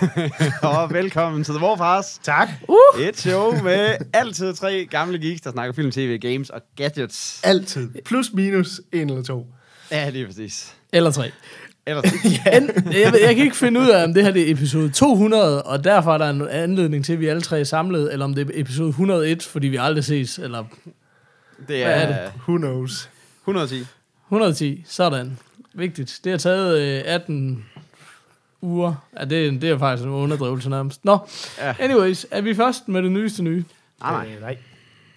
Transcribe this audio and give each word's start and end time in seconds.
og 0.62 0.92
velkommen 0.92 1.44
til 1.44 1.54
The 1.54 1.64
Warfars. 1.66 2.20
Tak. 2.22 2.48
Uh. 2.68 3.00
Et 3.02 3.18
show 3.20 3.62
med 3.62 3.94
altid 4.12 4.54
tre 4.54 4.86
gamle 4.90 5.18
geeks, 5.18 5.40
der 5.40 5.50
snakker 5.50 5.72
film, 5.72 5.90
tv, 5.90 6.18
games 6.18 6.50
og 6.50 6.60
gadgets. 6.76 7.40
Altid. 7.44 7.90
Plus 8.04 8.32
minus 8.32 8.80
en 8.92 9.10
eller 9.10 9.22
to. 9.22 9.46
Ja, 9.90 10.08
lige 10.10 10.26
præcis. 10.26 10.74
Eller 10.92 11.10
tre. 11.10 11.30
Ellers, 11.86 12.04
En, 12.52 12.70
jeg, 12.92 13.12
ved- 13.12 13.20
jeg 13.20 13.34
kan 13.36 13.44
ikke 13.44 13.56
finde 13.56 13.80
ud 13.80 13.88
af, 13.88 14.04
om 14.04 14.14
det 14.14 14.24
her 14.24 14.30
det 14.30 14.48
er 14.48 14.52
episode 14.52 14.88
200, 14.90 15.62
og 15.62 15.84
derfor 15.84 16.14
er 16.14 16.18
der 16.18 16.30
en 16.30 16.48
anledning 16.48 17.04
til, 17.04 17.12
at 17.12 17.20
vi 17.20 17.26
alle 17.26 17.42
tre 17.42 17.60
er 17.60 17.64
samlet, 17.64 18.12
eller 18.12 18.24
om 18.24 18.34
det 18.34 18.46
er 18.50 18.60
episode 18.60 18.88
101, 18.88 19.42
fordi 19.42 19.66
vi 19.68 19.76
aldrig 19.76 20.04
ses, 20.04 20.38
eller 20.38 20.64
det 21.58 21.66
Hvad 21.66 21.76
er 21.76 21.84
er, 21.86 22.06
det? 22.24 22.32
Who 22.48 22.56
knows? 22.56 23.10
110. 23.42 23.86
110. 24.28 24.84
Sådan. 24.88 25.38
Vigtigt. 25.74 26.20
Det 26.24 26.32
har 26.32 26.38
taget 26.38 26.78
øh, 26.78 27.02
18 27.06 27.64
uger. 28.62 28.94
Ja, 29.20 29.24
det, 29.24 29.46
er- 29.46 29.50
det 29.60 29.70
er 29.70 29.78
faktisk 29.78 30.06
en 30.06 30.12
underdrivelse 30.12 30.70
nærmest. 30.70 31.04
Nå, 31.04 31.18
Ja. 31.58 31.74
anyways, 31.78 32.26
er 32.30 32.40
vi 32.40 32.54
først 32.54 32.88
med 32.88 33.02
det 33.02 33.12
nyeste 33.12 33.42
nye? 33.42 33.64
Nej, 34.00 34.12
nej. 34.26 34.34
Øh, 34.34 34.40
nej. 34.40 34.56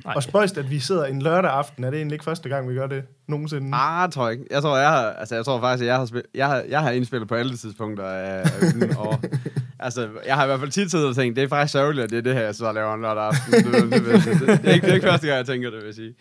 Nej. 0.05 0.13
Og 0.15 0.23
spøjst, 0.23 0.57
at 0.57 0.69
vi 0.69 0.79
sidder 0.79 1.05
en 1.05 1.21
lørdag 1.21 1.51
aften. 1.51 1.83
Er 1.83 1.89
det 1.89 1.97
egentlig 1.97 2.13
ikke 2.15 2.25
første 2.25 2.49
gang, 2.49 2.69
vi 2.69 2.73
gør 2.73 2.87
det 2.87 3.03
nogensinde? 3.27 3.69
Ah, 3.77 4.11
tror 4.11 4.27
jeg 4.27 4.31
ikke. 4.39 4.45
Jeg 4.51 4.61
tror, 4.61 4.77
jeg 4.77 4.89
har, 4.89 5.09
altså, 5.09 5.35
jeg 5.35 5.45
tror 5.45 5.59
faktisk, 5.59 5.81
at 5.83 5.87
jeg 5.87 5.95
har, 5.95 6.05
spil, 6.05 6.23
jeg 6.35 6.47
har, 6.47 6.63
jeg 6.69 6.81
har 6.81 6.91
indspillet 6.91 7.27
på 7.27 7.35
alle 7.35 7.57
tidspunkter 7.57 8.05
af, 8.05 8.43
og 8.97 9.19
altså, 9.79 10.07
jeg 10.25 10.35
har 10.35 10.43
i 10.43 10.47
hvert 10.47 10.59
fald 10.59 10.71
tit 10.71 10.91
siddet 10.91 11.07
og 11.07 11.15
tænkt, 11.15 11.35
det 11.35 11.43
er 11.43 11.47
faktisk 11.47 11.71
sørgeligt, 11.71 12.03
at 12.03 12.09
det 12.09 12.17
er 12.17 12.21
det 12.21 12.33
her, 12.33 12.41
jeg 12.41 12.55
sidder 12.55 12.69
og 12.69 12.75
laver 12.75 12.93
en 12.93 13.01
lørdag 13.01 13.23
aften. 13.23 13.53
Det, 13.53 13.65
det, 13.65 13.91
det, 13.91 14.03
det, 14.23 14.23
det, 14.25 14.47
det, 14.47 14.69
er 14.69 14.73
ikke, 14.73 14.85
det 14.85 14.91
er 14.91 14.95
ikke 14.95 15.07
første 15.07 15.27
gang, 15.27 15.37
jeg 15.37 15.45
tænker 15.45 15.69
det, 15.69 15.77
vil 15.79 15.85
jeg 15.85 15.95
sige. 15.95 16.13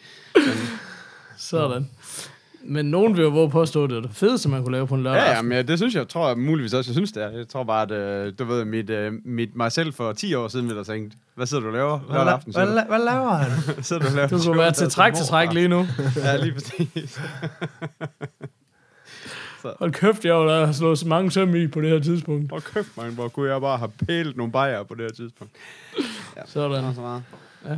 Sådan. 1.37 1.91
Men 2.71 2.87
nogen 2.87 3.17
vil 3.17 3.23
jo 3.23 3.29
våge 3.29 3.51
påstå, 3.51 3.85
at 3.85 3.91
det 3.91 3.97
er 3.97 4.01
det 4.03 4.11
fedeste, 4.15 4.49
man 4.49 4.63
kunne 4.63 4.73
lave 4.73 4.87
på 4.87 4.95
en 4.95 5.03
lørdag. 5.03 5.21
Ja, 5.21 5.37
ja, 5.37 5.43
men 5.43 5.53
ja, 5.53 5.63
det 5.63 5.79
synes 5.79 5.95
jeg, 5.95 6.09
tror 6.09 6.29
jeg 6.29 6.39
muligvis 6.39 6.75
også, 6.75 6.91
jeg 6.91 6.95
synes 6.95 7.13
det 7.13 7.23
er. 7.23 7.31
Jeg 7.31 7.49
tror 7.49 7.65
bare, 7.65 7.83
at 7.83 7.91
øh, 8.27 8.33
du 8.39 8.45
ved, 8.45 8.65
mit, 8.65 8.91
øh, 8.91 9.13
mit, 9.25 9.57
mig 9.57 9.73
selv 9.73 9.93
for 9.93 10.13
10 10.13 10.35
år 10.35 10.49
siden 10.49 10.67
ville 10.67 10.85
have 10.85 10.95
tænkt, 10.97 11.15
hvad 11.35 11.47
sidder 11.47 11.61
du 11.63 11.67
og 11.69 11.73
laver 11.75 11.99
Hvad, 11.99 12.15
lørdag 12.17 12.33
la- 12.33 12.35
aften? 12.35 12.53
hvad, 12.53 12.67
la- 12.67 12.87
hvad 12.89 12.99
laver 13.05 13.31
han? 13.35 13.51
du- 13.77 13.83
sidder 13.83 14.03
du 14.03 14.09
og 14.09 14.15
laver 14.15 14.29
Du 14.29 14.39
kunne 14.47 14.59
være 14.59 14.73
til 14.73 14.89
træk 14.91 15.15
til 15.15 15.27
træk 15.27 15.53
lige 15.53 15.69
nu. 15.69 15.87
Ja, 16.25 16.37
lige 16.37 16.53
præcis. 16.53 17.21
Hold 19.79 19.93
kæft, 19.93 20.25
jeg 20.25 20.35
har 20.35 20.73
slået 20.73 20.99
så 20.99 21.09
mange 21.09 21.31
søm 21.31 21.55
i 21.57 21.67
på 21.67 21.81
det 21.81 21.91
her 21.91 21.99
tidspunkt. 22.01 22.49
Hvor 22.49 22.61
kæft, 22.61 22.97
man, 22.97 23.13
hvor 23.15 23.29
kunne 23.29 23.51
jeg 23.53 23.61
bare 23.61 23.79
have 23.79 23.91
pælet 24.07 24.37
nogle 24.37 24.53
bajer 24.53 24.83
på 24.83 24.95
det 24.95 25.03
her 25.03 25.11
tidspunkt. 25.11 25.53
Sådan. 26.47 26.95
Så 26.95 27.01
meget. 27.01 27.23
Ja, 27.67 27.71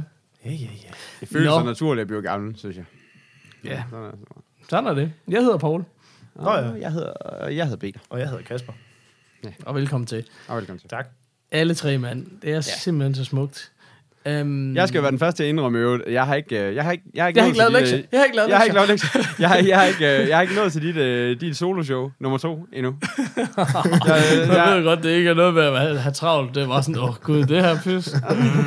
ja, 0.45 0.51
ja. 0.51 0.91
Det 1.21 1.29
føles 1.29 1.47
Nå. 1.47 1.59
så 1.61 1.65
naturligt 1.65 2.01
at 2.01 2.07
blive 2.07 2.23
gammel, 2.23 2.57
synes 2.59 2.77
jeg. 2.77 2.85
Ja, 3.65 3.83
Sådan 3.91 4.05
er 4.05 4.11
det. 4.11 4.19
Så. 4.71 4.77
sådan 4.77 4.87
er 4.91 4.95
det. 4.95 5.13
Jeg 5.29 5.41
hedder 5.43 5.59
Paul, 5.59 5.85
Nå 6.37 6.51
ja. 6.53 6.57
Jeg 6.81 6.93
hedder, 6.93 7.49
jeg 7.49 7.65
hedder 7.65 7.79
Peter. 7.79 8.01
Og 8.11 8.21
jeg 8.21 8.29
hedder 8.29 8.43
Kasper. 8.45 8.73
og 9.67 9.75
velkommen 9.75 10.07
til. 10.07 10.25
Og 10.49 10.57
velkommen 10.57 10.79
til. 10.81 10.89
Tak. 10.89 11.07
Alle 11.53 11.75
tre 11.75 11.99
mand. 11.99 12.27
Det 12.43 12.51
er 12.51 12.55
ja. 12.55 12.61
simpelthen 12.61 13.15
så 13.15 13.25
smukt. 13.25 13.73
Um, 14.27 14.77
Jeg 14.77 14.89
skal 14.89 14.99
jo 14.99 15.03
være 15.03 15.11
den 15.11 15.19
første 15.19 15.39
til 15.39 15.45
at 15.45 15.49
indrømme, 15.49 15.79
i 15.79 15.83
øvrigt, 15.83 16.03
jeg 16.09 16.27
har 16.27 16.35
ikke, 16.35 16.61
øh, 16.69 16.75
jeg 16.75 16.85
har 16.85 16.93
ikke, 16.93 17.05
jeg 17.15 17.23
har 17.25 17.29
ikke, 17.29 17.39
jeg 17.39 17.45
har 17.45 17.47
ikke 17.49 17.59
lavet 17.59 17.73
lektier. 17.73 17.99
øh, 17.99 18.05
Jeg 18.13 18.19
har 18.21 18.25
ikke 18.25 18.37
lavet 18.37 18.49
Jeg 18.49 18.57
har 18.57 18.65
ikke 18.65 18.75
lavet 18.75 18.89
lektier. 18.89 19.23
Jeg 19.39 19.49
har, 19.49 19.57
jeg 19.57 19.79
har 19.79 19.85
ikke, 19.87 20.23
øh, 20.23 20.29
jeg 20.29 20.37
har 20.37 20.43
ikke 20.43 20.55
nået 20.55 20.73
til 20.73 20.83
dit, 20.83 20.97
øh, 20.97 21.41
dit 21.41 21.57
soloshow 21.57 22.11
nummer 22.19 22.39
to 22.39 22.67
endnu. 22.73 22.97
jeg, 23.37 24.49
Jeg 24.49 24.77
ved 24.77 24.85
godt, 24.85 25.03
det 25.03 25.11
ikke 25.11 25.31
er 25.31 25.35
noget 25.35 25.55
med 25.55 25.63
at 25.63 26.01
have, 26.01 26.13
travlt. 26.13 26.55
Det 26.55 26.69
var 26.69 26.81
sådan, 26.81 26.99
åh 27.03 27.09
oh, 27.09 27.15
gud, 27.23 27.45
det 27.45 27.63
her 27.63 27.77
pis. 27.85 28.15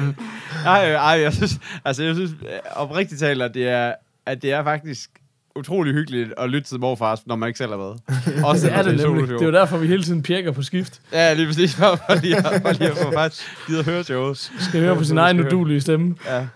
Ej, 0.66 0.94
ej, 0.94 1.22
jeg 1.22 1.34
synes, 1.34 1.60
altså 1.86 2.04
jeg 2.04 2.16
synes 2.16 2.32
øh, 2.32 2.60
oprigtigt 2.76 3.20
talt, 3.20 3.42
at 3.42 3.54
det 3.54 3.68
er, 3.70 3.94
at 4.26 4.42
det 4.42 4.52
er 4.52 4.64
faktisk 4.64 5.10
utrolig 5.56 5.94
hyggeligt 5.94 6.34
at 6.38 6.50
lytte 6.50 6.68
til 6.70 6.80
morfars, 6.80 7.28
når 7.28 7.36
man 7.36 7.48
ikke 7.48 7.58
selv 7.58 7.70
har 7.72 7.78
været. 7.78 8.00
Også 8.46 8.68
Det 8.68 8.76
er 8.76 8.82
det 8.82 8.98
nemlig. 8.98 9.28
Det 9.28 9.42
er 9.42 9.46
jo 9.46 9.52
derfor, 9.52 9.78
vi 9.78 9.88
hele 9.88 10.04
tiden 10.04 10.24
pirker 10.24 10.52
på 10.52 10.62
skift. 10.64 11.02
Ja, 11.12 11.34
lige 11.34 11.48
præcis. 11.48 11.76
Bare, 11.80 11.98
bare 12.08 12.20
lige, 12.20 12.38
at- 12.38 12.64
bare 12.64 12.74
lige 12.74 12.92
at 12.92 12.98
få 12.98 13.12
faktisk 13.14 13.44
givet 13.68 13.80
at 13.80 13.86
høre 13.86 14.04
showet. 14.04 14.38
Skal 14.60 14.80
høre 14.82 14.96
på 14.96 15.04
sin 15.04 15.18
egen 15.26 15.40
udulige 15.40 15.82
stemme. 15.82 16.16
Ja. 16.26 16.48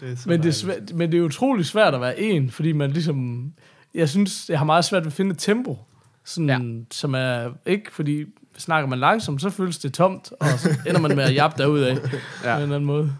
Det 0.00 0.12
er 0.12 0.16
så 0.16 0.28
Men 0.28 0.42
det, 0.42 0.48
er 0.48 0.52
svært, 0.52 0.94
men 0.94 1.12
det 1.12 1.18
er 1.18 1.22
utrolig 1.22 1.66
svært 1.66 1.94
at 1.94 2.00
være 2.00 2.20
en, 2.20 2.50
fordi 2.50 2.72
man 2.72 2.90
ligesom... 2.90 3.46
Jeg 3.94 4.08
synes, 4.08 4.44
jeg 4.48 4.58
har 4.58 4.64
meget 4.66 4.84
svært 4.84 5.02
ved 5.02 5.06
at 5.06 5.12
finde 5.16 5.30
et 5.30 5.38
tempo, 5.38 5.78
sådan, 6.24 6.48
ja. 6.48 6.84
som 6.90 7.14
er... 7.14 7.48
Ikke, 7.66 7.84
fordi 7.92 8.24
snakker 8.58 8.88
man 8.88 8.98
langsomt, 8.98 9.40
så 9.42 9.50
føles 9.50 9.78
det 9.78 9.92
tomt, 9.94 10.32
og 10.40 10.46
så 10.58 10.74
ender 10.86 11.00
man 11.00 11.16
med 11.16 11.24
at 11.24 11.34
jappe 11.34 11.62
derudad 11.62 11.88
ja. 11.88 11.96
på 11.96 12.00
en 12.00 12.62
eller 12.62 12.62
anden 12.62 12.84
måde. 12.84 13.12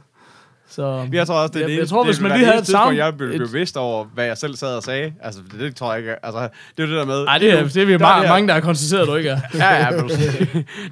Så, 0.71 1.09
Jeg 1.13 1.27
tror 1.27 1.35
også, 1.35 1.53
det 1.53 1.57
er 1.57 1.61
Jeg- 1.61 1.69
det 1.71 1.79
jeg 1.79 1.89
tror, 1.89 2.03
det 2.03 2.07
hvis 2.13 2.21
man 2.21 2.33
lige 2.33 2.45
havde 2.47 2.59
et 2.59 2.69
sound- 2.69 2.97
jeg 2.97 3.17
blev 3.17 3.39
bevidst 3.39 3.77
over, 3.77 4.05
hvad 4.05 4.25
jeg 4.25 4.39
selv 4.39 4.57
sad 4.57 4.77
og 4.77 4.83
sagde. 4.83 5.13
Altså, 5.23 5.41
det, 5.53 5.61
det 5.61 5.77
tror 5.77 5.93
jeg 5.93 5.99
ikke. 6.01 6.27
Altså, 6.27 6.41
det 6.77 6.83
er 6.85 6.87
jo 6.89 6.93
det 6.93 6.99
der 6.99 7.05
med... 7.05 7.25
ej, 7.27 7.39
det 7.39 7.51
er, 7.53 7.63
det 7.63 7.77
er 7.77 7.85
vi 7.87 7.93
der 7.93 7.99
det 7.99 8.07
her- 8.07 8.29
mange, 8.29 8.49
der 8.49 8.55
har 8.55 8.61
konstateret, 8.61 9.07
du 9.09 9.15
ikke 9.15 9.31
er. 9.31 9.41
Ja, 9.55 9.75
ja, 9.75 9.91
men, 9.91 10.11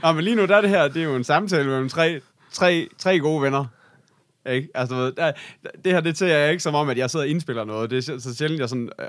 Nå, 0.03 0.13
men 0.13 0.25
lige 0.25 0.37
nu, 0.37 0.45
der 0.47 0.57
er 0.57 0.61
det 0.61 0.71
her, 0.71 0.89
det 0.89 0.97
er 0.97 1.05
jo 1.05 1.17
en 1.17 1.25
samtale 1.25 1.65
mellem 1.69 1.89
tre, 1.89 2.21
tre, 2.53 2.89
tre 2.99 3.19
gode 3.19 3.43
venner. 3.43 3.65
Ikke? 4.50 4.69
Altså, 4.75 4.94
du 4.94 5.00
ved, 5.00 5.12
der, 5.12 5.32
det 5.84 5.93
her, 5.93 6.00
det 6.00 6.19
ser 6.19 6.27
jeg 6.38 6.50
ikke 6.50 6.62
som 6.62 6.75
om, 6.75 6.88
at 6.88 6.99
jeg 6.99 7.10
sidder 7.10 7.25
og 7.25 7.31
indspiller 7.31 7.65
noget. 7.65 7.91
Det 7.91 7.99
er 7.99 8.03
så- 8.03 8.21
så 8.21 8.34
sjældent, 8.37 8.60
jeg 8.60 8.69
sådan, 8.69 8.88
øh, 9.00 9.06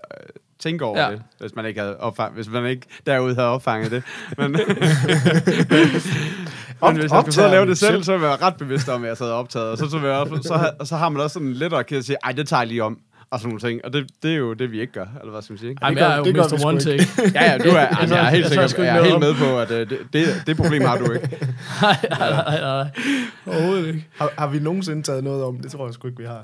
tænker 0.59 0.85
over 0.85 0.99
Ja. 0.99 1.11
det, 1.11 1.21
hvis 1.39 1.55
man 1.55 1.65
ikke 1.65 1.79
havde 1.79 1.97
opfang, 1.99 2.33
hvis 2.33 2.49
man 2.49 2.65
ikke 2.65 2.87
derude 3.05 3.35
havde 3.35 3.47
opfanget 3.47 3.91
det. 3.91 4.03
Men, 4.37 4.51
men 4.51 4.59
Op- 6.81 6.93
hvis 6.93 7.01
jeg 7.03 7.09
skulle 7.09 7.33
sidde 7.33 7.47
og 7.47 7.51
lave 7.51 7.65
det 7.65 7.77
selv, 7.77 8.03
så 8.03 8.11
ville 8.11 8.27
jeg 8.27 8.39
være 8.39 8.47
ret 8.47 8.57
bevidst 8.57 8.89
om, 8.89 9.03
at 9.03 9.07
jeg 9.09 9.17
sad 9.17 9.29
optaget. 9.31 9.67
Og 9.71 9.77
så, 9.77 9.89
så, 9.89 9.97
jeg 9.99 10.27
så, 10.43 10.53
har- 10.57 10.85
så 10.85 10.95
har 10.95 11.09
man 11.09 11.21
også 11.21 11.33
sådan 11.33 11.83
ked 11.87 11.97
at 11.97 12.05
sige, 12.05 12.17
ej, 12.23 12.31
det 12.31 12.47
tager 12.47 12.61
jeg 12.61 12.67
lige 12.67 12.83
om. 12.83 12.97
Og 13.35 13.39
sådan 13.41 13.49
nogle 13.49 13.59
ting. 13.69 13.85
Og 13.85 13.93
det, 13.93 14.07
det 14.23 14.31
er 14.31 14.35
jo 14.35 14.53
det, 14.53 14.71
vi 14.71 14.81
ikke 14.81 14.93
gør. 14.93 15.05
Eller 15.19 15.31
hvad 15.31 15.41
skal 15.41 15.53
man 15.53 15.57
sige? 15.59 15.69
Ikke? 15.69 15.81
Ej, 15.83 15.89
men 15.89 15.97
gør- 15.97 16.05
jeg 16.05 16.13
er 16.13 16.17
jo 16.17 16.23
det 16.23 16.35
Mr. 16.35 16.65
One. 16.65 16.79
Take. 16.79 17.07
Ja, 17.35 17.51
ja, 17.51 17.57
du 17.57 17.69
er, 17.69 17.79
altså, 18.01 18.15
jeg 18.15 18.25
er 18.25 18.29
helt 18.29 18.55
jeg 18.55 18.69
sikker, 18.69 18.83
jeg 18.83 18.95
ikke 18.95 19.07
er 19.15 19.19
helt 19.19 19.19
med 19.19 19.33
på, 19.49 19.59
at 19.59 19.71
øh, 19.71 19.89
det, 19.89 19.99
det, 20.13 20.25
det 20.47 20.57
problem 20.57 20.81
har 20.81 20.97
du 20.97 21.11
ikke. 21.11 21.29
Nej, 21.81 21.97
nej, 22.19 22.59
nej. 22.59 22.87
Overhovedet 23.47 23.87
ikke. 23.87 24.07
Har, 24.15 24.31
har 24.37 24.47
vi 24.47 24.59
nogensinde 24.59 25.03
taget 25.03 25.23
noget 25.23 25.43
om? 25.43 25.59
Det 25.59 25.71
tror 25.71 25.85
jeg 25.85 25.93
sgu 25.93 26.07
ikke, 26.07 26.19
vi 26.19 26.25
har. 26.27 26.43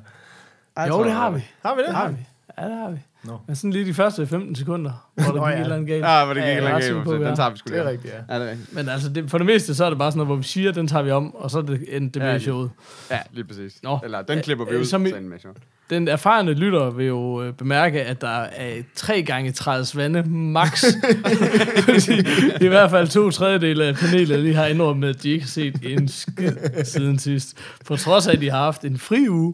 Jo, 0.87 1.03
det 1.03 1.11
har 1.11 1.29
vi. 1.31 1.41
Har 1.65 1.75
vi 1.75 1.79
det? 1.81 1.87
Det 1.87 1.95
har 1.95 2.09
vi. 2.09 2.15
Ja, 2.59 2.65
det 2.65 2.75
har 2.77 2.91
vi. 2.91 2.97
Nå. 3.23 3.37
Men 3.47 3.55
sådan 3.55 3.71
lige 3.71 3.85
de 3.85 3.93
første 3.93 4.27
15 4.27 4.55
sekunder, 4.55 5.09
hvor 5.13 5.23
der 5.23 5.31
gik 5.33 5.41
ja. 5.41 5.55
et 5.55 5.61
eller 5.61 5.75
andet 5.75 5.87
galt. 5.87 6.05
Ja, 6.05 6.25
hvor 6.25 6.33
det 6.33 6.43
gik 6.43 6.47
Ja, 6.49 6.55
ja, 6.55 6.55
jeg 6.55 6.65
er 6.65 6.69
langt 6.69 6.83
sikker 6.83 6.97
galt. 6.99 7.05
på, 7.05 7.13
Den 7.15 7.23
er. 7.23 7.35
tager 7.35 7.49
vi 7.49 7.57
sgu 7.57 7.69
Det 7.73 7.79
er 7.79 7.89
rigtigt, 7.89 8.13
ja. 8.13 8.33
Ja, 8.35 8.39
det 8.39 8.47
er 8.47 8.51
rigtigt. 8.51 8.73
Men 8.75 8.89
altså, 8.89 9.09
det, 9.09 9.29
for 9.29 9.37
det 9.37 9.47
meste, 9.47 9.75
så 9.75 9.85
er 9.85 9.89
det 9.89 9.97
bare 9.99 10.11
sådan 10.11 10.17
noget, 10.17 10.27
hvor 10.27 10.35
vi 10.35 10.43
siger, 10.43 10.71
den 10.71 10.87
tager 10.87 11.03
vi 11.03 11.11
om, 11.11 11.35
og 11.35 11.51
så 11.51 11.57
er 11.57 11.61
det 11.61 11.85
endt 11.89 12.13
det 12.13 12.19
Ja, 12.19 12.25
med 12.25 12.33
lige. 12.33 12.41
showet. 12.43 12.71
Ja, 13.11 13.19
lige 13.31 13.45
præcis. 13.45 13.83
Nå. 13.83 13.99
Eller 14.03 14.21
den 14.21 14.41
klipper 14.41 14.65
vi 14.65 14.71
øh, 14.71 14.79
ud. 14.79 14.85
Som 14.85 15.01
med, 15.01 15.39
sjovt. 15.39 15.57
Den 15.91 16.07
erfarne 16.07 16.53
lytter 16.53 16.89
vil 16.89 17.05
jo 17.05 17.43
øh, 17.43 17.53
bemærke, 17.53 18.03
at 18.03 18.21
der 18.21 18.27
er 18.27 18.81
tre 18.95 19.23
gange 19.23 19.51
30 19.51 19.85
vande 19.95 20.23
max. 20.29 20.83
I 22.61 22.67
hvert 22.67 22.89
fald 22.89 23.07
to 23.07 23.29
tredjedele 23.31 23.85
af 23.85 23.95
panelet 23.95 24.39
lige 24.39 24.55
har 24.55 24.65
indrømmet, 24.65 25.09
at 25.09 25.23
de 25.23 25.29
ikke 25.29 25.43
har 25.43 25.49
set 25.49 25.75
en 25.83 26.07
skid 26.07 26.55
siden 26.83 27.19
sidst. 27.19 27.57
På 27.85 27.95
trods 27.95 28.27
af, 28.27 28.33
at 28.33 28.41
de 28.41 28.49
har 28.49 28.57
haft 28.57 28.85
en 28.85 28.97
fri 28.97 29.29
uge. 29.29 29.53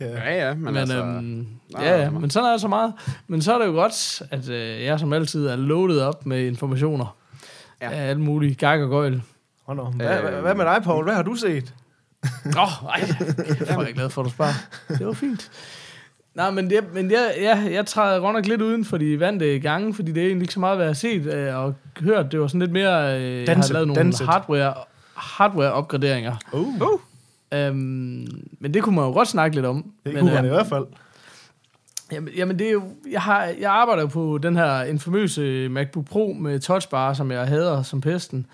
ja. 0.00 0.34
Ja, 0.34 0.54
men, 0.54 0.64
Men, 0.64 0.76
altså... 0.76 0.98
øhm, 1.04 1.46
nej, 1.72 1.84
ja, 1.84 1.98
ja, 1.98 2.10
nej. 2.10 2.20
men 2.20 2.30
sådan 2.30 2.46
er 2.48 2.52
det 2.52 2.60
så 2.60 2.68
meget. 2.68 2.92
Men 3.28 3.42
så 3.42 3.54
er 3.54 3.58
det 3.58 3.66
jo 3.66 3.72
godt, 3.72 4.22
at 4.30 4.48
øh, 4.48 4.84
jeg 4.84 5.00
som 5.00 5.12
altid 5.12 5.46
er 5.46 5.56
loaded 5.56 6.00
op 6.00 6.26
med 6.26 6.46
informationer. 6.46 7.16
Ja. 7.82 7.90
Af 7.90 8.08
alle 8.10 8.22
mulige 8.22 8.54
gag 8.54 8.82
og 8.82 8.88
gøjl. 8.88 9.22
Hold 9.66 9.76
nå. 9.76 9.84
Hvad, 9.84 10.06
hvad, 10.20 10.32
hvad 10.40 10.54
med 10.54 10.64
dig, 10.64 10.80
Paul? 10.84 11.04
Hvad 11.04 11.14
har 11.14 11.22
du 11.22 11.34
set? 11.34 11.74
Åh, 12.56 12.84
oh, 12.84 12.90
ej, 12.90 13.00
hvor 13.72 13.82
er 13.82 13.86
jeg 13.86 13.94
glad 13.94 14.10
for, 14.10 14.22
at 14.22 14.24
du 14.24 14.30
spørger. 14.30 14.52
Det 14.88 15.06
var 15.06 15.12
fint. 15.12 15.50
Nej, 16.34 16.50
men, 16.50 16.70
jeg, 16.70 16.82
men 16.92 17.10
jeg, 17.10 17.34
jeg, 17.42 17.68
jeg 17.72 17.86
træder 17.86 18.20
godt 18.20 18.34
nok 18.34 18.46
lidt 18.46 18.62
uden 18.62 18.84
for 18.84 18.96
de 18.96 19.20
vante 19.20 19.58
gange, 19.58 19.94
fordi 19.94 20.12
det 20.12 20.22
er 20.22 20.26
egentlig 20.26 20.42
ikke 20.42 20.54
så 20.54 20.60
meget, 20.60 20.76
hvad 20.76 20.86
jeg 20.86 20.88
har 20.88 20.94
set 20.94 21.26
øh, 21.26 21.56
og 21.56 21.74
hørt. 22.00 22.32
Det 22.32 22.40
var 22.40 22.46
sådan 22.46 22.60
lidt 22.60 22.72
mere, 22.72 23.20
øh, 23.20 23.44
jeg 23.46 23.56
har 23.56 23.72
lavet 23.72 23.88
nogle 23.88 24.02
danset. 24.02 24.26
hardware, 24.26 24.74
hardware-opgraderinger. 25.14 26.36
Uh, 26.52 26.80
Uh. 26.80 27.00
Øhm, 27.52 28.26
men 28.60 28.74
det 28.74 28.82
kunne 28.82 28.96
man 28.96 29.04
jo 29.04 29.12
godt 29.12 29.28
snakke 29.28 29.56
lidt 29.56 29.66
om. 29.66 29.92
det 30.04 30.14
men, 30.14 30.20
kunne 30.20 30.34
man 30.34 30.44
i 30.44 30.48
øhm, 30.48 30.54
hvert 30.54 30.66
fald. 30.66 30.86
Jamen, 32.12 32.34
jamen 32.36 32.58
det 32.58 32.66
er 32.66 32.72
jo, 32.72 32.82
jeg, 33.10 33.22
har, 33.22 33.44
jeg 33.60 33.70
arbejder 33.70 34.06
på 34.06 34.38
den 34.42 34.56
her 34.56 34.82
infamøse 34.82 35.68
MacBook 35.68 36.06
Pro 36.06 36.36
med 36.40 36.60
touchbar, 36.60 37.14
som 37.14 37.30
jeg 37.30 37.46
hader 37.46 37.82
som 37.82 38.00
pesten. 38.00 38.46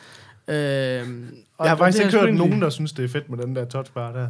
Øhm, 0.48 1.34
og- 1.60 1.64
Jeg 1.64 1.70
har 1.70 1.76
faktisk 1.76 2.04
ikke 2.04 2.12
hørt 2.18 2.24
egentlig- 2.28 2.46
nogen, 2.48 2.62
der 2.62 2.70
synes, 2.70 2.92
det 2.92 3.04
er 3.04 3.08
fedt 3.08 3.30
med 3.30 3.38
den 3.38 3.56
der 3.56 3.64
touchbar 3.64 4.12
der. 4.12 4.28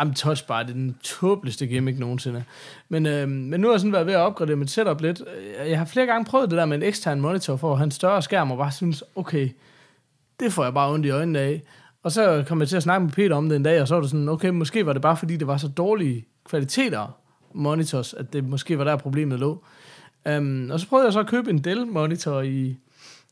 Jamen, 0.00 0.14
touchbar 0.14 0.62
det 0.62 0.70
er 0.70 0.74
den 0.74 0.96
tåbeligste 1.02 1.66
gimmick 1.66 1.98
nogensinde. 1.98 2.44
Men, 2.88 3.06
øhm, 3.06 3.30
men 3.30 3.60
nu 3.60 3.66
har 3.66 3.72
jeg 3.74 3.80
sådan 3.80 3.92
været 3.92 4.06
ved 4.06 4.14
at 4.14 4.18
opgradere 4.20 4.56
mit 4.56 4.70
setup 4.70 5.00
lidt. 5.00 5.22
Øh, 5.60 5.70
Jeg 5.70 5.78
har 5.78 5.84
flere 5.84 6.06
gange 6.06 6.24
prøvet 6.24 6.50
det 6.50 6.58
der 6.58 6.64
med 6.66 6.76
en 6.76 6.82
ekstern 6.82 7.20
monitor 7.20 7.56
for 7.56 7.72
at 7.72 7.78
have 7.78 7.84
en 7.84 7.90
større 7.90 8.22
skærm, 8.22 8.50
og 8.50 8.58
bare 8.58 8.72
synes, 8.72 9.04
okay, 9.16 9.48
det 10.40 10.52
får 10.52 10.64
jeg 10.64 10.74
bare 10.74 10.92
ondt 10.92 11.06
i 11.06 11.10
øjnene 11.10 11.38
af. 11.38 11.62
Og 12.02 12.12
så 12.12 12.44
kom 12.48 12.60
jeg 12.60 12.68
til 12.68 12.76
at 12.76 12.82
snakke 12.82 13.04
med 13.04 13.12
Peter 13.12 13.36
om 13.36 13.48
det 13.48 13.56
en 13.56 13.62
dag, 13.62 13.80
og 13.82 13.88
så 13.88 13.94
var 13.94 14.00
det 14.00 14.10
sådan, 14.10 14.28
okay, 14.28 14.48
måske 14.48 14.86
var 14.86 14.92
det 14.92 15.02
bare 15.02 15.16
fordi, 15.16 15.36
det 15.36 15.46
var 15.46 15.56
så 15.56 15.68
dårlige 15.68 16.24
kvaliteter 16.48 17.16
monitors, 17.54 18.14
at 18.14 18.32
det 18.32 18.44
måske 18.44 18.78
var 18.78 18.84
der 18.84 18.96
problemet 18.96 19.40
lå. 19.40 19.64
Um, 20.38 20.70
og 20.72 20.80
så 20.80 20.88
prøvede 20.88 21.06
jeg 21.06 21.12
så 21.12 21.20
at 21.20 21.26
købe 21.26 21.50
en 21.50 21.58
Dell-monitor 21.58 22.40
i, 22.40 22.76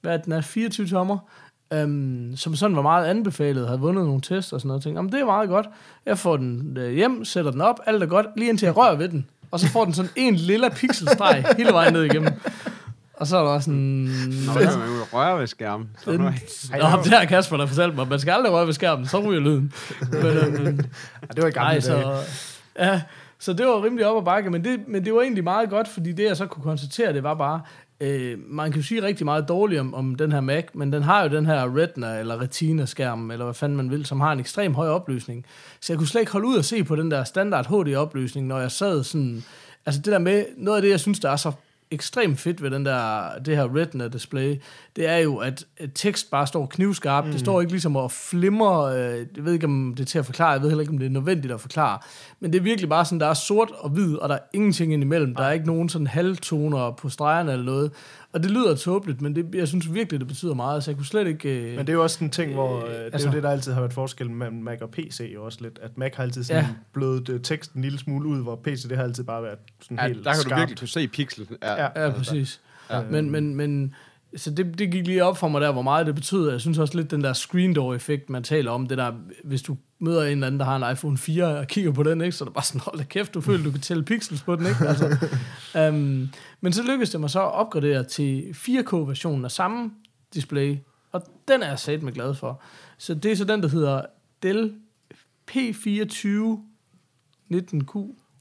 hvad 0.00 0.12
er 0.12 0.16
den 0.22 0.32
er, 0.32 0.40
24 0.40 0.86
tommer, 0.86 1.19
um, 1.82 2.32
som 2.37 2.56
sådan 2.56 2.76
var 2.76 2.82
meget 2.82 3.06
anbefalet, 3.06 3.67
havde 3.67 3.81
vundet 3.81 4.05
nogle 4.05 4.21
tests 4.21 4.53
og 4.53 4.61
sådan 4.61 4.69
noget. 4.69 4.81
Jeg 4.81 4.82
tænkte, 4.85 4.99
jamen 4.99 5.12
det 5.12 5.21
er 5.21 5.25
meget 5.25 5.49
godt. 5.49 5.67
Jeg 6.06 6.19
får 6.19 6.37
den 6.37 6.76
øh, 6.76 6.93
hjem, 6.93 7.25
sætter 7.25 7.50
den 7.50 7.61
op, 7.61 7.81
alt 7.87 8.03
er 8.03 8.06
godt, 8.06 8.26
lige 8.37 8.49
indtil 8.49 8.67
jeg 8.67 8.76
rører 8.76 8.97
ved 8.97 9.09
den. 9.09 9.26
Og 9.50 9.61
så 9.61 9.69
får 9.69 9.85
den 9.85 9.94
sådan 9.94 10.11
en 10.17 10.35
lille 10.35 10.71
pixelstreg 10.71 11.44
hele 11.59 11.73
vejen 11.73 11.93
ned 11.93 12.03
igennem. 12.05 12.32
Og 13.15 13.26
så 13.26 13.37
er 13.37 13.43
der 13.43 13.50
også 13.50 13.65
sådan... 13.65 14.11
Nå, 14.47 14.53
man 14.55 14.62
jo 14.65 15.19
røre 15.19 15.41
ved 15.41 15.47
skærmen. 15.47 15.88
Så 16.05 16.12
Den, 16.12 16.21
nu, 16.21 16.25
Nå, 16.25 16.32
det 17.05 17.12
har 17.12 17.25
Kasper 17.25 17.56
der 17.56 17.67
fortalt 17.67 17.94
mig. 17.94 18.03
at 18.03 18.09
Man 18.09 18.20
skal 18.20 18.32
aldrig 18.32 18.53
røre 18.53 18.67
ved 18.67 18.73
skærmen, 18.73 19.06
så 19.06 19.20
ryger 19.20 19.41
lyden. 19.41 19.73
Men, 20.12 20.25
øhm, 20.27 20.56
Ja, 21.23 21.27
det 21.35 21.43
var 21.43 21.49
i 21.49 21.50
gamle 21.50 21.67
nej, 21.67 21.73
dage. 21.73 21.82
så, 21.82 22.19
ja, 22.79 23.00
så 23.38 23.53
det 23.53 23.67
var 23.67 23.85
rimelig 23.85 24.06
op 24.06 24.17
ad 24.17 24.25
bakke, 24.25 24.50
men 24.50 24.65
det, 24.65 24.81
men 24.88 25.05
det 25.05 25.15
var 25.15 25.20
egentlig 25.20 25.44
meget 25.44 25.70
godt, 25.70 25.88
fordi 25.88 26.12
det 26.12 26.25
jeg 26.25 26.37
så 26.37 26.47
kunne 26.47 26.62
konstatere, 26.62 27.12
det 27.12 27.23
var 27.23 27.35
bare, 27.35 27.61
øh, 28.00 28.38
man 28.46 28.73
kan 28.73 28.81
jo 28.81 28.87
sige 28.87 29.02
rigtig 29.02 29.25
meget 29.25 29.49
dårligt 29.49 29.81
om, 29.81 29.94
om 29.94 30.14
den 30.14 30.32
her 30.32 30.41
Mac, 30.41 30.64
men 30.75 30.93
den 30.93 31.02
har 31.02 31.23
jo 31.23 31.37
den 31.37 31.46
her 31.46 31.76
Retina 31.76 32.19
eller 32.19 32.41
Retina-skærm, 32.41 33.31
eller 33.31 33.44
hvad 33.44 33.55
fanden 33.55 33.76
man 33.76 33.91
vil, 33.91 34.06
som 34.06 34.20
har 34.20 34.32
en 34.32 34.41
ekstrem 34.41 34.75
høj 34.75 34.88
opløsning. 34.88 35.46
Så 35.81 35.93
jeg 35.93 35.99
kunne 35.99 36.08
slet 36.08 36.20
ikke 36.20 36.32
holde 36.32 36.46
ud 36.46 36.56
og 36.56 36.64
se 36.64 36.85
på 36.85 36.96
den 36.96 37.11
der 37.11 37.25
standard 37.25 37.67
HD-opløsning, 37.67 38.46
når 38.46 38.58
jeg 38.61 38.70
sad 38.70 39.05
sådan... 39.05 39.44
Altså 39.87 40.00
det 40.00 40.12
der 40.12 40.19
med, 40.19 40.44
noget 40.56 40.79
af 40.79 40.82
det, 40.82 40.91
jeg 40.91 41.00
synes, 41.00 41.20
der 41.20 41.31
er 41.31 41.37
så 41.37 41.52
ekstremt 41.94 42.41
fedt 42.41 42.62
ved 42.62 42.70
den 42.70 42.85
der, 42.85 43.29
det 43.44 43.56
her 43.56 43.76
retina 43.76 44.08
display, 44.08 44.61
det 44.96 45.08
er 45.08 45.17
jo, 45.17 45.37
at 45.37 45.64
tekst 45.94 46.31
bare 46.31 46.46
står 46.46 46.67
knivskarpt. 46.67 47.26
Mm. 47.26 47.32
Det 47.32 47.41
står 47.41 47.61
ikke 47.61 47.73
ligesom 47.73 47.96
og 47.96 48.12
flimrer. 48.12 48.82
Øh, 48.82 49.26
jeg 49.37 49.44
ved 49.44 49.52
ikke, 49.52 49.67
om 49.67 49.94
det 49.96 50.02
er 50.02 50.06
til 50.06 50.19
at 50.19 50.26
forklare. 50.26 50.50
Jeg 50.50 50.62
ved 50.62 50.69
heller 50.69 50.82
ikke, 50.82 50.93
om 50.93 50.99
det 50.99 51.06
er 51.06 51.11
nødvendigt 51.11 51.55
at 51.55 51.61
forklare. 51.61 51.99
Men 52.41 52.52
det 52.52 52.58
er 52.58 52.62
virkelig 52.62 52.88
bare 52.88 53.05
sådan, 53.05 53.20
der 53.20 53.26
er 53.26 53.35
sort 53.35 53.70
og 53.79 53.91
hvid, 53.91 54.17
og 54.17 54.29
der 54.29 54.35
er 54.35 54.41
ingenting 54.52 54.93
indimellem. 54.93 55.35
Der 55.35 55.44
er 55.44 55.52
ikke 55.52 55.67
nogen 55.67 55.88
sådan 55.88 56.06
halvtoner 56.06 56.91
på 56.91 57.08
stregerne 57.08 57.52
eller 57.52 57.64
noget. 57.64 57.93
Og 58.34 58.42
det 58.42 58.50
lyder 58.50 58.76
tåbeligt, 58.76 59.20
men 59.22 59.36
det, 59.36 59.54
jeg 59.54 59.69
synes 59.69 59.94
virkelig, 59.94 60.20
det 60.20 60.28
betyder 60.28 60.54
meget. 60.54 60.84
Så 60.84 60.90
jeg 60.90 60.96
kunne 60.96 61.06
slet 61.06 61.26
ikke... 61.26 61.60
Øh, 61.60 61.76
Men 61.76 61.78
det 61.78 61.88
er 61.88 61.92
jo 61.92 62.02
også 62.02 62.25
en 62.25 62.31
ting, 62.31 62.52
hvor 62.54 62.84
øh, 62.84 62.90
det 62.90 62.98
er 63.00 63.04
altså- 63.12 63.28
jo 63.28 63.34
det, 63.34 63.42
der 63.42 63.50
altid 63.50 63.72
har 63.72 63.81
været 63.81 63.92
forskellen 63.92 64.36
mellem 64.36 64.56
Mac 64.58 64.78
og 64.81 64.90
PC 64.90 65.31
jo 65.34 65.44
også 65.44 65.58
lidt. 65.62 65.78
At 65.82 65.98
Mac 65.98 66.12
har 66.14 66.22
altid 66.22 66.44
sådan 66.44 66.62
Ja. 66.64 66.69
blødet 66.92 67.28
øh, 67.28 67.40
teksten 67.40 67.78
en 67.78 67.82
lille 67.82 67.98
smule 67.98 68.28
ud, 68.28 68.42
hvor 68.42 68.56
PC 68.64 68.88
det 68.88 68.96
har 68.96 69.04
altid 69.04 69.25
bare 69.25 69.42
været 69.42 69.58
sådan 69.82 69.98
ja, 69.98 70.06
helt 70.06 70.25
der 70.25 70.32
kan 70.32 70.40
skarpt. 70.40 70.50
du 70.54 70.56
virkelig 70.60 70.78
kunne 70.78 70.88
se 70.88 71.08
pixel. 71.08 71.48
Ja. 71.62 71.82
Ja. 71.82 72.04
Ja, 72.04 72.10
præcis. 72.10 72.60
Ja. 72.90 72.96
Ja. 72.98 73.02
Men, 73.10 73.31
men, 73.31 73.54
men 73.54 73.94
så 74.36 74.50
det, 74.50 74.78
det 74.78 74.90
gik 74.90 75.06
lige 75.06 75.25
op 75.25 75.36
for 75.38 75.48
mig 75.48 75.60
der, 75.60 75.72
hvor 75.72 75.82
meget 75.82 76.06
det 76.06 76.14
betyder. 76.14 76.50
Jeg 76.50 76.60
synes 76.60 76.78
også 76.78 76.96
lidt, 76.96 77.10
den 77.10 77.25
der 77.25 77.32
screen 77.32 77.75
door 77.75 77.94
effekt, 77.94 78.31
man 78.31 78.42
taler 78.42 78.70
om, 78.70 78.86
det 78.86 78.98
der, 78.98 79.12
hvis 79.44 79.62
du 79.62 79.76
møder 80.05 80.23
en 80.23 80.29
eller 80.29 80.47
anden, 80.47 80.61
der 80.61 80.67
har 80.67 80.77
en 80.77 80.93
iPhone 80.93 81.19
4, 81.19 81.59
og 81.59 81.67
kigger 81.67 81.93
på 81.93 82.03
den, 82.03 82.21
ikke, 82.21 82.37
så 82.37 82.45
er 82.45 82.47
det 82.47 82.55
bare 82.55 82.65
sådan, 82.65 82.81
hold 82.81 82.99
da 82.99 83.05
kæft, 83.05 83.35
du 83.35 83.41
føler, 83.41 83.65
du 83.65 83.71
kan 83.71 83.81
tælle 83.81 84.05
pixels 84.05 84.43
på 84.43 84.56
den, 84.56 84.67
ikke? 84.67 84.89
Altså, 84.89 85.17
um, 85.89 86.29
men 86.61 86.73
så 86.73 86.83
lykkedes 86.83 87.11
det 87.11 87.21
mig 87.21 87.31
så 87.31 87.41
at 87.41 87.53
opgradere 87.53 88.05
til 88.05 88.55
4K-versionen 88.56 89.45
af 89.45 89.51
samme 89.51 89.91
display, 90.35 90.77
og 91.12 91.23
den 91.49 91.62
er 91.62 91.69
jeg 91.69 91.79
sat 91.79 92.03
med 92.03 92.12
glad 92.12 92.35
for. 92.35 92.62
Så 92.99 93.15
det 93.15 93.33
er 93.33 93.37
så 93.37 93.45
den, 93.45 93.62
der 93.62 93.69
hedder 93.69 94.03
Dell 94.43 94.75
P24 95.51 96.59
19Q. 97.55 97.97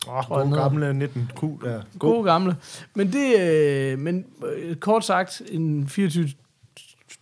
Åh, 0.08 0.24
tror 0.24 0.38
jeg, 0.38 0.46
den 0.46 0.52
god 0.52 0.58
hedder. 0.58 0.70
gamle 0.70 1.06
19Q 1.06 1.66
der. 1.66 1.82
God. 2.00 2.14
Gode 2.14 2.24
gamle. 2.24 2.56
Men 2.96 3.14
det, 3.14 3.40
øh, 3.40 4.00
men 4.00 4.26
øh, 4.56 4.76
kort 4.76 5.06
sagt, 5.06 5.42
en 5.52 5.88
24 5.88 6.30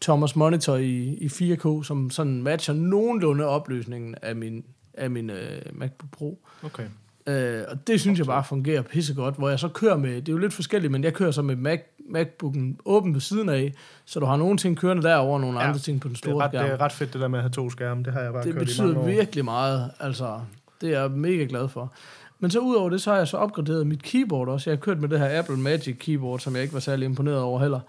Thomas 0.01 0.35
monitor 0.35 0.75
i, 0.75 1.03
i 1.21 1.27
4K, 1.27 1.83
som 1.83 2.09
sådan 2.09 2.43
matcher 2.43 2.73
nogenlunde 2.73 3.45
opløsningen 3.45 4.15
af 4.21 4.35
min, 4.35 4.63
af 4.93 5.09
min 5.09 5.29
øh, 5.29 5.61
MacBook 5.73 6.11
Pro. 6.11 6.39
Okay. 6.63 6.83
Øh, 7.27 7.63
og 7.71 7.87
det 7.87 8.01
synes 8.01 8.19
jeg 8.19 8.25
bare 8.27 8.43
fungerer 8.43 8.81
pissegodt, 8.81 9.35
hvor 9.35 9.49
jeg 9.49 9.59
så 9.59 9.67
kører 9.67 9.97
med, 9.97 10.15
det 10.15 10.29
er 10.29 10.33
jo 10.33 10.37
lidt 10.37 10.53
forskelligt, 10.53 10.91
men 10.91 11.03
jeg 11.03 11.13
kører 11.13 11.31
så 11.31 11.41
med 11.41 11.55
Mac, 11.55 11.79
MacBooken 12.09 12.77
åben 12.85 13.13
ved 13.13 13.21
siden 13.21 13.49
af, 13.49 13.73
så 14.05 14.19
du 14.19 14.25
har 14.25 14.37
nogle 14.37 14.57
ting 14.57 14.77
kørende 14.77 15.03
derover 15.03 15.33
og 15.33 15.41
nogle 15.41 15.59
Ja, 15.59 15.67
andre 15.67 15.79
ting 15.79 16.01
på 16.01 16.07
den 16.07 16.15
Det 16.15 16.21
er, 16.21 16.29
store 16.29 16.43
ret, 16.45 16.51
det 16.51 16.59
skærm. 16.59 16.71
er 16.71 16.81
ret 16.81 16.91
fedt, 16.91 17.13
det 17.13 17.21
der 17.21 17.27
med 17.27 17.39
at 17.39 17.43
have 17.43 17.49
to 17.51 17.69
skærme. 17.69 18.03
Det 18.03 18.13
har 18.13 18.21
jeg 18.21 18.33
bare 18.33 18.43
Det 18.43 18.53
kørt 18.53 18.61
i 18.61 18.65
betyder 18.65 18.85
mange 18.87 18.99
år. 18.99 19.05
virkelig 19.05 19.45
meget. 19.45 19.91
Altså, 19.99 20.39
det 20.81 20.93
er 20.95 21.01
jeg 21.01 21.11
mega 21.11 21.45
glad 21.49 21.69
for. 21.69 21.93
Men 22.39 22.51
så 22.51 22.59
udover 22.59 22.89
det, 22.89 23.01
så 23.01 23.09
har 23.11 23.17
jeg 23.17 23.27
så 23.27 23.37
opgraderet 23.37 23.87
mit 23.87 24.03
keyboard 24.03 24.47
også. 24.47 24.69
Jeg 24.69 24.77
har 24.77 24.81
kørt 24.81 24.99
med 24.99 25.09
det 25.09 25.19
her 25.19 25.39
Apple 25.39 25.57
Magic 25.57 25.97
Keyboard, 25.99 26.39
som 26.39 26.53
jeg 26.55 26.61
ikke 26.61 26.73
var 26.73 26.79
særlig 26.79 27.05
imponeret 27.05 27.39
over 27.39 27.59
heller. 27.59 27.79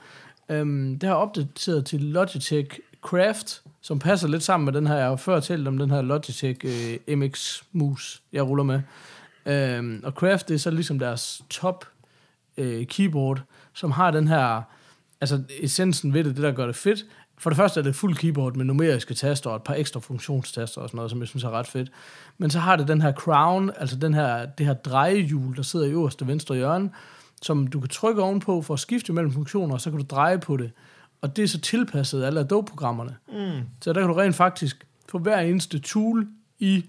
Øhm, 0.52 0.98
det 0.98 1.08
har 1.08 1.16
opdateret 1.16 1.86
til 1.86 2.00
Logitech 2.00 2.78
Craft, 3.02 3.62
som 3.80 3.98
passer 3.98 4.28
lidt 4.28 4.42
sammen 4.42 4.64
med 4.64 4.72
den 4.72 4.86
her, 4.86 4.96
jeg 4.96 5.06
har 5.06 5.16
før 5.16 5.40
talt 5.40 5.68
om 5.68 5.78
den 5.78 5.90
her 5.90 6.02
Logitech 6.02 6.60
øh, 6.64 7.18
MX 7.18 7.62
Mus, 7.72 8.22
jeg 8.32 8.42
ruller 8.42 8.64
med. 8.64 8.80
Øhm, 9.46 10.00
og 10.04 10.12
Craft, 10.12 10.48
det 10.48 10.54
er 10.54 10.58
så 10.58 10.70
ligesom 10.70 10.98
deres 10.98 11.42
top 11.50 11.88
øh, 12.56 12.86
keyboard, 12.86 13.42
som 13.72 13.90
har 13.90 14.10
den 14.10 14.28
her, 14.28 14.62
altså 15.20 15.42
essensen 15.60 16.14
ved 16.14 16.24
det, 16.24 16.36
det 16.36 16.42
der 16.42 16.52
gør 16.52 16.66
det 16.66 16.76
fedt, 16.76 17.04
for 17.38 17.50
det 17.50 17.56
første 17.56 17.80
er 17.80 17.84
det 17.84 17.94
fuld 17.94 18.16
keyboard 18.16 18.56
med 18.56 18.64
numeriske 18.64 19.14
taster 19.14 19.50
og 19.50 19.56
et 19.56 19.62
par 19.62 19.74
ekstra 19.74 20.00
funktionstaster 20.00 20.80
og 20.80 20.88
sådan 20.88 20.96
noget, 20.96 21.10
som 21.10 21.20
jeg 21.20 21.28
synes 21.28 21.44
er 21.44 21.50
ret 21.50 21.66
fedt. 21.66 21.90
Men 22.38 22.50
så 22.50 22.58
har 22.58 22.76
det 22.76 22.88
den 22.88 23.00
her 23.00 23.12
crown, 23.12 23.70
altså 23.76 23.96
den 23.96 24.14
her, 24.14 24.46
det 24.46 24.66
her 24.66 24.74
drejehjul, 24.74 25.56
der 25.56 25.62
sidder 25.62 25.86
i 25.86 25.90
øverste 25.90 26.26
venstre 26.26 26.54
hjørne, 26.54 26.90
som 27.42 27.66
du 27.66 27.80
kan 27.80 27.88
trykke 27.88 28.22
ovenpå 28.22 28.62
for 28.62 28.74
at 28.74 28.80
skifte 28.80 29.12
mellem 29.12 29.32
funktioner, 29.32 29.74
og 29.74 29.80
så 29.80 29.90
kan 29.90 29.98
du 29.98 30.06
dreje 30.10 30.38
på 30.38 30.56
det. 30.56 30.70
Og 31.20 31.36
det 31.36 31.42
er 31.42 31.48
så 31.48 31.60
tilpasset 31.60 32.24
alle 32.24 32.40
Adobe-programmerne. 32.40 33.16
Mm. 33.28 33.66
Så 33.80 33.92
der 33.92 34.00
kan 34.00 34.08
du 34.08 34.14
rent 34.14 34.34
faktisk 34.34 34.86
få 35.08 35.18
hver 35.18 35.40
eneste 35.40 35.78
tool 35.78 36.26
i 36.58 36.84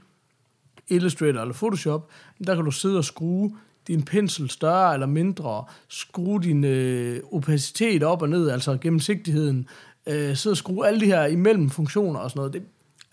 Illustrator 0.88 1.42
eller 1.42 1.54
Photoshop, 1.54 2.10
der 2.48 2.56
kan 2.56 2.66
du 2.66 2.72
sidde 2.72 2.98
og 2.98 3.06
skrue 3.06 3.58
din 3.88 4.04
pensel 4.04 4.50
større 4.50 4.94
eller 4.94 5.08
mindre, 5.08 5.66
skrue 5.88 6.42
din 6.42 6.64
øh, 6.64 7.20
opacitet 7.32 8.04
op 8.04 8.22
og 8.22 8.30
ned, 8.30 8.50
altså 8.50 8.78
gennemsigtigheden, 8.82 9.68
øh, 10.08 10.36
sidde 10.36 10.54
og 10.54 10.58
skrue 10.58 10.88
alle 10.88 11.00
de 11.00 11.06
her 11.06 11.26
imellem 11.26 11.70
funktioner 11.70 12.20
og 12.20 12.30
sådan 12.30 12.40
noget. 12.40 12.54
Det, 12.54 12.64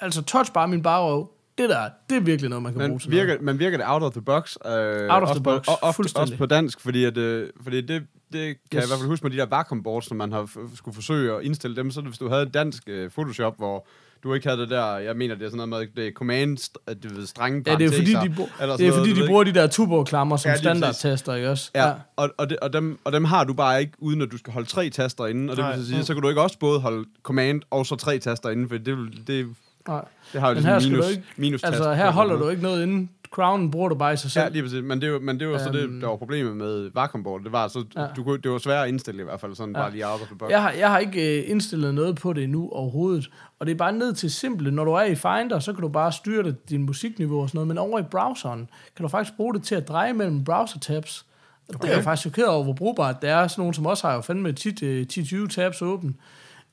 altså 0.00 0.22
touch 0.22 0.52
bare 0.52 0.68
min 0.68 0.82
barrøv, 0.82 1.30
det 1.60 1.68
der, 1.70 1.88
det 2.10 2.16
er 2.16 2.20
virkelig 2.20 2.50
noget, 2.50 2.62
man 2.62 2.72
kan 2.72 2.78
Men 2.82 2.90
bruge 2.90 3.00
til 3.00 3.10
virker, 3.10 3.26
noget. 3.26 3.42
men 3.42 3.58
virker 3.58 3.78
det 3.78 3.86
out 3.88 4.02
of 4.02 4.12
the 4.12 4.22
box? 4.22 4.56
Øh, 4.66 4.70
of 4.72 5.22
også 5.22 5.34
the 5.34 5.42
på, 5.42 5.50
box, 5.50 5.68
og, 5.68 5.78
ofte, 5.82 5.96
fuldstændig. 5.96 6.22
også 6.22 6.36
på 6.36 6.46
dansk, 6.46 6.80
fordi, 6.80 7.04
at, 7.04 7.16
øh, 7.16 7.48
fordi 7.62 7.80
det, 7.80 7.88
det 7.88 8.02
kan 8.32 8.42
yes. 8.42 8.56
jeg 8.72 8.82
i 8.84 8.86
hvert 8.86 8.98
fald 8.98 9.08
huske 9.08 9.24
med 9.24 9.30
de 9.30 9.36
der 9.36 9.46
vacuum 9.46 9.82
boards, 9.82 10.06
som 10.06 10.16
man 10.16 10.32
har 10.32 10.42
f- 10.42 10.76
skulle 10.76 10.94
forsøge 10.94 11.34
at 11.36 11.42
indstille 11.42 11.76
dem, 11.76 11.90
så 11.90 12.00
hvis 12.00 12.18
du 12.18 12.28
havde 12.28 12.42
et 12.42 12.54
dansk 12.54 12.82
øh, 12.86 13.10
Photoshop, 13.10 13.56
hvor 13.58 13.86
du 14.22 14.34
ikke 14.34 14.48
havde 14.48 14.60
det 14.60 14.70
der, 14.70 14.96
jeg 14.96 15.16
mener, 15.16 15.34
det 15.34 15.44
er 15.44 15.50
sådan 15.50 15.68
noget 15.68 15.88
med 15.96 16.02
det 16.02 16.08
er 16.08 16.12
command, 16.12 16.58
st- 16.58 16.84
at 16.86 17.02
det 17.02 17.16
ved 17.16 17.26
strenge 17.26 17.62
Ja, 17.66 17.74
det 17.76 17.86
er 17.86 17.90
fordi, 17.90 18.12
de, 18.12 18.46
eller 18.60 18.76
det 18.76 18.86
er 18.88 18.92
fordi, 18.92 19.14
du 19.14 19.20
de 19.22 19.26
bruger 19.26 19.44
de 19.44 19.54
der 19.54 19.66
tuborklammer 19.66 20.36
som 20.36 20.48
Ja, 20.48 20.52
ja, 20.52 20.58
standardtaster, 20.58 21.34
ikke 21.34 21.50
også? 21.50 21.70
Ja, 21.74 21.92
og, 22.16 22.30
og, 22.38 22.50
det, 22.50 22.58
og, 22.58 22.72
dem, 22.72 22.98
og 23.04 23.12
dem 23.12 23.24
har 23.24 23.44
du 23.44 23.52
bare 23.54 23.80
ikke, 23.80 23.92
uden 23.98 24.22
at 24.22 24.28
du 24.32 24.38
skal 24.38 24.52
holde 24.52 24.68
tre 24.68 24.90
taster 24.90 25.26
inde. 25.26 25.50
Og 25.50 25.56
det 25.56 25.62
Nej. 25.64 25.74
vil 25.76 25.84
så 25.84 25.90
sige, 25.90 26.04
så 26.04 26.14
kan 26.14 26.22
du 26.22 26.28
ikke 26.28 26.40
også 26.42 26.58
både 26.58 26.80
holde 26.80 27.04
command 27.22 27.62
og 27.70 27.86
så 27.86 27.96
tre 27.96 28.18
taster 28.18 28.50
inde, 28.50 28.68
for 28.68 28.76
det, 28.78 28.96
det, 29.26 29.46
Nej. 29.88 30.04
det 30.32 30.40
har 30.40 30.48
jo 30.48 30.54
Men 30.54 30.62
ligesom 30.62 30.82
her 30.82 30.90
minus, 30.90 31.04
du 31.06 31.10
ikke- 31.10 31.22
minus 31.36 31.62
Altså, 31.64 31.92
her 31.92 32.10
holder 32.10 32.36
du 32.36 32.48
ikke 32.48 32.62
noget 32.62 32.82
inde. 32.82 33.08
Crownen 33.30 33.70
bruger 33.70 33.88
du 33.88 33.94
bare 33.94 34.12
i 34.12 34.16
sig 34.16 34.30
selv. 34.30 34.42
Ja, 34.42 34.48
lige 34.48 34.62
præcis. 34.62 34.82
Men 34.82 35.00
det, 35.00 35.08
jo- 35.08 35.18
men 35.18 35.40
det 35.40 35.48
var 35.48 35.58
så 35.58 35.68
det, 35.72 35.82
Øhm. 35.82 36.00
der 36.00 36.06
var 36.08 36.16
problemet 36.16 36.56
med 36.56 36.90
vacuum 36.94 37.22
board. 37.22 37.42
Det 37.44 37.52
var, 37.52 37.68
så, 37.68 37.84
Ja. 37.96 38.06
du, 38.16 38.22
kunne- 38.24 38.38
det 38.40 38.50
var 38.50 38.58
svært 38.58 38.82
at 38.82 38.88
indstille 38.88 39.20
i 39.20 39.24
hvert 39.24 39.40
fald, 39.40 39.54
sådan 39.54 39.74
Ja. 39.74 39.80
bare 39.80 39.90
lige 39.92 40.06
out 40.06 40.20
of 40.20 40.26
the 40.26 40.36
box. 40.36 40.50
Jeg 40.50 40.62
har, 40.62 40.70
jeg 40.70 40.90
har 40.90 40.98
ikke 40.98 41.38
øh, 41.42 41.50
indstillet 41.50 41.94
noget 41.94 42.16
på 42.16 42.32
det 42.32 42.44
endnu 42.44 42.68
overhovedet. 42.72 43.30
Og 43.58 43.66
det 43.66 43.72
er 43.72 43.76
bare 43.76 43.92
ned 43.92 44.12
til 44.14 44.30
simple. 44.30 44.70
Når 44.70 44.84
du 44.84 44.90
er 44.92 45.02
i 45.02 45.14
Finder, 45.14 45.58
så 45.58 45.72
kan 45.72 45.82
du 45.82 45.88
bare 45.88 46.12
styre 46.12 46.42
det, 46.42 46.70
din 46.70 46.82
musikniveau 46.82 47.42
og 47.42 47.48
sådan 47.48 47.56
noget. 47.56 47.68
Men 47.68 47.78
over 47.78 47.98
i 47.98 48.02
browseren 48.02 48.68
kan 48.96 49.02
du 49.02 49.08
faktisk 49.08 49.36
bruge 49.36 49.54
det 49.54 49.62
til 49.62 49.74
at 49.74 49.88
dreje 49.88 50.12
mellem 50.12 50.44
browser-tabs. 50.44 51.26
Og 51.68 51.82
det 51.82 51.90
er 51.90 51.94
jeg 51.94 52.04
faktisk 52.04 52.20
chokeret 52.22 52.48
over, 52.48 52.64
hvor 52.64 52.72
brugbart 52.72 53.22
det 53.22 53.30
er. 53.30 53.46
Sådan 53.48 53.62
nogen 53.62 53.74
som 53.74 53.86
også 53.86 54.06
har 54.06 54.14
jo 54.14 54.20
fandme 54.20 54.52
tit, 54.52 54.82
øh, 54.82 55.06
10-20 55.06 55.48
tabs 55.48 55.82
åben. 55.82 56.16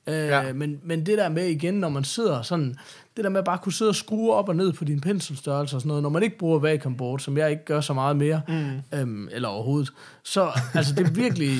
Øh, 0.08 0.14
Ja. 0.14 0.52
men, 0.52 0.80
men 0.84 1.06
det 1.06 1.18
der 1.18 1.28
med 1.28 1.46
igen, 1.46 1.74
når 1.74 1.88
man 1.88 2.04
sidder 2.04 2.42
sådan, 2.42 2.76
det 3.16 3.24
der 3.24 3.30
med 3.30 3.38
at 3.38 3.44
bare 3.44 3.58
kunne 3.58 3.72
sidde 3.72 3.88
og 3.88 3.94
skrue 3.94 4.32
op 4.34 4.48
og 4.48 4.56
ned 4.56 4.72
på 4.72 4.84
din 4.84 5.00
penselstørrelse 5.00 5.76
og 5.76 5.80
sådan 5.80 5.88
noget, 5.88 6.02
når 6.02 6.10
man 6.10 6.22
ikke 6.22 6.38
bruger 6.38 6.58
vacuum 6.58 6.96
board, 6.96 7.18
som 7.18 7.38
jeg 7.38 7.50
ikke 7.50 7.64
gør 7.64 7.80
så 7.80 7.94
meget 7.94 8.16
mere, 8.16 8.40
mm. 8.48 8.98
øhm, 8.98 9.28
eller 9.32 9.48
overhovedet, 9.48 9.92
så 10.22 10.50
altså 10.74 10.94
det 10.94 11.06
er 11.06 11.10
virkelig, 11.10 11.50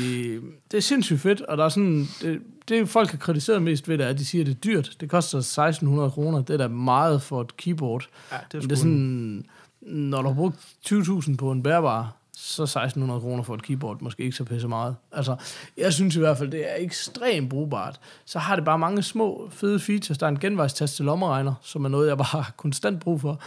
det 0.71 0.77
er 0.77 0.81
sindssygt 0.83 1.21
fedt, 1.21 1.41
og 1.41 1.59
der 1.59 1.65
er 1.65 1.69
sådan, 1.69 2.07
det, 2.23 2.41
det 2.69 2.89
folk 2.89 3.11
har 3.11 3.19
kritiseret 3.19 3.63
mest 3.63 3.89
ved 3.89 3.99
det, 3.99 4.05
er, 4.05 4.11
at 4.11 4.19
de 4.19 4.25
siger, 4.25 4.43
at 4.43 4.47
det 4.47 4.55
er 4.55 4.59
dyrt. 4.61 4.97
Det 5.01 5.11
koster 5.11 5.39
1600 5.39 6.11
kroner, 6.11 6.43
det 6.43 6.55
er 6.55 6.59
da 6.59 6.69
meget 6.69 7.23
for 7.23 7.41
et 7.41 7.57
keyboard. 7.57 8.09
Ja, 8.33 8.37
det 8.53 8.59
er, 8.59 8.61
Men 8.61 8.71
det 8.71 8.77
er 8.77 8.81
sådan, 8.81 9.45
når 9.81 10.23
du 10.23 10.29
har 10.29 10.35
brugt 10.35 10.57
20.000 10.87 11.37
på 11.37 11.53
en 11.53 11.63
bærbar, 11.63 12.15
så 12.41 12.63
1600 12.63 13.21
kroner 13.21 13.43
for 13.43 13.55
et 13.55 13.63
keyboard 13.63 14.01
måske 14.01 14.23
ikke 14.23 14.37
så 14.37 14.45
pisse 14.45 14.69
meget. 14.69 14.97
Altså, 15.13 15.37
jeg 15.77 15.93
synes 15.93 16.17
i 16.17 16.19
hvert 16.19 16.39
fald, 16.39 16.51
det 16.51 16.71
er 16.71 16.75
ekstremt 16.79 17.51
brugbart. 17.51 18.01
Så 18.25 18.39
har 18.39 18.57
det 18.57 18.65
bare 18.65 18.79
mange 18.79 19.03
små, 19.03 19.49
fede 19.53 19.81
features. 19.81 20.19
Der 20.19 20.27
er 20.27 20.31
en 20.31 20.39
genvejstast 20.39 20.97
til 20.97 21.05
lommeregner, 21.05 21.55
som 21.63 21.85
er 21.85 21.89
noget, 21.89 22.09
jeg 22.09 22.17
bare 22.17 22.43
har 22.43 22.53
konstant 22.57 23.01
brug 23.01 23.21
for. 23.21 23.41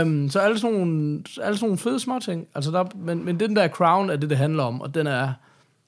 Um, 0.00 0.28
så 0.30 0.40
alle 0.40 0.58
sådan, 0.58 0.76
nogle, 0.76 1.22
alle 1.42 1.56
sådan 1.56 1.66
nogle 1.66 1.78
fede 1.78 2.00
små 2.00 2.18
ting. 2.18 2.46
Altså, 2.54 2.70
der, 2.70 2.84
men, 2.94 3.24
men 3.24 3.40
den 3.40 3.56
der 3.56 3.68
crown 3.68 4.10
er 4.10 4.16
det, 4.16 4.30
det 4.30 4.38
handler 4.38 4.64
om, 4.64 4.80
og 4.80 4.94
den 4.94 5.06
er 5.06 5.32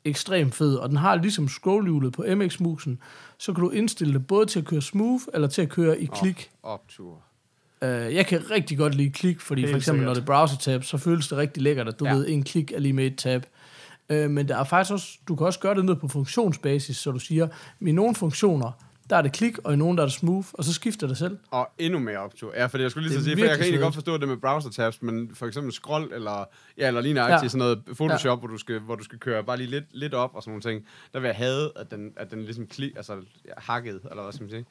ekstremt 0.05 0.55
fed, 0.55 0.75
og 0.75 0.89
den 0.89 0.97
har 0.97 1.15
ligesom 1.15 1.49
scrollhjulet 1.49 2.13
på 2.13 2.25
MX-musen, 2.37 2.99
så 3.39 3.53
kan 3.53 3.65
du 3.65 3.71
indstille 3.71 4.13
det 4.13 4.27
både 4.27 4.47
til 4.47 4.59
at 4.59 4.65
køre 4.65 4.83
smooth, 4.83 5.23
eller 5.35 5.49
til 5.49 5.63
at 5.63 5.69
køre 5.69 6.01
i 6.01 6.07
klik. 6.07 6.51
Optur. 6.63 7.23
Uh, 7.83 7.89
jeg 7.89 8.27
kan 8.27 8.51
rigtig 8.51 8.79
godt 8.79 8.95
lide 8.95 9.11
klik, 9.11 9.41
fordi 9.41 9.61
Helt 9.61 9.71
for 9.73 9.77
eksempel 9.77 10.01
sikkert. 10.01 10.07
når 10.07 10.15
det 10.15 10.21
er 10.21 10.27
browser 10.27 10.57
tab, 10.59 10.85
så 10.85 10.99
føles 10.99 11.29
det 11.29 11.39
rigtig 11.39 11.63
lækkert, 11.63 11.89
at 11.89 12.01
du 12.01 12.05
Ja. 12.05 12.11
ja. 12.11 12.17
ved, 12.17 12.29
en 12.29 12.43
klik 12.43 12.73
er 12.73 12.79
lige 12.81 12.93
med 12.93 13.07
et 13.07 13.19
tab. 13.19 13.47
Uh, 14.11 14.17
men 14.31 14.49
der 14.49 14.57
er 14.57 14.65
faktisk 14.65 14.93
også, 14.93 15.19
du 15.29 15.37
kan 15.37 15.47
også 15.47 15.61
gøre 15.61 15.75
det 15.75 15.85
ned 15.85 15.97
på 15.97 16.09
funktionsbasis, 16.09 16.97
så 16.97 17.11
du 17.11 17.19
siger, 17.19 17.49
i 17.81 17.93
nogle 17.93 18.15
funktioner, 18.15 18.73
der 19.11 19.17
er 19.17 19.23
det 19.23 19.33
klik, 19.33 19.59
og 19.59 19.73
i 19.73 19.77
nogle 19.77 19.97
der 19.97 20.03
er 20.03 20.07
det 20.07 20.15
smooth, 20.15 20.47
og 20.53 20.65
så 20.65 20.73
skifter 20.73 21.07
det 21.07 21.17
selv. 21.19 21.39
Og 21.51 21.69
endnu 21.79 21.99
mere 21.99 22.19
optur. 22.19 22.53
Ja, 22.57 22.67
for 22.67 22.79
jeg 22.79 22.91
skulle 22.91 23.09
lige 23.09 23.19
så 23.19 23.25
sige, 23.25 23.37
for 23.37 23.45
jeg 23.45 23.55
kan 23.57 23.63
egentlig 23.63 23.81
godt 23.81 23.95
forstå 23.95 24.17
det 24.19 24.29
med 24.29 24.37
browser 24.37 24.71
tabs, 24.71 25.03
men 25.03 25.31
for 25.35 25.47
eksempel 25.47 25.73
scroll 25.73 26.13
eller, 26.15 26.45
ja, 26.79 26.87
eller 26.89 27.01
lige 27.01 27.15
nøjagtigt 27.15 27.43
Ja. 27.43 27.49
sådan 27.49 27.59
noget 27.59 27.83
Photoshop, 27.97 28.39
hvor, 28.39 28.49
du 28.49 28.59
skal, 28.59 28.79
hvor 28.81 28.95
du 28.95 29.05
skal 29.05 29.19
køre 29.19 29.45
bare 29.45 29.57
lige 29.57 29.71
lidt, 29.71 29.85
lidt 29.93 30.15
op 30.15 30.31
og 30.35 30.43
sådan 30.43 30.51
nogle 30.51 30.63
ting. 30.63 30.85
Der 31.13 31.21
vil 31.21 31.27
jeg 31.29 31.37
have, 31.37 31.71
at 31.77 31.91
den, 31.91 32.13
at 32.17 32.31
den 32.31 32.43
ligesom 32.45 32.67
klik, 32.67 32.93
altså 32.97 33.13
ja, 33.47 33.53
hakket, 33.57 34.01
eller 34.11 34.23
hvad 34.23 34.33
skal 34.33 34.43
man 34.43 34.51
sige. 34.51 34.65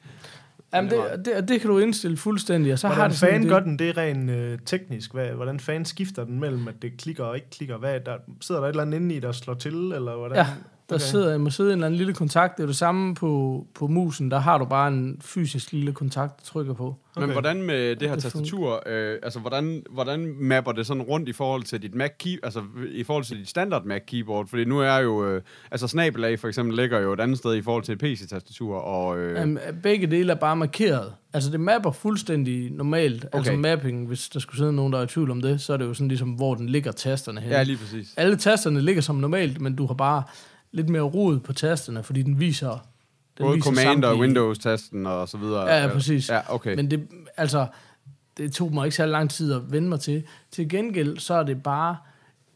Jamen, 0.76 0.90
det 0.90 0.98
er 0.98 1.16
det, 1.16 1.24
det, 1.26 1.48
det 1.48 1.60
kan 1.60 1.70
du 1.70 1.78
indstille 1.78 2.16
fuldstændig, 2.16 2.72
og 2.72 2.78
så 2.78 2.86
har 2.88 2.94
Hvordan 2.94 3.10
det 3.10 3.18
sådan 3.18 3.32
fan 3.32 3.42
det- 3.42 3.50
gør 3.50 3.60
den 3.60 3.78
det 3.78 3.96
rent 3.96 4.30
øh, 4.30 4.58
teknisk? 4.66 5.12
Hvad, 5.14 5.28
hvordan 5.28 5.60
fan 5.60 5.84
skifter 5.84 6.24
den 6.24 6.40
mellem, 6.40 6.68
at 6.68 6.74
det 6.82 6.92
klikker 6.98 7.24
og 7.24 7.34
ikke 7.34 7.50
klikker? 7.50 7.76
Hvad, 7.76 7.94
er 7.94 7.98
der, 7.98 8.16
sidder 8.40 8.60
der 8.60 8.68
et 8.68 8.72
eller 8.72 8.82
andet 8.82 8.98
inde 8.98 9.14
i, 9.14 9.20
der 9.20 9.32
slår 9.32 9.54
til? 9.54 9.74
Eller 9.74 10.16
hvordan? 10.16 10.36
Ja, 10.36 10.46
der 10.90 10.98
sidder, 10.98 11.38
må 11.38 11.50
sidde 11.50 11.68
en 11.70 11.72
eller 11.74 11.86
anden 11.86 11.98
lille 11.98 12.14
kontakt. 12.14 12.56
Det 12.56 12.62
er 12.62 12.64
jo 12.64 12.68
det 12.68 12.76
samme 12.76 13.14
på, 13.14 13.64
på 13.74 13.86
musen. 13.86 14.30
Der 14.30 14.38
har 14.38 14.58
du 14.58 14.64
bare 14.64 14.88
en 14.88 15.16
fysisk 15.20 15.72
lille 15.72 15.92
kontakt, 15.92 16.40
du 16.40 16.44
trykker 16.44 16.74
på. 16.74 16.86
Okay. 16.86 16.96
Men 17.16 17.22
Okay. 17.24 17.32
hvordan 17.32 17.62
med 17.62 17.96
det 17.96 18.08
her 18.08 18.14
Det 18.14 18.22
tastatur, 18.24 18.82
øh, 18.88 19.18
altså 19.22 19.38
hvordan, 19.40 19.82
hvordan 19.90 20.34
mapper 20.40 20.72
det 20.72 20.86
sådan 20.86 21.02
rundt 21.02 21.28
i 21.28 21.32
forhold 21.32 21.62
til 21.62 21.82
dit 21.82 21.94
Mac 21.94 22.10
key, 22.18 22.38
altså 22.42 22.62
i 22.92 23.04
forhold 23.04 23.24
til 23.24 23.38
dit 23.38 23.48
standard 23.48 23.84
Mac 23.84 24.00
keyboard? 24.06 24.48
Fordi 24.48 24.64
nu 24.64 24.78
er 24.80 24.96
jo, 24.98 25.26
øh, 25.26 25.42
altså 25.70 25.88
snabelag 25.88 26.38
for 26.38 26.48
eksempel 26.48 26.76
ligger 26.76 27.00
jo 27.00 27.12
et 27.12 27.20
andet 27.20 27.38
sted 27.38 27.54
i 27.54 27.62
forhold 27.62 27.82
til 27.82 27.92
et 27.92 27.98
PC-tastatur, 27.98 28.76
og 28.76 29.18
øh, 29.18 29.42
Um, 29.42 29.58
begge 29.82 30.06
dele 30.06 30.32
er 30.32 30.36
bare 30.36 30.56
markeret. 30.56 31.12
Altså, 31.32 31.50
det 31.50 31.60
mapper 31.60 31.90
fuldstændig 31.92 32.70
normalt. 32.72 33.24
Okay. 33.24 33.36
Altså 33.38 33.52
Okay. 33.52 33.60
mapping, 33.60 34.06
hvis 34.06 34.28
der 34.28 34.40
skulle 34.40 34.58
sidde 34.58 34.72
nogen, 34.72 34.92
der 34.92 34.98
er 34.98 35.02
i 35.02 35.06
tvivl 35.06 35.30
om 35.30 35.42
det, 35.42 35.60
så 35.60 35.72
er 35.72 35.76
det 35.76 35.84
jo 35.84 35.94
sådan 35.94 36.08
ligesom, 36.08 36.28
hvor 36.30 36.54
den 36.54 36.68
ligger 36.68 36.92
tasterne 36.92 37.40
hen. 37.40 37.50
ja, 37.50 37.62
lige 37.62 37.76
præcis. 37.76 38.14
Alle 38.16 38.36
tasterne 38.36 38.80
ligger 38.80 39.02
som 39.02 39.16
normalt, 39.16 39.60
men 39.60 39.76
du 39.76 39.86
har 39.86 39.94
bare 39.94 40.22
lidt 40.76 40.88
mere 40.88 41.02
rod 41.02 41.40
på 41.40 41.52
tasterne, 41.52 42.02
fordi 42.02 42.22
den 42.22 42.40
viser... 42.40 42.70
Den 43.38 43.44
Både 43.44 43.54
viser 43.54 43.64
Command 43.64 44.04
og 44.04 44.18
Windows-tasten 44.18 45.06
og 45.06 45.28
så 45.28 45.38
videre. 45.38 45.66
Ja, 45.66 45.82
ja, 45.82 45.92
præcis. 45.92 46.30
Ja, 46.30 46.54
okay. 46.54 46.76
Men 46.76 46.90
det, 46.90 47.08
altså, 47.36 47.66
det 48.36 48.52
tog 48.52 48.74
mig 48.74 48.84
ikke 48.84 48.96
så 48.96 49.06
lang 49.06 49.30
tid 49.30 49.52
at 49.52 49.72
vende 49.72 49.88
mig 49.88 50.00
til. 50.00 50.24
Til 50.50 50.68
gengæld, 50.68 51.18
så 51.18 51.34
er 51.34 51.42
det 51.42 51.62
bare 51.62 51.96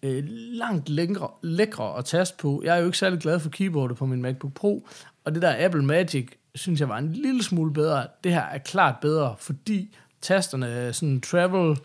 øh, 0.03 0.25
langt 0.29 0.89
længere, 0.89 1.29
lækre 1.43 1.99
at 1.99 2.05
taste 2.05 2.37
på. 2.39 2.63
Jeg 2.65 2.75
er 2.75 2.79
jo 2.81 2.87
ikke 2.87 2.99
særlig 2.99 3.19
glad 3.19 3.41
for 3.41 3.51
keyboardet 3.51 3.97
på 3.97 4.07
min 4.07 4.23
MacBook 4.23 4.53
Pro, 4.53 4.87
og 5.25 5.35
det 5.35 5.43
der 5.43 5.65
Apple 5.67 5.85
Magic, 5.85 6.29
synes 6.55 6.81
jeg 6.81 6.89
var 6.89 6.99
en 6.99 7.13
lille 7.13 7.43
smule 7.43 7.73
bedre. 7.73 8.07
Det 8.25 8.33
her 8.33 8.43
er 8.43 8.59
klart 8.59 8.95
bedre, 9.01 9.35
fordi 9.39 9.97
tasterne 10.21 10.67
er 10.67 10.93
sådan 10.93 11.21
travel, 11.21 11.79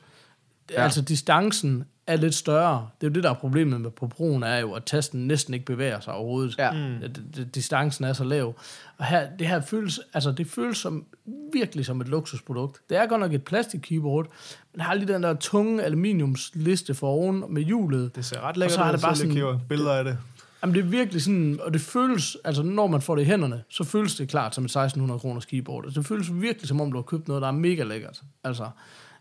ja. 0.71 0.83
altså 0.83 1.01
distancen 1.01 1.83
er 2.07 2.15
lidt 2.15 2.35
større. 2.35 2.87
Det 3.01 3.07
er 3.07 3.11
jo 3.11 3.13
det, 3.13 3.23
der 3.23 3.29
er 3.29 3.33
problemet 3.33 3.81
med 3.81 3.91
på 3.91 4.05
Pro'en, 4.15 4.45
er 4.45 4.57
jo, 4.59 4.73
at 4.73 4.83
tasten 4.83 5.27
næsten 5.27 5.53
ikke 5.53 5.65
bevæger 5.65 5.99
sig 5.99 6.13
overhovedet. 6.13 6.55
Ja. 6.57 6.71
Mm. 6.71 7.45
Distancen 7.55 8.05
er 8.05 8.13
så 8.13 8.23
lav. 8.23 8.53
Og 8.97 9.05
her, 9.05 9.27
det 9.39 9.47
her 9.47 9.61
føles, 9.61 9.99
altså 10.13 10.31
det 10.31 10.47
føles 10.47 10.77
som, 10.77 11.05
virkelig 11.53 11.85
som 11.85 12.01
et 12.01 12.07
luksusprodukt. 12.07 12.81
Det 12.89 12.97
er 12.97 13.05
godt 13.05 13.21
nok 13.21 13.33
et 13.33 13.43
plastik 13.43 13.79
keyboard, 13.83 14.27
men 14.73 14.81
har 14.81 14.93
lige 14.93 15.13
den 15.13 15.23
der 15.23 15.33
tunge 15.33 15.83
aluminiumsliste 15.83 16.93
for 16.93 17.07
oven 17.07 17.43
med 17.49 17.61
hjulet. 17.61 18.15
Det 18.15 18.25
ser 18.25 18.39
ret 18.41 18.57
lækkert 18.57 18.71
Og 18.71 18.75
så 18.75 18.83
er 18.83 18.87
ud, 18.89 18.93
det 18.93 19.01
bare 19.01 19.15
sådan- 19.15 19.31
kigger 19.33 19.59
billeder 19.69 19.91
af 19.93 20.03
det. 20.03 20.17
Jamen 20.63 20.75
det 20.75 20.81
er 20.85 20.87
virkelig 20.89 21.21
sådan, 21.21 21.59
og 21.61 21.73
det 21.73 21.81
føles, 21.81 22.37
altså 22.43 22.63
når 22.63 22.87
man 22.87 23.01
får 23.01 23.15
det 23.15 23.21
i 23.21 23.25
hænderne, 23.25 23.63
så 23.69 23.83
føles 23.83 24.15
det 24.15 24.29
klart 24.29 24.55
som 24.55 24.65
et 24.65 24.69
1600 24.71 25.19
kroners 25.19 25.45
keyboard. 25.45 25.85
Altså, 25.85 25.99
det 25.99 26.07
føles 26.07 26.33
virkelig 26.33 26.67
som 26.67 26.81
om, 26.81 26.91
du 26.91 26.97
har 26.97 27.03
købt 27.03 27.27
noget, 27.27 27.41
der 27.41 27.47
er 27.47 27.51
mega 27.51 27.83
lækkert. 27.83 28.21
Altså, 28.43 28.69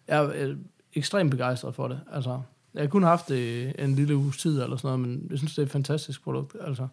jeg 0.08 0.24
er 0.24 0.30
øh, 0.34 0.56
ekstremt 0.94 1.30
begejstret 1.30 1.74
for 1.74 1.88
det. 1.88 2.00
Altså, 2.12 2.40
jeg 2.74 2.82
har 2.82 2.88
kun 2.88 3.02
haft 3.02 3.28
det 3.28 3.72
en 3.84 3.94
lille 3.94 4.16
uges 4.16 4.36
tid 4.36 4.62
eller 4.62 4.76
sådan 4.76 4.98
noget, 4.98 5.08
men 5.08 5.26
jeg 5.30 5.38
synes, 5.38 5.54
det 5.54 5.62
er 5.62 5.66
et 5.66 5.72
fantastisk 5.72 6.22
produkt. 6.24 6.56
Altså. 6.60 6.88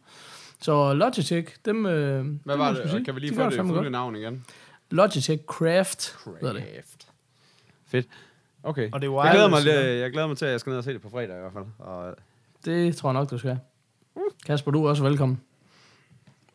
Så 0.62 0.94
Logitech, 0.94 1.56
dem... 1.66 1.86
Øh, 1.86 2.26
Hvad 2.46 2.58
var 2.58 2.74
det? 2.74 3.06
Kan 3.06 3.16
vi 3.16 3.20
lige 3.20 3.36
få 3.36 3.50
det 3.50 3.54
fulde 3.66 3.90
navn 3.90 4.16
igen? 4.16 4.46
Logitech 4.90 5.44
Craft, 5.46 6.16
hedder 6.42 6.54
det. 6.54 6.64
Craft. 6.74 7.08
Fedt. 7.88 8.08
Okay. 8.64 8.90
Og 8.92 9.02
det 9.02 9.08
er 9.08 9.24
jeg, 9.24 9.32
glæder 9.32 9.50
mig, 9.50 9.64
lidt- 9.64 9.76
jeg 10.02 10.12
glæder 10.12 10.28
mig 10.28 10.38
til, 10.38 10.46
at 10.46 10.52
jeg 10.52 10.60
skal 10.60 10.70
ned 10.70 10.78
og 10.78 10.84
se 10.84 10.94
det 10.94 11.02
på 11.02 11.10
fredag 11.10 11.38
i 11.38 11.40
hvert 11.40 11.54
fald. 11.54 11.66
Og 11.80 12.16
Det 12.66 12.96
tror 12.96 13.10
jeg 13.10 13.14
nok, 13.14 13.32
du 13.32 13.38
skal. 13.38 13.60
Kasper, 14.46 14.72
du 14.72 14.86
er 14.86 14.90
også 14.90 15.04
velkommen. 15.04 15.42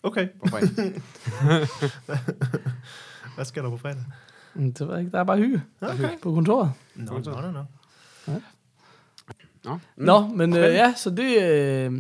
Okay, 0.02 0.28
på 0.40 0.47
fredag. 0.49 0.68
hvad 3.35 3.45
sker 3.45 3.62
der 3.62 3.71
på 3.71 3.76
fredag? 3.76 4.04
Mm, 4.54 4.73
Det 4.73 4.87
ved 4.87 4.95
jeg 4.95 5.00
ikke, 5.04 5.12
der 5.12 5.21
er 5.21 5.25
bare 5.25 5.37
hygge 5.38 5.62
Okay. 5.80 6.18
på 6.23 6.35
kontoret. 6.35 6.73
Nå, 6.95 7.18
nå, 7.25 7.40
nå, 8.26 8.40
nå. 9.67 9.75
Mm. 9.97 10.05
Nå, 10.05 10.27
men 10.27 10.57
øh, 10.57 10.75
ja, 10.75 10.95
så 10.97 11.11
det... 11.11 11.43
Øh, 11.43 11.93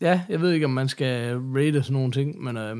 ja, 0.00 0.20
jeg 0.28 0.40
ved 0.40 0.52
ikke, 0.52 0.66
om 0.66 0.72
man 0.72 0.88
skal 0.88 1.36
rate 1.36 1.82
sådan 1.82 1.92
nogle 1.92 2.12
ting, 2.12 2.42
men 2.42 2.56
øh, 2.56 2.76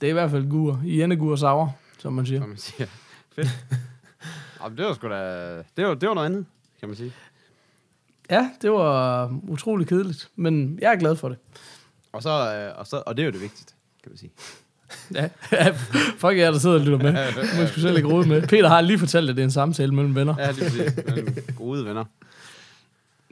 det 0.00 0.06
er 0.06 0.10
i 0.10 0.12
hvert 0.12 0.30
fald 0.30 0.50
gur. 0.50 0.82
I 0.84 1.02
endegur 1.02 1.36
sauer, 1.36 1.68
som 1.98 2.12
man 2.12 2.26
siger. 2.26 2.40
Som 2.40 2.48
man 2.48 2.58
siger. 2.58 2.86
Fedt. 3.36 3.48
Jamen, 4.62 4.78
det 4.78 4.86
var 4.86 4.94
sgu 4.94 5.08
da... 5.08 5.56
Det 5.76 5.86
var, 5.86 5.94
det 5.94 6.08
var 6.08 6.14
noget 6.14 6.26
andet, 6.26 6.46
kan 6.80 6.88
man 6.88 6.96
sige. 6.96 7.12
Ja, 8.30 8.50
det 8.62 8.70
var 8.70 9.30
utrolig 9.48 9.86
kedeligt, 9.86 10.28
men 10.36 10.78
jeg 10.82 10.92
er 10.92 10.98
glad 10.98 11.16
for 11.16 11.28
det. 11.28 11.38
Og, 12.12 12.22
så, 12.22 12.30
øh, 12.30 12.78
og, 12.78 12.86
så, 12.86 13.02
og 13.06 13.16
det 13.16 13.22
er 13.22 13.26
jo 13.26 13.32
det 13.32 13.40
vigtigste, 13.40 13.74
kan 14.02 14.12
man 14.12 14.18
sige. 14.18 14.30
Ja, 15.14 15.28
folk 16.18 16.38
er 16.38 16.50
der 16.50 16.58
sidder 16.58 16.78
og 16.78 16.84
lytter 16.84 16.98
med. 16.98 17.12
Må 17.60 17.66
sgu 17.66 17.80
selv 17.80 17.96
ikke 17.96 18.08
rode 18.08 18.28
med. 18.28 18.42
Peter 18.42 18.68
har 18.68 18.80
lige 18.80 18.98
fortalt, 18.98 19.30
at 19.30 19.36
det 19.36 19.42
er 19.42 19.44
en 19.44 19.50
samtale 19.50 19.94
mellem 19.94 20.14
venner. 20.14 20.34
Ja, 20.38 20.50
lige 20.50 20.64
præcis. 20.64 21.04
Mellem 21.06 21.36
gode 21.56 21.84
venner. 21.84 22.04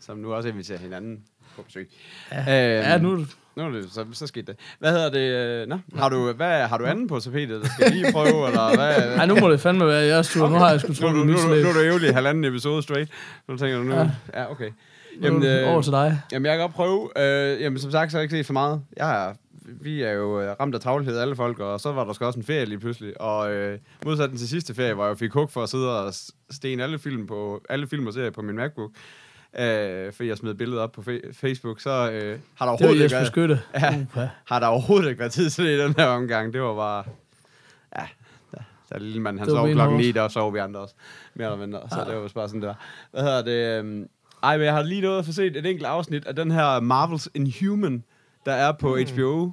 Som 0.06 0.18
nu 0.18 0.32
også 0.34 0.48
inviterer 0.48 0.78
hinanden 0.78 1.22
på 1.56 1.62
besøg. 1.62 1.90
Ja, 2.32 2.38
Øhm, 2.38 2.88
ja 2.90 2.98
nu, 2.98 3.26
Nu 3.56 3.62
er 3.62 3.68
det, 3.70 3.90
så, 3.92 4.06
så 4.12 4.26
skete 4.26 4.46
det. 4.46 4.56
Hvad 4.78 4.92
hedder 4.92 5.10
det? 5.10 5.62
øh, 5.62 5.68
Nå, 5.68 5.78
har 5.98 6.08
du, 6.08 6.32
hvad, 6.32 6.66
har 6.66 6.78
du 6.78 6.84
anden 6.84 7.08
på 7.08 7.20
tapetet, 7.20 7.62
der 7.62 7.68
skal 7.68 7.92
lige 7.92 8.12
prøve, 8.12 8.46
eller 8.48 8.74
hvad? 8.76 9.14
ej, 9.16 9.26
nu 9.26 9.34
må 9.40 9.50
det 9.50 9.60
fandme 9.60 9.86
være 9.86 10.02
jeres 10.04 10.28
tur. 10.32 10.48
Nu 10.48 10.56
har 10.56 10.70
jeg 10.70 10.80
sgu 10.80 10.88
nu, 10.88 10.94
troet, 10.94 11.14
nu, 11.14 11.24
nu, 11.24 11.26
lige 11.32 11.46
nu, 11.48 11.54
nu 11.62 11.68
er 11.68 11.72
du 11.72 11.80
ævlig 11.80 12.08
i 12.10 12.12
halvanden 12.12 12.44
episode 12.44 12.82
straight. 12.82 13.10
Nu 13.48 13.56
tænker 13.56 13.76
du 13.78 13.84
nu, 13.84 13.94
ja, 13.94 14.10
Ja. 14.34 14.50
okay. 14.50 14.70
Jamen, 15.22 15.42
Jamen, 15.42 15.64
over 15.68 15.78
øh, 15.78 15.82
til 15.84 15.92
dig. 15.92 16.20
jamen, 16.32 16.46
jeg 16.46 16.54
kan 16.58 16.60
godt 16.60 16.72
prøve. 16.74 17.10
Øh, 17.16 17.60
jamen, 17.62 17.78
som 17.78 17.90
sagt, 17.90 18.10
så 18.12 18.16
har 18.16 18.20
jeg 18.20 18.24
ikke 18.24 18.36
set 18.36 18.46
så 18.46 18.52
meget. 18.52 18.82
Jeg 18.96 19.28
er, 19.28 19.32
vi 19.82 20.02
er 20.02 20.12
jo 20.12 20.40
øh, 20.40 20.50
ramt 20.60 20.74
af 20.74 20.80
travlhed, 20.80 21.18
alle 21.18 21.36
folk, 21.36 21.58
og 21.58 21.80
så 21.80 21.92
var 21.92 22.04
der 22.04 22.12
sgu 22.12 22.24
også 22.24 22.38
en 22.38 22.44
ferie 22.44 22.64
lige 22.64 22.78
pludselig. 22.78 23.20
Og 23.20 23.52
øh, 23.52 23.78
modsat 24.04 24.30
den 24.30 24.38
til 24.38 24.48
sidste 24.48 24.74
ferie, 24.74 24.94
hvor 24.94 25.06
jeg 25.06 25.18
fik 25.18 25.32
hug 25.32 25.50
for 25.50 25.62
at 25.62 25.68
sidde 25.68 26.04
og 26.06 26.14
sten 26.50 26.80
alle 26.80 26.98
film, 26.98 27.26
på, 27.26 27.62
alle 27.68 27.86
film 27.86 28.06
og 28.06 28.12
serier 28.12 28.30
på 28.30 28.42
min 28.42 28.56
MacBook, 28.56 28.90
øh, 29.58 30.12
fordi 30.12 30.28
jeg 30.28 30.36
smed 30.36 30.54
billedet 30.54 30.80
op 30.80 30.92
på 30.92 31.02
Facebook, 31.32 31.80
så 31.80 32.10
øh, 32.10 32.38
har 32.54 32.66
der 32.66 32.72
overhovedet 32.72 33.02
ikke 33.02 33.14
været. 33.36 33.60
Ja. 34.16 34.28
Har 34.44 34.60
der 34.60 34.66
overhovedet 34.66 35.08
ikke 35.08 35.18
været 35.18 35.32
tid 35.32 35.50
til 35.50 35.64
det 35.64 35.78
i 35.78 35.82
den 35.82 35.94
her 35.98 36.06
omgang. 36.06 36.52
Det 36.52 36.62
var 36.62 36.74
bare... 36.74 37.04
Ja, 37.98 38.06
der, 38.52 38.62
der 38.88 38.94
er 38.94 38.98
lille 38.98 39.20
mand, 39.20 39.38
han 39.38 39.48
sov 39.48 39.56
klokken 39.56 39.76
benhårdt. 39.76 39.96
9, 40.06 40.12
der 40.12 40.28
sov 40.28 40.54
vi 40.54 40.58
andre 40.58 40.80
også. 40.80 40.94
Mere 41.34 41.52
eller 41.52 41.66
mindre. 41.66 41.80
Så 41.90 42.04
det 42.08 42.16
var 42.16 42.30
bare 42.34 42.48
sådan, 42.48 42.60
det 42.60 42.68
var. 42.68 42.78
Hvad 43.10 43.22
hedder 43.22 43.42
det? 43.42 43.78
øhm, 43.78 44.08
Ej, 44.42 44.56
men 44.56 44.66
jeg 44.66 44.74
har 44.74 44.82
lige 44.82 45.00
nået 45.00 45.18
at 45.18 45.24
få 45.24 45.32
set 45.32 45.56
et 45.56 45.66
enkelt 45.66 45.86
afsnit 45.86 46.26
af 46.26 46.36
den 46.36 46.50
her 46.50 46.80
Marvels 46.80 47.28
Inhuman, 47.34 48.04
der 48.46 48.52
er 48.52 48.72
på 48.72 48.96
mm. 48.96 49.04
HBO. 49.14 49.52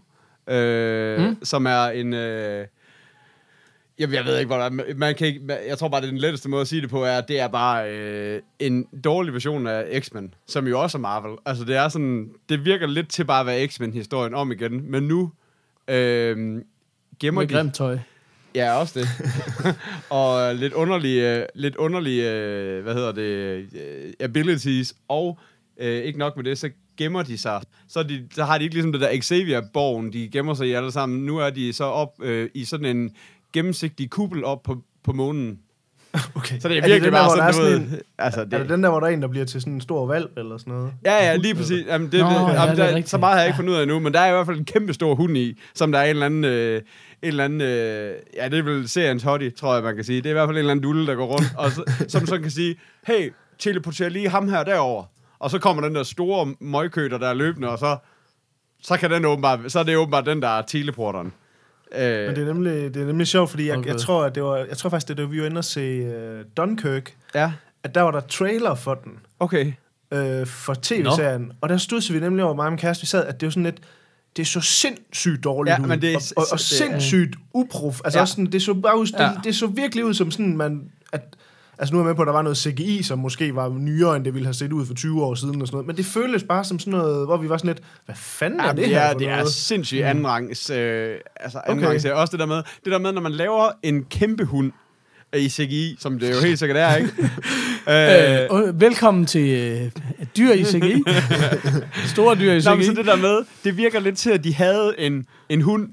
Øh, 0.54 1.22
mm. 1.22 1.38
Som 1.44 1.66
er 1.66 1.86
en... 1.86 2.14
Øh, 2.14 2.68
Jamen, 4.00 4.16
jeg 4.16 4.26
ved 4.26 4.38
ikke, 4.38 4.48
hvordan... 4.48 4.82
Man 4.96 5.16
kan 5.16 5.28
ikke, 5.28 5.42
jeg 5.68 5.78
tror 5.78 5.88
bare, 5.88 6.02
det 6.02 6.08
er 6.08 6.12
den 6.12 6.20
letteste 6.20 6.50
måde 6.50 6.62
at 6.62 6.68
sige 6.68 6.82
det 6.82 6.90
på, 6.90 7.04
er, 7.04 7.18
at 7.18 7.28
det 7.28 7.40
er 7.40 7.48
bare 7.48 7.92
øh, 7.92 8.42
en 8.60 8.88
dårlig 9.04 9.34
version 9.34 9.68
af 9.68 10.02
X-Men, 10.04 10.34
som 10.48 10.68
jo 10.68 10.82
også 10.82 10.98
er 10.98 11.00
Marvel. 11.00 11.38
Altså, 11.46 11.64
det 11.64 11.76
er 11.76 11.90
sådan... 11.90 12.30
Det 12.50 12.66
virker 12.66 12.88
lidt 12.88 13.10
til 13.10 13.26
bare 13.26 13.40
at 13.40 13.46
være 13.46 13.68
X-Men-historien 13.68 14.34
om 14.34 14.52
igen, 14.52 14.92
men 14.92 15.04
nu 15.04 15.32
øh, 15.88 16.62
gemmer 17.20 17.42
Med 17.42 17.48
de... 17.48 17.54
grimt 17.54 17.76
tøj. 17.76 17.98
Ja, 18.56 18.80
også 18.80 19.00
det. 19.00 19.08
og 20.10 20.56
lidt 20.56 20.74
underlige, 20.74 21.38
øh, 21.38 21.46
lidt 21.56 21.76
underlige 21.76 22.32
øh, 22.32 22.84
hvad 22.84 22.94
hedder 22.94 23.12
det, 23.12 23.22
øh, 23.22 24.14
abilities, 24.20 24.94
og 25.08 25.40
øh, 25.80 26.04
ikke 26.04 26.20
nok 26.20 26.36
med 26.36 26.44
det, 26.44 26.58
så 26.58 26.70
gemmer 26.98 27.24
de 27.24 27.38
sig. 27.38 27.62
Så, 27.88 28.04
de, 28.04 28.28
så 28.36 28.44
har 28.44 28.58
de 28.58 28.64
ikke 28.64 28.76
ligesom 28.76 28.92
det 28.92 29.02
der 29.02 29.22
Xavier-borgen, 29.22 30.14
de 30.14 30.30
gemmer 30.30 30.54
sig 30.54 30.68
i 30.68 30.72
alle 30.72 30.92
sammen. 30.92 31.26
Nu 31.26 31.38
er 31.38 31.50
de 31.50 31.74
så 31.74 31.84
op 31.84 32.14
øh, 32.22 32.50
i 32.54 32.66
sådan 32.66 32.98
en 32.98 33.12
gennemsigtig 33.54 34.10
kuppel 34.10 34.44
op 34.46 34.64
på, 34.64 34.78
på 35.04 35.12
månen. 35.14 35.60
Okay. 36.36 36.60
Så 36.60 36.68
det 36.68 36.78
er 36.78 36.82
Er 36.82 36.82
det 36.82 36.92
virkelig 36.92 37.02
den 37.12 37.14
der, 37.14 37.20
bare 37.28 37.38
der 37.38 37.44
er 37.44 37.52
sådan, 37.52 37.72
sådan 37.72 37.82
en- 37.94 38.00
Altså, 38.18 38.40
Er 38.40 38.44
det 38.46 38.60
det, 38.60 38.70
den 38.70 38.84
der, 38.84 38.90
hvor 38.90 39.00
der 39.00 39.08
er 39.08 39.12
en, 39.12 39.22
der 39.22 39.28
bliver 39.28 39.46
til 39.46 39.62
sådan 39.62 39.74
en 39.74 39.82
stor 39.82 40.06
valp 40.08 40.32
eller 40.38 40.58
sådan 40.58 40.74
noget? 40.74 40.94
Ja, 41.06 41.16
ja, 41.26 41.36
lige 41.36 41.56
præcis. 41.56 41.86
Jamen, 41.88 42.12
det, 42.12 42.20
Nå, 42.20 42.26
ja, 42.26 42.34
jamen, 42.34 42.52
det 42.52 42.60
er 42.60 42.76
der, 42.76 42.88
rigtigt. 42.88 43.10
så 43.10 43.18
meget 43.18 43.34
har 43.34 43.40
jeg 43.42 43.48
ikke 43.48 43.56
fundet 43.56 43.74
ud 43.74 43.78
af 43.78 43.88
nu, 43.88 44.00
men 44.00 44.14
der 44.14 44.20
er 44.20 44.28
i 44.30 44.32
hvert 44.32 44.46
fald 44.46 44.58
en 44.58 44.66
kæmpe 44.66 44.94
stor 44.94 45.16
hund 45.16 45.38
i, 45.38 45.60
som 45.76 45.92
der 45.92 46.00
er 46.00 46.04
en 46.04 46.10
eller 46.10 46.26
anden, 46.26 46.44
øh, 46.46 46.76
en 46.76 46.82
eller 47.22 47.44
anden 47.46 47.62
øh, 47.62 48.14
ja, 48.36 48.50
det 48.50 48.60
er 48.60 48.64
vel 48.64 48.90
seriens 48.90 49.24
hottie, 49.24 49.50
tror 49.50 49.74
jeg, 49.74 49.84
man 49.84 49.96
kan 49.96 50.04
sige. 50.04 50.18
Det 50.18 50.26
er 50.26 50.30
i 50.30 50.34
hvert 50.34 50.48
fald 50.48 50.56
en 50.58 50.60
eller 50.60 50.72
anden 50.72 50.84
dulle, 50.84 51.08
der 51.08 51.16
går 51.16 51.26
rundt, 51.26 51.54
og 51.58 51.72
så, 51.72 51.84
som 52.08 52.26
så 52.28 52.40
kan 52.40 52.52
sige, 52.52 52.76
hey, 53.08 53.34
teleporter 53.60 54.10
lige 54.10 54.30
ham 54.30 54.50
her 54.50 54.64
derover. 54.64 55.04
Og 55.40 55.52
så 55.52 55.60
kommer 55.60 55.84
den 55.84 55.96
der 55.96 56.04
store 56.04 56.54
møgkøter, 56.60 57.18
der 57.18 57.28
er 57.28 57.34
løbende, 57.34 57.70
og 57.70 57.80
så 57.80 57.98
så 58.84 58.98
kan 58.98 59.12
den 59.12 59.26
åbenbart, 59.26 59.60
så 59.72 59.80
er 59.80 59.84
det 59.84 59.98
åbenbart 59.98 60.26
den, 60.26 60.42
der 60.42 60.48
er 60.48 60.62
teleporteren. 60.62 61.34
Øh, 61.96 62.26
Men 62.28 62.36
det 62.36 62.42
er 62.42 62.46
nemlig, 62.46 62.94
det 62.94 63.02
er 63.02 63.06
nemlig 63.06 63.28
sjovt, 63.28 63.50
fordi 63.50 63.68
jeg, 63.68 63.78
Okay. 63.78 63.90
jeg, 63.90 63.98
tror, 63.98 64.24
at 64.24 64.36
det 64.36 64.44
var, 64.44 64.58
jeg 64.58 64.78
tror 64.78 64.90
faktisk, 64.90 65.08
det 65.08 65.18
var, 65.24 65.26
vi 65.30 65.40
var 65.40 65.46
inde 65.46 65.58
og 65.58 65.66
se 65.66 66.06
uh, 66.08 66.46
Dunkirk, 66.58 67.16
ja, 67.36 67.52
at 67.84 67.96
der 67.96 68.02
var 68.02 68.12
der 68.12 68.20
trailer 68.20 68.76
for 68.76 68.94
den, 68.94 69.12
okay. 69.40 69.74
øh, 70.14 70.48
for 70.48 70.76
tv-serien. 70.82 71.52
Og 71.62 71.70
der 71.70 71.78
stod 71.78 72.14
vi 72.14 72.20
nemlig 72.20 72.44
over 72.46 72.54
mig 72.56 72.66
og 72.66 72.72
min 72.72 72.78
kæreste, 72.80 73.02
vi 73.02 73.08
sad, 73.08 73.26
at 73.26 73.40
det 73.42 73.46
var 73.48 73.52
sådan 73.52 73.64
lidt, 73.64 73.78
det 74.38 74.48
så 74.48 74.62
sindssygt 74.62 75.44
dårligt 75.44 75.74
Ja, 75.78 75.82
ud. 75.84 75.88
men 75.88 76.02
det 76.02 76.14
er- 76.14 76.18
og, 76.18 76.22
og, 76.38 76.48
og 76.52 76.58
det 76.58 76.64
er- 76.72 76.76
sindssygt 76.76 77.36
uprof. 77.54 78.02
Altså 78.04 78.20
Ja. 78.20 78.22
ja. 78.22 78.26
sådan, 78.26 78.46
det 78.46 78.62
så 78.62 78.74
bare 78.74 79.00
ud, 79.00 79.06
det, 79.08 79.20
Ja. 79.20 79.32
det 79.44 79.56
så 79.56 79.68
virkelig 79.68 80.06
ud 80.06 80.14
som 80.14 80.32
sådan, 80.32 80.58
man, 80.58 80.92
at, 81.14 81.22
altså 81.80 81.94
nu 81.94 82.00
er 82.00 82.04
jeg 82.04 82.08
med 82.08 82.16
på, 82.16 82.22
at 82.22 82.26
der 82.26 82.34
var 82.34 82.42
noget 82.42 82.58
CGI, 82.58 83.04
som 83.04 83.20
måske 83.20 83.56
var 83.56 83.70
nyere, 83.70 84.16
end 84.16 84.26
det 84.26 84.34
ville 84.34 84.46
have 84.46 84.54
set 84.54 84.72
ud 84.74 84.86
for 84.86 84.94
20 84.94 85.24
år 85.24 85.36
siden 85.36 85.62
og 85.62 85.68
sådan 85.68 85.76
noget. 85.76 85.88
Men 85.88 85.98
det 85.98 86.06
føltes 86.06 86.44
bare 86.44 86.64
som 86.64 86.80
sådan 86.80 86.92
noget, 86.92 87.26
hvor 87.28 87.38
vi 87.38 87.50
var 87.50 87.58
sådan 87.58 87.68
lidt, 87.68 87.80
hvad 88.06 88.16
fanden 88.16 88.60
er 88.60 88.64
Ja, 88.66 88.70
det, 88.70 88.78
det, 88.78 88.88
her 88.88 89.00
er, 89.00 89.12
for 89.12 89.20
det 89.20 89.28
er 89.30 89.36
noget? 89.36 89.52
sindssygt 89.54 90.04
andenrangs, 90.04 90.70
øh, 90.70 91.16
altså 91.36 91.62
andenrangs, 91.68 92.06
okay. 92.06 92.16
Også 92.16 92.32
det 92.32 92.40
der 92.40 92.46
med, 92.46 92.56
det 92.56 92.92
der 92.92 92.98
med, 92.98 93.12
når 93.12 93.22
man 93.22 93.32
laver 93.32 93.70
en 93.84 94.04
kæmpe 94.04 94.44
hund 94.46 94.72
i 95.36 95.50
CGI, 95.50 95.96
som 96.00 96.20
det 96.20 96.30
jo 96.36 96.40
helt 96.48 96.60
sikkert 96.60 96.78
er, 96.78 96.96
ikke? 96.96 97.10
øh, 97.90 98.60
Øh, 98.62 98.68
øh, 98.68 98.82
velkommen 98.82 99.26
til 99.26 99.50
øh, 99.50 99.92
dyr 100.38 100.52
i 100.54 100.64
CGI. 100.64 101.04
Store 102.14 102.36
dyr 102.36 102.52
i 102.54 102.62
Nå, 102.66 102.76
men 102.76 102.84
så 102.84 102.92
CGI. 102.92 102.96
det 102.96 103.06
der 103.06 103.16
med, 103.16 103.42
det 103.64 103.78
virker 103.78 104.00
lidt 104.00 104.18
til, 104.18 104.30
at 104.30 104.44
de 104.44 104.54
havde 104.54 104.96
en, 104.98 105.26
en 105.50 105.62
hund 105.62 105.90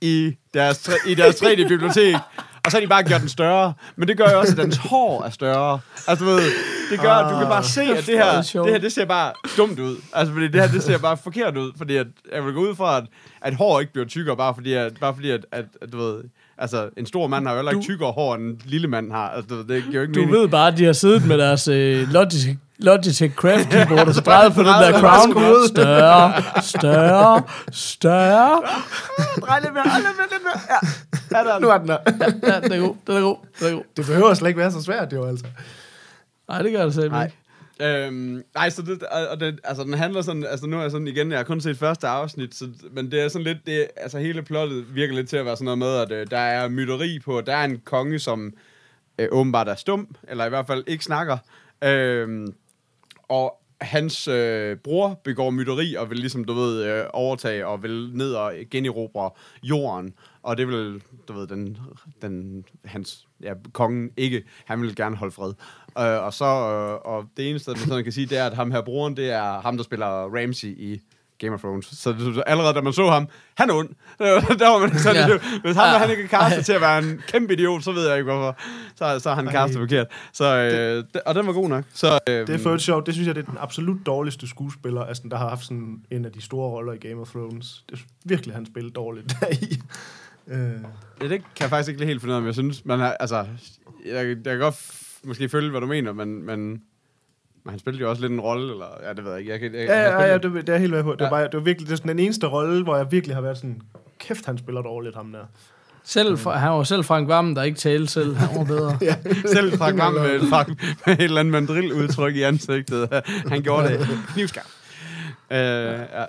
i 0.00 0.32
deres, 0.54 0.90
i 1.06 1.14
deres 1.14 1.42
3D-bibliotek, 1.42 2.14
og 2.64 2.70
så 2.70 2.76
har 2.76 2.80
de 2.80 2.86
bare 2.88 3.02
gjort 3.02 3.20
den 3.20 3.28
større. 3.28 3.72
Men 3.96 4.08
det 4.08 4.16
gør 4.16 4.30
jo 4.30 4.38
også, 4.38 4.52
at 4.52 4.58
dens 4.58 4.76
hår 4.76 5.22
er 5.22 5.30
større. 5.30 5.80
Altså, 6.08 6.24
du 6.24 6.30
ved, 6.30 6.42
det 6.90 7.00
gør, 7.00 7.12
at 7.12 7.32
du 7.32 7.38
kan 7.38 7.48
bare 7.48 7.64
se, 7.64 7.82
at 7.82 8.06
det 8.06 8.16
er 8.16 8.24
her, 8.24 8.62
det 8.62 8.72
her, 8.72 8.78
det 8.78 8.92
ser 8.92 9.04
bare 9.04 9.32
dumt 9.56 9.78
ud. 9.78 9.96
Altså, 10.12 10.32
fordi 10.32 10.48
det 10.48 10.60
her, 10.60 10.68
det 10.68 10.82
ser 10.82 10.98
bare 10.98 11.16
forkert 11.16 11.56
ud, 11.56 11.72
fordi 11.78 11.96
at, 11.96 12.06
jeg 12.32 12.44
vil 12.44 12.54
gå 12.54 12.60
ud 12.60 12.74
fra, 12.74 12.96
at, 12.96 13.04
at 13.40 13.54
hår 13.54 13.80
ikke 13.80 13.92
bliver 13.92 14.06
tykkere, 14.06 14.36
bare 14.36 14.54
fordi, 14.54 14.72
at, 14.72 14.92
bare 15.00 15.14
fordi 15.14 15.30
at, 15.30 15.46
at, 15.52 15.64
at, 15.82 15.92
du 15.92 15.98
ved, 15.98 16.22
altså, 16.60 16.88
en 16.96 17.06
stor 17.06 17.26
mand 17.26 17.46
har 17.46 17.52
jo 17.52 17.58
heller 17.58 17.72
ikke 17.72 17.82
tykkere 17.84 18.12
hår, 18.12 18.34
end 18.34 18.42
en 18.42 18.60
lille 18.64 18.88
mand 18.88 19.12
har. 19.12 19.28
Altså, 19.28 19.54
det 19.68 19.82
giver 19.84 19.94
jo 19.94 20.00
ikke 20.02 20.14
Du 20.14 20.20
mening. 20.20 20.36
ved 20.36 20.48
bare, 20.48 20.68
at 20.72 20.78
de 20.78 20.84
har 20.84 20.92
siddet 20.92 21.26
med 21.26 21.38
deres 21.38 21.68
øh, 21.68 22.08
Logitech, 22.12 22.56
Logitech 22.78 23.34
Craft 23.34 23.68
Keyboard 23.72 24.08
og 24.08 24.14
så 24.14 24.20
drejet 24.20 24.52
på 24.52 24.60
den 24.60 24.66
der 24.68 25.00
crown. 25.00 25.68
Større, 25.68 26.32
større, 26.62 27.42
større. 27.72 28.62
Drej 29.46 29.60
lidt 29.60 29.74
mere, 29.74 29.84
lidt 29.84 30.06
mere, 30.18 30.28
lidt 30.30 30.42
mere. 30.44 30.60
Ja, 30.70 30.88
ja 31.38 31.44
der 31.44 31.50
er 31.50 31.58
den. 31.58 31.62
Nu 31.62 31.68
er 31.68 31.78
den 31.78 31.88
der. 31.88 31.98
Ja, 32.52 32.60
den 32.60 32.72
er 32.72 32.78
god, 32.86 32.94
den 33.06 33.16
er 33.16 33.20
god, 33.20 33.36
den 33.60 33.66
er 33.66 33.72
god. 33.72 33.82
Det 33.96 34.06
behøver 34.06 34.34
slet 34.34 34.48
ikke 34.48 34.60
være 34.60 34.70
så 34.70 34.82
svært, 34.82 35.12
jo 35.12 35.26
altså. 35.26 35.44
Nej, 36.48 36.62
det 36.62 36.72
gør 36.72 36.84
det 36.84 36.94
selv 36.94 37.04
ikke. 37.04 37.36
Øhm, 37.80 38.44
nej, 38.54 38.70
så 38.70 38.82
det, 38.82 39.02
og 39.02 39.28
og 39.28 39.40
det, 39.40 39.60
altså 39.64 39.84
den 39.84 39.94
handler 39.94 40.22
sådan, 40.22 40.44
altså 40.44 40.66
nu 40.66 40.76
er 40.76 40.82
jeg 40.82 40.90
sådan 40.90 41.06
igen, 41.06 41.30
jeg 41.30 41.38
har 41.38 41.44
kun 41.44 41.60
set 41.60 41.78
første 41.78 42.08
afsnit, 42.08 42.54
så, 42.54 42.68
men 42.92 43.10
det 43.10 43.20
er 43.20 43.28
sådan 43.28 43.44
lidt, 43.44 43.66
det, 43.66 43.86
altså 43.96 44.18
hele 44.18 44.42
plottet 44.42 44.94
virker 44.94 45.14
lidt 45.14 45.28
til 45.28 45.36
at 45.36 45.44
være 45.44 45.56
sådan 45.56 45.64
noget 45.64 45.78
med, 45.78 45.96
at 45.96 46.12
øh, 46.12 46.30
der 46.30 46.38
er 46.38 46.68
myteri 46.68 47.18
på, 47.18 47.40
der 47.40 47.56
er 47.56 47.64
en 47.64 47.80
konge, 47.84 48.18
som 48.18 48.52
øh, 49.18 49.28
åbenbart 49.30 49.68
er 49.68 49.74
stum, 49.74 50.16
eller 50.28 50.46
i 50.46 50.48
hvert 50.48 50.66
fald 50.66 50.84
ikke 50.86 51.04
snakker, 51.04 51.38
øh, 51.84 52.48
og 53.28 53.60
hans 53.80 54.28
øh, 54.28 54.76
bror 54.76 55.20
begår 55.24 55.50
myteri 55.50 55.94
og 55.94 56.10
vil 56.10 56.18
ligesom, 56.18 56.44
du 56.44 56.52
ved, 56.52 56.84
øh, 56.84 57.04
overtage 57.12 57.66
og 57.66 57.82
vil 57.82 58.10
ned 58.14 58.32
og 58.32 58.54
generobre 58.70 59.30
jorden. 59.62 60.14
Og 60.42 60.56
det 60.56 60.68
vil, 60.68 61.02
du 61.28 61.32
ved, 61.32 61.46
den, 61.46 61.78
den, 62.22 62.64
hans, 62.84 63.28
ja, 63.42 63.54
kongen 63.72 64.10
ikke, 64.16 64.44
han 64.64 64.82
vil 64.82 64.96
gerne 64.96 65.16
holde 65.16 65.32
fred. 65.32 65.52
Øh, 65.98 66.24
og 66.24 66.34
så, 66.34 66.44
øh, 66.44 67.12
og 67.14 67.24
det 67.36 67.50
eneste, 67.50 67.70
man 67.70 67.78
sådan 67.78 68.04
kan 68.04 68.12
sige, 68.12 68.26
det 68.26 68.38
er, 68.38 68.46
at 68.46 68.54
ham 68.54 68.70
her 68.70 68.80
broren, 68.82 69.16
det 69.16 69.30
er 69.30 69.60
ham, 69.60 69.76
der 69.76 69.84
spiller 69.84 70.06
Ramsey 70.06 70.68
i 70.68 71.00
Game 71.38 71.54
of 71.54 71.60
Thrones. 71.60 71.86
Så, 71.86 72.42
allerede 72.46 72.74
da 72.74 72.80
man 72.80 72.92
så 72.92 73.06
ham, 73.10 73.28
han 73.54 73.70
er 73.70 73.74
ond. 73.74 73.88
Der, 74.58 74.68
var 74.72 74.78
man 74.78 74.98
sådan, 74.98 75.28
Ja. 75.30 75.38
hvis 75.62 75.76
ham, 75.76 75.84
Ja. 75.92 75.98
han 75.98 76.10
ikke 76.10 76.28
er 76.32 76.38
Ej. 76.38 76.62
til 76.62 76.72
at 76.72 76.80
være 76.80 76.98
en 76.98 77.22
kæmpe 77.28 77.52
idiot, 77.52 77.82
så 77.84 77.92
ved 77.92 78.08
jeg 78.08 78.18
ikke 78.18 78.32
hvorfor. 78.32 78.56
Så, 78.96 79.18
så 79.18 79.30
er 79.30 79.34
han 79.34 79.46
Ej. 79.46 79.52
castet 79.52 79.78
forkert. 79.78 80.06
Så, 80.32 80.56
øh, 80.56 81.04
det, 81.14 81.20
og 81.26 81.34
den 81.34 81.46
var 81.46 81.52
god 81.52 81.68
nok. 81.68 81.84
Så, 81.94 82.18
øh, 82.28 82.46
Det 82.46 82.54
er 82.54 82.58
for 82.58 82.76
sjovt. 82.76 83.06
Det 83.06 83.14
synes 83.14 83.26
jeg, 83.26 83.34
det 83.34 83.42
er 83.46 83.50
den 83.50 83.58
absolut 83.60 83.98
dårligste 84.06 84.48
skuespiller, 84.48 85.00
altså, 85.04 85.22
der 85.30 85.36
har 85.36 85.48
haft 85.48 85.64
sådan 85.64 86.02
en 86.10 86.24
af 86.24 86.32
de 86.32 86.42
store 86.42 86.70
roller 86.70 86.92
i 86.92 86.96
Game 86.98 87.20
of 87.20 87.28
Thrones. 87.30 87.84
Det 87.90 87.98
er 87.98 88.02
virkelig, 88.24 88.54
han 88.54 88.66
spillede 88.66 88.94
dårligt 88.94 89.26
deri. 89.40 89.76
Øh, 90.48 90.70
Ja, 91.22 91.28
det 91.28 91.30
kan 91.30 91.42
jeg 91.60 91.68
faktisk 91.70 91.88
ikke 91.90 92.04
helt 92.06 92.20
finde 92.20 92.32
ud 92.32 92.36
af, 92.36 92.42
men 92.42 92.46
jeg 92.46 92.54
synes, 92.54 92.84
man 92.84 92.98
har, 92.98 93.12
altså, 93.20 93.36
jeg, 94.06 94.26
jeg 94.26 94.44
kan 94.44 94.58
godt 94.58 94.76
måske 95.24 95.48
følge, 95.48 95.70
hvad 95.70 95.80
du 95.80 95.86
mener, 95.86 96.12
men, 96.12 96.46
men, 96.46 96.58
men 97.64 97.70
han 97.70 97.78
spillede 97.78 98.02
jo 98.02 98.10
også 98.10 98.22
lidt 98.22 98.32
en 98.32 98.40
rolle, 98.40 98.72
eller, 98.72 98.86
ja, 99.02 99.12
det 99.12 99.24
ved 99.24 99.30
jeg 99.30 99.40
ikke. 99.40 99.52
Jeg, 99.52 99.60
kan, 99.60 99.74
jeg, 99.74 99.86
ja, 99.88 99.98
jeg 100.00 100.20
ja, 100.20 100.26
ja, 100.32 100.38
spillede- 100.38 100.58
det, 100.58 100.66
det 100.66 100.74
er 100.74 100.78
helt 100.78 100.92
med 100.92 101.02
på. 101.02 101.12
Det, 101.12 101.20
Ja. 101.20 101.24
var 101.24 101.30
bare, 101.30 101.42
det 101.44 101.54
var 101.54 101.60
virkelig 101.60 101.86
det 101.88 101.92
er 101.92 101.96
sådan 101.96 102.08
den 102.08 102.18
eneste 102.18 102.46
rolle, 102.46 102.82
hvor 102.82 102.96
jeg 102.96 103.12
virkelig 103.12 103.36
har 103.36 103.40
været 103.42 103.56
sådan, 103.56 103.82
kæft, 104.18 104.46
han 104.46 104.58
spiller 104.58 104.82
dårligt, 104.82 105.16
ham 105.16 105.32
der. 105.32 105.44
Selv, 106.04 106.38
fra- 106.38 106.56
han 106.56 106.70
var 106.70 106.82
selv 106.82 107.04
Frank 107.04 107.28
Vam, 107.28 107.54
der 107.54 107.62
ikke 107.62 107.78
talte 107.78 108.06
selv. 108.06 108.36
Han 108.36 108.58
var 108.58 108.64
bedre. 108.64 108.98
ja. 109.02 109.16
Selv 109.46 109.78
Frank 109.78 109.98
Vam 109.98 110.12
med, 110.12 110.40
Frank, 110.48 110.68
med 111.06 111.14
et 111.14 111.22
eller 111.24 111.40
andet 111.40 111.52
mandrilludtryk 111.52 112.36
i 112.36 112.42
ansigtet. 112.42 113.08
Han 113.46 113.62
gjorde 113.62 113.88
det 113.88 114.08
knivskarpt. 114.32 114.68
Øh, 115.50 115.58
ja. 115.58 116.24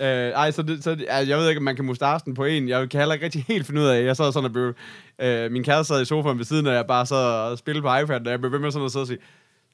Øh, 0.00 0.06
ej, 0.30 0.50
så, 0.50 0.62
det, 0.62 0.84
så 0.84 0.94
det, 0.94 1.06
altså, 1.08 1.30
jeg 1.30 1.38
ved 1.38 1.48
ikke, 1.48 1.58
om 1.58 1.64
man 1.64 1.76
kan 1.76 1.84
mustache 1.84 2.20
den 2.24 2.34
på 2.34 2.44
en. 2.44 2.68
Jeg 2.68 2.88
kan 2.90 3.00
heller 3.00 3.12
ikke 3.14 3.24
rigtig 3.24 3.44
helt 3.48 3.66
finde 3.66 3.80
ud 3.80 3.86
af, 3.86 4.04
jeg 4.04 4.16
sad 4.16 4.32
sådan 4.32 4.44
og 4.46 4.52
blev... 4.52 4.74
Øh, 5.18 5.52
min 5.52 5.64
kæreste 5.64 5.94
sad 5.94 6.02
i 6.02 6.04
sofaen 6.04 6.38
ved 6.38 6.44
siden 6.44 6.66
af, 6.66 6.74
jeg 6.74 6.86
bare 6.86 7.06
sad 7.06 7.16
og 7.50 7.58
spillede 7.58 7.82
på 7.82 7.96
iPad, 7.96 8.20
og 8.26 8.30
jeg 8.30 8.40
blev 8.40 8.52
ved 8.52 8.58
med 8.58 8.70
sådan 8.70 8.86
at 8.86 8.92
sidde 8.92 9.02
og 9.02 9.06
sige, 9.06 9.18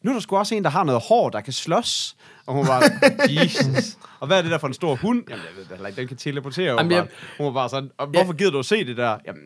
nu 0.02 0.10
er 0.10 0.14
der 0.14 0.20
sgu 0.20 0.36
også 0.36 0.54
en, 0.54 0.62
der 0.64 0.70
har 0.70 0.84
noget 0.84 1.02
hår, 1.08 1.30
der 1.30 1.40
kan 1.40 1.52
slås. 1.52 2.16
Og 2.46 2.54
hun 2.54 2.66
var, 2.66 2.82
Jesus. 3.42 3.96
Og 4.20 4.26
hvad 4.26 4.38
er 4.38 4.42
det 4.42 4.50
der 4.50 4.58
for 4.58 4.66
en 4.66 4.74
stor 4.74 4.94
hund? 4.94 5.22
Jamen, 5.30 5.44
jeg 5.44 5.56
ved 5.56 5.62
det 5.64 5.70
heller 5.70 5.86
ikke, 5.88 6.00
den 6.00 6.08
kan 6.08 6.16
teleportere. 6.16 6.74
Jamen, 6.76 6.92
jeg- 6.92 7.06
Hun 7.38 7.46
var 7.46 7.52
bare 7.52 7.68
sådan, 7.68 7.90
og 7.98 8.06
hvorfor 8.06 8.32
gider 8.32 8.50
du 8.50 8.58
at 8.58 8.64
se 8.66 8.84
det 8.84 8.96
der? 8.96 9.16
Jamen, 9.26 9.42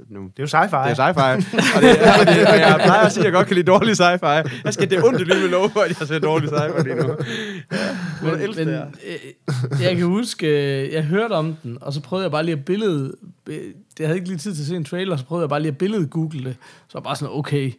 altså, 0.00 0.14
nu, 0.14 0.20
Det 0.36 0.38
er 0.38 0.42
jo 0.42 0.46
sci-fi. 0.46 0.88
det 0.88 0.98
er 0.98 1.12
sci-fi. 1.12 1.76
og, 1.76 1.82
det, 1.82 1.90
og, 2.20 2.26
det, 2.26 2.46
og 2.46 2.54
jeg 2.58 2.80
plejer 2.84 3.06
at 3.06 3.12
sige, 3.12 3.20
at 3.20 3.24
jeg 3.24 3.32
godt 3.32 3.46
kan 3.46 3.56
lide 3.56 3.66
dårlig 3.66 3.92
sci-fi. 4.00 4.26
Jeg 4.64 4.74
skal 4.74 4.90
det 4.90 4.98
er 4.98 5.04
ondt 5.04 5.26
lige 5.28 5.40
med 5.40 5.48
lov 5.48 5.70
for, 5.70 5.80
at 5.80 6.00
jeg 6.00 6.08
ser 6.08 6.18
dårlig 6.18 6.48
sci-fi 6.48 6.82
lige 6.82 6.94
nu. 6.94 7.08
Ja, 7.72 7.76
men, 8.22 8.40
Men, 8.40 8.56
men, 8.56 8.68
øh, 8.68 9.82
jeg 9.82 9.96
kan 9.96 10.06
huske, 10.06 10.46
øh, 10.86 10.92
jeg 10.92 11.02
hørte 11.04 11.32
om 11.32 11.56
den, 11.62 11.78
og 11.80 11.92
så 11.92 12.00
prøvede 12.00 12.24
jeg 12.24 12.30
bare 12.30 12.44
lige 12.44 12.56
at 12.58 12.64
billede... 12.64 13.14
øh, 13.48 13.58
Jeg 13.98 14.06
havde 14.06 14.16
ikke 14.18 14.28
lige 14.28 14.38
tid 14.38 14.54
til 14.54 14.62
at 14.62 14.66
se 14.66 14.76
en 14.76 14.84
trailer, 14.84 15.16
så 15.16 15.24
prøvede 15.24 15.42
jeg 15.42 15.48
bare 15.48 15.60
lige 15.60 15.70
at 15.70 15.78
billede 15.78 16.06
google 16.06 16.44
det. 16.44 16.56
Så 16.88 16.92
var 16.94 17.00
jeg 17.00 17.04
bare 17.04 17.16
sådan, 17.16 17.34
okay, 17.34 17.72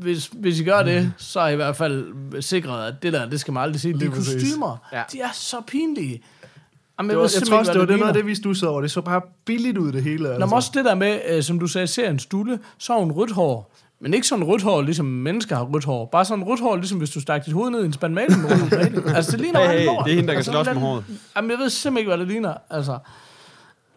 hvis, 0.00 0.30
hvis 0.34 0.60
I 0.60 0.64
gør 0.64 0.82
det, 0.82 1.12
så 1.16 1.40
er 1.40 1.48
I 1.48 1.52
i 1.52 1.56
hvert 1.56 1.76
fald 1.76 2.04
sikret, 2.42 2.88
at 2.88 2.94
det 3.02 3.12
der, 3.12 3.28
det 3.28 3.40
skal 3.40 3.52
man 3.54 3.62
aldrig 3.62 3.80
se. 3.80 3.92
De 3.92 4.08
kostymer, 4.08 4.88
Ja. 4.92 5.02
de 5.12 5.20
er 5.20 5.28
så 5.34 5.56
pinlige. 5.66 6.22
Jamen, 7.00 7.10
Det 7.10 7.18
var, 7.18 7.30
jeg 7.34 7.42
tror 7.48 7.58
også, 7.58 7.72
det 7.72 7.80
var 7.80 7.86
det 7.86 7.98
noget 7.98 8.08
af 8.08 8.14
det, 8.14 8.26
vi 8.26 8.34
stussede 8.34 8.70
over. 8.70 8.80
Det 8.80 8.90
så 8.90 9.00
bare 9.00 9.20
billigt 9.44 9.78
ud, 9.78 9.92
det 9.92 10.02
hele. 10.02 10.22
Nå, 10.22 10.28
Altså. 10.28 10.46
men 10.46 10.54
også 10.54 10.70
det 10.74 10.84
der 10.84 10.94
med, 10.94 11.20
øh, 11.28 11.42
som 11.42 11.58
du 11.58 11.66
sagde, 11.66 11.86
serien 11.86 12.18
Stulle, 12.18 12.58
så 12.78 12.92
har 12.92 13.00
hun 13.00 13.12
rødt 13.12 13.32
hår. 13.32 13.74
Men 14.00 14.14
ikke 14.14 14.26
sådan 14.26 14.44
rødt 14.44 14.62
hår, 14.62 14.82
ligesom 14.82 15.06
mennesker 15.06 15.56
har 15.56 15.64
rødt 15.64 15.84
hår. 15.84 16.08
Bare 16.12 16.24
sådan 16.24 16.44
rødt 16.44 16.60
hår, 16.60 16.76
ligesom 16.76 16.98
hvis 16.98 17.10
du 17.10 17.20
stak 17.20 17.46
dit 17.46 17.54
hoved 17.54 17.70
ned 17.70 17.82
i 17.82 17.86
en 17.86 17.92
spand 17.92 18.14
maling. 18.14 18.44
altså, 19.16 19.32
det 19.32 19.40
ligner 19.40 19.60
hey, 19.60 19.78
hey, 19.78 19.86
lort. 19.86 20.04
det 20.04 20.12
er 20.12 20.16
hende, 20.16 20.26
der 20.28 20.32
kan 20.32 20.36
altså, 20.36 20.52
slås 20.52 20.66
med 20.66 20.74
håret. 20.74 21.04
Jamen, 21.36 21.50
jeg 21.50 21.58
ved 21.58 21.70
simpelthen 21.70 21.98
ikke, 21.98 22.08
hvad 22.08 22.18
det 22.18 22.28
ligner. 22.28 22.54
Altså, 22.70 22.98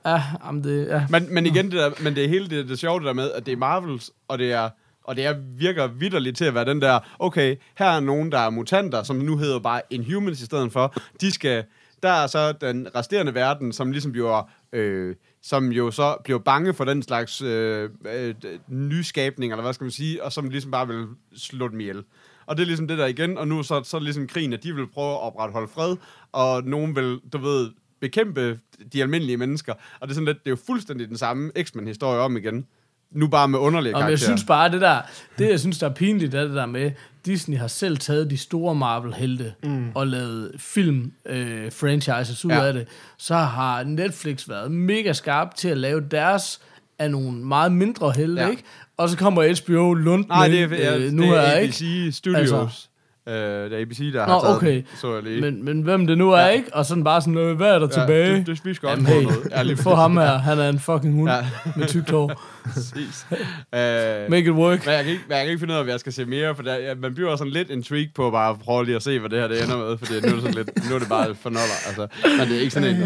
ja, 0.06 0.22
jamen 0.46 0.64
det, 0.64 0.88
ja. 0.88 1.06
Men, 1.10 1.34
men 1.34 1.46
igen, 1.46 1.66
det 1.66 1.74
der, 1.74 1.92
men 2.04 2.16
det 2.16 2.26
er 2.26 2.30
hele 2.30 2.50
det, 2.50 2.70
det 2.70 2.80
sjove 2.80 3.00
det 3.00 3.08
der 3.08 3.14
med, 3.14 3.32
at 3.32 3.46
det 3.46 3.52
er 3.52 3.58
Marvels, 3.58 4.12
og 4.28 4.40
det 4.40 4.54
er 4.54 4.70
og 5.04 5.16
det 5.16 5.26
er, 5.26 5.36
virker 5.58 5.88
vidderligt 5.88 6.38
til 6.38 6.46
at 6.46 6.56
være 6.56 6.66
den 6.66 6.82
der, 6.82 7.00
okay, 7.20 7.56
her 7.78 7.86
er 7.86 8.00
nogen, 8.00 8.32
der 8.32 8.40
er 8.40 8.50
mutanter, 8.50 9.04
som 9.04 9.16
nu 9.16 9.38
hedder 9.38 9.60
bare 9.60 9.82
Inhumans 9.90 10.42
i 10.42 10.46
stedet 10.46 10.72
for. 10.72 10.96
De 11.22 11.32
skal, 11.32 11.64
der 12.04 12.10
er 12.10 12.28
så 12.28 12.52
den 12.52 12.88
resterende 12.96 13.34
verden, 13.34 13.74
som 13.74 13.92
ligesom 13.92 14.12
bliver, 14.12 14.50
øh, 14.74 15.16
som 15.42 15.72
jo 15.72 15.92
så 15.92 16.18
bliver 16.24 16.40
bange 16.40 16.74
for 16.74 16.86
den 16.86 17.04
slags 17.04 17.42
øh, 17.42 17.90
øh, 18.06 18.36
nyskabning, 18.68 19.52
eller 19.54 19.64
hvad 19.64 19.74
skal 19.74 19.86
man 19.86 19.92
sige, 19.92 20.24
og 20.24 20.34
som 20.34 20.50
ligesom 20.50 20.72
bare 20.72 20.88
vil 20.88 21.06
slå 21.36 21.68
dem 21.68 21.80
ihjel. 21.80 22.04
Og 22.46 22.58
det 22.58 22.64
er 22.64 22.68
ligesom 22.68 22.88
det 22.88 22.98
der 22.98 23.06
igen, 23.06 23.38
og 23.38 23.48
nu 23.48 23.64
så, 23.64 23.82
så 23.84 23.98
er 23.98 24.00
det 24.00 24.04
ligesom 24.04 24.28
krigen, 24.28 24.54
at 24.54 24.64
de 24.64 24.76
vil 24.76 24.88
prøve 24.88 25.12
at 25.12 25.22
opretholde 25.22 25.68
fred, 25.68 25.96
og 26.32 26.64
nogen 26.64 26.96
vil, 26.96 27.20
du 27.34 27.38
ved, 27.38 27.72
bekæmpe 28.02 28.60
de 28.94 29.02
almindelige 29.02 29.38
mennesker. 29.38 29.74
Og 29.74 30.08
det 30.08 30.10
er 30.10 30.14
sådan 30.14 30.26
lidt, 30.26 30.38
det 30.38 30.48
er 30.48 30.52
jo 30.52 30.58
fuldstændig 30.66 31.08
den 31.08 31.18
samme 31.18 31.52
X-Men-historie 31.64 32.20
om 32.20 32.38
igen. 32.38 32.66
Nu 33.12 33.28
bare 33.28 33.48
med 33.48 33.60
underlige 33.60 33.94
karakterer. 33.94 34.12
jeg 34.12 34.20
synes 34.20 34.44
bare, 34.44 34.72
det 34.72 34.82
der, 34.82 35.02
det 35.38 35.50
jeg 35.50 35.60
synes, 35.60 35.80
der 35.80 35.90
er 35.90 35.94
pinligt, 35.94 36.34
er 36.34 36.44
det 36.44 36.56
der 36.56 36.66
med, 36.66 36.92
Disney 37.26 37.58
har 37.58 37.68
selv 37.68 37.98
taget 37.98 38.30
de 38.30 38.38
store 38.38 38.76
Marvel-helte 38.76 39.54
mm. 39.64 39.90
og 39.96 40.08
lavet 40.08 40.52
film-franchises 40.58 42.46
ud 42.46 42.52
Ja. 42.52 42.66
af 42.68 42.74
det. 42.74 42.88
Så 43.18 43.36
har 43.36 43.84
Netflix 43.84 44.50
været 44.50 44.72
mega 44.72 45.14
skarp 45.14 45.56
til 45.56 45.68
at 45.70 45.78
lave 45.78 46.02
deres 46.12 46.62
af 47.00 47.12
nogle 47.12 47.32
meget 47.32 47.72
mindre 47.72 48.12
helte, 48.16 48.42
Ja. 48.42 48.50
ikke? 48.50 48.64
Og 48.98 49.10
så 49.10 49.18
kommer 49.18 49.64
HBO 49.66 49.94
Lund 49.94 50.26
Nej, 50.28 50.48
med, 50.50 50.68
det 50.70 50.86
er, 50.86 50.92
ja, 50.92 50.96
øh, 50.98 51.02
det 51.04 51.14
nu 51.14 51.24
er 51.24 51.36
er 51.38 51.60
ABC 51.64 51.82
ikke. 51.82 52.12
Studios. 52.12 52.40
Altså, 52.52 52.88
Øh, 53.28 53.34
det 53.36 53.74
er 53.78 53.82
ABC, 53.82 53.98
der 54.14 54.26
Nå, 54.28 54.34
har 54.34 54.40
taget 54.42 54.56
okay. 54.56 54.76
den, 54.76 54.84
så 55.02 55.14
jeg 55.14 55.24
lige. 55.24 55.42
Men, 55.42 55.66
men 55.66 55.82
hvem 55.82 56.08
det 56.08 56.18
nu 56.18 56.32
er, 56.32 56.40
Ja. 56.40 56.48
ikke? 56.48 56.76
Og 56.76 56.86
sådan 56.86 57.04
bare 57.04 57.22
sådan, 57.22 57.38
øh, 57.38 57.58
hvad 57.58 57.68
er 57.70 57.80
der 57.80 57.88
tilbage? 57.88 58.36
Det, 58.36 58.48
det, 58.48 58.58
skal 58.76 58.90
også 58.90 58.90
Jamen, 58.90 59.06
hey, 59.06 59.24
noget. 59.52 59.70
Ja, 59.70 59.74
få 59.74 59.96
ham 59.96 60.18
her. 60.18 60.38
Han 60.38 60.60
er 60.60 60.70
en 60.70 60.80
fucking 60.80 61.14
hund 61.14 61.30
Ja. 61.30 61.36
ja. 61.38 61.44
med 61.76 61.88
tykt 61.88 62.10
hår. 62.10 62.32
præcis. 62.64 63.26
Øh, 63.76 64.30
Make 64.30 64.46
it 64.46 64.52
work. 64.52 64.86
Men 64.86 64.94
jeg 64.94 65.04
kan, 65.04 65.12
ikke, 65.12 65.24
men 65.28 65.36
jeg 65.38 65.44
kan 65.46 65.50
ikke 65.50 65.60
finde 65.60 65.74
ud 65.74 65.78
af, 65.78 65.84
hvad 65.84 65.94
jeg 65.94 66.00
skal 66.00 66.14
se 66.14 66.26
mere, 66.26 66.56
for 66.56 66.64
der, 66.64 66.76
ja, 66.76 66.96
man 66.96 67.14
bliver 67.16 67.36
sådan 67.36 67.54
lidt 67.54 67.70
intrigued 67.70 68.10
på 68.16 68.32
bare 68.32 68.50
at 68.50 68.60
prøve 68.60 68.86
lige 68.86 68.96
at 68.96 69.04
se, 69.04 69.20
hvad 69.20 69.30
det 69.30 69.40
her 69.40 69.48
det 69.48 69.64
ender 69.64 69.78
med, 69.78 69.98
for 69.98 70.06
nu 70.14 70.18
er 70.18 70.22
det, 70.34 70.42
sådan 70.42 70.54
lidt, 70.54 70.90
nu 70.90 70.96
er 70.96 71.00
det 71.00 71.08
bare 71.10 71.36
for 71.36 71.50
noller, 71.50 71.88
altså. 71.88 72.08
Men 72.38 72.48
det 72.48 72.56
er 72.58 72.60
ikke 72.62 72.72
sådan 72.74 72.90
en, 72.96 73.00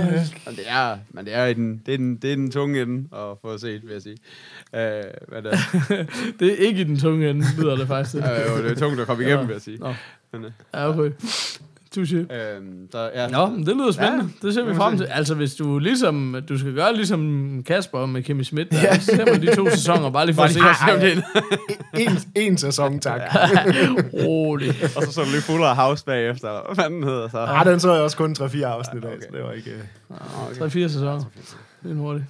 men 0.45 0.55
det 0.55 0.63
er, 0.67 0.97
men 1.11 1.25
det 1.25 1.35
er, 1.35 1.45
i 1.45 1.53
den, 1.53 1.81
det 1.85 1.93
er, 1.93 1.97
den, 1.97 2.15
det 2.15 2.31
er 2.31 2.35
den 2.35 2.51
tunge 2.51 2.81
ende 2.81 3.07
at 3.15 3.37
få 3.41 3.57
set, 3.57 3.81
vil 3.83 3.91
jeg 3.93 4.01
sige. 4.01 4.17
Øh, 4.75 5.03
men, 5.31 5.45
øh, 5.45 5.57
Det 6.39 6.51
er 6.51 6.67
ikke 6.67 6.81
i 6.81 6.83
den 6.83 6.99
tunge 6.99 7.29
ende, 7.29 7.45
lyder 7.59 7.75
det 7.75 7.87
faktisk. 7.87 8.15
øh, 8.15 8.21
jo, 8.23 8.63
det 8.63 8.71
er 8.71 8.75
tungt 8.75 8.99
at 9.01 9.07
komme 9.07 9.23
igennem, 9.25 9.47
vil 9.47 9.53
jeg 9.53 9.61
sige. 9.61 9.77
Nå. 9.77 9.93
Men, 10.33 10.45
øh, 10.45 10.51
Ja, 10.73 10.89
okay. 10.89 11.11
Touché. 11.95 12.15
øh, 12.15 12.61
så, 12.91 13.11
ja. 13.15 13.27
Nå, 13.27 13.45
men 13.47 13.65
det 13.65 13.75
lyder 13.75 13.91
spændende. 13.91 14.29
Ja, 14.43 14.47
det 14.47 14.53
ser 14.53 14.63
vi 14.65 14.75
frem 14.75 14.97
til. 14.97 15.05
Altså, 15.05 15.35
hvis 15.35 15.55
du 15.55 15.79
ligesom, 15.79 16.35
du 16.49 16.57
skal 16.59 16.73
gøre 16.73 16.95
ligesom 16.95 17.63
Kasper 17.67 18.05
med 18.05 18.23
Kimmy 18.23 18.41
Schmidt, 18.43 18.71
der, 18.71 18.77
ja. 18.81 18.99
så 18.99 19.05
ser 19.05 19.25
man 19.25 19.41
de 19.41 19.55
to 19.55 19.69
sæsoner, 19.69 20.09
bare 20.11 20.25
lige 20.25 20.35
for 20.35 20.43
at 20.43 20.51
se, 20.53 20.59
Bare 20.59 20.99
lige 20.99 21.21
for 21.21 21.35
at 21.35 21.37
se, 21.37 21.43
om 21.43 21.43
det 21.95 22.03
er 22.03 22.11
En, 22.11 22.49
en 22.49 22.57
sæson, 22.57 22.99
tak. 22.99 23.21
rolig. 24.13 24.69
Og 24.97 25.03
så 25.03 25.11
så 25.11 25.21
du 25.21 25.27
lige 25.31 25.41
Fuller 25.41 25.73
House 25.75 26.05
bagefter. 26.05 26.61
Hvad 26.65 26.75
fanden 26.83 27.03
hedder 27.03 27.29
så? 27.29 27.37
Ah, 27.37 27.65
den 27.65 27.79
så 27.79 27.93
jeg 27.93 28.01
også 28.03 28.17
kun 28.17 28.35
3-4 28.39 28.63
afsnit 28.63 29.03
af, 29.03 29.07
okay. 29.07 29.21
så 29.21 29.27
det 29.33 29.43
var 29.43 29.51
ikke... 29.51 29.71
øh, 29.71 30.67
3-4 30.67 30.69
sæsoner. 30.69 31.23
Det 31.83 31.91
er 31.91 31.95
hurtigt. 31.95 32.25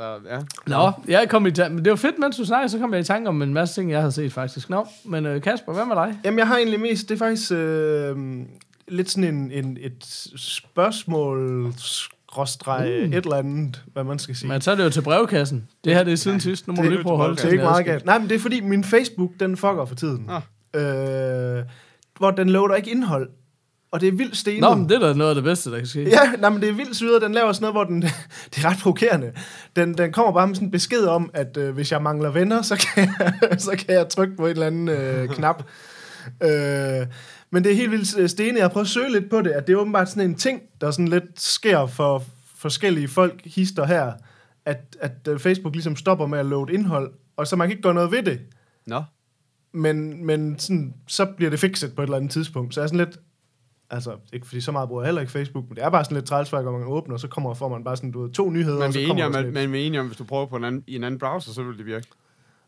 Så, 0.00 0.18
ja. 0.30 0.38
Nå, 0.66 0.92
jeg 1.08 1.28
kom 1.28 1.46
i 1.46 1.50
ta- 1.50 1.68
men 1.68 1.84
det 1.84 1.90
var 1.90 1.96
fedt, 1.96 2.18
mens 2.18 2.36
du 2.36 2.44
snakkede, 2.44 2.68
så 2.68 2.78
kom 2.78 2.92
jeg 2.92 3.00
i 3.00 3.04
tanke 3.04 3.28
om 3.28 3.42
en 3.42 3.54
masse 3.54 3.80
ting, 3.80 3.90
jeg 3.90 3.98
havde 4.00 4.12
set 4.12 4.32
faktisk. 4.32 4.70
Nå, 4.70 4.86
men 5.04 5.26
øh, 5.26 5.42
Kasper, 5.42 5.72
hvad 5.72 5.86
med 5.86 5.96
dig? 5.96 6.18
Jamen, 6.24 6.38
jeg 6.38 6.46
har 6.46 6.56
egentlig 6.56 6.80
mest... 6.80 7.08
Det 7.08 7.14
er 7.14 7.18
faktisk 7.18 7.52
øh, 7.52 8.16
lidt 8.88 9.10
sådan 9.10 9.34
en, 9.34 9.50
en, 9.52 9.78
et 9.80 9.94
spørgsmål 10.36 11.72
skråstreg 11.78 13.02
Mm. 13.06 13.12
et 13.12 13.24
eller 13.24 13.36
andet, 13.36 13.82
hvad 13.92 14.04
man 14.04 14.18
skal 14.18 14.36
sige. 14.36 14.48
Men 14.48 14.60
så 14.60 14.70
er 14.70 14.74
det 14.74 14.84
jo 14.84 14.90
til 14.90 15.02
brevkassen. 15.02 15.68
Det 15.84 15.94
her 15.94 16.02
det 16.04 16.12
er 16.12 16.16
siden 16.16 16.40
sidst. 16.40 16.66
Nu 16.66 16.72
må 16.72 16.76
det- 16.82 16.84
du 16.84 16.90
lige 16.90 17.02
prøve 17.02 17.14
at 17.14 17.18
holde 17.20 17.36
det 17.36 17.44
er 17.44 17.50
ikke 17.50 17.64
meget 17.64 17.84
galt. 17.84 18.04
Nej, 18.06 18.18
men 18.18 18.28
det 18.28 18.34
er 18.34 18.38
fordi, 18.38 18.60
min 18.60 18.84
Facebook, 18.84 19.30
den 19.40 19.56
fucker 19.56 19.84
for 19.84 19.94
tiden. 19.94 20.30
Øh, 20.74 21.62
hvor 22.18 22.30
den 22.30 22.48
loader 22.50 22.74
ikke 22.74 22.90
indhold. 22.90 23.28
Og 23.92 24.00
det 24.00 24.08
er 24.08 24.12
vildt 24.12 24.36
stenet. 24.36 24.60
Nå, 24.60 24.74
men 24.74 24.88
det 24.88 24.94
er 24.94 24.98
da 25.00 25.12
noget 25.12 25.30
af 25.30 25.34
det 25.34 25.44
bedste, 25.44 25.70
der 25.70 25.78
kan 25.78 25.86
ske. 25.86 26.02
Ja, 26.02 26.32
nej, 26.38 26.50
men 26.50 26.60
det 26.60 26.68
er 26.68 26.72
vildt 26.72 26.96
syret. 26.96 27.22
Den 27.22 27.32
laver 27.32 27.52
sådan 27.52 27.62
noget, 27.62 27.74
hvor 27.74 27.84
den, 27.84 28.02
det 28.54 28.64
er 28.64 28.70
ret 28.70 28.78
provokerende. 28.82 29.32
Den, 29.76 29.98
den 29.98 30.12
kommer 30.12 30.32
bare 30.32 30.46
med 30.46 30.54
sådan 30.54 30.68
en 30.68 30.72
besked 30.72 31.04
om, 31.04 31.30
at 31.34 31.56
øh, 31.56 31.74
hvis 31.74 31.92
jeg 31.92 32.02
mangler 32.02 32.30
venner, 32.30 32.62
så 32.62 32.76
kan 32.76 33.08
jeg, 33.18 33.34
så 33.60 33.70
kan 33.70 33.94
jeg 33.94 34.08
trykke 34.08 34.36
på 34.36 34.46
et 34.46 34.50
eller 34.50 34.66
andet 34.66 34.98
øh, 34.98 35.28
knap. 35.28 35.62
Øh, 36.42 37.06
men 37.50 37.64
det 37.64 37.72
er 37.72 37.76
helt 37.76 37.90
vildt 37.90 38.18
øh, 38.18 38.28
stenet. 38.28 38.56
Jeg 38.56 38.64
har 38.64 38.68
prøvet 38.68 38.86
at 38.86 38.90
søge 38.90 39.12
lidt 39.12 39.30
på 39.30 39.42
det, 39.42 39.50
at 39.50 39.66
det 39.66 39.72
er 39.72 39.76
åbenbart 39.76 40.10
sådan 40.10 40.30
en 40.30 40.34
ting, 40.34 40.62
der 40.80 40.90
sådan 40.90 41.08
lidt 41.08 41.40
sker 41.40 41.86
for 41.86 42.24
forskellige 42.56 43.08
folk, 43.08 43.40
hister 43.44 43.86
her, 43.86 44.12
at, 44.64 44.96
at 45.00 45.28
øh, 45.28 45.38
Facebook 45.38 45.74
ligesom 45.74 45.96
stopper 45.96 46.26
med 46.26 46.38
at 46.38 46.46
load 46.46 46.70
indhold, 46.70 47.12
og 47.36 47.46
så 47.46 47.56
man 47.56 47.68
kan 47.68 47.72
ikke 47.72 47.82
gøre 47.82 47.94
noget 47.94 48.12
ved 48.12 48.22
det. 48.22 48.40
Nå. 48.86 49.02
Men, 49.72 50.26
men 50.26 50.58
sådan, 50.58 50.94
så 51.06 51.24
bliver 51.24 51.50
det 51.50 51.60
fikset 51.60 51.94
på 51.94 52.02
et 52.02 52.06
eller 52.06 52.16
andet 52.16 52.30
tidspunkt. 52.30 52.74
Så 52.74 52.80
jeg 52.80 52.84
er 52.84 52.88
sådan 52.88 53.06
lidt... 53.06 53.18
Altså, 53.90 54.12
ikke 54.32 54.46
fordi 54.46 54.60
så 54.60 54.72
meget 54.72 54.88
bruger 54.88 55.02
jeg 55.02 55.06
heller 55.06 55.20
ikke 55.20 55.32
Facebook, 55.32 55.64
men 55.68 55.76
det 55.76 55.84
er 55.84 55.90
bare 55.90 56.04
sådan 56.04 56.14
lidt 56.14 56.26
træls, 56.26 56.50
hver 56.50 56.62
man 56.62 56.82
åbner, 56.86 57.16
så 57.16 57.28
kommer 57.28 57.54
får 57.54 57.68
man 57.68 57.84
bare 57.84 57.96
sådan, 57.96 58.10
du 58.10 58.22
ved, 58.22 58.30
to 58.30 58.50
nyheder, 58.50 58.78
Men 58.78 58.86
og 58.86 58.92
så 58.92 58.98
vi 58.98 59.04
er 59.04 59.08
kommer 59.08 59.26
enige 59.26 59.38
om, 59.38 59.52
men 59.52 59.72
vi 59.72 59.82
er 59.82 59.86
enige 59.86 60.00
om, 60.00 60.06
hvis 60.06 60.18
du 60.18 60.24
prøver 60.24 60.46
på 60.46 60.56
en 60.56 60.64
anden, 60.64 60.84
i 60.86 60.96
en 60.96 61.04
anden 61.04 61.20
browser, 61.20 61.52
så 61.52 61.62
vil 61.62 61.78
det 61.78 61.86
virke. 61.86 62.06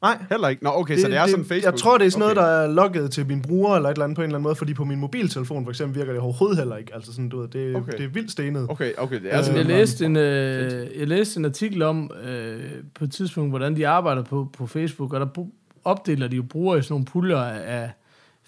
Nej, 0.03 0.25
Heller 0.31 0.49
ikke. 0.49 0.65
Nå, 0.65 0.71
okay, 0.71 0.99
så 0.99 1.09
det 1.09 1.17
er 1.17 1.27
sådan 1.27 1.45
Facebook. 1.45 1.73
Jeg 1.73 1.81
tror, 1.81 1.99
det 1.99 2.07
er 2.07 2.11
sådan 2.11 2.23
okay. 2.23 2.35
noget, 2.35 2.49
der 2.51 2.57
er 2.63 2.67
logget 2.67 3.11
til 3.11 3.27
min 3.27 3.43
bruger, 3.43 3.77
eller 3.77 3.89
et 3.89 3.95
eller 3.95 4.05
andet 4.05 4.17
på 4.17 4.23
en 4.23 4.25
eller 4.25 4.37
anden 4.37 4.43
måde, 4.43 4.55
fordi 4.55 4.75
på 4.75 4.85
min 4.85 4.99
mobiltelefon 4.99 5.65
for 5.65 5.71
eksempel 5.71 5.99
virker 5.99 6.13
det 6.13 6.21
overhovedet 6.21 6.59
heller 6.59 6.77
ikke. 6.77 6.95
Altså 6.95 7.13
sådan, 7.13 7.29
du 7.29 7.41
ved, 7.41 7.49
det, 7.49 7.77
Okay. 7.77 7.93
det 7.93 8.05
er 8.05 8.09
vildt 8.09 8.31
stenet. 8.31 8.67
Okay, 8.71 8.93
okay, 8.99 9.23
det 9.23 9.35
er 9.35 9.39
Øh, 9.39 9.45
sådan 9.45 9.59
Jeg 9.59 9.67
læste, 9.67 10.05
en, 10.05 10.17
øh, 10.17 10.99
jeg 10.99 11.09
læste 11.09 11.39
en 11.39 11.45
artikel 11.45 11.83
om 11.83 12.11
øh, 12.25 12.61
på 12.95 13.05
et 13.05 13.13
tidspunkt, 13.13 13.51
hvordan 13.51 13.77
de 13.77 13.89
arbejder 13.89 14.23
på, 14.23 14.49
på 14.59 14.67
Facebook, 14.67 15.13
og 15.13 15.21
der 15.21 15.27
opdeler 15.85 16.29
de 16.29 16.37
jo 16.37 16.43
brugere 16.43 16.79
i 16.79 16.83
sådan 16.83 16.93
nogle 16.93 17.05
puljer 17.05 17.39
af 17.39 17.91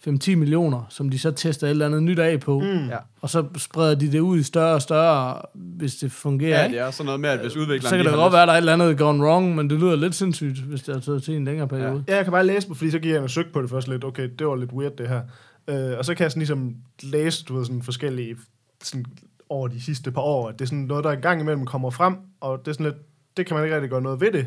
5-10 0.09 0.35
millioner, 0.37 0.87
som 0.89 1.11
de 1.11 1.19
så 1.19 1.31
tester 1.31 1.67
et 1.67 1.71
eller 1.71 1.87
andet 1.87 2.03
nyt 2.03 2.19
af 2.19 2.41
på, 2.41 2.59
mm. 2.61 2.89
Ja. 2.89 2.97
og 3.21 3.31
så 3.31 3.45
spreder 3.59 3.95
de 3.95 4.13
det 4.13 4.21
ud 4.21 4.39
i 4.39 4.43
større 4.43 4.75
og 4.75 4.83
større, 4.83 5.43
hvis 5.55 5.95
det 5.97 6.13
fungerer. 6.13 6.63
Ja, 6.63 6.69
det 6.69 6.79
er 6.79 6.91
sådan 6.91 7.07
noget 7.07 7.21
med, 7.21 7.31
at 7.31 7.41
hvis 7.41 7.57
udvikleren... 7.57 7.83
så 7.83 7.97
kan 7.97 7.99
det 8.05 8.11
har 8.11 8.17
godt 8.19 8.31
lyst- 8.31 8.35
være, 8.35 8.43
at 8.43 8.49
der 8.49 8.53
er 8.53 8.57
et 8.57 8.61
eller 8.61 8.73
andet 8.73 8.99
gone 8.99 9.25
wrong, 9.25 9.55
men 9.57 9.71
det 9.71 9.81
lyder 9.81 9.97
lidt 9.97 10.15
sindssygt, 10.15 10.59
hvis 10.59 10.83
det 10.83 10.95
har 10.95 11.01
taget 11.01 11.23
til 11.23 11.37
en 11.37 11.45
længere 11.45 11.69
periode. 11.69 12.05
Ja, 12.09 12.17
jeg 12.17 12.25
kan 12.25 12.33
bare 12.33 12.47
læse 12.47 12.69
på, 12.69 12.75
fordi 12.75 12.91
så 12.91 12.99
giver 12.99 13.15
jeg 13.15 13.23
en 13.23 13.29
søg 13.29 13.47
på 13.53 13.63
det 13.63 13.71
først 13.71 13.89
lidt. 13.89 14.05
Okay, 14.05 14.29
det 14.39 14.47
var 14.47 14.57
lidt 14.57 14.73
weird, 14.73 14.93
det 14.99 15.09
her. 15.09 15.21
Øh, 15.69 15.99
og 15.99 16.05
så 16.05 16.15
kan 16.15 16.23
jeg 16.23 16.31
sådan 16.31 16.41
ligesom 16.41 16.75
læse, 17.03 17.45
du 17.45 17.57
ved, 17.57 17.65
sådan 17.65 17.83
forskellige 17.83 18.37
sådan 18.83 19.05
over 19.49 19.69
de 19.69 19.83
sidste 19.83 20.11
par 20.13 20.21
år, 20.23 20.49
at 20.49 20.55
det 20.59 20.61
er 20.65 20.67
sådan 20.67 20.79
noget, 20.79 21.05
der 21.05 21.11
engang 21.11 21.41
imellem 21.41 21.67
kommer 21.67 21.91
frem, 21.91 22.15
og 22.41 22.59
det 22.59 22.69
er 22.69 22.73
sådan 22.73 22.87
lidt, 22.87 22.97
det 23.37 23.47
kan 23.47 23.55
man 23.57 23.65
ikke 23.65 23.77
rigtig 23.77 23.91
gøre 23.91 24.03
noget 24.03 24.21
ved 24.21 24.33
det. 24.33 24.47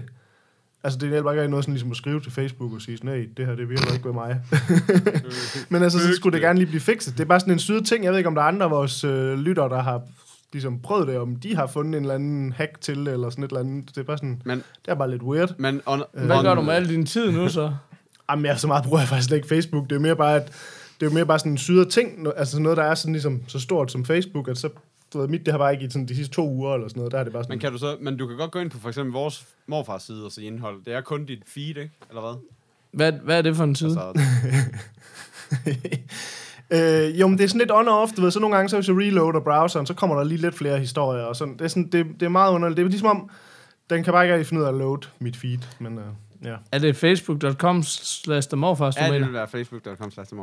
Altså, 0.84 1.00
det 1.00 1.10
hjælper 1.10 1.32
ikke 1.32 1.48
noget 1.48 1.66
sådan 1.66 1.74
ligesom 1.74 1.92
at 1.92 1.98
skrive 1.98 2.22
til 2.22 2.32
Facebook 2.32 2.74
og 2.74 2.82
sige 2.82 2.98
sådan, 2.98 3.10
nej, 3.12 3.28
det 3.38 3.46
her, 3.46 3.56
det 3.56 3.70
virker 3.70 3.94
ikke 3.94 4.06
ved 4.06 4.13
mig. 4.13 4.42
Men 5.70 5.84
altså, 5.84 6.00
så 6.00 6.13
skulle 6.16 6.34
det 6.34 6.42
gerne 6.42 6.60
lige 6.60 6.68
blive 6.68 6.82
fikset. 6.82 7.18
Det 7.18 7.24
er 7.24 7.28
bare 7.28 7.40
sådan 7.40 7.54
en 7.54 7.60
syde 7.60 7.84
ting. 7.84 8.04
Jeg 8.04 8.12
ved 8.12 8.18
ikke, 8.18 8.28
om 8.28 8.36
der 8.36 8.42
er 8.42 8.46
andre 8.48 8.63
af 8.63 8.72
vores 8.72 9.04
øh, 9.04 9.40
lyttere, 9.40 9.70
der 9.70 9.82
har 9.82 10.02
ligesom 10.54 10.80
prøvet 10.80 11.08
det, 11.08 11.18
om 11.18 11.36
de 11.36 11.56
har 11.56 11.68
fundet 11.68 11.98
en 11.98 12.04
eller 12.04 12.16
anden 12.16 12.54
hack 12.54 12.82
til 12.82 13.08
eller 13.08 13.30
sådan 13.30 13.44
et 13.44 13.50
eller 13.50 13.60
andet. 13.60 13.90
Det 13.90 13.98
er 13.98 14.04
bare 14.04 14.18
sådan, 14.18 14.42
Men, 14.46 14.58
det 14.58 14.92
er 14.92 14.96
bare 14.96 15.12
lidt 15.12 15.24
weird. 15.24 15.54
men 15.58 15.82
on, 15.86 16.04
Hvad 16.13 16.38
on, 16.38 16.44
gør 16.44 16.56
du 16.56 16.62
med 16.62 16.74
al 16.74 16.90
din 16.90 17.06
tid 17.06 17.32
nu 17.32 17.50
så? 17.50 17.74
Jamen, 18.30 18.46
jeg, 18.46 18.60
så 18.60 18.68
meget 18.68 18.84
bruger 18.84 19.00
jeg 19.00 19.08
faktisk 19.08 19.32
ikke 19.32 19.48
Facebook. 19.48 19.90
Det 19.90 19.96
er 19.96 20.00
mere 20.00 20.16
bare, 20.16 20.36
at 20.36 20.48
det 21.00 21.06
er 21.06 21.10
jo 21.10 21.13
mere 21.13 21.26
bare 21.26 21.40
sådan 21.40 21.52
en 21.52 21.58
syder 21.58 21.84
ting, 21.84 22.28
altså 22.38 22.60
noget, 22.60 22.78
der 22.78 22.84
er 22.84 22.96
sådan 22.96 23.13
ligesom 23.13 23.42
så 23.48 23.60
stort 23.60 23.92
som 23.92 24.06
Facebook, 24.06 24.48
at 24.48 24.58
så, 24.58 24.70
du 25.13 25.20
ved, 25.20 25.28
mit, 25.28 25.46
det 25.46 25.54
har 25.54 25.58
bare 25.58 25.74
ikke 25.74 25.86
i 25.86 25.89
sådan 25.89 26.08
de 26.08 26.15
sidste 26.15 26.36
to 26.36 26.50
uger 26.50 26.74
eller 26.74 26.88
sådan 26.88 27.00
noget, 27.00 27.12
der 27.12 27.20
er 27.20 27.24
det 27.24 27.34
bare 27.34 27.43
sådan, 27.43 27.54
Men 27.54 27.60
kan 27.60 27.72
du 27.72 27.78
så, 27.78 27.98
men 28.02 28.17
du 28.17 28.28
kan 28.28 28.38
godt 28.38 28.52
gå 28.52 28.60
ind 28.60 28.72
på 28.72 28.80
for 28.80 28.88
eksempel 28.88 29.13
vores 29.13 29.48
morfars 29.67 30.04
side 30.04 30.26
og 30.26 30.32
se 30.32 30.43
indhold. 30.43 30.86
Det 30.86 30.93
er 30.93 31.02
kun 31.02 31.26
dit 31.26 31.43
feed, 31.46 31.67
ikke? 31.67 31.91
Eller 32.10 32.22
hvad? 32.22 32.41
Hvad, 32.91 33.12
hvad 33.12 33.38
er 33.38 33.41
det 33.41 33.56
for 33.56 33.63
en 33.63 33.76
tid? 33.76 33.88
Altså, 33.88 34.22
Øh, 36.72 37.20
jo, 37.20 37.28
men 37.28 37.38
det 37.38 37.43
er 37.43 37.48
sådan 37.48 37.60
lidt 37.60 37.72
on 37.72 37.88
og 37.88 38.02
off, 38.02 38.13
du 38.13 38.22
ved, 38.22 38.32
så 38.32 38.39
nogle 38.39 38.56
gange, 38.56 38.70
så 38.70 38.78
hvis 38.78 38.88
jeg 38.88 38.98
reloader 38.98 39.39
browseren, 39.39 39.86
så 39.86 39.93
kommer 39.93 40.15
der 40.15 40.24
lige 40.24 40.41
lidt 40.41 40.56
flere 40.56 40.80
historier, 40.80 41.24
og 41.24 41.36
sådan, 41.36 41.54
det 41.54 41.62
er, 41.62 41.67
sådan, 41.67 41.89
det, 41.89 42.06
det 42.20 42.26
er 42.26 42.30
meget 42.30 42.54
underligt. 42.54 42.78
Det 42.78 42.84
er 42.84 42.89
ligesom 42.89 43.10
om, 43.10 43.30
den 43.89 44.04
kan 44.04 44.13
bare 44.13 44.26
ikke 44.26 44.36
rigtig 44.36 44.48
finde 44.48 44.62
ud 44.62 44.65
af 44.65 44.70
at 44.70 44.78
load 44.78 45.08
mit 45.20 45.38
feed, 45.38 45.60
men 45.80 45.98
øh, 45.98 46.06
ja, 46.43 46.56
Er 46.72 46.80
det 46.80 46.96
facebook.com 46.96 47.84
slash 47.84 48.56
morfars, 48.56 48.96
du 48.96 49.04
ja, 49.04 49.13
det 49.13 49.22
vil 49.22 49.34
være 49.34 49.48
facebook.com 49.48 50.12
slash. 50.12 50.34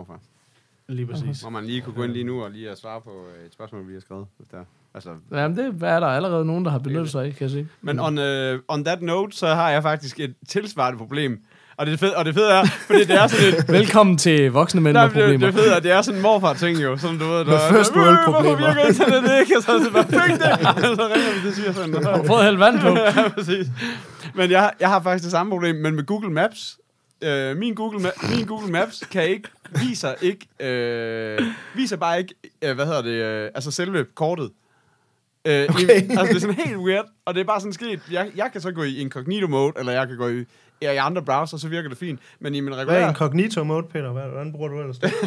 Lige 0.89 1.07
præcis. 1.07 1.41
Hvor 1.41 1.51
man 1.51 1.65
lige 1.65 1.81
kunne 1.81 1.95
gå 1.95 2.03
ind 2.03 2.13
lige 2.13 2.25
nu 2.25 2.43
og 2.45 2.51
lige 2.51 2.71
at 2.71 2.79
svare 2.79 3.01
på 3.01 3.11
øh, 3.11 3.47
et 3.47 3.53
spørgsmål, 3.53 3.89
vi 3.89 3.93
har 3.95 4.01
skrevet. 4.01 4.27
Der. 4.51 4.59
Altså, 4.95 5.11
Jamen, 5.33 5.57
det 5.59 5.83
er 5.83 6.01
der 6.01 6.07
allerede 6.07 6.45
nogen, 6.45 6.65
der 6.65 6.71
har 6.71 6.79
benyttet 6.79 7.11
sig 7.11 7.25
af, 7.25 7.31
kan 7.35 7.43
jeg 7.43 7.51
se. 7.51 7.67
Men 7.83 8.01
on, 8.01 8.19
uh, 8.19 8.59
on 8.69 8.85
that 8.85 9.03
note, 9.03 9.37
så 9.37 9.47
har 9.47 9.71
jeg 9.71 9.83
faktisk 9.83 10.21
et 10.21 10.35
tilsvarende 10.49 10.99
problem. 10.99 11.39
Og 11.77 11.87
det 11.87 12.01
fede, 12.01 12.17
og 12.17 12.25
det 12.25 12.35
fede 12.35 12.51
er, 12.53 12.65
fordi 12.87 12.99
det 13.01 13.11
er 13.11 13.27
sådan 13.27 13.49
et... 13.49 13.69
Velkommen 13.79 14.19
til 14.19 14.51
voksne 14.53 14.81
mænd 14.81 14.93
med 14.95 15.01
Nej, 15.03 15.09
det, 15.09 15.13
problemer. 15.23 15.47
det 15.47 15.55
fede 15.55 15.75
er, 15.75 15.81
det 15.81 15.91
er 15.93 16.03
sådan 16.03 16.19
en 16.19 16.23
morfar-ting 16.23 16.83
jo, 16.83 16.97
som 16.97 17.19
du 17.19 17.25
ved, 17.25 17.39
der 17.39 17.45
Med 17.45 17.59
first 17.71 17.97
world 17.97 18.17
Hvorfor 18.25 18.33
problemer." 18.33 18.75
virker 18.75 18.89
internet 18.89 19.41
ikke? 19.41 19.57
Og 19.57 19.63
så 19.63 19.73
er 19.73 19.79
det 19.79 19.93
bare, 19.93 20.05
fik 20.29 20.35
det! 20.39 20.53
Og 20.91 20.97
så 20.97 21.11
ringer 21.15 21.35
vi 21.35 21.41
til 21.49 21.55
svigersønnen. 21.57 22.05
Har 22.05 22.17
du 22.19 22.25
fået 22.27 22.45
hældt 22.45 22.59
vand 22.61 22.81
på? 22.81 22.89
ja, 23.21 23.29
præcis. 23.29 23.67
Men 24.35 24.51
jeg, 24.51 24.61
har- 24.61 24.75
jeg 24.81 24.89
har 24.89 25.01
faktisk 25.03 25.23
det 25.25 25.31
samme 25.31 25.51
problem, 25.51 25.77
men 25.77 25.95
med 25.95 26.07
Google 26.07 26.31
Maps. 26.31 26.79
Øh, 27.25 27.57
min, 27.57 27.75
Google 27.75 28.09
Ma- 28.09 28.37
min 28.37 28.47
Google 28.47 28.73
Maps 28.73 29.05
kan 29.11 29.29
ikke, 29.29 29.49
viser 29.81 30.15
ikke, 30.23 30.47
øh, 30.61 31.39
viser 31.75 31.97
bare 31.97 32.19
ikke, 32.19 32.35
øh, 32.63 32.75
hvad 32.75 32.87
hedder 32.87 33.03
det, 33.03 33.11
øh, 33.11 33.51
altså 33.55 33.71
selve 33.71 34.05
kortet. 34.15 34.51
Øh, 35.47 35.67
Okay. 35.71 35.83
i, 35.83 35.87
altså 35.91 36.25
det 36.29 36.37
er 36.37 36.41
sådan 36.41 36.55
helt 36.55 36.77
weird, 36.77 37.05
og 37.25 37.35
det 37.35 37.41
er 37.41 37.45
bare 37.45 37.61
sådan 37.61 37.73
sket, 37.73 38.01
jeg, 38.11 38.31
jeg 38.37 38.49
kan 38.53 38.61
så 38.61 38.73
gå 38.73 38.83
i 38.83 38.97
incognito 38.99 39.47
mode, 39.47 39.73
eller 39.79 39.93
jeg 39.93 40.09
kan 40.09 40.17
gå 40.17 40.29
i, 40.29 40.45
i 40.81 40.85
andre 40.85 41.23
browser, 41.23 41.57
så 41.57 41.69
virker 41.69 41.89
det 41.89 41.99
fint, 41.99 42.21
men 42.41 42.55
i 42.55 42.61
min 42.61 42.69
Hvad 42.73 42.79
er 42.79 42.87
regulære... 42.87 43.09
incognito 43.09 43.65
mode, 43.65 43.87
Peter? 43.93 44.13
Hvad, 44.13 44.23
hvordan 44.23 44.53
bruger 44.53 44.69
du 44.69 44.81
ellers 44.81 44.99
det? 44.99 45.13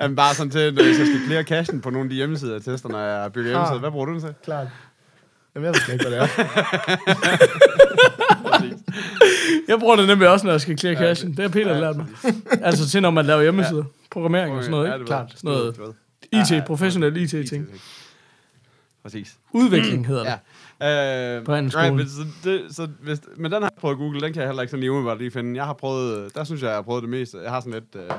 Jamen, 0.00 0.16
bare 0.16 0.34
sådan 0.34 0.50
til, 0.50 0.74
når 0.74 0.82
jeg 0.82 0.94
så 0.94 1.06
skal 1.06 1.20
clear 1.26 1.42
cashen 1.42 1.80
på 1.80 1.90
nogle 1.90 2.04
af 2.04 2.10
de 2.10 2.16
hjemmesider, 2.16 2.52
jeg 2.52 2.62
tester, 2.62 2.88
når 2.88 2.98
jeg 2.98 3.32
bygger 3.32 3.50
hjemmesider. 3.50 3.78
Hvad 3.80 3.90
bruger 3.90 4.06
du 4.06 4.12
den 4.12 4.20
til? 4.20 4.34
Klart. 4.44 4.66
Jamen, 5.54 5.66
jeg 5.66 5.74
ved 5.74 5.92
ikke, 5.94 6.08
hvad 6.08 6.12
det 6.18 6.22
er. 6.22 6.26
Præcis. 8.58 8.74
Jeg 9.68 9.78
bruger 9.78 9.96
det 9.96 10.06
nemlig 10.06 10.28
også, 10.28 10.46
når 10.46 10.52
jeg 10.52 10.60
skal 10.60 10.78
clear 10.78 10.94
cashen. 10.96 11.30
Det 11.30 11.38
har 11.38 11.48
Peter 11.48 11.80
lært 11.80 11.96
mig. 11.96 12.06
Altså 12.62 12.88
til, 12.88 13.02
når 13.02 13.10
man 13.10 13.26
laver 13.26 13.42
hjemmesider. 13.42 13.84
Programmering 14.10 14.54
og 14.56 14.62
sådan 14.62 14.70
noget, 14.70 14.88
Ja, 14.88 14.92
ikke? 14.94 14.98
det 15.00 15.06
Klart. 15.06 15.32
Sådan 15.36 15.50
noget. 15.50 15.76
IT, 16.52 16.64
professionel 16.66 17.16
IT-ting. 17.16 17.66
Præcis. 19.02 19.34
Udvikling 19.52 20.06
hedder 20.06 20.22
det. 20.24 20.32
Ja. 20.80 21.36
Øh, 21.38 21.44
På 21.44 21.54
handelsskolen. 21.54 21.84
right, 21.90 21.96
men, 21.96 22.08
så 22.08 22.50
det, 22.50 22.76
så 22.76 22.88
hvis, 23.02 23.20
men 23.36 23.44
den 23.44 23.52
har 23.52 23.60
jeg 23.60 23.80
prøvet 23.80 23.94
at 23.94 23.98
google, 23.98 24.20
den 24.20 24.32
kan 24.32 24.40
jeg 24.42 24.48
heller 24.48 24.62
ikke 24.62 24.70
sådan 24.70 24.80
lige 24.80 24.90
umiddelbart 24.90 25.18
lige 25.18 25.30
finde. 25.30 25.56
Jeg 25.56 25.64
har 25.64 25.72
prøvet, 25.72 26.34
der 26.34 26.44
synes 26.44 26.62
jeg, 26.62 26.68
jeg 26.68 26.76
har 26.76 26.82
prøvet 26.82 27.02
det 27.02 27.10
meste. 27.10 27.38
Jeg 27.42 27.50
har 27.50 27.60
sådan 27.60 27.72
lidt, 27.72 28.04
øh, 28.04 28.10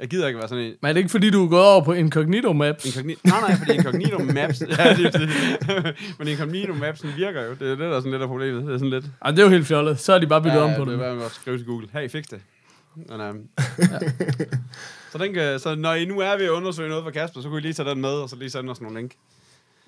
jeg 0.00 0.08
gider 0.08 0.26
ikke 0.26 0.38
være 0.38 0.48
sådan 0.48 0.64
en, 0.64 0.74
Men 0.82 0.88
er 0.88 0.92
det 0.92 1.00
ikke 1.00 1.10
fordi, 1.10 1.30
du 1.30 1.44
er 1.44 1.48
gået 1.48 1.64
over 1.64 1.84
på 1.84 1.92
Incognito 1.92 2.52
Maps? 2.52 2.84
Incognito, 2.86 3.20
nej, 3.24 3.40
nej, 3.40 3.56
fordi 3.58 3.72
Incognito 3.72 4.18
Maps, 4.34 4.60
ja, 4.60 4.94
det, 4.94 5.12
det. 5.12 5.28
men 6.18 6.28
Incognito 6.28 6.74
Maps 6.74 7.00
den 7.00 7.10
virker 7.16 7.42
jo. 7.42 7.50
Det 7.50 7.62
er 7.62 7.68
det, 7.68 7.78
der 7.78 7.96
er 7.96 8.00
sådan 8.00 8.12
lidt 8.12 8.22
af 8.22 8.28
problemet. 8.28 8.64
Det 8.64 8.74
er 8.74 8.78
sådan 8.78 8.90
lidt, 8.90 9.04
Ej, 9.22 9.30
det 9.30 9.38
er 9.38 9.42
jo 9.42 9.48
helt 9.50 9.66
fjollet. 9.66 9.98
Så 9.98 10.12
er 10.12 10.18
de 10.18 10.26
bare 10.26 10.42
byttet 10.42 10.60
om 10.60 10.70
på 10.76 10.84
det. 10.84 10.98
det. 10.98 11.06
er 11.06 11.14
bare 11.14 11.24
at 11.24 11.30
skrive 11.32 11.58
til 11.58 11.66
Google, 11.66 11.88
hey, 11.92 12.10
fix 12.10 12.24
det. 12.24 12.40
Men, 12.94 13.20
øhm, 13.20 13.48
så, 15.12 15.18
den 15.18 15.34
kan, 15.34 15.58
så 15.58 15.74
når 15.74 15.94
I 15.94 16.04
nu 16.04 16.20
er 16.20 16.36
ved 16.36 16.44
at 16.44 16.50
undersøge 16.50 16.88
noget 16.88 17.04
for 17.04 17.10
Kasper, 17.10 17.40
så 17.40 17.48
kunne 17.48 17.58
I 17.58 17.62
lige 17.62 17.72
tage 17.72 17.90
den 17.90 18.00
med, 18.00 18.10
og 18.10 18.28
så 18.28 18.36
lige 18.36 18.50
sende 18.50 18.70
os 18.70 18.80
nogle 18.80 18.98
link. 18.98 19.12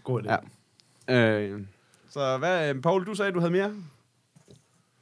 God 0.04 0.22
idé. 0.22 0.36
Ja. 1.08 1.40
Øh, 1.40 1.60
så 2.10 2.36
hvad, 2.38 2.74
Paul, 2.74 3.06
du 3.06 3.14
sagde, 3.14 3.32
du 3.32 3.40
havde 3.40 3.52
mere? 3.52 3.72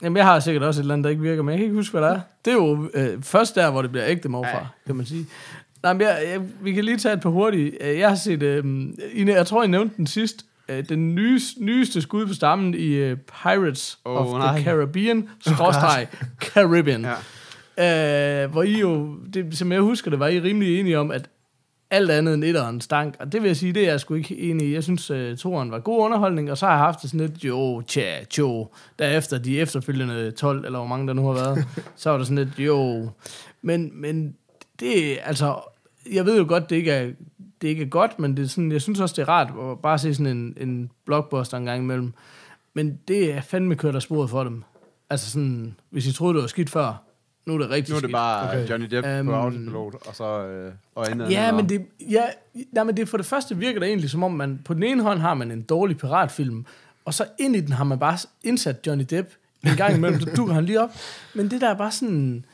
Jamen, 0.03 0.17
jeg 0.17 0.25
har 0.25 0.41
sikkert 0.41 0.63
også 0.63 0.81
et 0.81 0.83
eller 0.83 0.95
andet, 0.95 1.05
der 1.05 1.11
ikke 1.11 1.23
virker, 1.23 1.43
men 1.43 1.51
jeg 1.53 1.59
kan 1.59 1.65
ikke 1.65 1.77
huske, 1.77 1.99
hvad 1.99 2.09
det 2.09 2.17
er. 2.17 2.21
Det 2.45 2.51
er 2.51 2.55
jo 2.55 2.91
øh, 2.95 3.23
først 3.23 3.55
der, 3.55 3.71
hvor 3.71 3.83
det 3.83 3.91
bliver 3.91 4.07
ægte 4.07 4.29
morfar, 4.29 4.59
ja. 4.59 4.67
kan 4.87 4.97
man 4.97 5.07
sige. 5.07 5.27
Nej, 5.83 5.93
men 5.93 6.03
jeg, 6.03 6.19
jeg, 6.33 6.41
vi 6.61 6.73
kan 6.73 6.85
lige 6.85 6.97
tage 6.99 7.15
et 7.15 7.21
par 7.21 7.31
hurtige. 7.31 7.85
Øh, 7.91 7.99
Jeg 7.99 8.09
har 8.09 8.17
set, 8.17 8.43
øh, 8.43 8.65
I, 9.13 9.25
jeg 9.25 9.47
tror, 9.47 9.63
I 9.63 9.67
nævnte 9.67 9.97
den 9.97 10.07
sidst, 10.07 10.45
øh, 10.69 10.89
den 10.89 11.15
nyeste, 11.15 11.65
nyeste 11.65 12.03
skud 12.03 12.27
på 12.27 12.35
stammen 12.35 12.75
i 12.75 12.87
øh, 12.87 13.17
Pirates 13.17 13.99
oh, 14.05 14.35
of 14.35 14.39
nej. 14.39 14.57
the 14.57 14.65
Caribbean, 14.65 15.29
skråstreg 15.41 16.07
Caribbean. 16.41 17.07
Ja. 17.79 18.45
Øh, 18.45 18.51
hvor 18.51 18.63
I 18.63 18.81
jo, 18.81 19.17
det, 19.35 19.59
som 19.59 19.73
jeg 19.73 19.81
husker 19.81 20.11
det, 20.11 20.21
var 20.21 20.29
I 20.29 20.41
rimelig 20.41 20.81
enige 20.81 20.99
om, 20.99 21.11
at 21.11 21.29
alt 21.91 22.11
andet 22.11 22.35
end 22.35 22.45
etteren 22.45 22.81
stank. 22.81 23.17
Og 23.21 23.33
det 23.33 23.43
vil 23.43 23.49
jeg 23.49 23.57
sige, 23.57 23.73
det 23.73 23.83
er 23.83 23.91
jeg 23.91 24.01
sgu 24.01 24.15
ikke 24.15 24.39
enig 24.39 24.69
i. 24.69 24.75
Jeg 24.75 24.83
synes, 24.83 25.11
uh, 25.11 25.37
toeren 25.37 25.71
var 25.71 25.79
god 25.79 26.05
underholdning, 26.05 26.51
og 26.51 26.59
så 26.59 26.67
har 26.67 26.73
jeg 26.73 26.81
haft 26.81 27.03
det 27.03 27.11
sådan 27.11 27.27
lidt, 27.27 27.45
jo, 27.45 27.81
tja, 27.81 28.25
tjo. 28.25 28.69
Derefter 28.99 29.39
de 29.39 29.61
efterfølgende 29.61 30.31
12, 30.31 30.65
eller 30.65 30.79
hvor 30.79 30.89
mange 30.89 31.07
der 31.07 31.13
nu 31.13 31.27
har 31.27 31.35
været, 31.35 31.65
så 31.97 32.11
var 32.11 32.19
det 32.19 32.27
sådan 32.27 32.45
lidt, 32.45 32.59
jo. 32.59 33.09
Men, 33.63 33.91
men 33.95 34.37
det, 34.81 35.19
altså, 35.25 35.61
jeg 36.13 36.27
ved 36.27 36.39
jo 36.39 36.45
godt, 36.49 36.71
det 36.71 36.77
ikke 36.77 36.91
er, 36.93 37.11
det 37.63 37.69
ikke 37.69 37.83
er 37.83 37.89
godt, 37.89 38.19
men 38.19 38.37
det 38.37 38.45
er 38.45 38.49
sådan, 38.49 38.73
jeg 38.73 38.83
synes 38.83 39.01
også, 39.01 39.15
det 39.17 39.23
er 39.23 39.29
rart 39.29 39.71
at 39.71 39.79
bare 39.79 39.99
se 39.99 40.15
sådan 40.15 40.37
en, 40.37 40.57
en 40.61 40.91
blockbuster 41.05 41.57
en 41.57 41.65
gang 41.65 41.83
imellem. 41.83 42.13
Men 42.75 42.99
det 43.09 43.33
er 43.33 43.41
fandme 43.41 43.75
kørt 43.75 43.95
af 43.95 44.03
sporet 44.03 44.31
for 44.31 44.45
dem. 44.45 44.63
Altså 45.11 45.31
sådan, 45.31 45.77
hvis 45.91 46.07
I 46.07 46.13
troede, 46.13 46.35
det 46.35 46.41
var 46.41 46.49
skidt 46.49 46.71
før, 46.71 47.06
nu 47.47 47.55
er 47.55 47.59
det 47.59 47.71
rigtig 47.71 47.93
Nu 47.93 47.97
er 47.97 48.01
det 48.01 48.05
skidt. 48.07 48.13
bare 48.13 48.49
Okay. 48.49 48.71
Johnny 48.71 48.87
Depp 48.87 49.07
um, 49.07 49.13
Øhm, 49.13 49.27
på 49.27 49.33
autopilot, 49.35 49.95
og 50.07 50.17
så 50.17 50.47
øh, 50.47 50.73
og 50.95 51.11
andet 51.11 51.31
Ja, 51.31 51.49
andet. 51.49 51.55
men 51.65 51.69
det, 51.69 51.87
ja, 52.11 52.23
nej, 52.73 52.85
men 52.85 52.97
det 52.97 53.09
for 53.09 53.17
det 53.17 53.27
første 53.27 53.57
virker 53.57 53.81
det 53.81 53.89
egentlig 53.89 54.11
som 54.11 54.23
om, 54.23 54.33
man 54.33 54.61
på 54.65 54.75
den 54.75 54.83
ene 54.83 55.03
hånd 55.03 55.21
har 55.21 55.35
man 55.35 55.51
en 55.51 55.63
dårlig 55.63 55.99
piratfilm, 55.99 56.67
og 57.05 57.15
så 57.15 57.25
ind 57.39 57.57
i 57.57 57.61
den 57.61 57.73
har 57.73 57.85
man 57.85 57.99
bare 57.99 58.19
indsat 58.45 58.87
Johnny 58.87 59.05
Depp 59.11 59.29
en 59.67 59.77
gang 59.77 59.97
imellem, 59.97 60.21
så 60.21 60.31
dukker 60.37 60.55
han 60.55 60.65
lige 60.65 60.81
op. 60.81 60.91
Men 61.35 61.51
det 61.51 61.61
der 61.61 61.69
er 61.71 61.75
bare 61.75 61.91
sådan... 61.91 62.45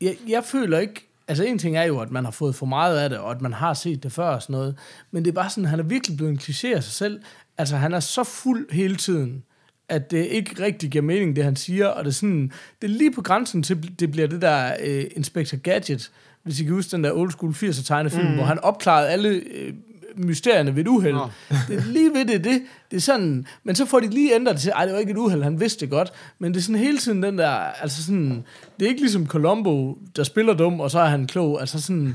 Jeg, 0.00 0.16
jeg 0.28 0.44
føler 0.44 0.78
ikke... 0.78 1.02
Altså 1.28 1.44
en 1.44 1.58
ting 1.58 1.76
er 1.76 1.82
jo, 1.82 2.00
at 2.00 2.10
man 2.10 2.24
har 2.24 2.30
fået 2.32 2.54
for 2.54 2.66
meget 2.66 2.98
af 2.98 3.10
det, 3.10 3.18
og 3.18 3.30
at 3.30 3.40
man 3.40 3.52
har 3.52 3.74
set 3.74 4.02
det 4.02 4.12
før 4.12 4.28
og 4.28 4.42
sådan 4.42 4.52
noget. 4.52 4.76
Men 5.10 5.24
det 5.24 5.30
er 5.30 5.34
bare 5.34 5.50
sådan, 5.50 5.64
han 5.64 5.78
er 5.78 5.82
virkelig 5.84 6.16
blevet 6.16 6.32
en 6.32 6.38
kliché 6.38 6.66
af 6.76 6.82
sig 6.82 6.92
selv. 6.92 7.20
Altså 7.58 7.76
han 7.76 7.94
er 7.94 8.00
så 8.00 8.24
fuld 8.24 8.72
hele 8.72 8.96
tiden, 8.96 9.42
at 9.88 10.10
det 10.10 10.26
ikke 10.26 10.62
rigtig 10.62 10.90
giver 10.90 11.02
mening, 11.04 11.36
det 11.36 11.44
han 11.44 11.56
siger. 11.56 11.86
Og 11.86 12.04
det 12.04 12.10
er, 12.10 12.14
sådan, 12.14 12.52
det 12.82 12.90
er 12.90 12.94
lige 12.94 13.12
på 13.12 13.22
grænsen 13.22 13.62
til, 13.62 14.00
det 14.00 14.10
bliver 14.10 14.26
det 14.26 14.42
der 14.42 14.72
uh, 14.84 15.04
Inspector 15.16 15.58
Gadget, 15.58 16.10
hvis 16.42 16.60
I 16.60 16.64
kan 16.64 16.72
huske 16.72 16.90
den 16.90 17.04
der 17.04 17.12
old 17.12 17.30
school 17.30 17.52
80'er 17.52 17.84
tegnefilm, 17.86 18.28
mm. 18.28 18.34
hvor 18.34 18.44
han 18.44 18.58
opklarede 18.58 19.08
alle 19.08 19.28
øh, 19.28 19.74
mysterierne 20.16 20.76
ved 20.76 20.82
et 20.82 20.88
uheld. 20.88 21.14
Nå. 21.14 21.28
Det 21.68 21.76
er 21.76 21.84
lige 21.84 22.14
ved 22.14 22.24
det, 22.24 22.44
det, 22.44 22.62
det 22.90 22.96
er 22.96 23.00
sådan, 23.00 23.46
men 23.64 23.74
så 23.74 23.86
får 23.86 24.00
de 24.00 24.08
lige 24.08 24.34
ændret 24.34 24.54
det 24.54 24.62
til, 24.62 24.72
ej, 24.76 24.84
det 24.84 24.94
var 24.94 25.00
ikke 25.00 25.12
et 25.12 25.16
uheld, 25.16 25.42
han 25.42 25.60
vidste 25.60 25.80
det 25.80 25.90
godt, 25.90 26.12
men 26.38 26.54
det 26.54 26.60
er 26.60 26.62
sådan 26.62 26.80
hele 26.80 26.98
tiden 26.98 27.22
den 27.22 27.38
der, 27.38 27.50
altså 27.50 28.04
sådan, 28.04 28.44
det 28.78 28.84
er 28.84 28.88
ikke 28.88 29.00
ligesom 29.00 29.26
Columbo, 29.26 29.98
der 30.16 30.24
spiller 30.24 30.54
dum, 30.54 30.80
og 30.80 30.90
så 30.90 30.98
er 30.98 31.06
han 31.06 31.26
klog, 31.26 31.60
altså 31.60 31.82
sådan, 31.82 32.14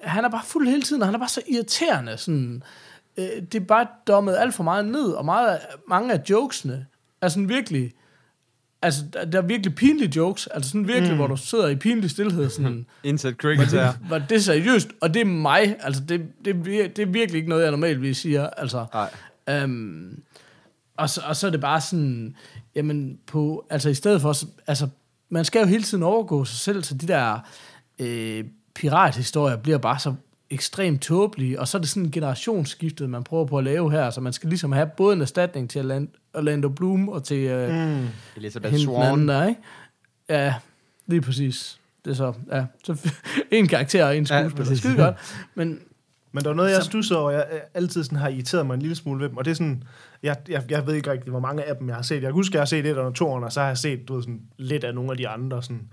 han 0.00 0.24
er 0.24 0.28
bare 0.28 0.44
fuld 0.44 0.68
hele 0.68 0.82
tiden, 0.82 1.02
og 1.02 1.08
han 1.08 1.14
er 1.14 1.18
bare 1.18 1.28
så 1.28 1.42
irriterende, 1.48 2.16
sådan, 2.16 2.62
øh, 3.16 3.24
det 3.52 3.54
er 3.54 3.64
bare 3.64 3.86
dommet 4.06 4.36
alt 4.38 4.54
for 4.54 4.62
meget 4.62 4.84
ned, 4.84 5.10
og 5.10 5.24
meget, 5.24 5.58
mange 5.88 6.12
af 6.12 6.20
jokesene 6.30 6.86
er 7.22 7.28
sådan 7.28 7.48
virkelig, 7.48 7.92
altså, 8.82 9.02
der, 9.12 9.24
der 9.24 9.38
er 9.38 9.46
virkelig 9.46 9.74
pinlige 9.74 10.12
jokes, 10.16 10.46
altså 10.46 10.70
sådan 10.70 10.88
virkelig, 10.88 11.10
mm. 11.10 11.16
hvor 11.16 11.26
du 11.26 11.36
sidder 11.36 11.68
i 11.68 11.76
pinlig 11.76 12.10
stillhed, 12.10 12.50
sådan, 12.50 12.86
Indsæt 13.04 13.34
cricket 13.34 13.66
her. 13.66 13.92
var 14.08 14.18
det 14.18 14.44
seriøst, 14.44 14.88
og 15.00 15.14
det 15.14 15.20
er 15.20 15.24
mig, 15.24 15.76
altså 15.80 16.02
det, 16.08 16.26
det, 16.44 16.64
det 16.64 16.98
er 16.98 17.06
virkelig 17.06 17.38
ikke 17.38 17.48
noget, 17.48 17.62
jeg 17.62 17.70
normalvis 17.70 18.18
siger, 18.18 18.46
altså. 18.46 18.86
Nej. 18.94 19.10
Øhm, 19.48 20.22
og, 20.96 21.10
så, 21.10 21.22
og 21.26 21.36
så 21.36 21.46
er 21.46 21.50
det 21.50 21.60
bare 21.60 21.80
sådan, 21.80 22.36
jamen 22.74 23.18
på, 23.26 23.66
altså 23.70 23.88
i 23.88 23.94
stedet 23.94 24.20
for, 24.20 24.34
altså 24.66 24.88
man 25.28 25.44
skal 25.44 25.60
jo 25.60 25.66
hele 25.66 25.82
tiden 25.82 26.02
overgå 26.02 26.44
sig 26.44 26.58
selv, 26.58 26.82
så 26.82 26.94
de 26.94 27.08
der 27.08 27.38
øh, 27.98 28.44
pirathistorier 28.74 29.56
bliver 29.56 29.78
bare 29.78 29.98
så 29.98 30.14
ekstremt 30.52 31.02
tåbelige, 31.02 31.60
og 31.60 31.68
så 31.68 31.78
er 31.78 31.80
det 31.80 31.88
sådan 31.88 32.02
en 32.02 32.10
generationsskiftet, 32.10 33.10
man 33.10 33.24
prøver 33.24 33.44
på 33.46 33.58
at 33.58 33.64
lave 33.64 33.90
her, 33.90 34.10
så 34.10 34.20
man 34.20 34.32
skal 34.32 34.48
ligesom 34.48 34.72
have 34.72 34.90
både 34.96 35.16
en 35.16 35.20
erstatning 35.20 35.70
til 35.70 36.08
Orlando- 36.36 36.68
Bloom 36.68 37.08
og 37.08 37.24
til 37.24 37.38
øh, 37.38 37.68
mm. 37.74 38.06
Den 38.62 38.78
Swan. 38.78 39.12
anden 39.12 39.28
der, 39.28 39.46
ikke? 39.46 39.60
Ja, 40.28 40.54
lige 41.06 41.20
præcis. 41.20 41.78
Det 42.04 42.10
er 42.10 42.14
så, 42.14 42.32
ja, 42.52 42.64
så 42.84 43.10
en 43.50 43.68
karakter 43.68 44.04
og 44.04 44.16
en 44.16 44.26
skuespiller. 44.26 44.70
Ja. 44.70 44.74
Skide 44.76 44.96
godt. 44.96 45.16
Men 45.54 45.78
Men 46.32 46.44
der 46.44 46.50
er 46.50 46.54
noget, 46.54 46.70
jeg 46.70 46.82
stusser 46.82 47.16
over, 47.16 47.30
jeg 47.30 47.46
altid 47.74 48.04
sådan 48.04 48.18
har 48.18 48.28
irriteret 48.28 48.66
mig 48.66 48.74
en 48.74 48.80
lille 48.80 48.94
smule 48.96 49.20
ved 49.22 49.28
dem, 49.28 49.36
og 49.36 49.44
det 49.44 49.50
er 49.50 49.54
sådan, 49.54 49.82
jeg, 50.22 50.36
jeg, 50.48 50.62
jeg 50.70 50.86
ved 50.86 50.94
ikke 50.94 51.10
rigtig, 51.10 51.30
hvor 51.30 51.40
mange 51.40 51.62
af 51.62 51.76
dem 51.76 51.88
jeg 51.88 51.96
har 51.96 52.02
set. 52.02 52.14
Jeg 52.14 52.22
kan 52.22 52.32
huske, 52.32 52.54
jeg 52.56 52.60
har 52.60 52.66
set 52.66 52.86
et 52.86 52.98
og 52.98 53.14
to 53.14 53.28
år, 53.28 53.40
og 53.40 53.52
så 53.52 53.60
har 53.60 53.66
jeg 53.68 53.78
set 53.78 54.08
du 54.08 54.14
ved, 54.14 54.22
sådan, 54.22 54.40
lidt 54.56 54.84
af 54.84 54.94
nogle 54.94 55.10
af 55.10 55.16
de 55.16 55.28
andre. 55.28 55.62
Sådan. 55.62 55.88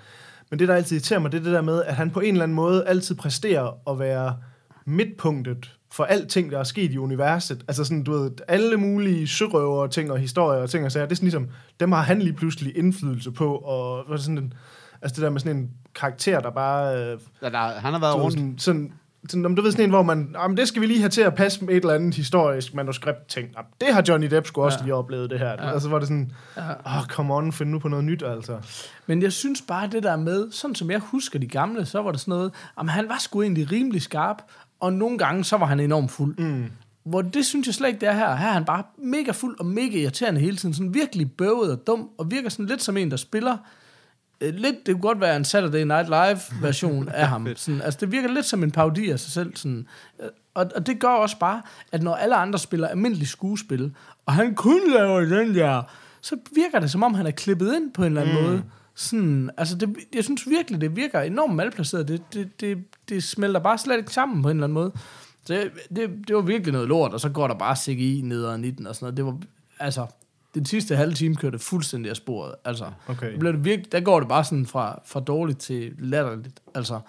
Men 0.50 0.60
det, 0.60 0.68
der 0.68 0.76
altid 0.76 0.96
irriterer 0.96 1.20
mig, 1.20 1.32
det 1.32 1.40
er 1.40 1.44
det 1.44 1.54
der 1.54 1.62
med, 1.62 1.84
at 1.84 1.96
han 1.96 2.10
på 2.12 2.20
en 2.20 2.32
eller 2.34 2.44
anden 2.44 2.56
måde 2.56 2.86
altid 2.88 3.16
præsterer 3.16 3.90
at 3.92 4.00
være 4.00 4.38
midtpunktet 4.86 5.76
for 5.92 6.04
alting, 6.04 6.52
der 6.52 6.60
er 6.60 6.64
sket 6.64 6.92
i 6.92 6.98
universet. 6.98 7.64
Altså 7.68 7.84
sådan, 7.84 8.04
du 8.04 8.12
ved, 8.12 8.32
alle 8.48 8.78
mulige 8.78 9.28
sørøver 9.28 9.88
ting 9.88 10.12
og 10.12 10.18
historier 10.20 10.62
og 10.62 10.70
ting 10.70 10.86
og 10.86 10.92
sager, 10.92 11.06
det 11.06 11.12
er 11.12 11.16
sådan 11.16 11.26
ligesom, 11.26 11.48
dem 11.80 11.92
har 11.92 12.02
han 12.02 12.22
lige 12.22 12.34
pludselig 12.34 12.78
indflydelse 12.78 13.32
på, 13.32 13.56
og 13.56 14.20
sådan 14.20 14.38
en, 14.38 14.54
altså 15.02 15.16
det 15.16 15.24
der 15.24 15.30
med 15.30 15.40
sådan 15.40 15.58
en 15.58 15.70
karakter, 15.96 16.40
der 16.40 16.50
bare 16.52 16.98
øh, 16.98 17.20
Ja, 17.42 17.50
der, 17.50 17.58
han 17.58 17.94
har 17.94 18.00
været 18.00 18.16
rundt. 18.16 18.34
sådan, 18.34 18.58
sådan, 18.58 18.94
sådan, 19.30 19.46
om 19.46 19.56
du 19.56 19.62
ved 19.62 19.72
sådan 19.72 19.84
en, 19.86 19.90
hvor 19.90 20.04
man, 20.04 20.36
jamen, 20.42 20.58
det 20.58 20.68
skal 20.68 20.82
vi 20.82 20.88
lige 20.88 21.00
have 21.00 21.10
til 21.10 21.22
at 21.22 21.36
passe 21.36 21.66
med 21.66 21.74
et 21.74 21.82
eller 21.82 21.94
andet 21.94 22.16
historisk 22.16 22.74
manuskript 22.74 23.28
ting. 23.28 23.48
Jamen, 23.58 23.70
det 23.82 23.94
har 23.94 24.04
Johnny 24.08 24.28
Depp 24.28 24.48
sgu 24.48 24.62
også 24.62 24.78
Ja. 24.80 24.84
lige 24.86 24.94
oplevet 24.96 25.30
det 25.30 25.40
her. 25.40 25.50
Ja. 25.50 25.72
Altså 25.74 25.90
var 25.90 26.00
det 26.00 26.08
sådan, 26.08 26.32
Ja. 26.58 26.62
åh, 26.72 26.98
oh, 26.98 27.06
come 27.06 27.34
on, 27.36 27.52
find 27.52 27.70
nu 27.70 27.80
på 27.80 27.88
noget 27.88 28.06
nyt, 28.06 28.24
altså. 28.24 28.58
Men 29.08 29.22
jeg 29.22 29.32
synes 29.32 29.62
bare, 29.62 29.88
det 29.88 30.04
der 30.04 30.16
med, 30.16 30.52
sådan 30.52 30.76
som 30.76 30.92
jeg 30.92 31.00
husker 31.00 31.40
de 31.40 31.48
gamle, 31.48 31.86
så 31.86 32.02
var 32.02 32.12
det 32.12 32.20
sådan 32.20 32.32
noget, 32.32 32.52
jamen 32.78 32.90
han 32.90 33.10
var 33.10 33.18
sgu 33.20 33.42
egentlig 33.42 33.72
rimelig 33.72 34.02
skarp, 34.02 34.42
og 34.80 34.94
nogle 34.94 35.18
gange, 35.18 35.44
så 35.44 35.58
var 35.58 35.66
han 35.66 35.80
enormt 35.80 36.12
fuld. 36.12 36.38
Mm. 36.38 36.66
Hvor 37.04 37.22
det 37.22 37.46
synes 37.46 37.68
jeg 37.68 37.76
slet 37.76 37.88
ikke, 37.88 38.00
det 38.00 38.10
er 38.10 38.14
her. 38.14 38.36
Her 38.36 38.48
er 38.48 38.52
han 38.54 38.66
bare 38.66 38.84
mega 38.98 39.32
fuld 39.32 39.60
og 39.60 39.66
mega 39.66 39.98
irriterende 39.98 40.42
hele 40.42 40.58
tiden. 40.58 40.74
Sådan 40.76 40.94
virkelig 40.94 41.32
bøvet 41.32 41.72
og 41.72 41.88
dum, 41.88 42.10
og 42.18 42.32
virker 42.32 42.50
sådan 42.50 42.66
lidt 42.66 42.84
som 42.84 42.98
en, 42.98 43.12
der 43.12 43.18
spiller. 43.18 43.58
Øh, 44.42 44.54
Lidt, 44.54 44.76
det 44.86 44.94
kunne 44.94 45.02
godt 45.02 45.22
være 45.22 45.36
en 45.38 45.46
Saturday 45.46 45.84
Night 45.84 46.08
Live 46.08 46.40
version 46.68 47.10
af 47.10 47.28
ham. 47.28 47.48
Sådan, 47.56 47.82
altså 47.82 47.98
det 48.02 48.12
virker 48.12 48.30
lidt 48.30 48.46
som 48.46 48.64
en 48.64 48.72
parodi 48.72 49.10
af 49.10 49.20
sig 49.20 49.32
selv. 49.32 49.56
Sådan. 49.56 49.88
Og, 50.54 50.72
og 50.76 50.88
det 50.88 51.00
gør 51.00 51.10
også 51.10 51.40
bare, 51.40 51.62
at 51.92 52.04
når 52.04 52.16
alle 52.16 52.36
andre 52.36 52.60
spiller 52.60 52.88
almindelig 52.88 53.28
skuespil, 53.28 53.96
og 54.26 54.34
han 54.34 54.56
kun 54.56 54.82
laver 54.94 55.20
den 55.20 55.56
der, 55.56 55.82
så 56.22 56.36
virker 56.56 56.80
det 56.80 56.92
som 56.92 57.04
om, 57.04 57.14
han 57.14 57.28
er 57.28 57.32
klippet 57.32 57.76
ind 57.76 57.92
på 57.92 58.02
en 58.02 58.08
eller 58.08 58.22
anden 58.22 58.36
mm. 58.36 58.44
måde. 58.44 58.64
Sådan, 58.96 59.50
altså 59.58 59.76
det, 59.76 59.96
jeg 60.14 60.24
synes 60.24 60.50
virkelig, 60.50 60.82
det 60.82 60.96
virker 60.96 61.22
enormt 61.22 61.56
malplaceret. 61.56 62.08
Det, 62.08 62.22
det, 62.34 62.62
det, 62.62 62.78
det 63.10 63.24
smelter 63.24 63.60
bare 63.60 63.78
slet 63.78 63.98
ikke 63.98 64.14
sammen 64.14 64.42
på 64.44 64.50
en 64.50 64.58
eller 64.58 64.64
anden 64.64 64.74
måde. 64.74 64.92
Så 65.46 65.54
det, 65.54 65.72
det, 65.96 66.28
det 66.28 66.36
var 66.36 66.42
virkelig 66.42 66.74
noget 66.74 66.88
lort, 66.88 67.14
og 67.14 67.20
så 67.20 67.30
går 67.30 67.48
der 67.48 67.56
bare 67.56 67.76
CGI 67.76 68.22
nederen 68.24 68.64
i 68.66 68.72
den 68.72 68.88
og 68.88 68.96
sådan 68.96 69.06
noget. 69.06 69.18
Det 69.18 69.26
var, 69.26 69.38
altså, 69.80 70.06
den 70.60 70.66
sidste 70.66 70.96
halve 70.96 71.14
time 71.14 71.36
kørte 71.36 71.60
fuldstændig 71.60 72.10
af 72.10 72.16
sporet. 72.16 72.56
Altså, 72.66 72.86
Okay. 73.08 73.32
der, 73.34 73.40
blev 73.40 73.54
det 73.54 73.66
virkelig, 73.66 73.92
der 73.92 74.00
går 74.00 74.20
det 74.20 74.30
bare 74.30 74.44
sådan 74.44 74.66
fra, 74.66 75.02
fra 75.06 75.20
dårligt 75.20 75.60
til 75.60 75.94
latterligt. 75.98 76.60
Altså, 76.76 77.00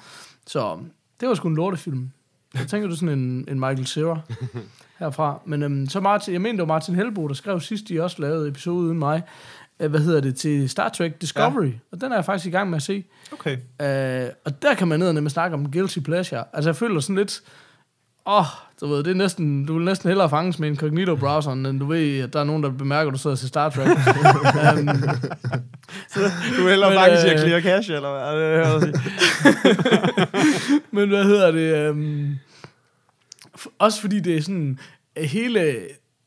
så 0.47 0.79
det 1.21 1.29
var 1.29 1.35
sgu 1.35 1.49
en 1.49 1.57
lortefilm. 1.57 2.11
Jeg 2.55 2.67
tænker 2.67 2.89
du 2.89 2.97
sådan 2.97 3.19
en, 3.19 3.45
en 3.49 3.61
Michael 3.61 3.87
Cera 3.87 4.21
herfra. 4.99 5.41
Men 5.45 5.63
øhm, 5.63 5.89
så 5.89 6.01
Martin, 6.01 6.33
jeg 6.33 6.41
mener, 6.41 6.53
det 6.53 6.61
var 6.61 6.75
Martin 6.75 6.95
Helbo, 6.95 7.29
der 7.29 7.35
skrev 7.35 7.61
sidst, 7.61 7.89
de 7.89 8.03
også 8.03 8.23
lavede 8.23 8.49
episode 8.49 8.77
uden 8.77 8.99
mig. 8.99 9.23
Øh, 9.81 9.91
hvad 9.91 10.01
hedder 10.01 10.21
det? 10.21 10.37
Til 10.37 10.69
Star 10.71 10.89
Trek 10.89 11.21
Discovery. 11.21 11.67
Ja. 11.67 11.73
Og 11.93 12.01
den 12.01 12.13
er 12.13 12.17
jeg 12.17 12.25
faktisk 12.25 12.47
i 12.47 12.51
gang 12.51 12.71
med 12.71 12.77
at 12.77 12.83
se. 12.83 13.05
Okay. 13.33 13.57
Øh, 13.81 14.31
og 14.45 14.63
der 14.63 14.75
kan 14.75 14.89
man 14.89 14.99
ned 15.01 15.25
og 15.25 15.31
snakke 15.31 15.55
om 15.55 15.73
guilty 15.73 15.99
pleasure. 15.99 16.45
Altså, 16.53 16.71
jeg 16.71 16.77
føler 16.77 17.01
sådan 17.01 17.17
lidt... 17.17 17.43
Åh, 18.27 18.39
oh, 18.39 18.45
du 18.87 18.87
ved, 18.87 19.03
det 19.03 19.11
er 19.11 19.15
næsten, 19.15 19.67
du 19.67 19.75
vil 19.75 19.85
næsten 19.85 20.09
hellere 20.09 20.31
fanges 20.31 20.59
med 20.59 20.69
incognito-browseren, 20.69 21.67
end 21.67 21.81
du 21.81 21.87
ved, 21.87 22.21
at 22.21 22.33
der 22.33 22.41
er 22.41 22.45
nogen, 22.45 22.63
der 22.63 22.71
bemærker, 22.71 23.11
at 23.11 23.15
du 23.15 23.19
sidder 23.19 23.37
ser 23.37 23.49
Star 23.49 23.69
Trek. 23.69 23.87
um, 24.79 24.89
Du 26.57 26.63
vil 26.63 26.71
hellere 26.71 26.91
Men, 26.91 26.99
faktisk 26.99 27.27
øh, 27.27 27.33
øh, 27.33 27.39
clear 27.39 27.61
cash, 27.61 27.91
eller 27.91 28.11
hvad? 28.79 28.93
Men 30.97 31.09
hvad 31.09 31.25
hedder 31.25 31.51
det? 31.51 31.91
Um, 31.91 32.39
også 33.79 34.01
fordi 34.01 34.21
det 34.21 34.37
er 34.37 34.43
sådan, 34.43 34.79
øh, 35.17 35.25
hele... 35.25 35.75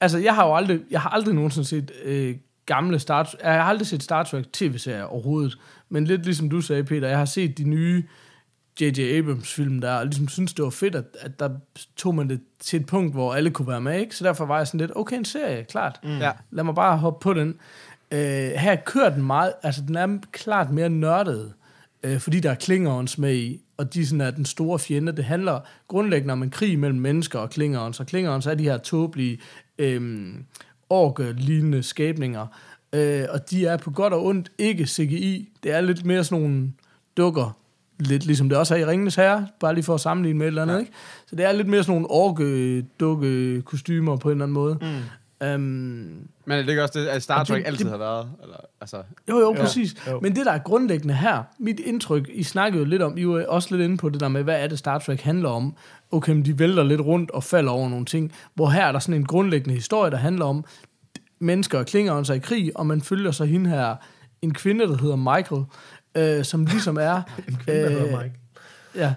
Altså, 0.01 0.17
jeg 0.17 0.35
har 0.35 0.47
jo 0.47 0.55
aldrig, 0.55 0.79
jeg 0.91 1.01
har 1.01 1.09
aldrig 1.09 1.35
nogensinde 1.35 1.67
set 1.67 1.91
øh, 2.05 2.35
gamle 2.65 2.99
Star 2.99 3.35
Jeg 3.43 3.53
har 3.53 3.63
aldrig 3.63 3.87
set 3.87 4.03
Star 4.03 4.23
Trek 4.23 4.45
tv-serier 4.53 5.03
overhovedet. 5.03 5.57
Men 5.89 6.05
lidt 6.05 6.25
ligesom 6.25 6.49
du 6.49 6.61
sagde, 6.61 6.83
Peter, 6.83 7.07
jeg 7.07 7.17
har 7.17 7.25
set 7.25 7.57
de 7.57 7.63
nye 7.63 8.03
J.J. 8.81 9.17
Abrams-film 9.17 9.81
der, 9.81 9.93
og 9.93 10.05
ligesom 10.05 10.27
synes, 10.27 10.53
det 10.53 10.63
var 10.63 10.69
fedt, 10.69 10.95
at, 10.95 11.05
at 11.19 11.39
der 11.39 11.49
tog 11.95 12.15
man 12.15 12.29
det 12.29 12.41
til 12.59 12.79
et 12.79 12.85
punkt, 12.85 13.13
hvor 13.13 13.33
alle 13.33 13.49
kunne 13.49 13.67
være 13.67 13.81
med, 13.81 13.99
ikke? 13.99 14.15
Så 14.15 14.23
derfor 14.23 14.45
var 14.45 14.57
jeg 14.57 14.67
sådan 14.67 14.79
lidt, 14.79 14.91
okay, 14.95 15.17
en 15.17 15.25
serie, 15.25 15.63
klart. 15.63 15.99
Mm. 16.03 16.17
Ja. 16.17 16.31
Lad 16.51 16.63
mig 16.63 16.75
bare 16.75 16.97
hoppe 16.97 17.23
på 17.23 17.33
den. 17.33 17.55
Øh, 18.11 18.19
her 18.51 18.75
kører 18.85 19.09
den 19.09 19.23
meget, 19.23 19.53
altså 19.63 19.81
den 19.87 19.95
er 19.95 20.17
klart 20.31 20.71
mere 20.71 20.89
nørdet, 20.89 21.53
øh, 22.03 22.19
fordi 22.19 22.39
der 22.39 22.51
er 22.51 22.55
Klingerons 22.55 23.17
med 23.17 23.35
i, 23.35 23.61
og 23.77 23.93
de 23.93 24.07
sådan 24.07 24.21
er 24.21 24.31
den 24.31 24.45
store 24.45 24.79
fjende. 24.79 25.11
Det 25.11 25.25
handler 25.25 25.59
grundlæggende 25.87 26.31
om 26.31 26.43
en 26.43 26.49
krig 26.49 26.79
mellem 26.79 26.99
mennesker 26.99 27.39
og 27.39 27.49
Klingerons, 27.49 27.99
og 27.99 28.05
Klingerons 28.05 28.45
er 28.45 28.55
de 28.55 28.63
her 28.63 28.77
tåbelige, 28.77 29.39
øh, 29.77 30.25
orke-lignende 30.89 31.83
skabninger, 31.83 32.47
øh, 32.93 33.25
og 33.29 33.49
de 33.49 33.65
er 33.65 33.77
på 33.77 33.91
godt 33.91 34.13
og 34.13 34.25
ondt 34.25 34.51
ikke 34.57 34.85
CGI. 34.85 35.49
Det 35.63 35.71
er 35.71 35.81
lidt 35.81 36.05
mere 36.05 36.23
sådan 36.23 36.41
nogle 36.43 36.71
dukker, 37.17 37.57
lidt 38.07 38.25
ligesom 38.25 38.49
det 38.49 38.57
også 38.57 38.75
er 38.75 38.79
i 38.79 38.85
Ringenes 38.85 39.15
Herre, 39.15 39.47
bare 39.59 39.73
lige 39.73 39.83
for 39.83 39.93
at 39.93 40.01
sammenligne 40.01 40.37
med 40.39 40.45
et 40.45 40.47
eller 40.47 40.61
andet, 40.61 40.73
ja. 40.75 40.79
ikke? 40.79 40.91
Så 41.27 41.35
det 41.35 41.45
er 41.45 41.51
lidt 41.51 41.67
mere 41.67 41.83
sådan 41.83 42.01
nogle 42.01 42.07
orke-dukke 42.11 43.61
kostymer 43.61 44.17
på 44.17 44.27
en 44.29 44.31
eller 44.31 44.45
anden 44.45 44.53
måde. 44.53 44.77
Mm. 44.81 44.87
Um, 45.47 45.49
Men 46.45 46.57
det 46.57 46.65
er 46.65 46.69
ikke 46.69 46.83
også 46.83 46.99
det, 46.99 47.07
at 47.07 47.23
Star 47.23 47.39
Og 47.39 47.47
det- 47.47 47.53
Trek 47.55 47.63
altid 47.67 47.85
det- 47.85 47.91
har 47.91 47.97
været? 47.97 48.27
Eller, 48.43 48.55
altså, 48.81 48.97
jo, 49.29 49.39
jo, 49.39 49.53
Ja, 49.55 49.61
præcis. 49.61 49.95
jo. 50.07 50.19
Men 50.19 50.35
det, 50.35 50.45
der 50.45 50.51
er 50.51 50.57
grundlæggende 50.57 51.13
her, 51.13 51.43
mit 51.59 51.79
indtryk, 51.79 52.29
I 52.33 52.43
snakkede 52.43 52.83
jo 52.83 52.89
lidt 52.89 53.01
om, 53.01 53.17
I 53.17 53.27
var 53.27 53.45
også 53.47 53.75
lidt 53.75 53.85
inde 53.85 53.97
på 53.97 54.09
det 54.09 54.19
der 54.19 54.27
med, 54.27 54.43
hvad 54.43 54.63
er 54.63 54.67
det 54.67 54.79
Star 54.79 54.99
Trek 54.99 55.21
handler 55.21 55.49
om? 55.49 55.75
Okay, 56.11 56.33
men 56.33 56.45
de 56.45 56.59
vælter 56.59 56.83
lidt 56.83 57.01
rundt 57.01 57.31
og 57.31 57.43
falder 57.43 57.71
over 57.71 57.89
nogle 57.89 58.05
ting. 58.05 58.31
Hvor 58.55 58.69
her 58.69 58.85
er 58.85 58.91
der 58.91 58.99
sådan 58.99 59.15
en 59.15 59.25
grundlæggende 59.25 59.75
historie, 59.75 60.11
der 60.11 60.17
handler 60.17 60.45
om, 60.45 60.65
mennesker 61.39 61.79
og 61.79 61.85
klinger 61.85 62.23
sig 62.23 62.35
i 62.35 62.39
krig, 62.39 62.71
og 62.75 62.87
man 62.87 63.01
følger 63.01 63.31
så 63.31 63.45
hende 63.45 63.69
her, 63.69 63.95
en 64.41 64.53
kvinde, 64.53 64.87
der 64.87 64.97
hedder 64.97 65.15
Michael, 65.15 65.63
øh, 66.15 66.43
som 66.43 66.65
ligesom 66.65 66.97
er... 66.97 67.21
En 67.47 67.55
kvinde, 67.55 67.81
der 67.81 67.89
hedder 67.89 68.21
Mike. 68.23 68.35
Ja, 68.95 69.13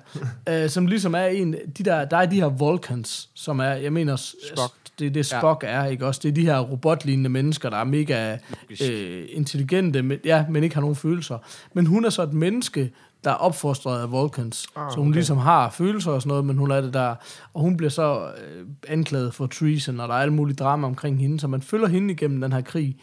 øh, 0.48 0.70
som 0.70 0.86
ligesom 0.86 1.14
er 1.14 1.24
en, 1.24 1.54
de 1.78 1.82
der, 1.82 2.04
der 2.04 2.16
er 2.16 2.26
de 2.26 2.40
her 2.40 2.48
Vulcans, 2.48 3.30
som 3.34 3.58
er, 3.58 3.64
jeg 3.72 3.92
mener, 3.92 4.16
Spock. 4.16 4.72
det 4.98 5.06
er 5.06 5.10
det 5.10 5.26
Spock 5.26 5.62
ja. 5.62 5.68
er, 5.68 5.84
ikke 5.86 6.06
også? 6.06 6.20
Det 6.22 6.28
er 6.28 6.32
de 6.32 6.46
her 6.46 6.58
robotlignende 6.58 7.30
mennesker, 7.30 7.70
der 7.70 7.76
er 7.76 7.84
mega 7.84 8.38
øh, 8.84 9.24
intelligente, 9.28 10.02
men, 10.02 10.18
ja, 10.24 10.44
men 10.50 10.62
ikke 10.64 10.74
har 10.74 10.80
nogen 10.80 10.96
følelser. 10.96 11.38
Men 11.72 11.86
hun 11.86 12.04
er 12.04 12.10
så 12.10 12.22
et 12.22 12.32
menneske, 12.32 12.90
der 13.24 13.30
er 13.30 13.34
opfostret 13.34 14.02
af 14.02 14.12
Vulcans, 14.12 14.66
Ah, 14.76 14.86
ah, 14.86 14.92
så 14.92 14.96
hun 14.96 15.08
okay. 15.08 15.14
ligesom 15.14 15.38
har 15.38 15.70
følelser 15.70 16.10
og 16.10 16.22
sådan 16.22 16.28
noget, 16.28 16.44
men 16.44 16.56
hun 16.56 16.70
er 16.70 16.80
det 16.80 16.94
der, 16.94 17.14
og 17.54 17.60
hun 17.60 17.76
bliver 17.76 17.90
så 17.90 18.30
øh, 18.38 18.66
anklaget 18.88 19.34
for 19.34 19.46
treason, 19.46 20.00
og 20.00 20.08
der 20.08 20.14
er 20.14 20.18
alle 20.18 20.34
mulige 20.34 20.56
drama 20.56 20.86
omkring 20.86 21.18
hende, 21.20 21.40
så 21.40 21.48
man 21.48 21.62
følger 21.62 21.86
hende 21.86 22.14
igennem 22.14 22.40
den 22.40 22.52
her 22.52 22.60
krig. 22.60 22.96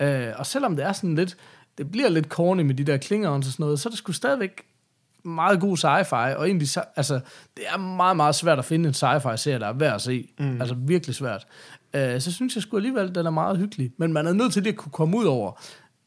Øh, 0.00 0.28
og 0.36 0.46
selvom 0.46 0.76
det 0.76 0.84
er 0.84 0.92
sådan 0.92 1.14
lidt, 1.14 1.36
det 1.78 1.90
bliver 1.90 2.08
lidt 2.08 2.26
corny 2.26 2.60
med 2.62 2.74
de 2.74 2.84
der 2.84 2.96
klinger 2.96 3.28
og 3.28 3.44
sådan 3.44 3.54
noget, 3.64 3.80
så 3.80 3.88
er 3.88 3.90
det 3.90 3.98
sgu 3.98 4.12
stadigvæk 4.12 4.62
meget 5.24 5.60
god 5.60 5.76
sci-fi, 5.76 6.36
og 6.36 6.46
egentlig, 6.46 6.68
så- 6.70 6.84
altså, 6.96 7.14
det 7.56 7.64
er 7.74 7.78
meget, 7.78 8.16
meget 8.16 8.34
svært 8.34 8.58
at 8.58 8.64
finde 8.64 8.88
en 8.88 8.94
sci-fi-serie, 8.94 9.58
der 9.58 9.66
er 9.66 9.72
værd 9.72 9.94
at 9.94 10.02
se. 10.02 10.28
Mm. 10.38 10.60
Altså, 10.60 10.74
virkelig 10.78 11.14
svært. 11.16 11.46
Uh, 11.94 12.00
så 12.18 12.32
synes 12.32 12.54
jeg 12.54 12.62
sgu 12.62 12.76
alligevel, 12.76 13.14
den 13.14 13.26
er 13.26 13.30
meget 13.30 13.58
hyggelig. 13.58 13.92
Men 13.98 14.12
man 14.12 14.26
er 14.26 14.32
nødt 14.32 14.52
til 14.52 14.68
at 14.68 14.76
kunne 14.76 14.92
komme 14.92 15.16
ud 15.16 15.24
over, 15.24 15.52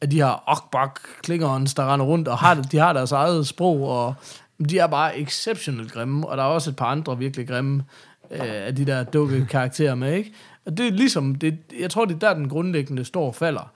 at 0.01 0.11
de 0.11 0.15
her 0.15 0.43
okbak 0.49 0.99
klingerens 1.21 1.73
der 1.73 1.93
render 1.93 2.05
rundt, 2.05 2.27
og 2.27 2.37
har, 2.37 2.55
de 2.71 2.77
har 2.77 2.93
deres 2.93 3.11
eget 3.11 3.47
sprog, 3.47 3.87
og 3.89 4.13
de 4.69 4.79
er 4.79 4.87
bare 4.87 5.19
exceptionelt 5.19 5.91
grimme, 5.91 6.27
og 6.27 6.37
der 6.37 6.43
er 6.43 6.47
også 6.47 6.69
et 6.69 6.75
par 6.75 6.85
andre 6.85 7.17
virkelig 7.17 7.47
grimme 7.47 7.83
uh, 8.29 8.37
af 8.39 8.75
de 8.75 8.85
der 8.85 9.03
dukke 9.03 9.45
karakterer 9.49 9.95
med, 9.95 10.13
ikke? 10.13 10.33
Og 10.65 10.77
det 10.77 10.87
er 10.87 10.91
ligesom, 10.91 11.35
det, 11.35 11.57
jeg 11.79 11.89
tror, 11.89 12.05
det 12.05 12.15
er 12.15 12.19
der, 12.19 12.33
den 12.33 12.49
grundlæggende 12.49 13.05
står 13.05 13.27
og 13.27 13.35
falder. 13.35 13.71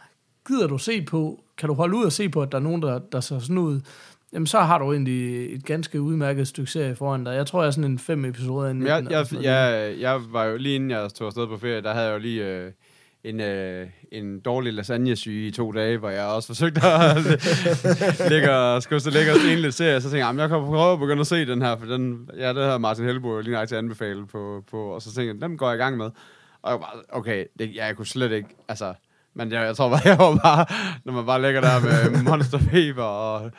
Gider 0.48 0.68
du 0.68 0.78
se 0.78 1.02
på, 1.02 1.44
kan 1.62 1.68
du 1.70 1.74
holde 1.76 1.98
ud 1.98 2.06
og 2.06 2.12
se 2.12 2.30
på, 2.30 2.42
at 2.42 2.52
der 2.52 2.58
er 2.58 2.62
nogen, 2.62 2.82
der, 2.82 3.00
der 3.12 3.20
ser 3.20 3.40
sådan 3.40 3.58
ud, 3.58 3.82
jamen 4.34 4.48
så 4.48 4.60
har 4.60 4.78
du 4.80 4.92
egentlig 4.94 5.54
et 5.56 5.66
ganske 5.66 6.02
udmærket 6.02 6.48
stykke 6.48 6.72
serie 6.72 6.96
foran 6.96 7.24
dig. 7.24 7.32
Jeg 7.32 7.48
tror, 7.48 7.62
jeg 7.62 7.68
er 7.68 7.72
sådan 7.72 7.92
en 7.92 8.00
fem 8.00 8.26
episoder 8.26 8.70
inden. 8.70 8.88
Jeg, 8.88 9.04
jeg, 9.10 9.26
noget. 9.32 9.46
jeg, 9.46 9.94
jeg 10.00 10.20
var 10.32 10.44
jo 10.44 10.58
lige 10.58 10.76
inden 10.76 10.92
jeg 10.92 11.14
tog 11.14 11.28
afsted 11.28 11.48
på 11.48 11.58
ferie, 11.58 11.82
der 11.82 11.94
havde 11.94 12.06
jeg 12.06 12.14
jo 12.14 12.20
lige 12.20 12.46
øh, 12.48 12.72
en, 13.24 13.40
øh, 13.42 13.88
en 14.12 14.40
dårlig 14.40 14.74
lasagnesyge 14.74 15.48
i 15.48 15.52
to 15.52 15.72
dage, 15.72 15.98
hvor 15.98 16.10
jeg 16.10 16.26
også 16.26 16.48
forsøgte 16.48 16.82
at 16.86 17.18
ligge 18.32 18.52
og 18.52 18.84
skulle 18.84 19.00
så 19.00 19.10
ligge 19.10 19.32
og 19.32 19.38
en 19.52 19.60
lidt 19.60 19.74
serie, 19.74 20.02
så 20.02 20.08
tænkte 20.08 20.18
jeg, 20.18 20.26
"Jamen, 20.26 20.40
jeg 20.40 20.50
kan 20.50 20.60
prøve 20.66 20.94
at 20.94 21.00
begynde 21.00 21.22
at 21.22 21.28
se 21.28 21.46
den 21.46 21.62
her, 21.62 21.78
for 21.78 21.86
den, 21.86 22.30
ja, 22.38 22.54
det 22.54 22.64
har 22.64 22.78
Martin 22.78 23.06
Helbo 23.06 23.40
lige 23.40 23.54
nok 23.54 23.68
til 23.68 23.76
at 23.76 23.80
anbefale 23.80 24.28
på, 24.28 24.64
på, 24.72 24.84
og 24.84 25.02
så 25.02 25.14
tænkte 25.14 25.34
jeg, 25.36 25.50
den 25.50 25.58
går 25.58 25.68
jeg 25.68 25.76
i 25.76 25.82
gang 25.82 25.98
med. 25.98 26.06
Og 26.62 26.72
jeg 26.72 26.74
var 26.74 26.78
bare, 26.80 27.20
okay, 27.20 27.46
det, 27.60 27.76
jeg 27.76 27.96
kunne 27.96 28.08
slet 28.08 28.32
ikke, 28.32 28.50
altså, 28.68 28.94
men 29.34 29.52
jeg, 29.52 29.66
jeg 29.66 29.76
tror 29.76 29.90
bare, 29.90 30.02
jeg 30.10 30.18
var 30.18 30.36
bare, 30.44 30.66
når 31.06 31.14
man 31.14 31.26
bare 31.26 31.42
ligger 31.42 31.62
der 31.62 31.80
med 31.80 32.24
monster 32.24 32.58
fever 32.60 33.04
og 33.04 33.52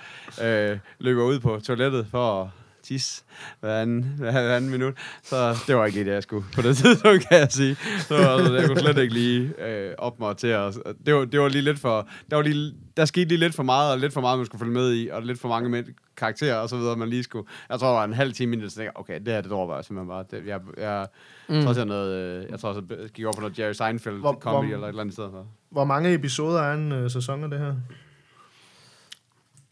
øh, 0.43 0.79
løber 0.99 1.25
ud 1.25 1.41
på 1.41 1.61
toilettet 1.65 2.07
for 2.11 2.43
at 2.43 2.49
tisse 2.83 3.23
hver 3.61 3.81
anden, 3.83 4.03
hver 4.19 4.57
anden 4.57 4.71
minut, 4.71 4.95
så 5.23 5.57
det 5.67 5.77
var 5.77 5.85
ikke 5.87 5.99
lige 5.99 6.09
det, 6.09 6.15
jeg 6.15 6.23
skulle 6.23 6.47
på 6.55 6.63
det 6.63 6.77
tidspunkt, 6.83 7.29
kan 7.29 7.39
jeg 7.39 7.53
sige. 7.53 7.77
Så 7.99 8.15
altså, 8.17 8.55
jeg 8.55 8.67
kunne 8.67 8.81
slet 8.81 8.99
ikke 8.99 9.15
lige 9.15 9.55
øh, 9.67 9.95
op 9.99 10.21
mig 10.21 10.37
til 10.37 10.47
at, 10.47 10.75
det 11.07 11.15
var, 11.15 11.25
det 11.25 11.41
var 11.41 11.49
lige 11.49 11.63
lidt 11.63 11.79
for, 11.79 12.09
der, 12.31 12.37
var 12.37 12.43
lige, 12.43 12.75
der 12.97 13.05
skete 13.05 13.29
lige 13.29 13.39
lidt 13.39 13.55
for 13.55 13.63
meget, 13.63 13.93
og 13.93 13.99
lidt 13.99 14.13
for 14.13 14.21
meget, 14.21 14.39
man 14.39 14.47
skulle 14.47 14.61
følge 14.61 14.73
med 14.73 14.95
i, 14.95 15.09
og 15.09 15.23
lidt 15.23 15.41
for 15.41 15.49
mange 15.49 15.69
med, 15.69 15.85
karakterer 16.17 16.57
og 16.57 16.69
så 16.69 16.77
videre, 16.77 16.97
man 16.97 17.09
lige 17.09 17.23
skulle, 17.23 17.49
jeg 17.71 17.79
tror, 17.81 17.89
det 17.89 17.97
var 17.97 18.05
en 18.05 18.13
halv 18.13 18.33
time 18.33 18.53
inden, 18.57 18.71
så 18.71 18.77
tænkte 18.77 18.85
jeg, 18.85 19.01
okay, 19.01 19.21
det 19.21 19.29
her, 19.35 19.41
det 19.41 19.51
dropper 19.51 19.75
jeg 19.75 19.85
simpelthen 19.85 20.09
bare. 20.09 20.25
Det, 20.31 20.47
jeg, 20.47 20.61
jeg, 20.79 21.07
mm. 21.49 21.61
tror 21.61 21.69
også, 21.69 21.81
jeg, 21.81 21.87
noget, 21.89 22.47
jeg 22.51 22.61
tror 22.61 22.69
også, 22.69 22.83
jeg 22.91 23.09
gik 23.11 23.25
over 23.25 23.35
på 23.35 23.41
noget 23.41 23.59
Jerry 23.59 23.73
Seinfeld 23.73 24.19
Hvor- 24.19 24.39
comedy 24.41 24.67
hvor- 24.67 24.75
eller 24.75 24.87
et 24.87 24.89
eller 24.89 25.01
andet 25.01 25.13
sted. 25.15 25.25
Så. 25.31 25.45
Hvor 25.71 25.85
mange 25.85 26.15
episoder 26.15 26.63
er 26.63 26.75
en 26.75 26.93
øh, 26.93 27.11
sæson 27.11 27.45
af 27.45 27.51
det 27.51 27.59
her? 27.59 27.75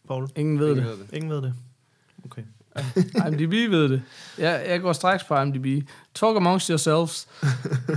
Paul? 0.07 0.27
Ingen 0.35 0.59
ved 0.59 0.75
det. 0.75 1.07
Ingen 1.13 1.31
ved 1.31 1.41
det. 1.41 1.53
Okay. 2.25 2.41
IMDb 3.27 3.71
ved 3.71 3.89
det. 3.89 4.01
Jeg, 4.37 4.65
jeg 4.67 4.81
går 4.81 4.93
straks 4.93 5.23
på 5.23 5.41
IMDb. 5.41 5.87
Talk 6.15 6.35
amongst 6.35 6.67
yourselves. 6.67 7.27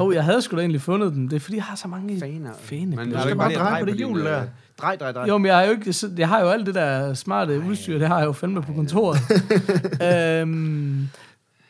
oh, 0.00 0.14
jeg 0.14 0.24
havde 0.24 0.42
sgu 0.42 0.56
da 0.56 0.60
egentlig 0.60 0.80
fundet 0.80 1.12
den. 1.12 1.30
Det 1.30 1.36
er 1.36 1.40
fordi, 1.40 1.56
jeg 1.56 1.64
har 1.64 1.76
så 1.76 1.88
mange 1.88 2.20
Faner. 2.20 2.52
Fane. 2.58 2.96
Men 2.96 3.12
Du 3.12 3.20
skal 3.20 3.36
bare 3.36 3.54
dreje 3.54 3.80
på 3.82 3.86
det 3.86 3.96
hjul 3.96 4.18
øh, 4.18 4.24
der. 4.24 4.46
Drej, 4.78 4.96
drej, 4.96 5.12
drej. 5.12 5.26
Jo, 5.28 5.38
men 5.38 5.46
jeg 5.46 5.56
har 5.56 5.64
jo 5.64 5.70
ikke, 5.70 5.94
jeg 6.18 6.28
har 6.28 6.40
jo 6.40 6.48
alt 6.48 6.66
det 6.66 6.74
der 6.74 7.14
smarte 7.14 7.60
udstyr, 7.60 7.98
det 7.98 8.08
har 8.08 8.18
jeg 8.18 8.26
jo 8.26 8.32
fandme 8.32 8.62
på 8.62 8.72
kontoret. 8.72 9.18
øhm, 10.42 11.08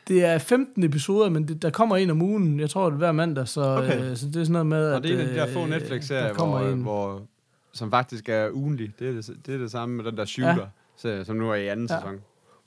det 0.07 0.25
er 0.25 0.37
15 0.37 0.83
episoder, 0.83 1.29
men 1.29 1.47
det, 1.47 1.61
der 1.61 1.69
kommer 1.69 1.97
en 1.97 2.09
om 2.09 2.21
ugen. 2.21 2.59
Jeg 2.59 2.69
tror, 2.69 2.85
det 2.85 2.93
er 2.93 2.97
hver 2.97 3.11
mandag, 3.11 3.47
så, 3.47 3.61
Okay. 3.61 4.01
øh, 4.11 4.17
så 4.17 4.25
det 4.27 4.35
er 4.35 4.43
sådan 4.43 4.51
noget 4.51 4.65
med, 4.65 4.89
Og 4.89 4.97
at... 4.97 5.03
det 5.03 5.11
er 5.11 5.15
en 5.15 5.19
af 5.21 5.27
de 5.27 5.35
der 5.35 5.47
øh, 5.47 5.53
få 5.53 5.65
Netflix-serier, 5.65 6.33
hvor, 6.33 6.59
en. 6.59 6.81
hvor, 6.81 7.21
som 7.73 7.91
faktisk 7.91 8.29
er 8.29 8.49
ugenlig. 8.51 8.93
Det 8.99 9.07
er 9.09 9.11
det, 9.11 9.37
det, 9.45 9.53
er 9.53 9.57
det 9.57 9.71
samme 9.71 9.95
med 9.95 10.05
den 10.05 10.17
der 10.17 10.25
shooter, 10.25 10.67
ja. 11.03 11.23
som 11.23 11.35
nu 11.35 11.51
er 11.51 11.55
i 11.55 11.67
anden 11.67 11.87
ja. 11.89 11.95
sæson. 11.99 12.19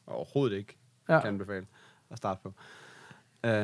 Og 0.08 0.16
overhovedet 0.16 0.56
ikke 0.56 0.76
Ja. 1.08 1.20
kan 1.20 1.28
anbefale 1.28 1.66
at 2.10 2.16
starte 2.18 2.40
på. 2.42 2.52
Uh, 3.46 3.52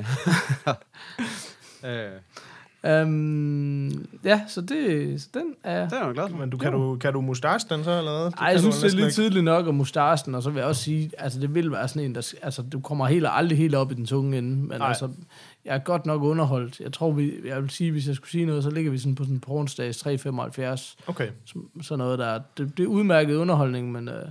uh, 1.84 2.20
Øhm, 2.86 4.06
ja, 4.24 4.40
så, 4.48 4.60
det, 4.60 5.22
så 5.22 5.28
den 5.34 5.54
er... 5.62 5.88
det 5.88 5.98
er 5.98 6.04
jeg 6.04 6.14
glad 6.14 6.28
for. 6.28 6.36
Men 6.36 6.50
du, 6.50 6.56
kan, 6.56 6.72
du, 6.72 6.96
kan 6.96 7.12
du 7.12 7.20
mustache 7.20 7.68
den 7.74 7.84
så, 7.84 7.98
eller 7.98 8.22
hvad? 8.22 8.32
Ej, 8.38 8.46
jeg 8.46 8.60
synes, 8.60 8.78
det 8.80 8.92
er 8.92 8.96
lidt 8.96 9.14
tidligt 9.14 9.44
nok 9.44 9.68
at 9.68 9.74
mustachen, 9.74 10.34
og 10.34 10.42
så 10.42 10.50
vil 10.50 10.58
jeg 10.60 10.68
også 10.68 10.82
sige, 10.82 11.10
altså 11.18 11.40
det 11.40 11.54
vil 11.54 11.70
være 11.72 11.88
sådan 11.88 12.02
en, 12.02 12.14
der, 12.14 12.34
altså 12.42 12.62
du 12.62 12.80
kommer 12.80 13.06
helt, 13.06 13.26
aldrig 13.30 13.58
helt 13.58 13.74
op 13.74 13.92
i 13.92 13.94
den 13.94 14.06
tunge 14.06 14.38
ende, 14.38 14.56
men 14.56 14.68
Nej. 14.68 14.78
Nej. 14.78 14.88
altså, 14.88 15.10
jeg 15.64 15.74
er 15.74 15.78
godt 15.78 16.06
nok 16.06 16.22
underholdt. 16.22 16.80
Jeg 16.80 16.92
tror, 16.92 17.12
vi, 17.12 17.32
jeg 17.44 17.62
vil 17.62 17.70
sige, 17.70 17.90
hvis 17.90 18.06
jeg 18.08 18.14
skulle 18.16 18.30
sige 18.30 18.46
noget, 18.46 18.62
så 18.64 18.70
ligger 18.70 18.90
vi 18.90 18.98
sådan 18.98 19.14
på 19.14 19.24
sådan 19.24 19.40
på 19.40 19.52
onsdags 19.52 20.06
3,75, 20.06 20.96
Okay. 21.06 21.28
som- 21.44 21.82
sådan 21.82 21.98
noget 21.98 22.18
der. 22.18 22.40
Det, 22.58 22.76
det 22.78 22.82
er 22.82 22.86
udmærket 22.86 23.36
underholdning, 23.36 23.92
men, 23.92 24.08
øh, 24.08 24.24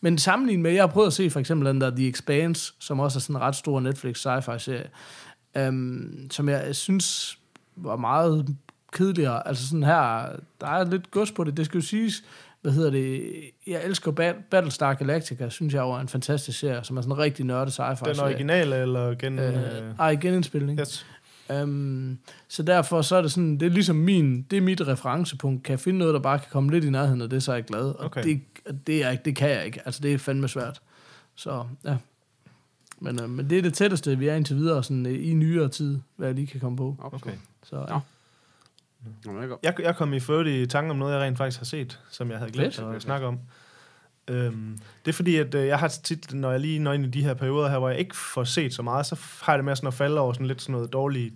men 0.00 0.18
sammenlignet 0.18 0.62
med, 0.62 0.70
jeg 0.72 0.82
har 0.82 0.88
prøvet 0.88 1.06
at 1.06 1.12
se 1.12 1.30
for 1.30 1.40
eksempel 1.40 1.68
den 1.68 1.80
der 1.80 1.90
The 1.90 2.08
Expanse, 2.08 2.72
som 2.78 3.00
også 3.00 3.18
er 3.18 3.20
sådan 3.20 3.36
en 3.36 3.42
ret 3.42 3.56
stor 3.56 3.80
Netflix 3.80 4.26
sci-fi 4.26 4.58
serie, 4.58 4.88
øhm, 5.56 6.26
som 6.30 6.48
jeg 6.48 6.76
synes 6.76 7.38
var 7.76 7.96
meget 7.96 8.56
kedeligere. 8.92 9.48
Altså 9.48 9.68
sådan 9.68 9.82
her, 9.82 10.26
der 10.60 10.66
er 10.66 10.84
lidt 10.90 11.10
gods 11.10 11.32
på 11.32 11.44
det. 11.44 11.56
Det 11.56 11.66
skal 11.66 11.78
jo 11.78 11.86
siges, 11.86 12.24
hvad 12.62 12.72
hedder 12.72 12.90
det, 12.90 13.22
jeg 13.66 13.84
elsker 13.84 14.12
Bat- 14.12 14.48
Battlestar 14.50 14.94
Galactica, 14.94 15.48
synes 15.48 15.74
jeg 15.74 15.82
var 15.82 16.00
en 16.00 16.08
fantastisk 16.08 16.58
serie, 16.58 16.84
som 16.84 16.96
er 16.96 17.00
sådan 17.00 17.12
en 17.12 17.18
rigtig 17.18 17.44
nørdet 17.46 17.80
sci-fi 17.80 18.04
Den 18.12 18.20
originale, 18.20 18.76
eller 18.76 19.14
gen... 19.14 19.38
Øh, 19.38 19.54
Øh, 19.54 19.94
ej, 19.98 20.14
genindspilning. 20.20 20.80
yes. 20.80 21.06
Um, 21.62 22.18
så 22.48 22.62
derfor 22.62 23.02
så 23.02 23.16
er 23.16 23.22
det 23.22 23.32
sådan, 23.32 23.58
det 23.60 23.66
er 23.66 23.70
ligesom 23.70 23.96
min, 23.96 24.42
det 24.42 24.56
er 24.56 24.60
mit 24.60 24.86
referencepunkt. 24.88 25.62
Kan 25.62 25.72
jeg 25.72 25.80
finde 25.80 25.98
noget, 25.98 26.14
der 26.14 26.20
bare 26.20 26.38
kan 26.38 26.48
komme 26.50 26.70
lidt 26.70 26.84
i 26.84 26.90
nærheden 26.90 27.20
af 27.22 27.30
det, 27.30 27.42
så 27.42 27.52
er 27.52 27.56
jeg 27.56 27.64
glad. 27.64 27.80
Og 27.84 28.04
Okay. 28.04 28.22
det, 28.24 28.40
det, 28.86 29.04
er, 29.04 29.10
ikke- 29.10 29.22
det 29.24 29.36
kan 29.36 29.50
jeg 29.50 29.66
ikke. 29.66 29.80
Altså, 29.84 30.00
det 30.02 30.14
er 30.14 30.18
fandme 30.18 30.48
svært. 30.48 30.80
Så, 31.34 31.64
ja. 31.84 31.96
Men, 33.00 33.22
øh, 33.22 33.30
men 33.30 33.50
det 33.50 33.58
er 33.58 33.62
det 33.62 33.74
tætteste, 33.74 34.18
vi 34.18 34.28
er 34.28 34.34
indtil 34.34 34.56
videre 34.56 34.82
sådan, 34.84 35.06
øh, 35.06 35.28
i 35.28 35.34
nyere 35.34 35.68
tid, 35.68 35.98
hvad 36.16 36.28
jeg 36.28 36.34
lige 36.34 36.46
kan 36.46 36.60
komme 36.60 36.76
på. 36.76 36.96
Okay. 36.98 37.30
Så, 37.62 37.76
ja. 37.88 37.98
Godt. 39.24 39.60
Jeg, 39.62 39.74
jeg 39.82 39.96
kom 39.96 40.12
i 40.12 40.20
ført 40.20 40.46
i 40.46 40.66
tanke 40.66 40.90
om 40.90 40.96
noget, 40.96 41.14
jeg 41.14 41.20
rent 41.22 41.38
faktisk 41.38 41.58
har 41.60 41.64
set, 41.64 42.00
som 42.10 42.30
jeg 42.30 42.38
havde 42.38 42.50
glemt 42.52 42.74
Fedt. 42.74 42.96
at 42.96 43.02
snakke 43.02 43.26
om. 43.26 43.38
Øhm, 44.28 44.78
det 45.04 45.10
er 45.10 45.12
fordi, 45.12 45.36
at 45.36 45.54
øh, 45.54 45.66
jeg 45.66 45.78
har 45.78 45.88
tit, 45.88 46.34
når 46.34 46.50
jeg 46.50 46.60
lige 46.60 46.78
når 46.78 46.92
ind 46.92 47.04
i 47.06 47.08
de 47.08 47.22
her 47.22 47.34
perioder 47.34 47.68
her, 47.68 47.78
hvor 47.78 47.88
jeg 47.88 47.98
ikke 47.98 48.16
får 48.16 48.44
set 48.44 48.74
så 48.74 48.82
meget, 48.82 49.06
så 49.06 49.16
har 49.42 49.52
jeg 49.52 49.58
det 49.58 49.64
med 49.64 49.76
sådan 49.76 49.86
at 49.88 49.94
falde 49.94 50.20
over 50.20 50.32
sådan 50.32 50.46
lidt 50.46 50.62
sådan 50.62 50.72
noget 50.72 50.92
dårligt 50.92 51.34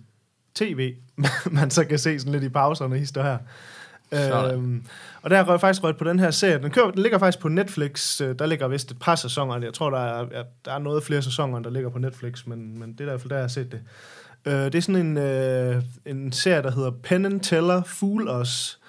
tv, 0.55 0.95
man 1.51 1.71
så 1.71 1.85
kan 1.85 1.99
se 1.99 2.19
sådan 2.19 2.31
lidt 2.33 2.43
i 2.43 2.49
pauserne, 2.49 2.97
hister 2.97 3.23
her. 3.23 3.37
Sådan. 4.13 4.55
Øhm, 4.55 4.85
og 5.21 5.29
der 5.29 5.43
har 5.43 5.51
jeg 5.51 5.59
faktisk 5.61 5.83
røget 5.83 5.97
på 5.97 6.03
den 6.03 6.19
her 6.19 6.31
serie. 6.31 6.57
Den, 6.61 6.71
kører, 6.71 6.91
den 6.91 7.01
ligger 7.01 7.17
faktisk 7.17 7.39
på 7.39 7.47
Netflix. 7.47 8.21
Øh, 8.21 8.39
Der 8.39 8.45
ligger 8.45 8.67
vist 8.67 8.91
et 8.91 8.99
par 8.99 9.15
sæsoner. 9.15 9.59
Jeg 9.59 9.73
tror, 9.73 9.89
der 9.89 9.99
er, 9.99 10.43
der 10.65 10.71
er 10.73 10.79
noget 10.79 11.03
flere 11.03 11.21
sæsoner, 11.21 11.59
der 11.59 11.69
ligger 11.69 11.89
på 11.89 11.99
Netflix, 11.99 12.45
men, 12.45 12.79
men 12.79 12.91
det 12.91 12.99
er 12.99 13.03
i 13.03 13.09
hvert 13.09 13.21
fald 13.21 13.29
der, 13.29 13.35
jeg 13.35 13.43
har 13.43 13.47
set 13.47 13.71
det. 13.71 13.81
Øh, 14.45 14.53
det 14.53 14.75
er 14.75 14.79
sådan 14.81 15.05
en, 15.05 15.17
øh, 15.17 15.81
en 16.05 16.31
serie, 16.31 16.61
der 16.61 16.71
hedder 16.71 16.91
Penn 17.03 17.25
and 17.25 17.41
Teller 17.41 17.83
Fool 17.83 18.29
Us. 18.41 18.79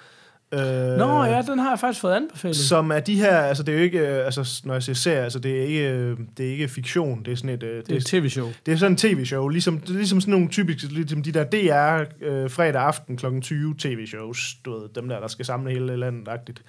Øh, 0.53 0.59
Nå 0.97 1.23
ja, 1.23 1.41
den 1.41 1.59
har 1.59 1.69
jeg 1.69 1.79
faktisk 1.79 2.01
fået 2.01 2.13
anbefalet. 2.13 2.55
Som 2.55 2.91
er 2.91 2.99
de 2.99 3.15
her, 3.15 3.37
altså 3.37 3.63
det 3.63 3.73
er 3.73 3.77
jo 3.77 3.83
ikke, 3.83 3.99
øh, 3.99 4.25
altså 4.25 4.61
når 4.65 4.73
jeg 4.73 4.83
siger 4.83 4.95
serie, 4.95 5.23
altså 5.23 5.39
det 5.39 5.59
er 5.59 5.63
ikke, 5.63 5.89
øh, 5.89 6.17
det 6.37 6.47
er 6.47 6.51
ikke 6.51 6.67
fiktion, 6.67 7.23
det 7.25 7.31
er 7.31 7.35
sådan 7.35 7.49
et, 7.49 7.63
øh, 7.63 7.83
det 7.83 7.91
er 7.91 7.95
et 7.95 8.05
tv-show. 8.05 8.47
det 8.65 8.73
er 8.73 8.77
sådan 8.77 8.91
en 8.91 8.97
tv-show, 8.97 9.47
ligesom, 9.47 9.79
det 9.79 9.89
er 9.89 9.93
ligesom 9.93 10.21
sådan 10.21 10.31
nogle 10.31 10.47
typiske, 10.47 10.87
ligesom 10.87 11.23
de 11.23 11.31
der 11.31 11.43
DR 11.43 12.05
øh, 12.21 12.49
fredag 12.49 12.81
aften 12.81 13.17
kl. 13.17 13.25
20 13.41 13.75
tv-shows, 13.79 14.55
du 14.65 14.79
ved, 14.79 14.89
dem 14.95 15.09
der, 15.09 15.19
der 15.19 15.27
skal 15.27 15.45
samle 15.45 15.71
hele 15.71 15.97
landet-agtigt. 15.97 16.63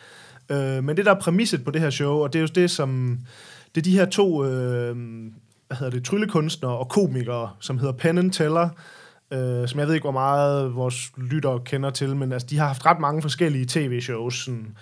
Øh, 0.51 0.85
men 0.85 0.97
det 0.97 1.07
der 1.07 1.15
er 1.15 1.21
præmisset 1.21 1.65
på 1.65 1.71
det 1.71 1.81
her 1.81 1.91
show, 1.91 2.13
og 2.13 2.33
det 2.33 2.39
er 2.39 2.43
jo 2.43 2.49
det, 2.55 2.71
som, 2.71 3.19
det 3.75 3.81
er 3.81 3.85
de 3.85 3.99
her 3.99 4.07
to, 4.07 4.45
øh, 4.45 4.97
hvad 5.69 5.77
hedder 5.79 5.91
det, 5.91 6.05
tryllekunstnere 6.05 6.73
og 6.79 6.89
komikere, 6.89 7.51
som 7.61 7.79
hedder 7.79 7.93
Penn 7.95 8.19
and 8.19 8.31
Teller, 8.33 8.69
øh, 9.33 9.69
som 9.69 9.81
jeg 9.81 9.87
ved 9.87 9.95
ikke, 9.95 10.05
hvor 10.05 10.13
meget 10.13 10.75
vores 10.75 11.11
lyttere 11.17 11.61
kender 11.65 11.91
til, 11.91 12.17
men 12.17 12.33
altså, 12.33 12.47
de 12.51 12.59
har 12.59 12.67
haft 12.67 12.87
ret 12.87 13.01
mange 13.01 13.23
forskellige 13.23 13.67
tv-shows, 13.69 14.45
sådan, 14.45 14.77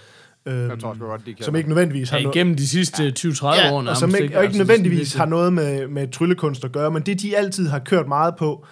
øh, 0.46 0.68
Jeg 0.68 0.78
tror 0.80 0.98
godt, 0.98 1.26
de 1.26 1.34
kan. 1.34 1.44
som 1.44 1.56
ikke 1.56 1.68
nødvendigvis 1.68 2.10
har 2.10 2.16
Ja, 2.16 2.22
noget... 2.22 2.36
igennem 2.36 2.56
de 2.56 2.68
sidste 2.68 3.12
20-30 3.18 3.44
år 3.46 3.54
Ja, 3.54 3.70
nærmest. 3.70 3.90
og 3.90 3.96
som 3.96 4.08
ikke, 4.08 4.22
og 4.22 4.26
ikke 4.26 4.38
Altså, 4.38 4.58
nødvendigvis 4.58 5.14
har 5.14 5.26
noget 5.26 5.52
med, 5.52 5.86
med 5.88 6.08
tryllekunst 6.08 6.64
at 6.64 6.72
gøre, 6.72 6.90
men 6.90 7.02
det, 7.02 7.22
de 7.22 7.36
altid 7.36 7.68
har 7.68 7.78
kørt 7.78 8.08
meget 8.08 8.36
på, 8.36 8.64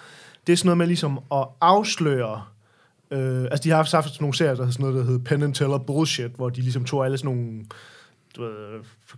det 0.47 0.53
er 0.53 0.57
sådan 0.57 0.67
noget 0.67 0.77
med 0.77 0.87
ligesom 0.87 1.19
at 1.31 1.47
afsløre... 1.61 2.41
Øh, 3.11 3.41
altså, 3.41 3.61
de 3.63 3.69
har 3.69 3.75
haft 3.75 3.91
haft 3.91 4.21
nogle 4.21 4.33
serier, 4.35 4.53
der 4.53 4.61
hedder 4.61 4.71
sådan 4.73 4.83
noget, 4.83 4.99
der 4.99 5.11
hedder 5.11 5.23
Penn 5.25 5.43
and 5.43 5.53
Teller 5.53 5.77
Bullshit, 5.77 6.31
hvor 6.35 6.49
de 6.49 6.61
ligesom 6.61 6.85
tog 6.85 7.05
alle 7.05 7.17
sådan 7.17 7.35
nogle 7.35 7.65
du 8.35 8.41
ved, 8.41 8.51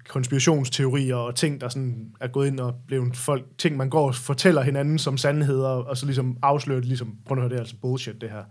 konspirationsteorier 0.07 1.15
og 1.15 1.35
ting, 1.35 1.61
der 1.61 1.69
sådan 1.69 2.11
er 2.21 2.27
gået 2.27 2.47
ind 2.47 2.59
og 2.59 2.75
blevet 2.87 3.17
folk, 3.17 3.43
ting, 3.57 3.77
man 3.77 3.89
går 3.89 4.07
og 4.07 4.15
fortæller 4.15 4.61
hinanden 4.61 4.99
som 4.99 5.17
sandheder, 5.17 5.67
og 5.67 5.97
så 5.97 6.05
ligesom 6.05 6.37
afslører 6.41 6.79
det, 6.79 6.87
ligesom, 6.87 7.15
prøv 7.25 7.37
at 7.37 7.41
høre, 7.41 7.49
det 7.49 7.55
er 7.55 7.59
altså 7.59 7.75
bullshit, 7.81 8.21
det 8.21 8.29
her. 8.29 8.43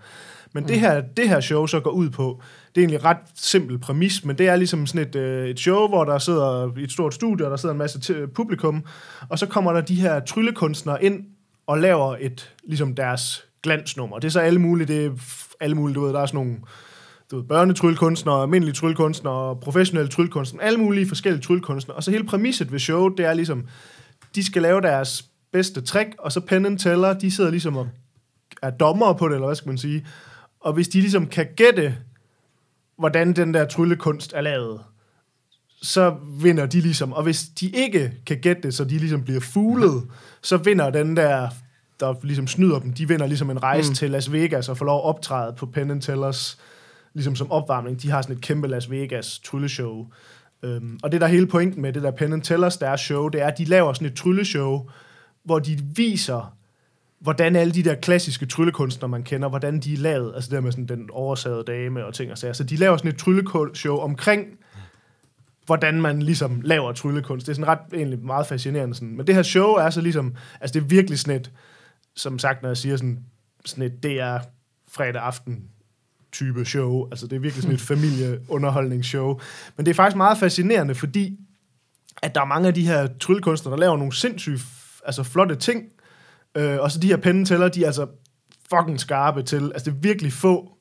Men 0.52 0.62
mm. 0.62 0.68
det, 0.68 0.80
her, 0.80 1.00
det 1.00 1.28
her 1.28 1.40
show 1.40 1.66
så 1.66 1.80
går 1.80 1.90
ud 1.90 2.10
på, 2.10 2.42
det 2.74 2.80
er 2.80 2.84
egentlig 2.84 3.04
ret 3.04 3.16
simpel 3.34 3.78
præmis, 3.78 4.24
men 4.24 4.38
det 4.38 4.48
er 4.48 4.56
ligesom 4.56 4.86
sådan 4.86 5.08
et, 5.08 5.16
øh, 5.16 5.48
et 5.48 5.60
show, 5.60 5.88
hvor 5.88 6.04
der 6.04 6.18
sidder 6.18 6.78
i 6.78 6.82
et 6.82 6.92
stort 6.92 7.14
studie, 7.14 7.46
og 7.46 7.50
der 7.50 7.56
sidder 7.56 7.72
en 7.72 7.78
masse 7.78 8.26
publikum, 8.26 8.84
og 9.28 9.38
så 9.38 9.46
kommer 9.46 9.72
der 9.72 9.80
de 9.80 9.94
her 9.94 10.20
tryllekunstnere 10.20 11.04
ind 11.04 11.24
og 11.66 11.78
laver 11.78 12.16
et, 12.20 12.54
ligesom 12.64 12.94
deres 12.94 13.44
glansnummer. 13.62 14.18
Det 14.18 14.26
er 14.26 14.30
så 14.30 14.40
alle 14.40 14.58
mulige, 14.58 14.86
det 14.86 15.06
er 15.06 15.10
alle 15.60 15.76
mulige, 15.76 15.94
du 15.94 16.04
ved, 16.04 16.12
der 16.12 16.20
er 16.20 16.26
sådan 16.26 16.46
nogle 16.46 16.56
du 17.30 17.36
ved, 17.36 17.44
børnetryllekunstnere, 17.44 18.42
almindelige 18.42 18.74
tryllekunstnere, 18.74 19.56
professionelle 19.56 20.10
tryllekunstnere, 20.10 20.64
alle 20.64 20.78
mulige 20.78 21.08
forskellige 21.08 21.42
tryllekunstnere. 21.42 21.96
Og 21.96 22.02
så 22.02 22.10
hele 22.10 22.24
præmisset 22.24 22.72
ved 22.72 22.78
showet, 22.78 23.14
det 23.18 23.26
er 23.26 23.34
ligesom, 23.34 23.66
de 24.34 24.44
skal 24.44 24.62
lave 24.62 24.80
deres 24.80 25.24
bedste 25.52 25.80
trick, 25.80 26.14
og 26.18 26.32
så 26.32 26.40
Penn 26.40 26.66
and 26.66 26.78
Teller, 26.78 27.12
de 27.12 27.30
sidder 27.30 27.50
ligesom 27.50 27.76
og 27.76 27.88
er 28.62 28.70
dommere 28.70 29.14
på 29.14 29.28
det, 29.28 29.34
eller 29.34 29.46
hvad 29.46 29.56
skal 29.56 29.68
man 29.68 29.78
sige. 29.78 30.06
Og 30.60 30.72
hvis 30.72 30.88
de 30.88 31.00
ligesom 31.00 31.26
kan 31.26 31.46
gætte, 31.56 31.96
hvordan 32.98 33.32
den 33.32 33.54
der 33.54 33.64
tryllekunst 33.64 34.32
er 34.32 34.40
lavet, 34.40 34.80
så 35.82 36.16
vinder 36.40 36.66
de 36.66 36.80
ligesom. 36.80 37.12
Og 37.12 37.22
hvis 37.22 37.42
de 37.60 37.68
ikke 37.68 38.12
kan 38.26 38.40
gætte 38.40 38.62
det, 38.62 38.74
så 38.74 38.84
de 38.84 38.98
ligesom 38.98 39.22
bliver 39.22 39.40
fuglet, 39.40 40.02
så 40.42 40.56
vinder 40.56 40.90
den 40.90 41.16
der, 41.16 41.48
der 42.00 42.14
ligesom 42.22 42.46
snyder 42.46 42.78
dem, 42.78 42.92
de 42.92 43.08
vinder 43.08 43.26
ligesom 43.26 43.50
en 43.50 43.62
rejse 43.62 43.90
mm. 43.90 43.94
til 43.94 44.10
Las 44.10 44.32
Vegas 44.32 44.68
og 44.68 44.78
får 44.78 44.84
lov 44.84 44.98
at 44.98 45.04
optræde 45.04 45.52
på 45.52 45.66
Penn 45.66 46.00
Tellers 46.00 46.58
ligesom 47.16 47.36
som 47.36 47.50
opvarmning. 47.50 48.02
De 48.02 48.10
har 48.10 48.22
sådan 48.22 48.36
et 48.36 48.42
kæmpe 48.42 48.68
Las 48.68 48.90
Vegas 48.90 49.38
trylleshow. 49.38 50.06
Øhm, 50.62 50.98
og 51.02 51.12
det 51.12 51.20
der 51.20 51.26
er 51.26 51.30
hele 51.30 51.46
pointen 51.46 51.82
med 51.82 51.92
det 51.92 52.02
der 52.02 52.10
Penn 52.10 52.40
Tellers, 52.40 52.76
deres 52.76 53.00
show, 53.00 53.28
det 53.28 53.42
er, 53.42 53.46
at 53.46 53.58
de 53.58 53.64
laver 53.64 53.92
sådan 53.92 54.08
et 54.08 54.14
trylleshow, 54.14 54.88
hvor 55.44 55.58
de 55.58 55.78
viser, 55.96 56.56
hvordan 57.18 57.56
alle 57.56 57.72
de 57.72 57.82
der 57.82 57.94
klassiske 57.94 58.46
tryllekunstnere, 58.46 59.08
man 59.08 59.22
kender, 59.22 59.48
hvordan 59.48 59.80
de 59.80 59.92
er 59.92 59.98
lavet. 59.98 60.34
Altså 60.34 60.50
det 60.50 60.56
der 60.56 60.60
med 60.60 60.72
sådan 60.72 60.86
den 60.86 61.10
oversagede 61.12 61.64
dame 61.66 62.06
og 62.06 62.14
ting 62.14 62.32
og 62.32 62.38
sager. 62.38 62.52
Så 62.52 62.64
de 62.64 62.76
laver 62.76 62.96
sådan 62.96 63.10
et 63.10 63.18
trylleshow 63.18 63.96
omkring, 63.96 64.46
hvordan 65.66 66.00
man 66.00 66.22
ligesom 66.22 66.60
laver 66.60 66.92
tryllekunst. 66.92 67.46
Det 67.46 67.52
er 67.52 67.54
sådan 67.54 67.68
ret 67.68 67.78
egentlig 67.94 68.24
meget 68.24 68.46
fascinerende. 68.46 68.94
Sådan. 68.94 69.16
Men 69.16 69.26
det 69.26 69.34
her 69.34 69.42
show 69.42 69.72
er 69.72 69.90
så 69.90 70.00
ligesom, 70.00 70.34
altså 70.60 70.74
det 70.74 70.84
er 70.84 70.88
virkelig 70.88 71.18
sådan 71.18 71.40
et, 71.40 71.52
som 72.16 72.38
sagt, 72.38 72.62
når 72.62 72.68
jeg 72.68 72.76
siger 72.76 72.96
sådan, 72.96 73.18
sådan 73.64 73.84
et 73.84 74.02
DR 74.02 74.38
fredag 74.88 75.22
aften 75.22 75.70
type 76.38 76.64
show. 76.64 77.08
Altså 77.10 77.26
det 77.26 77.36
er 77.36 77.40
virkelig 77.40 77.62
sådan 77.62 77.74
et 77.74 77.80
familieunderholdningsshow. 77.80 79.40
Men 79.76 79.86
det 79.86 79.90
er 79.90 79.94
faktisk 79.94 80.16
meget 80.16 80.38
fascinerende, 80.38 80.94
fordi 80.94 81.38
at 82.22 82.34
der 82.34 82.40
er 82.40 82.44
mange 82.44 82.68
af 82.68 82.74
de 82.74 82.86
her 82.86 83.08
tryllekunstnere, 83.20 83.72
der 83.74 83.80
laver 83.80 83.96
nogle 83.96 84.12
sindssygt 84.12 84.62
altså 85.06 85.22
flotte 85.22 85.54
ting. 85.56 85.82
Øh, 86.56 86.76
og 86.80 86.90
så 86.90 86.98
de 86.98 87.06
her 87.06 87.16
pennetæller, 87.16 87.68
de 87.68 87.82
er 87.82 87.86
altså 87.86 88.06
fucking 88.74 89.00
skarpe 89.00 89.42
til. 89.42 89.70
Altså 89.74 89.90
det 89.90 89.96
er 89.96 90.00
virkelig 90.00 90.32
få, 90.32 90.72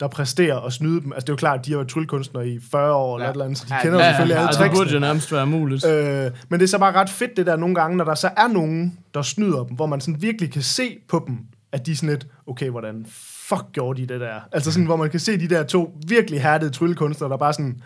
der 0.00 0.08
præsterer 0.08 0.60
at 0.60 0.72
snyde 0.72 1.00
dem. 1.00 1.12
Altså 1.12 1.24
det 1.24 1.28
er 1.28 1.32
jo 1.32 1.36
klart, 1.36 1.58
at 1.60 1.66
de 1.66 1.70
har 1.70 1.78
været 1.78 1.88
tryllekunstnere 1.88 2.48
i 2.48 2.60
40 2.70 2.94
år 2.94 3.16
eller 3.16 3.24
Ja. 3.24 3.30
et 3.30 3.34
eller 3.34 3.44
andet, 3.44 3.58
så 3.58 3.64
de 3.68 3.74
Ja, 3.74 3.82
kender 3.82 3.98
Ja, 3.98 4.04
jo 4.04 4.10
selvfølgelig 4.10 4.34
ja, 4.34 4.38
alle 4.38 4.46
altså, 4.48 4.62
det 4.62 4.70
burde 4.70 4.78
tricksene. 4.80 5.00
jo 5.06 5.06
nærmest 5.12 5.32
være 5.32 5.46
muligt. 5.46 5.86
Øh, 5.86 6.30
men 6.48 6.60
det 6.60 6.66
er 6.66 6.68
så 6.68 6.78
bare 6.78 6.92
ret 6.92 7.10
fedt 7.10 7.36
det 7.36 7.46
der 7.46 7.56
nogle 7.56 7.74
gange, 7.74 7.96
når 7.96 8.04
der 8.04 8.14
så 8.14 8.30
er 8.36 8.48
nogen, 8.48 8.98
der 9.14 9.22
snyder 9.22 9.64
dem, 9.64 9.76
hvor 9.76 9.86
man 9.86 10.00
sådan 10.00 10.22
virkelig 10.22 10.52
kan 10.52 10.62
se 10.62 10.98
på 11.08 11.24
dem, 11.26 11.38
at 11.72 11.86
de 11.86 11.92
er 11.92 11.96
sådan 11.96 12.08
lidt, 12.08 12.26
okay, 12.46 12.70
hvordan 12.70 13.06
fuck 13.48 13.62
gjorde 13.72 14.02
de 14.02 14.06
det 14.06 14.20
der? 14.20 14.40
Altså 14.52 14.72
sådan, 14.72 14.86
hvor 14.86 14.96
man 14.96 15.10
kan 15.10 15.20
se 15.20 15.36
de 15.40 15.48
der 15.48 15.62
to 15.62 15.98
virkelig 16.08 16.40
hærdede 16.42 16.70
tryllekunstnere, 16.70 17.30
der 17.30 17.36
bare 17.36 17.52
sådan, 17.52 17.80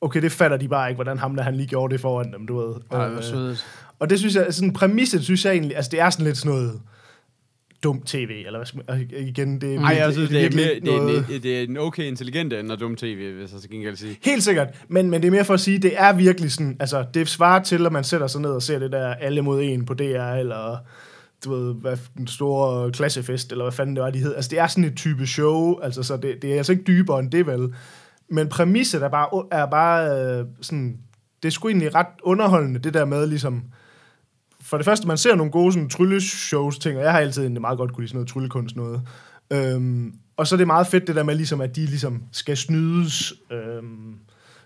okay, 0.00 0.22
det 0.22 0.32
fatter 0.32 0.56
de 0.56 0.68
bare 0.68 0.88
ikke, 0.90 0.96
hvordan 0.96 1.18
ham 1.18 1.36
der 1.36 1.42
han 1.42 1.54
lige 1.54 1.66
gjorde 1.66 1.92
det 1.92 2.00
foran 2.00 2.32
dem, 2.32 2.46
du 2.46 2.56
ved. 2.58 2.74
Ej, 2.92 3.06
Øh, 3.06 3.12
hvor 3.12 3.22
svedigt. 3.22 3.66
og 3.98 4.10
det 4.10 4.18
synes 4.18 4.34
jeg, 4.34 4.46
sådan 4.54 4.72
præmisset 4.72 5.24
synes 5.24 5.44
jeg 5.44 5.52
egentlig, 5.52 5.76
altså 5.76 5.90
det 5.90 6.00
er 6.00 6.10
sådan 6.10 6.26
lidt 6.26 6.36
sådan 6.36 6.52
noget 6.52 6.80
dumt 7.82 8.06
tv, 8.06 8.42
eller 8.46 8.58
hvad 8.58 8.66
skal 8.66 8.80
man, 8.88 9.10
igen, 9.18 9.60
det 9.60 9.74
er 9.74 9.80
Nej, 9.80 9.94
jeg 9.98 10.12
synes, 10.12 10.28
det 10.30 10.44
er, 10.44 10.50
mere, 10.56 10.74
ikke 10.74 10.86
det, 10.86 10.94
er, 10.94 10.98
noget- 11.02 11.18
en- 11.34 11.42
det 11.42 11.58
er 11.58 11.62
en 11.62 11.76
okay 11.76 12.02
intelligent 12.02 12.52
end 12.52 12.70
dum 12.78 12.96
tv, 12.96 13.32
hvis 13.38 13.52
jeg 13.52 13.60
så 13.60 13.68
gengæld 13.68 13.96
sige. 13.96 14.18
Helt 14.22 14.42
sikkert, 14.42 14.68
men, 14.88 15.10
men 15.10 15.20
det 15.22 15.26
er 15.26 15.32
mere 15.32 15.44
for 15.44 15.54
at 15.54 15.60
sige, 15.60 15.78
det 15.78 15.92
er 15.96 16.12
virkelig 16.12 16.52
sådan, 16.52 16.76
altså 16.80 17.04
det 17.14 17.28
svarer 17.28 17.62
til, 17.62 17.86
at 17.86 17.92
man 17.92 18.04
sætter 18.04 18.26
sig 18.26 18.40
ned 18.40 18.50
og 18.50 18.62
ser 18.62 18.78
det 18.78 18.92
der 18.92 19.14
alle 19.14 19.42
mod 19.42 19.62
en 19.62 19.84
på 19.86 19.94
DR, 19.94 20.32
eller 20.32 20.76
du 21.44 21.54
ved, 21.54 21.74
hvad, 21.74 21.96
den 22.16 22.26
store 22.26 22.92
klassefest, 22.92 23.52
eller 23.52 23.64
hvad 23.64 23.72
fanden 23.72 23.96
det 23.96 24.04
var, 24.04 24.10
de 24.10 24.18
hed. 24.18 24.34
Altså 24.34 24.50
det 24.50 24.58
er 24.58 24.66
sådan 24.66 24.84
et 24.84 24.96
type 24.96 25.26
show, 25.26 25.80
altså 25.80 26.02
så 26.02 26.16
det, 26.16 26.42
det 26.42 26.52
er 26.52 26.56
altså 26.56 26.72
ikke 26.72 26.84
dybere 26.84 27.18
end 27.18 27.30
det 27.30 27.46
vel. 27.46 27.74
Men 28.28 28.48
præmisset 28.48 29.02
er 29.02 29.08
bare, 29.08 29.46
er 29.50 29.66
bare 29.66 30.20
øh, 30.20 30.46
sådan, 30.60 30.98
det 31.42 31.48
er 31.48 31.52
sgu 31.52 31.68
egentlig 31.68 31.94
ret 31.94 32.06
underholdende, 32.22 32.78
det 32.78 32.94
der 32.94 33.04
med 33.04 33.26
ligesom, 33.26 33.62
for 34.60 34.76
det 34.76 34.84
første, 34.84 35.08
man 35.08 35.18
ser 35.18 35.34
nogle 35.34 35.52
gode 35.52 35.72
sådan, 35.72 35.88
trylleshows 35.88 36.78
ting, 36.78 36.98
og 36.98 37.04
jeg 37.04 37.12
har 37.12 37.20
altid 37.20 37.42
egentlig 37.42 37.60
meget 37.60 37.78
godt 37.78 37.92
kunne 37.92 38.02
lide 38.02 38.08
sådan 38.08 38.16
noget 38.16 38.28
tryllekunst 38.28 38.76
noget. 38.76 39.02
Øhm, 39.50 40.14
og 40.36 40.46
så 40.46 40.54
er 40.54 40.56
det 40.56 40.66
meget 40.66 40.86
fedt 40.86 41.06
det 41.06 41.16
der 41.16 41.22
med, 41.22 41.34
ligesom, 41.34 41.60
at 41.60 41.76
de 41.76 41.86
ligesom 41.86 42.22
skal 42.32 42.56
snydes. 42.56 43.32
Øhm, 43.52 44.14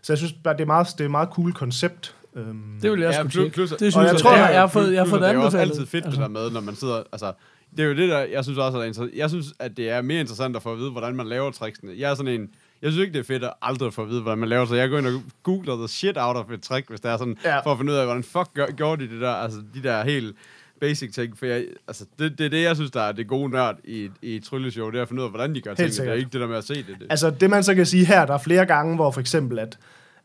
så 0.02 0.12
jeg 0.12 0.18
synes 0.18 0.32
bare, 0.32 0.54
det 0.54 0.60
er 0.60 0.66
meget, 0.66 0.86
det 0.92 1.00
er 1.00 1.04
et 1.04 1.10
meget 1.10 1.28
cool 1.32 1.52
koncept. 1.52 2.16
Øhm, 2.36 2.62
Det 2.82 2.90
vil 2.90 3.00
jeg 3.00 3.10
Ja, 3.12 3.18
sgu 3.20 3.28
plus- 3.28 3.52
plus- 3.52 3.70
Det 3.70 3.72
og 3.72 3.78
synes 3.78 3.96
jeg 3.96 4.04
jeg, 4.12 4.20
tror, 4.20 4.32
jeg, 4.36 4.46
at- 4.48 4.52
jeg, 4.52 4.60
har 4.60 4.66
fået, 4.66 4.92
jeg 4.92 5.00
har 5.00 5.06
fået 5.08 5.22
det 5.22 5.28
det 5.28 5.36
er 5.36 5.44
også 5.44 5.58
altid 5.58 5.86
fedt, 5.86 6.04
Altså, 6.04 6.20
det 6.20 6.28
der 6.28 6.40
med, 6.40 6.50
når 6.50 6.60
man 6.60 6.74
sidder, 6.74 7.02
altså, 7.12 7.32
det 7.76 7.80
er 7.80 7.84
jo 7.88 7.94
det 7.96 8.08
der, 8.08 8.18
jeg 8.18 8.44
synes 8.44 8.58
også 8.58 8.78
er 8.78 8.84
interessant. 8.84 9.16
Jeg 9.18 9.28
synes, 9.30 9.46
at 9.58 9.76
det 9.76 9.90
er 9.90 10.02
mere 10.02 10.20
interessant 10.20 10.56
at 10.56 10.62
få 10.62 10.72
at 10.72 10.78
vide, 10.78 10.90
hvordan 10.90 11.16
man 11.16 11.26
laver 11.28 11.50
tricksene. 11.50 11.92
Jeg 11.96 12.10
er 12.10 12.14
sådan 12.14 12.40
en, 12.40 12.48
jeg 12.82 12.90
synes 12.92 13.02
ikke, 13.06 13.12
det 13.12 13.20
er 13.20 13.24
fedt 13.24 13.44
at 13.44 13.52
aldrig 13.62 13.92
få 13.94 14.02
at 14.02 14.08
vide, 14.08 14.20
hvordan 14.22 14.38
man 14.38 14.48
laver, 14.48 14.64
så 14.66 14.74
jeg 14.74 14.88
går 14.88 14.98
ind 14.98 15.06
og 15.06 15.12
googler 15.42 15.76
the 15.76 15.88
shit 15.88 16.16
out 16.18 16.36
of 16.36 16.50
et 16.50 16.62
trick, 16.62 16.88
hvis 16.88 17.00
det 17.00 17.10
er 17.10 17.16
sådan, 17.16 17.36
Ja. 17.44 17.60
for 17.60 17.72
at 17.72 17.78
finde 17.78 17.92
ud 17.92 17.96
af, 17.96 18.04
hvordan 18.04 18.22
fuck 18.22 18.48
gør, 18.54 18.66
gjorde 18.66 19.04
de 19.06 19.10
det 19.12 19.20
der, 19.20 19.30
altså 19.30 19.58
de 19.74 19.82
der 19.82 20.04
helt 20.04 20.36
basic 20.80 21.14
ting, 21.14 21.38
for 21.38 21.46
jeg, 21.46 21.64
altså, 21.88 22.04
det, 22.18 22.38
det 22.38 22.46
er 22.46 22.50
det, 22.50 22.62
jeg 22.62 22.76
synes, 22.76 22.90
der 22.90 23.00
er 23.02 23.12
det 23.12 23.26
gode 23.28 23.50
nørd 23.50 23.76
i, 23.84 24.10
i 24.22 24.36
et 24.36 24.44
trylleshow, 24.44 24.90
det 24.90 24.98
er 24.98 25.02
at 25.02 25.08
finde 25.08 25.22
ud 25.22 25.24
af, 25.24 25.30
hvordan 25.30 25.54
de 25.54 25.60
gør 25.60 25.74
tingene. 25.74 25.96
Det 26.04 26.08
er 26.08 26.12
ikke 26.14 26.30
det 26.32 26.40
der 26.40 26.46
med 26.46 26.56
at 26.56 26.64
se 26.64 26.74
det. 26.74 26.86
det. 27.00 27.06
Altså 27.10 27.30
det 27.30 27.50
man 27.50 27.62
så 27.64 27.74
kan 27.74 27.86
sige 27.86 28.04
her, 28.04 28.26
der 28.26 28.34
er 28.34 28.38
flere 28.38 28.66
gange, 28.66 28.94
hvor 28.96 29.10
for 29.10 29.20
eksempel, 29.20 29.58
at, 29.58 29.78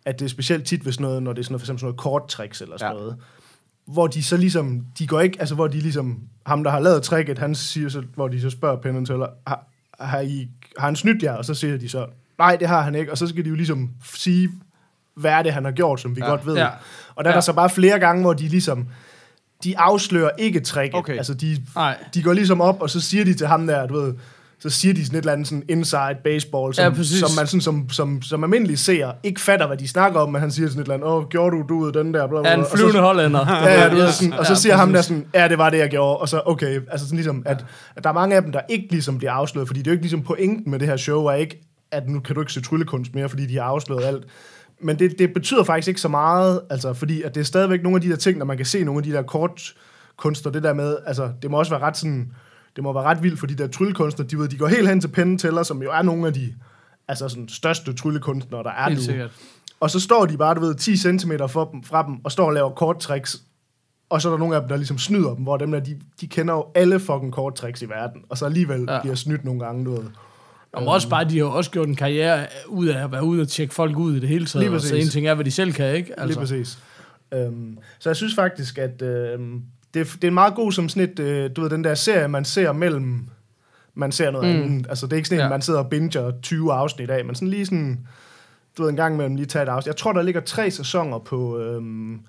at 0.07 0.19
det 0.19 0.25
er 0.25 0.29
specielt 0.29 0.65
tit 0.65 0.83
sådan 0.83 1.01
noget, 1.03 1.23
når 1.23 1.33
det 1.33 1.39
er 1.39 1.43
sådan 1.43 1.53
noget, 1.53 1.61
for 1.61 1.65
eksempel 1.65 1.79
sådan 1.79 1.87
noget 1.87 1.99
korttricks 1.99 2.61
eller 2.61 2.77
sådan 2.77 2.93
ja. 2.93 2.99
Noget, 2.99 3.17
hvor 3.85 4.07
de 4.07 4.23
så 4.23 4.37
ligesom, 4.37 4.85
de 4.99 5.07
går 5.07 5.19
ikke, 5.21 5.37
altså 5.39 5.55
hvor 5.55 5.67
de 5.67 5.79
ligesom, 5.79 6.19
ham 6.45 6.63
der 6.63 6.71
har 6.71 6.79
lavet 6.79 7.03
tricket, 7.03 7.39
han 7.39 7.55
siger 7.55 7.89
så, 7.89 8.03
hvor 8.15 8.27
de 8.27 8.41
så 8.41 8.49
spørger 8.49 8.77
Penn 8.81 9.05
Teller, 9.05 9.27
har, 9.47 9.67
har, 9.99 10.19
I, 10.19 10.47
har 10.77 10.85
han 10.87 10.95
snydt 10.95 11.23
jer? 11.23 11.33
Og 11.33 11.45
så 11.45 11.53
siger 11.53 11.77
de 11.77 11.89
så, 11.89 12.05
nej, 12.37 12.55
det 12.55 12.67
har 12.67 12.81
han 12.81 12.95
ikke, 12.95 13.11
og 13.11 13.17
så 13.17 13.27
skal 13.27 13.43
de 13.43 13.49
jo 13.49 13.55
ligesom 13.55 13.89
sige, 14.13 14.49
hvad 15.15 15.31
er 15.31 15.41
det, 15.43 15.53
han 15.53 15.65
har 15.65 15.71
gjort, 15.71 16.01
som 16.01 16.15
vi 16.15 16.21
ja. 16.21 16.27
Godt 16.29 16.45
ved. 16.45 16.55
Ja. 16.55 16.69
Og 17.15 17.23
der 17.23 17.29
er 17.29 17.33
Ja. 17.33 17.35
der 17.35 17.41
så 17.41 17.53
bare 17.53 17.69
flere 17.69 17.99
gange, 17.99 18.21
hvor 18.21 18.33
de 18.33 18.47
ligesom, 18.47 18.87
de 19.63 19.77
afslører 19.77 20.29
ikke 20.37 20.59
tricket. 20.59 20.95
Okay. 20.95 21.17
Altså 21.17 21.33
de, 21.33 21.57
Nej. 21.75 21.97
de 22.13 22.23
går 22.23 22.33
ligesom 22.33 22.61
op, 22.61 22.81
og 22.81 22.89
så 22.89 23.01
siger 23.01 23.25
de 23.25 23.33
til 23.33 23.47
ham 23.47 23.67
der, 23.67 23.87
du 23.87 24.01
ved, 24.01 24.13
så 24.59 24.69
siger 24.69 24.93
de 24.93 25.05
sådan 25.05 25.17
et 25.17 25.21
eller 25.21 25.33
andet 25.33 25.47
sådan 25.47 25.63
inside 25.69 26.17
baseball, 26.23 26.73
som, 26.73 26.83
Ja, 26.83 26.89
præcis. 26.89 27.19
som 27.19 27.29
man 27.37 27.47
sådan, 27.47 27.61
som, 27.61 27.89
som, 27.89 28.21
som 28.21 28.43
almindelig 28.43 28.79
ser 28.79 29.11
ikke 29.23 29.41
fatter, 29.41 29.67
hvad 29.67 29.77
de 29.77 29.87
snakker 29.87 30.19
om, 30.19 30.31
men 30.31 30.41
han 30.41 30.51
siger 30.51 30.67
sådan 30.69 30.81
et 30.81 30.85
eller 30.85 30.93
andet, 30.93 31.09
åh, 31.09 31.25
gjorde 31.27 31.57
du, 31.57 31.65
du 31.69 31.79
ud 31.79 31.91
den 31.91 32.13
der, 32.13 32.27
bla, 32.27 32.41
bla, 32.41 32.53
en 32.53 32.59
bla. 32.59 32.63
Og 32.63 32.69
så- 32.69 32.77
flyvende 32.77 32.99
hollænder. 32.99 33.45
Ja, 33.63 33.81
ja, 33.81 33.89
du 33.89 33.95
ved, 33.95 34.11
sådan, 34.11 34.33
og 34.33 34.45
så 34.45 34.51
Ja, 34.51 34.55
siger 34.59 34.75
ham 34.75 34.93
der 34.93 35.01
sådan, 35.01 35.25
ja, 35.33 35.47
det 35.47 35.57
var 35.57 35.69
det, 35.69 35.77
jeg 35.77 35.89
gjorde, 35.89 36.17
og 36.17 36.29
så, 36.29 36.41
okay, 36.45 36.81
altså 36.91 37.05
sådan 37.05 37.15
ligesom, 37.17 37.43
at, 37.45 37.65
at 37.95 38.03
der 38.03 38.09
er 38.09 38.13
mange 38.13 38.35
af 38.35 38.41
dem, 38.41 38.51
der 38.51 38.61
ikke 38.69 38.87
ligesom 38.91 39.17
bliver 39.17 39.31
afsløret, 39.31 39.67
fordi 39.67 39.79
det 39.79 39.87
er 39.87 39.91
jo 39.91 39.93
ikke 39.93 40.03
ligesom 40.03 40.21
pointen 40.21 40.71
med 40.71 40.79
det 40.79 40.87
her 40.87 40.97
show, 40.97 41.25
er 41.25 41.33
ikke, 41.33 41.61
at 41.91 42.09
nu 42.09 42.19
kan 42.19 42.35
du 42.35 42.41
ikke 42.41 42.53
se 42.53 42.61
tryllekunst 42.61 43.15
mere, 43.15 43.29
fordi 43.29 43.45
de 43.45 43.55
har 43.55 43.63
afsløret 43.63 44.03
alt. 44.05 44.23
Men 44.81 44.99
det, 44.99 45.19
det 45.19 45.33
betyder 45.33 45.63
faktisk 45.63 45.87
ikke 45.87 46.01
så 46.01 46.07
meget, 46.07 46.61
altså, 46.69 46.93
fordi 46.93 47.21
at 47.21 47.35
det 47.35 47.41
er 47.41 47.45
stadigvæk 47.45 47.83
nogle 47.83 47.95
af 47.95 48.01
de 48.01 48.09
der 48.09 48.15
ting, 48.15 48.37
når 48.37 48.45
man 48.45 48.57
kan 48.57 48.65
se 48.65 48.83
nogle 48.83 48.99
af 48.99 49.03
de 49.03 49.11
der 49.11 49.21
kortkunster, 49.21 50.49
det 50.49 50.63
der 50.63 50.73
med, 50.73 50.97
altså, 51.05 51.29
det 51.41 51.51
må 51.51 51.57
også 51.59 51.71
være 51.71 51.81
ret 51.81 51.97
sådan, 51.97 52.31
det 52.77 52.83
må 52.83 52.93
være 52.93 53.03
ret 53.03 53.23
vildt 53.23 53.39
for 53.39 53.47
de 53.47 53.55
der 53.55 53.67
tryllekunstnere, 53.67 54.27
de, 54.27 54.37
ved, 54.37 54.47
de 54.47 54.57
går 54.57 54.67
helt 54.67 54.89
hen 54.89 55.01
til 55.01 55.07
Penn 55.07 55.39
som 55.39 55.81
jo 55.83 55.91
er 55.91 56.01
nogle 56.01 56.27
af 56.27 56.33
de 56.33 56.53
altså 57.07 57.29
sådan 57.29 57.47
største 57.49 57.93
tryllekunstnere, 57.93 58.63
der 58.63 58.69
er 58.69 58.83
Helt 58.89 58.97
nu. 58.99 59.03
sikkert. 59.03 59.31
Og 59.79 59.89
så 59.89 59.99
står 59.99 60.25
de 60.25 60.37
bare, 60.37 60.55
du 60.55 60.59
ved, 60.59 60.75
10 60.75 60.97
cm 60.97 61.31
for 61.49 61.65
dem, 61.73 61.83
fra 61.83 62.05
dem, 62.05 62.15
og 62.23 62.31
står 62.31 62.45
og 62.45 62.53
laver 62.53 62.69
korttricks. 62.69 63.41
Og 64.09 64.21
så 64.21 64.27
er 64.29 64.31
der 64.31 64.37
nogle 64.39 64.55
af 64.55 64.61
dem, 64.61 64.69
der 64.69 64.75
ligesom 64.75 64.97
snyder 64.97 65.33
dem, 65.35 65.43
hvor 65.43 65.57
dem 65.57 65.71
der, 65.71 65.79
de, 65.79 65.99
de 66.21 66.27
kender 66.27 66.53
jo 66.53 66.65
alle 66.75 66.99
fucking 66.99 67.33
korttricks 67.33 67.81
i 67.81 67.89
verden. 67.89 68.21
Og 68.29 68.37
så 68.37 68.45
alligevel 68.45 68.85
Ja. 68.89 69.01
bliver 69.01 69.15
snydt 69.15 69.45
nogle 69.45 69.59
gange, 69.59 69.85
du 69.85 69.91
ved. 69.91 70.03
Og 70.73 70.87
også 70.87 71.09
bare, 71.09 71.23
de 71.29 71.37
har 71.37 71.45
også 71.45 71.71
gjort 71.71 71.87
en 71.87 71.95
karriere 71.95 72.47
ud 72.67 72.87
af 72.87 73.03
at 73.03 73.11
være 73.11 73.23
ude 73.23 73.41
og 73.41 73.47
tjekke 73.47 73.73
folk 73.73 73.97
ud 73.97 74.15
i 74.15 74.19
det 74.19 74.29
hele 74.29 74.45
taget. 74.45 74.69
Lige 74.69 74.79
Så 74.79 74.95
en 74.95 75.07
ting 75.09 75.27
er, 75.27 75.33
hvad 75.33 75.45
de 75.45 75.51
selv 75.51 75.73
kan, 75.73 75.95
ikke? 75.95 76.19
Altså. 76.19 76.27
Lige 76.27 76.37
præcis. 76.39 76.79
Øhm, 77.33 77.77
så 77.99 78.09
jeg 78.09 78.15
synes 78.15 78.35
faktisk, 78.35 78.77
at 78.77 79.01
øhm, 79.01 79.61
det, 79.99 80.07
er, 80.13 80.17
det 80.21 80.27
er 80.27 80.31
meget 80.31 80.55
god 80.55 80.71
som 80.71 80.89
sådan 80.89 81.09
et, 81.09 81.19
øh, 81.19 81.49
du 81.55 81.61
ved, 81.61 81.69
den 81.69 81.83
der 81.83 81.95
serie, 81.95 82.27
man 82.27 82.45
ser 82.45 82.71
mellem, 82.73 83.27
man 83.95 84.11
ser 84.11 84.31
noget 84.31 84.55
Mm. 84.55 84.61
andet. 84.63 84.85
Altså 84.89 85.05
det 85.05 85.13
er 85.13 85.17
ikke 85.17 85.29
sådan, 85.29 85.43
Ja. 85.43 85.49
man 85.49 85.61
sidder 85.61 85.79
og 85.79 85.89
binger 85.89 86.31
20 86.43 86.73
afsnit 86.73 87.09
af, 87.09 87.25
men 87.25 87.35
sådan 87.35 87.47
lige 87.47 87.65
sådan, 87.65 87.99
du 88.77 88.81
ved, 88.83 88.89
en 88.89 88.95
gang 88.95 89.13
imellem 89.13 89.35
lige 89.35 89.45
tage 89.45 89.63
et 89.63 89.69
afsnit. 89.69 89.87
Jeg 89.87 89.95
tror, 89.95 90.13
der 90.13 90.21
ligger 90.21 90.41
tre 90.41 90.71
sæsoner 90.71 91.19
på, 91.19 91.59
øhm, 91.59 92.19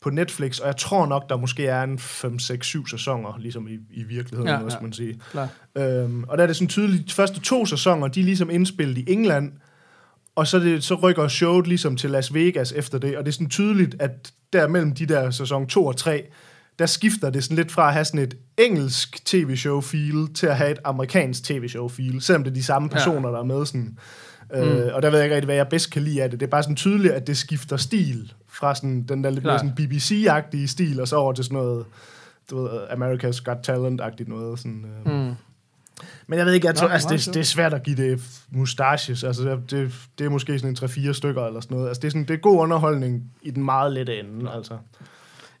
på 0.00 0.10
Netflix, 0.10 0.58
og 0.58 0.66
jeg 0.66 0.76
tror 0.76 1.06
nok, 1.06 1.28
der 1.28 1.36
måske 1.36 1.66
er 1.66 1.82
en 1.82 1.98
5, 1.98 2.38
6, 2.38 2.66
7 2.66 2.86
sæsoner, 2.88 3.38
ligesom 3.38 3.68
i, 3.68 3.72
i 3.90 4.02
virkeligheden, 4.02 4.48
Ja, 4.48 4.54
ja, 4.54 4.60
ja. 4.70 4.76
man 4.82 4.92
sige. 4.92 5.20
Klar. 5.30 5.48
Øhm, 5.78 6.24
og 6.28 6.36
der 6.38 6.42
er 6.42 6.46
det 6.46 6.56
sådan 6.56 6.68
tydeligt, 6.68 7.08
de 7.08 7.12
første 7.14 7.40
to 7.40 7.66
sæsoner, 7.66 8.08
de 8.08 8.20
er 8.20 8.24
ligesom 8.24 8.50
indspillet 8.50 8.98
i 8.98 9.04
England, 9.12 9.52
og 10.36 10.46
så, 10.46 10.58
det, 10.58 10.84
så 10.84 10.94
rykker 10.94 11.28
showet 11.28 11.66
ligesom 11.66 11.96
til 11.96 12.10
Las 12.10 12.34
Vegas 12.34 12.72
efter 12.72 12.98
det, 12.98 13.16
og 13.16 13.24
det 13.24 13.30
er 13.30 13.32
sådan 13.32 13.48
tydeligt, 13.48 13.96
at 13.98 14.32
der 14.52 14.68
mellem 14.68 14.92
de 14.94 15.06
der 15.06 15.30
sæson 15.30 15.66
2 15.66 15.86
og 15.86 15.96
3, 15.96 16.24
der 16.78 16.86
skifter 16.86 17.30
det 17.30 17.44
sådan 17.44 17.56
lidt 17.56 17.72
fra 17.72 17.86
at 17.86 17.92
have 17.92 18.04
sådan 18.04 18.20
et 18.20 18.36
engelsk 18.58 19.24
tv-show-feel 19.24 20.34
til 20.34 20.46
at 20.46 20.56
have 20.56 20.70
et 20.70 20.78
amerikansk 20.84 21.44
tv-show-feel, 21.44 22.20
selvom 22.20 22.44
det 22.44 22.50
er 22.50 22.54
de 22.54 22.62
samme 22.62 22.88
Ja. 22.92 22.96
personer, 22.96 23.30
der 23.30 23.38
er 23.38 23.44
med. 23.44 23.66
Sådan. 23.66 23.98
Øh, 24.54 24.94
og 24.94 25.02
der 25.02 25.10
ved 25.10 25.18
jeg 25.18 25.24
ikke 25.26 25.34
rigtig, 25.34 25.46
hvad 25.46 25.56
jeg 25.56 25.68
bedst 25.68 25.90
kan 25.90 26.02
lide 26.02 26.22
af 26.22 26.30
det. 26.30 26.40
Det 26.40 26.46
er 26.46 26.50
bare 26.50 26.62
sådan 26.62 26.76
tydeligt, 26.76 27.12
at 27.14 27.26
det 27.26 27.36
skifter 27.36 27.76
stil 27.76 28.32
fra 28.48 28.74
sådan 28.74 29.02
den 29.02 29.24
der 29.24 29.30
lidt 29.30 29.44
mere 29.44 29.58
sådan 29.58 29.74
BBC-agtige 29.80 30.66
stil, 30.66 31.00
og 31.00 31.08
så 31.08 31.16
over 31.16 31.32
til 31.32 31.44
sådan 31.44 31.58
noget, 31.58 31.84
du 32.50 32.62
ved, 32.62 32.70
America's 32.70 33.42
Got 33.44 33.56
Talent-agtigt 33.68 34.28
noget. 34.28 34.58
Sådan, 34.58 34.84
øh. 35.06 35.12
Mm. 35.12 35.34
Men 36.26 36.38
jeg 36.38 36.46
ved 36.46 36.52
ikke, 36.52 36.66
jeg 36.66 36.74
tror, 36.74 36.86
Nå, 36.88 36.92
altså, 36.92 37.08
det, 37.08 37.26
det 37.34 37.36
er 37.40 37.44
svært 37.44 37.74
at 37.74 37.82
give 37.82 37.96
det 37.96 38.22
mustaches. 38.50 39.24
Altså, 39.24 39.42
det, 39.42 39.70
det, 39.70 39.92
det 40.18 40.24
er 40.26 40.30
måske 40.30 40.58
sådan 40.58 40.76
en 40.82 41.08
3-4 41.10 41.12
stykker 41.12 41.46
eller 41.46 41.60
sådan 41.60 41.74
noget. 41.76 41.88
Altså, 41.88 42.00
det 42.00 42.06
er, 42.06 42.10
sådan, 42.10 42.24
det 42.24 42.34
er 42.34 42.38
god 42.38 42.58
underholdning 42.58 43.22
i 43.42 43.50
den 43.50 43.64
meget 43.64 43.92
lette 43.92 44.18
ende, 44.20 44.50
altså. 44.50 44.74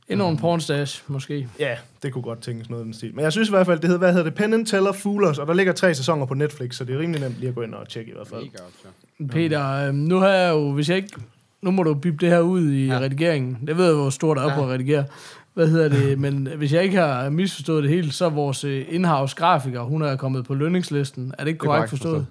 Endnu 0.08 0.28
en 0.28 0.36
pornstash, 0.36 1.02
måske. 1.08 1.48
Ja, 1.60 1.74
det 2.02 2.12
kunne 2.12 2.22
godt 2.22 2.40
tænkes 2.40 2.70
noget 2.70 2.82
i 2.82 2.84
den 2.84 2.94
stil. 2.94 3.14
Men 3.14 3.24
jeg 3.24 3.32
synes 3.32 3.48
i 3.48 3.52
hvert 3.52 3.66
fald, 3.66 3.78
det 3.78 3.84
hedder, 3.84 3.98
hvad 3.98 4.08
hedder 4.12 4.24
det? 4.24 4.34
Penn 4.34 4.54
and 4.54 4.66
Teller 4.66 4.92
Foolers, 4.92 5.38
og 5.38 5.46
der 5.46 5.54
ligger 5.54 5.72
tre 5.72 5.94
sæsoner 5.94 6.26
på 6.26 6.34
Netflix, 6.34 6.74
så 6.74 6.84
det 6.84 6.94
er 6.94 6.98
rimelig 6.98 7.20
nemt 7.22 7.34
lige 7.38 7.48
at 7.48 7.54
gå 7.54 7.62
ind 7.62 7.74
og 7.74 7.88
tjekke 7.88 8.10
i 8.10 8.14
hvert 8.14 8.28
fald. 8.28 8.44
Peter, 9.30 9.86
øh, 9.88 9.94
nu 9.94 10.18
har 10.18 10.28
jeg 10.28 10.52
jo, 10.54 10.72
hvis 10.72 10.88
jeg 10.88 10.96
ikke... 10.96 11.08
Nu 11.62 11.70
må 11.70 11.82
du 11.82 11.94
bippe 11.94 12.18
det 12.26 12.28
her 12.34 12.40
ud 12.40 12.70
i 12.72 12.86
Ja. 12.86 12.98
redigeringen. 12.98 13.58
Det 13.66 13.76
ved 13.76 13.84
jeg, 13.86 13.94
hvor 13.94 14.10
stort 14.10 14.36
der 14.36 14.42
er 14.42 14.48
Ja. 14.50 14.54
på 14.54 14.62
at 14.62 14.68
redigere. 14.68 15.04
Hvad 15.54 15.68
hedder 15.68 15.88
det? 15.88 16.18
Men 16.18 16.48
hvis 16.56 16.72
jeg 16.72 16.82
ikke 16.82 16.96
har 16.96 17.28
misforstået 17.30 17.82
det 17.82 17.90
helt, 17.92 18.14
så 18.14 18.24
er 18.24 18.30
vores 18.30 18.64
øh, 18.64 18.84
in-house 18.88 19.36
grafiker, 19.36 19.80
hun 19.82 20.02
er 20.02 20.16
kommet 20.16 20.44
på 20.44 20.54
lønningslisten. 20.54 21.32
Er 21.38 21.44
det 21.44 21.48
ikke 21.48 21.58
Det 21.60 21.66
korrekt 21.66 21.76
korrekt 21.78 21.90
forstået? 21.90 22.26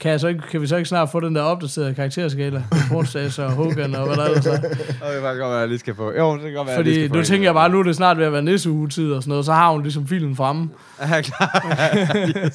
Kan, 0.00 0.10
jeg 0.10 0.20
så 0.20 0.28
ikke, 0.28 0.42
kan 0.50 0.60
vi 0.60 0.66
så 0.66 0.76
ikke 0.76 0.88
snart 0.88 1.08
få 1.12 1.20
den 1.20 1.34
der 1.34 1.42
opdaterede 1.42 1.94
karakterskala? 1.94 2.64
Pornstage 2.88 3.44
og 3.44 3.52
Hogan 3.52 3.94
og 3.94 4.06
hvad 4.06 4.16
der 4.16 4.24
ellers 4.24 4.46
er? 4.46 4.52
Og 4.52 4.58
det 4.60 4.68
kan 5.00 5.22
godt 5.22 5.38
være, 5.38 5.52
jeg 5.52 5.68
lige 5.68 5.78
skal 5.78 5.94
få... 5.94 6.12
Jo, 6.18 6.32
det 6.34 6.42
kan 6.42 6.52
godt 6.52 6.54
være, 6.54 6.60
at 6.62 6.68
jeg 6.68 6.76
Fordi 6.76 6.90
lige 6.90 7.08
skal 7.08 7.16
nu 7.18 7.24
tænker 7.24 7.46
jeg 7.46 7.54
bare, 7.54 7.68
nu 7.68 7.78
er 7.78 7.82
det 7.82 7.96
snart 7.96 8.18
ved 8.18 8.24
at 8.26 8.32
være 8.32 8.42
nisseugetid 8.42 9.12
og 9.12 9.22
sådan 9.22 9.30
noget, 9.30 9.44
så 9.44 9.52
har 9.52 9.70
hun 9.72 9.82
ligesom 9.82 10.06
filen 10.06 10.36
fremme. 10.36 10.70
Ja, 11.00 11.20
klar. 11.20 11.60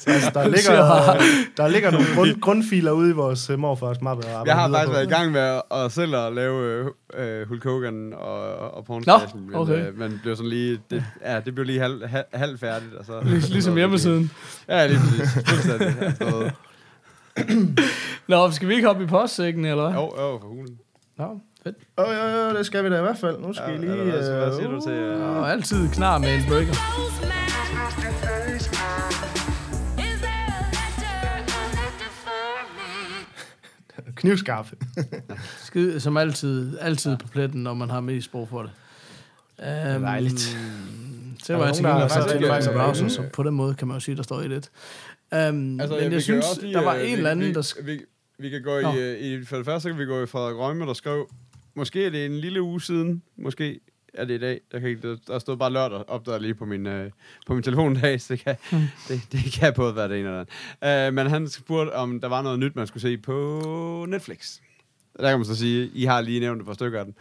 Altså, 0.06 0.30
der, 0.34 0.44
ligger, 0.54 0.60
Så- 0.60 1.22
der 1.56 1.68
ligger 1.68 1.90
nogle 1.90 2.06
grund, 2.14 2.40
grundfiler 2.40 2.90
ude 2.92 3.10
i 3.10 3.12
vores 3.12 3.50
uh, 3.50 3.58
morfars 3.58 4.00
mappe. 4.00 4.24
Jeg 4.46 4.54
har 4.54 4.68
faktisk 4.70 4.92
været 4.92 5.06
i 5.06 5.10
gang 5.10 5.32
med 5.32 5.40
at, 5.40 5.62
at 5.72 5.92
selv 5.92 6.16
at 6.16 6.32
lave 6.34 6.84
øh, 7.18 7.48
Hulk 7.48 7.64
Hogan 7.64 8.12
og, 8.16 8.40
og 8.76 8.84
pornstation, 8.84 9.50
Nå, 9.52 9.58
okay. 9.58 9.72
men, 9.72 9.80
øh, 9.86 9.98
men 9.98 10.10
det 10.10 10.20
blev 10.22 10.36
sådan 10.36 10.50
lige, 10.50 10.78
det, 10.90 11.04
ja, 11.24 11.40
det 11.40 11.54
blev 11.54 11.66
lige 11.66 11.80
halv, 11.80 12.06
halv, 12.06 12.24
halv 12.32 12.58
færdigt. 12.58 12.94
Og 12.94 13.04
så, 13.04 13.12
Lig- 13.22 13.48
Ligesom 13.52 13.76
hjemmesiden. 13.76 14.30
Ja, 14.68 14.86
lige 14.86 14.98
præcis. 14.98 15.32
Fuldstændig. 15.48 15.94
Altså, 16.02 16.50
Nå, 18.28 18.50
skal 18.50 18.68
vi 18.68 18.74
ikke 18.74 18.86
hoppe 18.86 19.04
i 19.04 19.06
postsækken, 19.06 19.64
eller 19.64 19.90
hvad? 19.90 20.00
jo, 20.00 20.00
jo, 20.22 20.38
for 20.40 20.48
hulen. 20.48 20.78
Nå, 21.18 21.40
fedt. 21.62 21.76
Åh, 21.98 22.04
oh, 22.08 22.14
jo, 22.14 22.38
jo, 22.38 22.56
det 22.58 22.66
skal 22.66 22.84
vi 22.84 22.90
da 22.90 22.98
i 22.98 23.02
hvert 23.02 23.18
fald. 23.18 23.38
Nu 23.38 23.52
skal 23.52 23.64
Ja, 23.68 23.72
ja, 23.72 23.78
lige... 23.80 24.10
hvad, 24.10 24.22
så 24.22 24.32
hvad 24.32 24.52
siger 24.56 24.70
du 24.70 24.80
til... 24.80 24.92
øh, 24.92 25.36
Og 25.38 25.50
altid 25.52 25.88
knar 25.88 26.18
med 26.18 26.34
en 26.34 26.42
breaker. 26.48 26.74
knivskarp. 34.16 34.66
Skid, 35.64 36.00
som 36.00 36.16
altid, 36.16 36.78
altid 36.80 37.16
på 37.16 37.28
pletten, 37.28 37.62
når 37.62 37.74
man 37.74 37.90
har 37.90 38.00
mest 38.00 38.30
brug 38.32 38.48
for 38.48 38.62
det. 38.62 38.70
Um, 39.96 40.02
Dejligt. 40.02 40.58
Så 41.42 41.52
Er 41.52 41.56
var 41.56 41.64
jeg 41.66 41.74
til 41.74 41.84
gengæld 41.84 42.08
det 42.08 43.02
er 43.04 43.08
så 43.08 43.22
på 43.32 43.42
den 43.42 43.54
måde 43.54 43.74
kan 43.74 43.88
man 43.88 43.96
jo 43.96 44.00
sige, 44.00 44.16
der 44.16 44.22
står 44.22 44.40
i 44.40 44.48
det. 44.48 44.70
Um, 45.32 45.80
altså, 45.80 45.94
men 45.94 46.02
kan 46.02 46.12
jeg 46.12 46.22
synes, 46.22 46.46
også 46.48 46.60
lige, 46.62 46.74
der 46.74 46.82
var 46.84 46.94
øh, 46.94 47.00
en 47.00 47.06
vi- 47.06 47.12
eller 47.12 47.30
anden, 47.30 47.48
vi, 47.48 47.52
der... 47.52 47.62
sk- 47.62 47.82
Vi, 47.84 48.00
vi 48.38 48.48
kan 48.50 48.62
gå 48.62 48.80
Nå. 48.80 48.92
i, 48.92 48.98
øh, 48.98 49.18
i... 49.20 49.44
For 49.44 49.56
det 49.56 49.64
første 49.64 49.82
så 49.82 49.88
kan 49.88 49.98
vi 49.98 50.04
gå 50.04 50.22
i 50.22 50.26
Frederik 50.26 50.56
Rømme, 50.56 50.86
der 50.86 50.92
skrev... 50.94 51.30
Måske 51.74 52.06
er 52.06 52.10
det 52.10 52.26
en 52.26 52.38
lille 52.38 52.62
uge 52.62 52.80
siden. 52.80 53.22
Måske 53.36 53.80
er 54.14 54.24
det 54.24 54.34
i 54.34 54.38
dag. 54.38 54.60
Jeg 54.72 54.80
kan 54.80 54.90
ikke, 54.90 55.16
der, 55.28 55.38
stod 55.38 55.56
bare 55.56 55.72
lørdag 55.72 56.08
opdaget 56.08 56.42
lige 56.42 56.54
på 56.54 56.64
min, 56.64 56.86
øh, 56.86 57.10
på 57.46 57.54
min 57.54 57.62
telefon 57.62 57.94
dag, 57.94 58.20
så 58.20 58.34
det 58.34 58.44
kan, 58.44 58.56
Hmm. 58.70 58.80
det, 59.08 59.20
det 59.32 59.52
kan 59.52 59.72
både 59.76 59.96
være 59.96 60.08
det 60.08 60.20
ene 60.20 60.28
eller 60.28 60.44
andet. 60.80 61.08
Uh, 61.08 61.14
men 61.14 61.26
han 61.26 61.48
spurgte, 61.48 61.92
om 61.92 62.20
der 62.20 62.28
var 62.28 62.42
noget 62.42 62.58
nyt, 62.58 62.76
man 62.76 62.86
skulle 62.86 63.02
se 63.02 63.18
på 63.18 64.06
Netflix. 64.08 64.58
Der 65.20 65.30
kan 65.30 65.38
man 65.38 65.44
så 65.46 65.56
sige, 65.56 65.90
I 65.94 66.04
har 66.04 66.20
lige 66.20 66.40
nævnt 66.40 66.60
et 66.60 66.66
par 66.66 66.74
stykker 66.74 66.98
af 66.98 67.04
dem. 67.04 67.14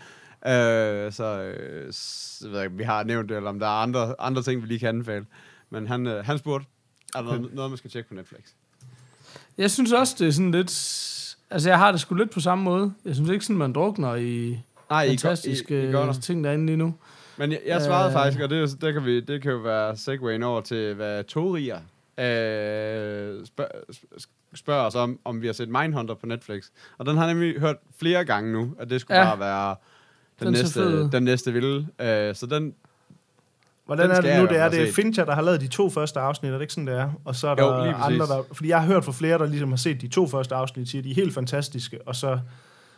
Uh, 0.46 1.14
så 1.14 1.42
øh, 1.42 1.94
s- 1.94 2.42
jeg 2.44 2.52
ved 2.52 2.66
om 2.66 2.78
vi 2.78 2.84
har 2.84 3.04
nævnt 3.04 3.30
det, 3.30 3.38
eller 3.38 3.50
om 3.50 3.60
der 3.60 3.66
er 3.68 3.82
andre, 3.82 4.16
andre 4.20 4.44
ting, 4.44 4.62
vi 4.62 4.68
lige 4.68 4.80
kan 4.80 4.90
anbefale. 4.90 5.26
Men 5.70 5.88
han, 5.88 6.08
øh, 6.08 6.26
han 6.26 6.38
spurgte, 6.38 6.68
er 7.16 7.22
der 7.22 7.38
noget, 7.38 7.54
noget, 7.54 7.72
man 7.72 7.78
skal 7.78 7.92
tjekke 7.92 8.10
på 8.10 8.16
Netflix? 8.16 8.40
Jeg 9.58 9.72
synes 9.72 9.92
også, 9.92 10.16
det 10.20 10.28
er 10.28 10.32
sådan 10.32 10.52
lidt... 10.52 10.72
Altså, 11.50 11.70
jeg 11.70 11.78
har 11.78 11.92
det 11.92 12.02
sgu 12.02 12.16
lidt 12.16 12.32
på 12.32 12.40
samme 12.40 12.64
måde. 12.64 12.94
Jeg 13.06 13.16
synes 13.16 13.30
ikke 13.30 13.46
sådan, 13.46 13.58
man 13.58 13.74
drukner 13.74 14.16
i 14.16 14.60
Nej, 14.90 15.04
I, 15.04 15.08
fantastiske 15.10 15.84
I, 15.86 15.90
I 15.90 15.92
gør 15.92 16.06
der. 16.06 16.14
ting 16.14 16.44
derinde 16.44 16.66
lige 16.66 16.78
nu. 16.78 16.94
Men 17.38 17.52
jeg, 17.52 17.60
jeg 17.66 17.82
svarede 17.82 18.08
Øh. 18.08 18.14
faktisk, 18.14 18.44
og 18.44 18.50
det, 18.50 18.82
det, 18.82 18.94
kan 18.94 19.06
vi, 19.06 19.20
det 19.20 19.42
kan 19.42 19.52
jo 19.52 19.58
være 19.58 19.98
segwayen 19.98 20.44
over 20.44 20.62
til, 20.62 20.94
hvad 20.94 21.24
Torier 21.24 21.80
øh, 22.18 23.46
spørger, 23.46 23.70
spørger 24.56 24.82
os 24.84 24.96
om, 24.96 25.20
om 25.26 25.42
vi 25.42 25.46
har 25.46 25.54
set 25.54 25.70
Mindhunter 25.70 26.14
på 26.16 26.26
Netflix. 26.26 26.64
Og 26.98 27.06
den 27.06 27.18
har 27.18 27.26
jeg 27.26 27.34
nemlig 27.34 27.60
hørt 27.60 27.76
flere 28.00 28.26
gange 28.26 28.52
nu, 28.54 28.76
at 28.80 28.90
det 28.90 29.02
skulle 29.02 29.18
Ja. 29.20 29.26
bare 29.26 29.40
være 29.40 29.76
den, 30.40 30.46
Den 30.46 30.54
næste, 30.54 31.10
den 31.12 31.24
næste 31.24 31.54
vilde. 31.54 31.88
Øh, 32.00 32.36
så 32.36 32.46
den, 32.46 32.74
Hvordan 33.86 34.10
Den 34.10 34.18
er 34.18 34.22
det 34.22 34.42
nu? 34.42 34.48
Det 34.48 34.58
er 34.60 34.70
det 34.70 34.88
se. 34.88 34.94
Fincher, 34.94 35.26
der 35.26 35.36
har 35.36 35.42
lavet 35.42 35.62
de 35.62 35.68
to 35.68 35.90
første 35.90 36.20
afsnit, 36.20 36.50
er 36.52 36.54
det 36.56 36.62
ikke 36.62 36.74
sådan, 36.74 36.88
det 36.88 36.96
er? 37.00 37.10
Og 37.26 37.36
så 37.36 37.48
er 37.48 37.56
Jo, 37.60 37.70
der 37.70 37.84
lige 37.86 37.96
præcis. 37.96 38.22
andre, 38.22 38.36
der... 38.36 38.44
Fordi 38.52 38.70
jeg 38.70 38.80
har 38.82 38.88
hørt 38.88 39.06
fra 39.06 39.12
flere, 39.12 39.38
der 39.38 39.46
ligesom 39.46 39.70
har 39.70 39.78
set 39.78 40.02
de 40.02 40.08
to 40.08 40.28
første 40.28 40.56
afsnit, 40.56 40.90
siger, 40.90 41.02
de 41.02 41.12
er 41.12 41.16
helt 41.16 41.34
fantastiske, 41.34 42.00
og 42.06 42.16
så, 42.16 42.40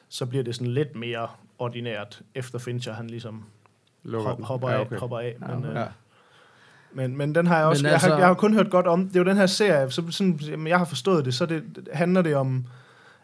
så 0.10 0.26
bliver 0.26 0.44
det 0.44 0.56
sådan 0.56 0.74
lidt 0.74 0.96
mere 0.96 1.28
ordinært, 1.60 2.22
efter 2.36 2.60
Fincher, 2.60 2.94
han 2.94 3.08
ligesom 3.08 3.44
lukker 4.04 4.30
hop, 4.30 4.42
hopper, 4.42 4.70
ja, 4.70 4.76
af, 4.76 4.82
okay. 4.82 4.98
hopper 4.98 5.20
af. 5.20 5.36
Ja, 5.42 5.48
Men, 5.48 5.58
okay. 5.58 5.70
øh, 5.70 5.76
Ja. 5.76 5.86
men, 6.94 7.18
men 7.18 7.36
den 7.36 7.48
har 7.48 7.58
jeg 7.58 7.66
også... 7.66 7.84
Men 7.84 7.92
Jeg, 7.92 8.00
har, 8.00 8.08
altså- 8.08 8.18
jeg 8.18 8.28
har 8.28 8.34
kun 8.34 8.54
hørt 8.54 8.70
godt 8.70 8.88
om... 8.88 9.08
Det 9.08 9.16
er 9.16 9.20
jo 9.20 9.26
den 9.26 9.38
her 9.38 9.46
serie, 9.46 9.92
så 9.92 10.04
sådan, 10.10 10.40
jamen, 10.48 10.68
jeg 10.68 10.78
har 10.78 10.86
forstået 10.86 11.26
det, 11.26 11.34
så 11.34 11.46
det, 11.46 11.64
handler 11.94 12.22
det 12.22 12.36
om... 12.36 12.66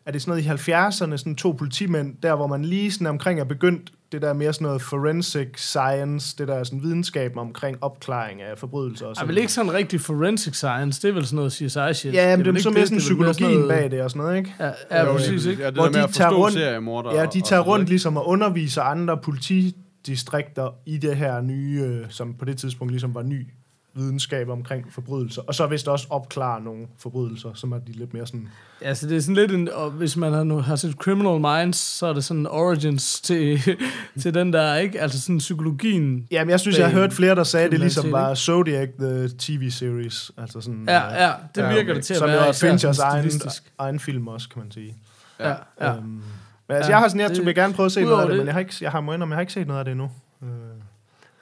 Er 0.05 0.11
det 0.11 0.21
sådan 0.21 0.43
noget 0.45 0.67
i 0.67 0.71
70'erne, 0.71 1.17
sådan 1.17 1.35
to 1.35 1.51
politimænd, 1.51 2.15
der 2.23 2.35
hvor 2.35 2.47
man 2.47 2.65
lige 2.65 2.91
sådan 2.91 3.07
omkring 3.07 3.39
er 3.39 3.43
begyndt 3.43 3.91
det 4.13 4.21
der 4.21 4.33
mere 4.33 4.53
sådan 4.53 4.65
noget 4.65 4.81
forensic 4.81 5.47
science, 5.55 6.35
det 6.37 6.47
der 6.47 6.63
sådan 6.63 6.83
videnskab 6.83 7.37
omkring 7.37 7.77
opklaring 7.81 8.41
af 8.41 8.57
forbrydelser 8.57 9.05
og 9.05 9.11
Er 9.11 9.15
sådan 9.15 9.27
vel 9.29 9.37
ikke 9.37 9.51
sådan 9.53 9.73
rigtig 9.73 10.01
forensic 10.01 10.55
science, 10.55 11.01
det 11.01 11.09
er 11.09 11.13
vel 11.13 11.25
sådan 11.25 11.35
noget 11.35 11.51
CSI-shit. 11.53 12.13
Ja, 12.13 12.35
men 12.37 12.45
det 12.45 12.47
er 12.47 12.51
vel 12.53 12.61
så 12.63 12.69
mere 12.69 12.85
sådan 12.85 12.97
Det 12.97 13.03
er 13.03 13.07
psykologien 13.07 13.51
noget- 13.51 13.69
bag 13.69 13.91
det 13.91 14.01
og 14.01 14.09
sådan 14.09 14.21
noget, 14.23 14.37
ikke? 14.37 14.55
Ja, 14.59 14.71
ja 14.91 15.05
Jo, 15.05 15.11
præcis, 15.13 15.45
ikke? 15.45 15.61
Ja, 15.61 15.67
det 15.67 15.75
Hvor 15.75 15.83
der 15.83 15.91
med 15.91 15.99
de 15.99 16.03
at 16.03 16.09
tager 16.13 16.29
forstå 16.29 16.43
rundt- 16.43 16.53
seriemorder. 16.53 17.15
Ja, 17.15 17.25
de 17.25 17.31
tager 17.31 17.43
sådan 17.43 17.61
rundt 17.61 17.67
noget. 17.81 17.89
ligesom 17.89 18.17
og 18.17 18.27
underviser 18.27 18.81
andre 18.81 19.17
politidistrikter 19.17 20.69
i 20.85 20.97
det 20.97 21.15
her 21.15 21.41
nye, 21.41 21.81
øh, 21.85 22.05
som 22.09 22.33
på 22.33 22.45
det 22.45 22.57
tidspunkt 22.57 22.91
ligesom 22.91 23.15
var 23.15 23.23
ny 23.23 23.47
videnskab 23.95 24.49
omkring 24.49 24.93
forbrydelser. 24.93 25.41
Og 25.41 25.55
så 25.55 25.67
vist 25.67 25.87
også 25.87 26.07
opklare 26.09 26.61
nogle 26.61 26.87
forbrydelser, 26.99 27.49
som 27.53 27.71
er 27.71 27.79
de 27.79 27.91
lidt 27.91 28.13
mere 28.13 28.27
sådan... 28.27 28.47
Ja, 28.81 28.93
så 28.93 29.07
det 29.07 29.17
er 29.17 29.21
sådan 29.21 29.35
lidt 29.35 29.51
en, 29.51 29.69
og 29.73 29.91
hvis 29.91 30.17
man 30.17 30.33
har, 30.33 30.61
har 30.61 30.75
set 30.75 30.91
Criminal 30.95 31.39
Minds, 31.39 31.77
så 31.77 32.05
er 32.05 32.13
det 32.13 32.23
sådan 32.23 32.47
origins 32.47 33.21
til, 33.21 33.59
til 34.21 34.33
den 34.33 34.53
der, 34.53 34.75
ikke? 34.75 35.01
Altså 35.01 35.21
sådan 35.21 35.37
psykologien. 35.37 36.27
Jamen, 36.31 36.49
jeg 36.51 36.59
synes, 36.59 36.77
jeg 36.77 36.85
har 36.89 36.93
hørt 36.93 37.13
flere, 37.13 37.35
der 37.35 37.43
sagde, 37.43 37.69
det 37.71 37.79
ligesom 37.79 38.11
var 38.11 38.35
Zodiac, 38.35 38.89
the 38.99 39.29
TV-series. 39.39 40.31
Altså 40.37 40.61
sådan, 40.61 40.85
Ja, 40.87 41.05
øh, 41.07 41.13
ja, 41.21 41.31
det 41.55 41.61
ja, 41.61 41.73
virker 41.73 41.93
det 41.93 42.05
til 42.05 42.13
at 42.13 42.17
som 42.19 42.27
være. 42.29 42.37
jo 42.41 42.45
er 42.45 42.49
især 42.51 42.69
Finchers 42.69 42.99
egen, 42.99 43.31
egen 43.79 43.99
film 43.99 44.27
også, 44.27 44.49
kan 44.49 44.61
man 44.61 44.71
sige. 44.71 44.95
Ja, 45.39 45.53
ja. 45.81 45.95
Øhm, 45.95 46.03
men 46.03 46.21
altså, 46.69 46.91
Ja, 46.91 46.95
jeg 46.95 46.97
har 47.03 47.07
sådan, 47.07 47.21
jeg 47.21 47.29
det- 47.29 47.45
vil 47.45 47.55
gerne 47.55 47.73
prøve 47.73 47.85
at 47.85 47.91
se 47.91 48.01
noget 48.03 48.21
af 48.21 48.27
det, 48.27 48.29
det- 48.29 48.37
men 48.37 48.45
jeg 48.45 48.53
har 48.53 48.59
ikke, 48.59 48.73
jeg 48.81 48.91
har, 48.91 49.11
jeg 49.11 49.27
har 49.27 49.39
ikke 49.41 49.53
set 49.53 49.67
noget 49.67 49.79
af 49.79 49.85
det 49.85 49.91
endnu. 49.91 50.11
Øh, 50.43 50.49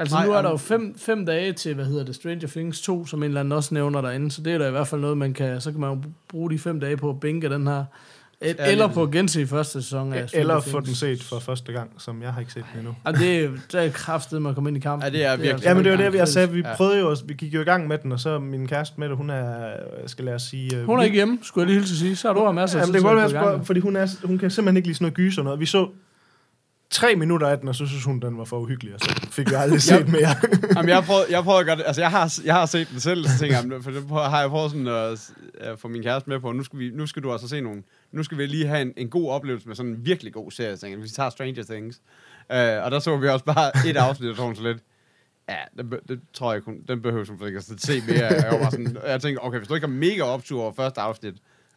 Altså 0.01 0.15
Nej, 0.15 0.25
nu 0.25 0.31
er 0.33 0.41
der 0.41 0.49
jo 0.49 0.57
fem, 0.57 0.95
fem 0.97 1.25
dage 1.25 1.53
til, 1.53 1.73
hvad 1.75 1.85
hedder 1.85 2.03
det, 2.05 2.15
Stranger 2.15 2.47
Things 2.47 2.81
2, 2.81 3.05
som 3.05 3.19
en 3.23 3.27
eller 3.27 3.39
anden 3.39 3.51
også 3.51 3.73
nævner 3.73 4.01
derinde, 4.01 4.31
så 4.31 4.41
det 4.41 4.53
er 4.53 4.57
da 4.57 4.67
i 4.67 4.71
hvert 4.71 4.87
fald 4.87 5.01
noget, 5.01 5.17
man 5.17 5.33
kan, 5.33 5.61
så 5.61 5.71
kan 5.71 5.79
man 5.79 5.89
jo 5.89 6.01
bruge 6.29 6.51
de 6.51 6.59
fem 6.59 6.79
dage 6.79 6.97
på 6.97 7.09
at 7.09 7.19
bænke 7.19 7.49
den 7.49 7.67
her, 7.67 7.83
et, 8.43 8.55
Ja, 8.59 8.71
eller 8.71 8.85
lige 8.87 8.93
på 8.93 9.03
at 9.03 9.11
gense 9.11 9.47
første 9.47 9.81
sæson 9.81 10.13
af 10.13 10.29
Stranger 10.29 10.41
Eller 10.41 10.59
få 10.59 10.79
den 10.79 10.95
set 10.95 11.23
for 11.23 11.39
første 11.39 11.71
gang, 11.71 11.89
som 11.97 12.21
jeg 12.21 12.33
har 12.33 12.39
ikke 12.39 12.53
set 12.53 12.63
den 12.73 12.79
endnu. 12.79 12.95
Og 13.03 13.13
det, 13.17 13.43
er- 13.43 13.49
det 13.71 13.85
er 13.85 13.91
kraftet 13.91 14.41
med 14.41 14.49
at 14.49 14.55
komme 14.55 14.69
ind 14.69 14.77
i 14.77 14.79
kampen. 14.79 15.03
Ja, 15.13 15.17
det 15.17 15.25
er 15.25 15.35
virkelig- 15.37 15.63
Ja, 15.63 15.73
men 15.73 15.83
det 15.83 15.91
var 15.91 15.97
det, 15.97 16.13
jeg 16.15 16.27
sagde. 16.27 16.49
Vi 16.51 16.59
Ja. 16.59 16.75
prøvede 16.75 16.99
jo, 16.99 17.15
vi 17.25 17.33
gik 17.33 17.53
jo 17.53 17.61
i 17.61 17.63
gang 17.63 17.87
med 17.87 17.97
den, 17.97 18.11
og 18.11 18.19
så 18.19 18.39
min 18.39 18.67
kæreste 18.67 18.95
med 18.99 19.09
det, 19.09 19.17
hun 19.17 19.29
er, 19.29 19.55
skal 20.07 20.25
lade 20.25 20.35
os 20.35 20.41
sige... 20.41 20.75
øh, 20.77 20.85
Hun 20.85 20.99
er 20.99 21.03
ikke 21.03 21.15
hjemme, 21.15 21.39
skulle 21.41 21.61
jeg 21.63 21.67
lige 21.67 21.79
hilse 21.79 21.99
sige. 21.99 22.15
Så 22.15 22.27
har 22.27 22.35
du 22.35 22.45
har 22.45 22.51
masser 22.51 22.79
af 22.79 22.85
tid 22.85 22.93
det 22.93 23.01
kan 23.01 23.15
godt 23.15 23.33
være, 23.33 23.65
fordi 23.65 23.79
hun, 23.79 23.95
er, 23.95 24.07
hun 24.23 24.37
kan 24.37 24.51
simpelthen 24.51 24.77
ikke 24.77 24.87
lide 24.87 24.95
sådan 24.95 25.03
noget 25.05 25.13
gys 25.15 25.37
og 25.37 25.43
noget. 25.43 25.59
Vi 25.59 25.65
så 25.65 25.87
tre 26.91 27.15
minutter 27.15 27.47
af 27.47 27.59
den, 27.59 27.67
og 27.67 27.75
så 27.75 27.85
synes 27.85 28.03
hun, 28.03 28.19
den 28.19 28.37
var 28.37 28.43
for 28.43 28.59
uhyggelig, 28.59 28.93
og 28.93 28.99
så 28.99 29.27
fik 29.31 29.49
vi 29.49 29.55
aldrig 29.55 29.81
set 29.91 30.07
mere. 30.07 30.35
Jamen, 30.75 30.89
jeg 30.89 31.03
prøvet, 31.03 31.25
jeg 31.29 31.43
gøre 31.65 31.75
det. 31.75 31.83
Altså, 31.85 32.01
jeg 32.01 32.11
har, 32.11 32.39
jeg 32.45 32.53
har 32.53 32.65
set 32.65 32.89
den 32.91 32.99
selv, 32.99 33.25
så 33.25 33.39
tænker 33.39 33.57
jeg, 33.57 33.83
for 33.83 33.91
det 33.91 34.03
har 34.09 34.41
jeg 34.41 34.49
prøvet 34.49 34.71
sådan 34.71 34.87
at 34.87 35.31
at 35.61 35.79
få 35.79 35.87
min 35.87 36.03
kæreste 36.03 36.29
med 36.29 36.39
på. 36.39 36.51
Nu 36.51 36.63
skal, 36.63 36.79
vi, 36.79 36.89
nu 36.89 37.07
skal 37.07 37.23
du 37.23 37.31
altså 37.31 37.47
se 37.47 37.61
nogle... 37.61 37.83
Nu 38.11 38.23
skal 38.23 38.37
vi 38.37 38.45
lige 38.45 38.67
have 38.67 38.81
en, 38.81 38.93
en 38.97 39.09
god 39.09 39.29
oplevelse 39.29 39.67
med 39.67 39.75
sådan 39.75 39.91
en 39.91 40.05
virkelig 40.05 40.33
god 40.33 40.51
serie, 40.51 40.77
tænker 40.77 40.97
jeg. 40.97 41.03
Vi 41.03 41.09
tager 41.09 41.29
Stranger 41.29 41.63
Things. 41.63 42.01
Uh, 42.49 42.55
og 42.55 42.91
der 42.91 42.99
så 42.99 43.17
vi 43.17 43.27
også 43.27 43.45
bare 43.45 43.71
et 43.89 43.97
afsnit, 43.97 44.29
og 44.29 44.35
så 44.35 44.43
hun 44.43 44.55
så 44.55 44.63
lidt... 44.63 44.77
Ja, 45.49 45.83
det, 45.83 45.99
det 46.09 46.19
tror 46.33 46.53
jeg 46.53 46.61
hun, 46.65 46.81
den 46.87 47.01
behøver 47.01 47.25
hun 47.25 47.47
ikke 47.47 47.57
at 47.57 47.63
se 47.63 48.01
mere. 48.07 48.25
Jeg, 48.25 48.59
var 48.61 48.69
sådan, 48.69 48.97
jeg 49.07 49.21
tænker, 49.21 49.41
okay, 49.41 49.57
hvis 49.57 49.67
du 49.67 49.75
ikke 49.75 49.87
har 49.87 49.93
mega 49.93 50.21
optur 50.21 50.61
over 50.61 50.73
første 50.73 51.01
afsnit, 51.01 51.33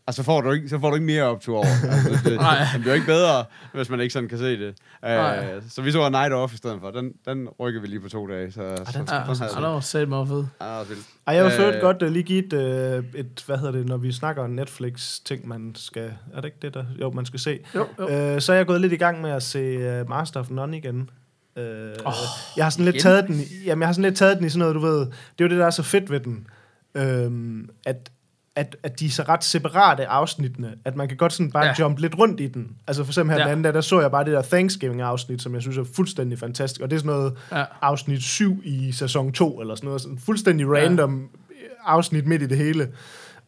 altså, 0.06 0.22
så 0.22 0.26
får 0.26 0.40
du 0.40 0.50
ikke, 0.52 0.68
så 0.68 0.78
får 0.78 0.88
du 0.88 0.94
ikke 0.94 1.06
mere 1.06 1.22
optur 1.22 1.56
over. 1.56 1.66
Altså, 1.90 2.08
det, 2.30 2.40
det 2.74 2.80
bliver 2.80 2.94
ikke 2.94 3.06
bedre, 3.06 3.44
hvis 3.74 3.90
man 3.90 4.00
ikke 4.00 4.12
sådan 4.12 4.28
kan 4.28 4.38
se 4.38 4.58
det. 4.58 4.74
Uh, 5.02 5.62
så 5.70 5.82
vi 5.82 5.92
så 5.92 6.02
A 6.02 6.08
Night 6.08 6.32
Off 6.32 6.54
i 6.54 6.56
stedet 6.56 6.80
for. 6.80 6.90
Den, 6.90 7.12
den 7.28 7.48
rykker 7.60 7.80
vi 7.80 7.86
lige 7.86 8.00
på 8.00 8.08
to 8.08 8.26
dage. 8.28 8.52
Så, 8.52 8.54
så, 8.54 8.62
Ja, 8.62 8.84
sådan 8.92 9.06
ja, 9.10 9.14
havde 9.14 9.28
det 9.50 9.56
vi. 9.56 9.62
var 9.62 9.80
sat 9.80 10.08
mig 10.08 10.28
fed. 10.28 10.44
Ja, 10.60 10.82
vildt. 10.88 11.06
Ej, 11.26 11.34
jeg 11.34 11.44
vil 11.44 11.52
Øh, 11.60 11.74
øh, 11.74 11.80
godt 11.80 12.02
uh, 12.02 12.08
lige 12.08 12.22
give 12.22 12.44
et, 12.46 12.52
uh, 12.52 13.20
et, 13.20 13.42
hvad 13.46 13.58
hedder 13.58 13.72
det, 13.72 13.86
når 13.86 13.96
vi 13.96 14.12
snakker 14.12 14.42
om 14.44 14.50
Netflix-ting, 14.50 15.48
man 15.48 15.72
skal, 15.76 16.12
er 16.34 16.36
det 16.40 16.44
ikke 16.44 16.58
det, 16.62 16.74
der, 16.74 16.84
jo, 17.00 17.10
man 17.10 17.26
skal 17.26 17.40
se. 17.40 17.58
Jo, 17.74 17.86
jo. 17.98 18.34
Uh, 18.34 18.40
så 18.40 18.52
er 18.52 18.56
jeg 18.56 18.66
gået 18.66 18.80
lidt 18.80 18.92
i 18.92 18.96
gang 18.96 19.20
med 19.20 19.30
at 19.30 19.42
se 19.42 20.00
uh, 20.00 20.08
Master 20.10 20.40
of 20.40 20.50
None 20.50 20.76
igen. 20.76 21.10
Uh, 21.56 21.62
oh, 22.04 22.12
jeg 22.56 22.64
har 22.64 22.70
sådan 22.70 22.84
lidt 22.84 22.94
igen? 22.96 23.02
taget 23.02 23.26
den, 23.26 23.40
i- 23.40 23.64
jamen 23.66 23.80
jeg 23.82 23.88
har 23.88 23.92
sådan 23.92 24.02
lidt 24.10 24.16
taget 24.16 24.36
den 24.38 24.46
i 24.46 24.48
sådan 24.48 24.58
noget, 24.58 24.74
du 24.74 24.80
ved, 24.80 24.98
det 25.00 25.06
er 25.38 25.44
jo 25.44 25.48
det, 25.48 25.58
der 25.58 25.66
er 25.66 25.70
så 25.70 25.82
fedt 25.82 26.10
ved 26.10 26.20
den, 26.20 26.46
uh, 26.94 27.68
at 27.86 28.10
at, 28.56 28.76
at 28.82 29.00
de 29.00 29.06
er 29.06 29.10
så 29.10 29.22
ret 29.28 29.44
separate 29.44 30.06
afsnittene, 30.06 30.74
at 30.84 30.96
man 30.96 31.08
kan 31.08 31.16
godt 31.16 31.32
sådan 31.32 31.52
bare 31.52 31.64
Ja. 31.64 31.68
ja. 31.78 31.84
jump 31.84 31.98
lidt 31.98 32.18
rundt 32.18 32.40
i 32.40 32.46
den. 32.46 32.76
Altså 32.86 33.04
for 33.04 33.10
eksempel 33.10 33.32
her 33.32 33.38
Ja. 33.40 33.44
den 33.44 33.50
anden, 33.52 33.64
der, 33.64 33.72
der 33.72 33.80
så 33.80 34.00
jeg 34.00 34.10
bare 34.10 34.24
det 34.24 34.32
der 34.32 34.42
Thanksgiving-afsnit, 34.42 35.42
som 35.42 35.54
jeg 35.54 35.62
synes 35.62 35.78
er 35.78 35.84
fuldstændig 35.96 36.38
fantastisk, 36.38 36.80
og 36.80 36.90
det 36.90 36.96
er 36.96 37.00
sådan 37.00 37.12
noget, 37.16 37.32
Ja. 37.52 37.64
afsnit 37.82 38.22
7 38.22 38.60
i 38.64 38.92
sæson 38.92 39.32
2, 39.32 39.60
eller 39.60 39.74
sådan 39.74 39.86
noget. 39.86 40.00
Sådan 40.02 40.18
fuldstændig 40.18 40.66
random 40.72 41.28
ja. 41.50 41.54
afsnit 41.92 42.26
midt 42.26 42.42
i 42.42 42.46
det 42.46 42.56
hele. 42.56 42.88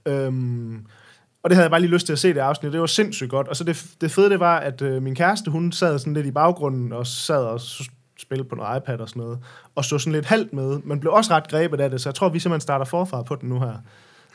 Øhm, 0.07 0.87
og 1.43 1.51
det 1.51 1.57
havde 1.57 1.65
jeg 1.65 1.71
bare 1.71 1.81
lige 1.81 1.91
lyst 1.91 2.07
til 2.07 2.13
at 2.13 2.19
se 2.19 2.29
det 2.35 2.41
afsnit. 2.41 2.73
Det 2.73 2.81
var 2.81 2.87
sindssygt 2.87 3.31
godt. 3.31 3.49
Og 3.49 3.57
så 3.57 3.65
det, 3.65 3.87
det 4.01 4.11
fede, 4.11 4.31
det 4.31 4.41
var, 4.41 4.59
at 4.59 4.83
øh, 4.83 5.03
min 5.03 5.15
kæreste, 5.15 5.51
hun 5.51 5.73
sad 5.73 5.99
sådan 5.99 6.15
lidt 6.15 6.27
i 6.27 6.31
baggrunden, 6.31 6.93
og 6.93 7.07
sad 7.07 7.45
og 7.45 7.61
s- 7.61 7.91
spillede 8.19 8.49
på 8.49 8.55
noget 8.55 8.77
iPad 8.77 8.99
og 8.99 9.09
sådan 9.09 9.23
noget, 9.23 9.39
og 9.75 9.85
så 9.85 9.99
sådan 9.99 10.13
lidt 10.13 10.27
halvt 10.27 10.53
med, 10.53 10.79
men 10.85 11.01
blev 11.01 11.13
også 11.13 11.31
ret 11.35 11.49
grebet 11.49 11.81
af 11.81 11.91
det, 11.91 12.01
så 12.01 12.09
jeg 12.09 12.15
tror, 12.15 12.29
vi 12.29 12.39
simpelthen 12.39 12.61
starter 12.61 12.85
forfra 12.85 13.23
på 13.23 13.35
den 13.37 13.49
nu 13.49 13.61
her. 13.61 13.75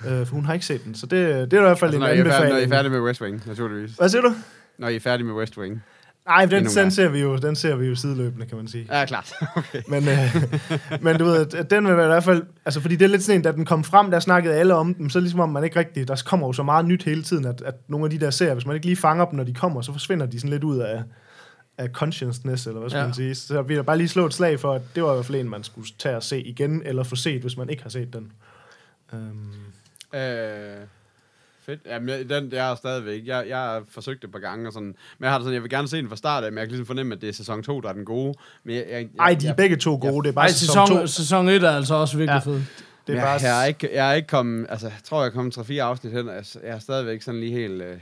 Øh, 0.07 0.25
for 0.27 0.35
hun 0.35 0.45
har 0.45 0.53
ikke 0.53 0.65
set 0.65 0.83
den, 0.85 0.95
så 0.95 1.05
det, 1.05 1.11
det 1.51 1.57
er 1.57 1.61
i 1.61 1.65
hvert 1.65 1.79
fald 1.79 1.93
Altså, 1.93 1.95
en 1.95 2.01
når, 2.01 2.07
I 2.07 2.19
er 2.19 2.23
færdige, 2.23 2.31
når 2.31 2.37
I 2.37 2.41
er 2.41 2.45
anbefaling. 2.45 2.71
færdige 2.71 2.91
med 2.91 2.99
West 2.99 3.21
Wing, 3.21 3.43
naturligvis. 3.47 3.91
Hvad 3.95 4.09
siger 4.09 4.21
du? 4.21 4.33
Når 4.77 4.87
I 4.87 4.95
er 4.95 4.99
færdige 4.99 5.25
med 5.27 5.33
West 5.33 5.57
Wing. 5.57 5.83
Nej, 6.25 6.45
den, 6.45 6.65
den, 6.65 6.91
ser 6.91 7.09
vi 7.09 7.19
jo, 7.21 7.37
den 7.37 7.55
ser 7.55 7.75
vi 7.75 7.85
jo 7.87 7.95
sideløbende, 7.95 8.45
kan 8.45 8.57
man 8.57 8.67
sige. 8.67 8.87
Ja, 8.99 9.05
klart. 9.05 9.33
Okay. 9.55 9.81
Men, 9.87 10.07
øh, 10.09 10.35
men 11.01 11.17
du 11.17 11.25
ved, 11.25 11.53
at 11.55 11.69
den 11.69 11.87
vil 11.87 11.97
være 11.97 12.05
i 12.05 12.07
hvert 12.07 12.23
fald... 12.23 12.43
Altså, 12.65 12.81
fordi 12.81 12.95
det 12.95 13.05
er 13.05 13.09
lidt 13.09 13.23
sådan 13.23 13.39
en, 13.39 13.43
da 13.43 13.51
den 13.51 13.65
kom 13.65 13.83
frem, 13.83 14.11
der 14.11 14.19
snakkede 14.19 14.55
alle 14.55 14.73
om 14.75 14.93
dem, 14.93 15.09
så 15.09 15.19
ligesom 15.19 15.39
om 15.39 15.49
man 15.49 15.63
ikke 15.63 15.79
rigtig... 15.79 16.07
Der 16.07 16.21
kommer 16.25 16.47
jo 16.47 16.53
så 16.53 16.63
meget 16.63 16.85
nyt 16.85 17.03
hele 17.03 17.23
tiden, 17.23 17.45
at, 17.45 17.61
at 17.61 17.75
nogle 17.87 18.05
af 18.05 18.09
de 18.09 18.19
der 18.19 18.29
serier, 18.29 18.53
hvis 18.53 18.65
man 18.65 18.75
ikke 18.75 18.85
lige 18.85 18.95
fanger 18.95 19.25
dem, 19.25 19.37
når 19.37 19.43
de 19.43 19.53
kommer, 19.53 19.81
så 19.81 19.91
forsvinder 19.91 20.25
de 20.25 20.39
sådan 20.39 20.49
lidt 20.49 20.63
ud 20.63 20.77
af, 20.77 21.03
af 21.77 21.89
consciousness, 21.89 22.67
eller 22.67 22.79
hvad 22.79 22.89
skal 22.89 22.99
Ja. 22.99 23.05
man 23.05 23.13
sige. 23.13 23.35
Så 23.35 23.61
vil 23.61 23.75
jeg 23.75 23.85
bare 23.85 23.97
lige 23.97 24.07
slå 24.09 24.25
et 24.25 24.33
slag 24.33 24.59
for, 24.59 24.73
at 24.73 24.81
det 24.95 25.03
var 25.03 25.11
i 25.11 25.13
hvert 25.15 25.25
fald 25.25 25.37
en, 25.37 25.49
man 25.49 25.63
skulle 25.63 25.87
tage 25.99 26.15
og 26.15 26.23
se 26.23 26.41
igen, 26.41 26.81
eller 26.85 27.03
få 27.03 27.15
set, 27.15 27.41
hvis 27.41 27.57
man 27.57 27.69
ikke 27.69 27.83
har 27.83 27.89
set 27.89 28.13
den. 28.13 28.31
Um, 29.13 29.53
Øh, 30.13 30.85
fedt. 31.65 31.79
Jamen, 31.85 32.09
jeg, 32.09 32.29
den, 32.29 32.51
jeg 32.51 32.65
har 32.65 32.75
stadigvæk. 32.75 33.21
Jeg, 33.25 33.45
jeg 33.47 33.57
har 33.57 33.83
forsøgt 33.89 34.21
det 34.21 34.27
et 34.27 34.31
par 34.31 34.39
gange 34.39 34.67
og 34.69 34.73
sådan. 34.73 34.87
Men 35.17 35.23
jeg 35.23 35.29
har 35.31 35.37
det 35.37 35.45
sådan, 35.45 35.53
jeg 35.53 35.61
vil 35.61 35.69
gerne 35.69 35.87
se 35.87 35.97
den 35.97 36.09
fra 36.09 36.15
start 36.15 36.43
af, 36.43 36.51
men 36.51 36.57
jeg 36.57 36.67
kan 36.67 36.71
ligesom 36.71 36.85
fornemme, 36.85 37.15
at 37.15 37.21
det 37.21 37.29
er 37.29 37.33
sæson 37.33 37.63
2, 37.63 37.81
der 37.81 37.89
er 37.89 37.93
den 37.93 38.05
gode. 38.05 38.33
Men 38.63 38.75
jeg, 38.75 38.85
jeg, 38.89 38.99
jeg, 39.01 39.07
ej, 39.19 39.33
de 39.33 39.45
er 39.45 39.49
jeg, 39.49 39.55
begge 39.55 39.75
to 39.75 39.97
gode, 40.01 40.23
det 40.23 40.29
er 40.29 40.33
bare 40.33 40.45
Ej, 40.45 40.51
sæson, 40.51 40.87
sæson, 40.87 41.01
2. 41.01 41.07
sæson 41.07 41.49
1 41.49 41.63
er 41.63 41.69
altså 41.71 41.95
også 41.95 42.17
virkelig 42.17 42.41
Ja. 42.45 42.51
fed. 42.51 42.61
Det 43.07 43.13
er 43.13 43.13
jeg, 43.13 43.23
bare... 43.23 43.39
jeg, 43.41 43.61
er 43.61 43.65
ikke, 43.65 43.89
jeg 43.93 44.09
er 44.09 44.13
ikke 44.13 44.27
kommet, 44.27 44.65
altså, 44.69 44.87
jeg 44.87 44.95
tror, 45.03 45.21
jeg 45.21 45.27
er 45.27 45.31
kommet 45.33 45.57
3-4 45.57 45.73
afsnit 45.77 46.13
hen, 46.13 46.29
og 46.29 46.35
jeg, 46.35 46.45
jeg 46.63 46.69
er 46.69 46.79
stadigvæk 46.79 47.21
sådan 47.21 47.39
lige 47.39 47.51
helt 47.51 47.81
øh, 47.81 47.97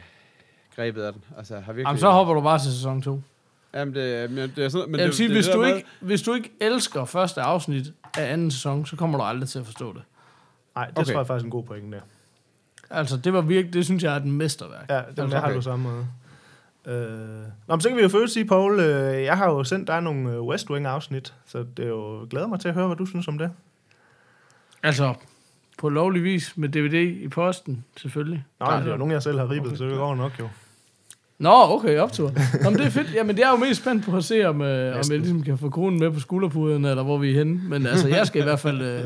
grebet 0.76 1.02
af 1.02 1.14
den. 1.14 1.24
Altså, 1.38 1.54
jeg 1.56 1.64
har 1.64 1.74
virkelig... 1.74 1.88
Jamen, 1.88 2.00
så 2.00 2.10
hopper 2.12 2.34
du 2.34 2.42
bare 2.42 2.60
til 2.60 2.72
sæson 2.74 3.02
2. 3.02 3.22
Jamen, 3.74 3.96
det, 3.96 4.32
men 4.32 4.52
det 4.56 4.66
er 4.66 4.70
sådan, 4.70 4.92
men 4.92 5.00
Jeg 5.00 5.04
vil 5.04 5.08
det, 5.08 5.18
sige, 5.18 5.28
det, 5.30 5.36
hvis, 5.36 5.46
det 5.46 5.54
du 5.56 5.62
der 5.62 5.68
med- 5.68 5.76
ikke, 5.76 5.88
hvis 6.00 6.22
du 6.22 6.34
ikke 6.34 6.52
elsker 6.62 7.06
første 7.06 7.42
afsnit 7.42 7.86
af 8.18 8.34
anden 8.34 8.52
sæson, 8.52 8.86
så 8.86 8.96
kommer 8.96 9.18
du 9.18 9.24
aldrig 9.24 9.50
til 9.50 9.60
at 9.60 9.66
forstå 9.66 9.94
det. 9.94 10.02
Nej, 10.80 10.88
det 10.88 10.98
Okay. 10.98 11.12
tror 11.12 11.20
jeg 11.20 11.28
faktisk 11.28 11.44
er 11.44 11.46
en 11.46 11.52
god 11.52 11.64
pointe 11.64 11.98
der. 11.98 12.02
Altså, 12.90 13.18
det 13.18 13.34
var 13.34 13.42
virkelig, 13.42 13.74
det 13.74 13.86
synes 13.86 14.04
jeg 14.04 14.14
er 14.14 14.18
et 14.18 14.26
mesterværk. 14.26 14.90
Ja, 14.90 14.96
den 14.96 15.04
Altså, 15.08 15.22
altså, 15.22 15.38
har 15.38 15.46
okay. 15.48 15.56
du 15.56 15.62
samme 15.62 15.90
måde. 15.90 16.08
Øh, 16.86 17.42
nå, 17.68 17.76
men 17.76 17.82
så 17.82 17.90
kan 17.90 17.98
vi 17.98 18.02
jo 18.02 18.10
først 18.10 18.34
sige, 18.34 18.46
Paul, 18.46 18.80
øh, 18.80 19.24
jeg 19.24 19.38
har 19.38 19.46
jo 19.46 19.64
sendt 19.64 19.88
dig 19.88 20.02
nogle 20.02 20.32
øh, 20.32 20.42
West 20.42 20.70
Wing-afsnit, 20.70 21.34
så 21.46 21.66
det 21.78 21.86
er 21.86 21.90
jo 21.90 22.28
glæder 22.30 22.48
mig 22.48 22.60
til 22.60 22.68
at 22.68 22.74
høre, 22.74 22.88
hvad 22.88 22.98
du 22.98 23.06
synes 23.06 23.28
om 23.28 23.38
det. 23.38 23.52
Altså, 24.84 25.14
på 25.78 25.90
lovlig 25.90 26.24
vis 26.24 26.58
med 26.58 26.70
DVD 26.70 26.94
i 27.24 27.28
posten, 27.28 27.86
selvfølgelig. 27.98 28.46
Men 28.60 28.68
det 28.68 28.88
er 28.88 28.92
jo 28.92 28.98
nogen, 28.98 29.12
jeg 29.12 29.24
selv 29.24 29.40
har 29.40 29.50
ribbet, 29.50 29.78
så 29.78 29.86
det 29.86 29.98
går 29.98 30.16
nok 30.16 30.40
jo. 30.40 30.50
Nå, 31.40 31.50
okay, 31.50 31.98
optur. 31.98 32.32
Nå, 32.64 32.70
men 32.70 32.80
det 32.80 32.86
er 32.86 32.90
fedt. 32.90 33.14
Jamen, 33.16 33.36
det 33.36 33.44
er 33.44 33.50
jo 33.50 33.56
mest 33.56 33.82
spændt 33.82 34.06
på 34.06 34.18
at 34.18 34.24
se, 34.24 34.46
om, 34.46 34.62
øh, 34.62 34.96
om 34.96 35.12
jeg 35.12 35.20
ligesom 35.20 35.44
kan 35.44 35.58
få 35.58 35.70
kronen 35.70 36.00
med 36.00 36.12
på 36.12 36.20
skulderpuden, 36.20 36.86
eller 36.86 37.04
hvor 37.04 37.18
vi 37.18 37.30
er 37.32 37.38
henne. 37.38 37.62
Men 37.64 37.86
altså, 37.86 38.08
jeg 38.08 38.28
skal 38.28 38.42
i 38.42 38.44
hvert 38.44 38.60
fald, 38.60 38.82
øh, 38.82 39.04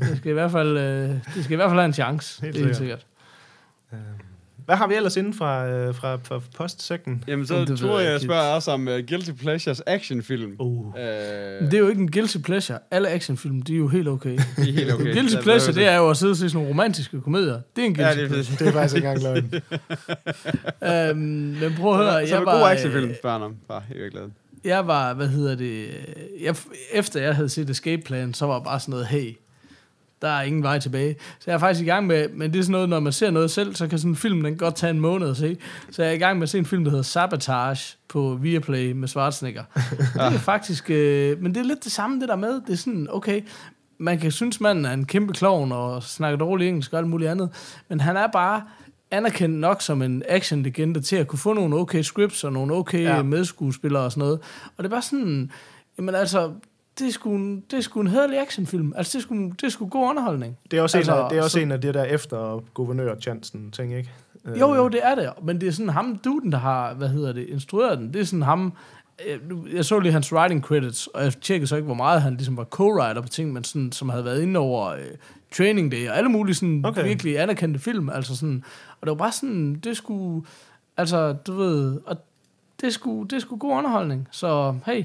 jeg 0.00 0.16
skal 0.16 0.30
i 0.30 0.32
hvert 0.32 0.50
fald, 0.50 0.78
øh, 0.78 1.10
det 1.34 1.44
skal 1.44 1.52
i 1.52 1.56
hvert 1.56 1.70
fald 1.70 1.78
have 1.78 1.84
en 1.86 1.92
chance. 1.92 2.42
Helt 2.42 2.54
det 2.54 2.60
er 2.60 2.64
helt 2.64 2.76
sikkert. 2.76 3.06
sikkert. 3.90 4.27
Hvad 4.68 4.76
har 4.76 4.86
vi 4.86 4.94
ellers 4.94 5.16
inden 5.16 5.34
fra, 5.34 5.66
øh, 5.68 5.94
fra, 5.94 6.16
fra 6.16 6.40
postsækken? 6.56 7.24
Jamen, 7.28 7.46
så 7.46 7.64
det 7.64 7.78
tror 7.78 8.00
jeg 8.00 8.12
jeg, 8.12 8.20
spørger 8.20 8.42
også 8.54 8.70
om 8.70 8.80
uh, 8.88 8.94
Guilty 9.08 9.30
Pleasures 9.30 9.82
actionfilm. 9.86 10.56
Uh. 10.58 10.86
Øh, 10.86 11.04
Men 11.60 11.70
det 11.70 11.74
er 11.74 11.78
jo 11.78 11.88
ikke 11.88 12.00
en 12.00 12.10
guilty 12.10 12.36
pleasure. 12.38 12.78
Alle 12.90 13.08
actionfilm, 13.08 13.62
de 13.62 13.74
er 13.74 13.78
jo 13.78 13.88
helt 13.88 14.08
okay. 14.08 14.30
det 14.56 14.68
er 14.68 14.72
helt 14.72 14.92
okay. 14.92 15.06
En 15.06 15.12
guilty 15.14 15.34
Der- 15.34 15.42
pleasure, 15.42 15.74
det 15.74 15.84
er 15.86 15.96
jo 15.96 16.10
at 16.10 16.16
sidde 16.16 16.30
og 16.30 16.36
se 16.36 16.40
sådan 16.48 16.54
nogle 16.56 16.70
romantiske 16.70 17.20
komedier. 17.20 17.60
Det 17.76 17.82
er 17.82 17.86
en 17.86 17.96
Ja, 17.96 18.02
guilty 18.02 18.18
det 18.20 18.24
er 18.24 18.28
pleasure. 18.28 18.56
Det 18.58 18.68
er 18.68 18.72
faktisk 18.72 18.96
ikke 18.96 19.08
engang 19.08 19.22
løgn. 19.22 19.52
Øhm, 21.10 21.18
men 21.60 21.74
prøv 21.76 21.92
at 21.92 21.98
høre, 21.98 22.12
Så 22.12 22.16
er 22.34 22.38
jeg 22.38 22.46
der 22.46 22.52
gode 22.52 22.60
var, 22.62 22.70
actionfilm, 22.70 23.10
øh, 23.10 23.16
spørger 23.16 23.38
han 23.38 23.46
om. 23.46 23.56
Bare 23.68 23.82
i 23.90 23.98
virkeligheden. 23.98 24.34
jeg 24.64 24.86
var, 24.86 25.14
hvad 25.14 25.28
hedder 25.28 25.54
det, 25.54 25.86
jeg, 26.42 26.56
efter 26.92 27.20
jeg 27.20 27.34
havde 27.36 27.48
set 27.48 27.70
Escape 27.70 28.02
Plan, 28.02 28.34
så 28.34 28.46
var 28.46 28.54
jeg 28.54 28.62
bare 28.64 28.80
sådan 28.80 28.92
noget, 28.92 29.06
hey, 29.06 29.32
der 30.22 30.28
er 30.28 30.42
ingen 30.42 30.62
vej 30.62 30.78
tilbage. 30.78 31.16
Så 31.38 31.44
jeg 31.46 31.54
er 31.54 31.58
faktisk 31.58 31.82
i 31.82 31.86
gang 31.86 32.06
med, 32.06 32.28
men 32.28 32.52
det 32.52 32.58
er 32.58 32.62
sådan 32.62 32.72
noget, 32.72 32.88
når 32.88 33.00
man 33.00 33.12
ser 33.12 33.30
noget 33.30 33.50
selv, 33.50 33.74
så 33.74 33.86
kan 33.88 33.98
sådan 33.98 34.10
en 34.10 34.16
film, 34.16 34.42
den 34.42 34.56
godt 34.56 34.76
tage 34.76 34.90
en 34.90 35.00
måned 35.00 35.30
at 35.30 35.36
se. 35.36 35.56
Så 35.90 36.02
jeg 36.02 36.10
er 36.10 36.14
i 36.14 36.18
gang 36.18 36.38
med 36.38 36.42
at 36.42 36.48
se 36.48 36.58
en 36.58 36.66
film, 36.66 36.84
der 36.84 36.90
hedder 36.90 37.04
Sabotage 37.04 37.96
på 38.08 38.38
Viaplay 38.40 38.92
med 38.92 39.08
Schwarzenegger. 39.08 39.62
det 40.14 40.20
er 40.20 40.30
faktisk, 40.30 40.90
øh, 40.90 41.42
men 41.42 41.54
det 41.54 41.60
er 41.60 41.64
lidt 41.64 41.84
det 41.84 41.92
samme, 41.92 42.20
det 42.20 42.28
der 42.28 42.36
med. 42.36 42.60
Det 42.66 42.72
er 42.72 42.76
sådan, 42.76 43.06
okay, 43.10 43.40
man 43.98 44.18
kan 44.18 44.30
synes, 44.30 44.60
manden 44.60 44.84
er 44.84 44.92
en 44.92 45.04
kæmpe 45.04 45.32
klovn 45.32 45.72
og 45.72 46.02
snakker 46.02 46.38
dårligt 46.38 46.68
engelsk 46.68 46.92
og 46.92 46.98
alt 46.98 47.08
muligt 47.08 47.30
andet, 47.30 47.50
men 47.88 48.00
han 48.00 48.16
er 48.16 48.26
bare 48.26 48.62
anerkendt 49.10 49.56
nok 49.56 49.82
som 49.82 50.02
en 50.02 50.22
action-legende 50.28 51.00
til 51.00 51.16
at 51.16 51.26
kunne 51.26 51.38
få 51.38 51.52
nogle 51.52 51.76
okay 51.76 52.02
scripts 52.02 52.44
og 52.44 52.52
nogle 52.52 52.74
okay. 52.74 53.02
Ja. 53.02 53.22
medskuespillere 53.22 54.02
og 54.02 54.12
sådan 54.12 54.20
noget. 54.20 54.40
Og 54.76 54.84
det 54.84 54.84
er 54.84 54.90
bare 54.90 55.02
sådan, 55.02 55.50
jamen 55.98 56.14
altså, 56.14 56.52
det 56.98 57.08
er 57.08 57.12
sgu 57.12 57.30
en, 57.34 57.60
det 57.70 57.76
er 57.76 57.80
sgu 57.80 58.00
en 58.00 58.06
hederlig 58.06 58.40
actionfilm. 58.40 58.92
Altså, 58.96 59.18
det 59.18 59.22
er 59.24 59.26
sgu, 59.26 59.34
det 59.48 59.62
er 59.62 59.68
sgu 59.68 59.86
god 59.88 60.08
underholdning. 60.08 60.58
Det 60.70 60.78
er 60.78 60.82
også, 60.82 60.98
Altså, 60.98 61.12
en, 61.12 61.18
af, 61.22 61.30
det 61.30 61.38
er 61.38 61.42
også 61.42 61.52
så- 61.54 61.60
en 61.60 61.72
af 61.72 61.80
det 61.80 61.94
der 61.94 62.04
efter 62.04 62.62
guvernør 62.74 63.14
chancen 63.20 63.70
ting, 63.70 63.94
ikke? 63.96 64.10
Øh, 64.44 64.60
Jo, 64.60 64.74
jo, 64.74 64.88
det 64.88 65.00
er 65.02 65.14
det. 65.14 65.30
Men 65.42 65.60
det 65.60 65.68
er 65.68 65.72
sådan 65.72 65.88
ham, 65.88 66.16
duden, 66.24 66.52
der 66.52 66.58
har, 66.58 66.94
hvad 66.94 67.08
hedder 67.08 67.32
det, 67.32 67.46
instrueret 67.48 67.98
den. 67.98 68.12
Det 68.12 68.20
er 68.20 68.24
sådan 68.24 68.42
ham, 68.42 68.72
øh, 69.28 69.74
jeg 69.74 69.84
så 69.84 69.98
lige 70.00 70.12
hans 70.12 70.32
writing 70.32 70.62
credits, 70.64 71.06
og 71.06 71.24
jeg 71.24 71.32
tjekkede 71.40 71.66
så 71.66 71.76
ikke, 71.76 71.86
hvor 71.86 71.94
meget 71.94 72.22
han 72.22 72.34
ligesom 72.34 72.56
var 72.56 72.64
co-writer 72.64 73.20
på 73.20 73.28
ting, 73.28 73.52
men 73.52 73.64
sådan, 73.64 73.92
som 73.92 74.08
havde 74.08 74.24
været 74.24 74.42
inde 74.42 74.60
over 74.60 74.86
øh, 74.88 74.98
Training 75.56 75.92
Day, 75.92 76.08
og 76.08 76.16
alle 76.16 76.30
mulige 76.30 76.54
sådan. 76.54 76.84
Okay. 76.84 77.04
virkelig 77.04 77.40
anerkendte 77.40 77.80
film, 77.80 78.08
altså 78.10 78.36
sådan, 78.36 78.64
og 79.00 79.06
det 79.06 79.10
var 79.10 79.16
bare 79.16 79.32
sådan, 79.32 79.74
det 79.74 79.96
skulle, 79.96 80.46
altså, 80.96 81.32
du 81.32 81.52
ved, 81.54 82.00
og 82.06 82.16
det 82.80 82.94
skulle, 82.94 83.28
det 83.28 83.42
skulle 83.42 83.60
god 83.60 83.70
underholdning, 83.72 84.28
så 84.30 84.74
hey, 84.86 85.04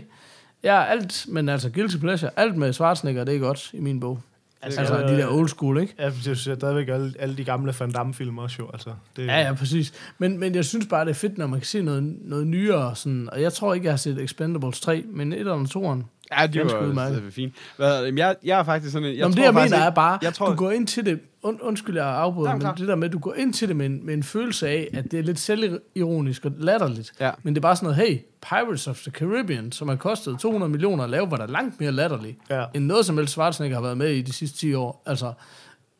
ja, 0.63 0.83
alt, 0.85 1.25
men 1.27 1.49
altså 1.49 1.69
guilty 1.69 1.97
pleasure, 1.97 2.31
alt 2.35 2.57
med 2.57 2.73
Schwarzenegger, 2.73 3.23
det 3.23 3.35
er 3.35 3.39
godt 3.39 3.69
i 3.73 3.79
min 3.79 3.99
bog. 3.99 4.19
Altså, 4.61 4.79
Altså, 4.79 4.97
de 4.97 5.17
der 5.17 5.27
old 5.27 5.47
school, 5.49 5.81
ikke? 5.81 5.93
Ja, 5.99 6.03
jeg 6.03 6.13
synes 6.21 6.39
stadigvæk 6.39 6.87
alle, 6.87 7.13
alle 7.19 7.37
de 7.37 7.43
gamle 7.43 7.73
Van 7.79 7.91
Damme-film 7.91 8.37
også 8.37 8.55
jo, 8.59 8.69
altså. 8.73 8.89
Det, 9.15 9.27
Ja, 9.27 9.41
ja, 9.41 9.53
præcis. 9.53 9.93
Men, 10.17 10.39
men 10.39 10.55
jeg 10.55 10.65
synes 10.65 10.85
bare, 10.87 11.05
det 11.05 11.09
er 11.09 11.15
fedt, 11.15 11.37
når 11.37 11.47
man 11.47 11.59
kan 11.59 11.67
se 11.67 11.81
noget, 11.81 12.15
noget 12.21 12.47
nyere. 12.47 12.95
Sådan, 12.95 13.29
og 13.31 13.41
jeg 13.41 13.53
tror 13.53 13.73
ikke, 13.73 13.85
jeg 13.85 13.91
har 13.91 13.97
set 13.97 14.19
Expendables 14.19 14.79
3, 14.79 15.03
men 15.07 15.33
1 15.33 15.47
og 15.47 15.61
2'eren. 15.61 16.03
Ja, 16.39 16.47
de 16.47 16.59
var 16.59 16.79
udmærket. 16.87 17.21
øh, 17.23 17.31
fint. 17.31 17.53
Hvad, 17.77 18.03
jeg, 18.17 18.35
jeg 18.43 18.59
er 18.59 18.63
faktisk 18.63 18.91
sådan 18.93 19.07
en... 19.07 19.17
Jeg 19.17 19.21
Nå, 19.27 19.31
tror 19.33 19.35
det 19.35 19.43
jeg 19.45 19.53
faktisk 19.53 19.73
mener 19.75 19.85
er 19.85 19.89
bare, 19.89 20.19
jeg 20.21 20.33
tror, 20.33 20.49
du 20.49 20.55
går 20.55 20.71
ind 20.71 20.87
til 20.87 21.05
det, 21.05 21.19
und, 21.43 21.59
undskyld 21.61 21.97
jeg 21.97 22.05
afbryder, 22.07 22.51
men 22.51 22.59
klar. 22.59 22.73
det 22.75 22.87
der 22.87 22.95
med, 22.95 23.07
at 23.07 23.13
du 23.13 23.19
går 23.19 23.33
ind 23.37 23.53
til 23.53 23.67
det 23.67 23.75
med 23.75 23.85
en, 23.85 24.05
med 24.05 24.13
en 24.13 24.23
følelse 24.23 24.67
af, 24.67 24.89
at 24.93 25.11
det 25.11 25.19
er 25.19 25.23
lidt 25.23 25.39
selvironisk 25.39 26.45
og 26.45 26.51
latterligt. 26.57 27.11
Ja. 27.19 27.31
Men 27.43 27.53
det 27.55 27.59
er 27.59 27.61
bare 27.61 27.75
sådan 27.75 27.95
noget, 27.95 28.07
hey, 28.09 28.17
Pirates 28.49 28.87
of 28.87 28.99
the 29.01 29.11
Caribbean, 29.11 29.71
som 29.71 29.87
har 29.89 29.95
kostet 29.95 30.39
200 30.39 30.69
millioner 30.71 31.03
at 31.03 31.09
lave, 31.09 31.31
var 31.31 31.37
der 31.37 31.47
langt 31.47 31.79
mere 31.79 31.91
latterligt, 31.91 32.37
Ja. 32.49 32.65
end 32.73 32.85
noget 32.85 33.05
som 33.05 33.17
helst 33.17 33.31
Schwarzenegger 33.31 33.77
har 33.77 33.81
været 33.83 33.97
med 33.97 34.09
i 34.09 34.21
de 34.21 34.33
sidste 34.33 34.57
10 34.57 34.73
år. 34.73 35.03
Altså, 35.05 35.33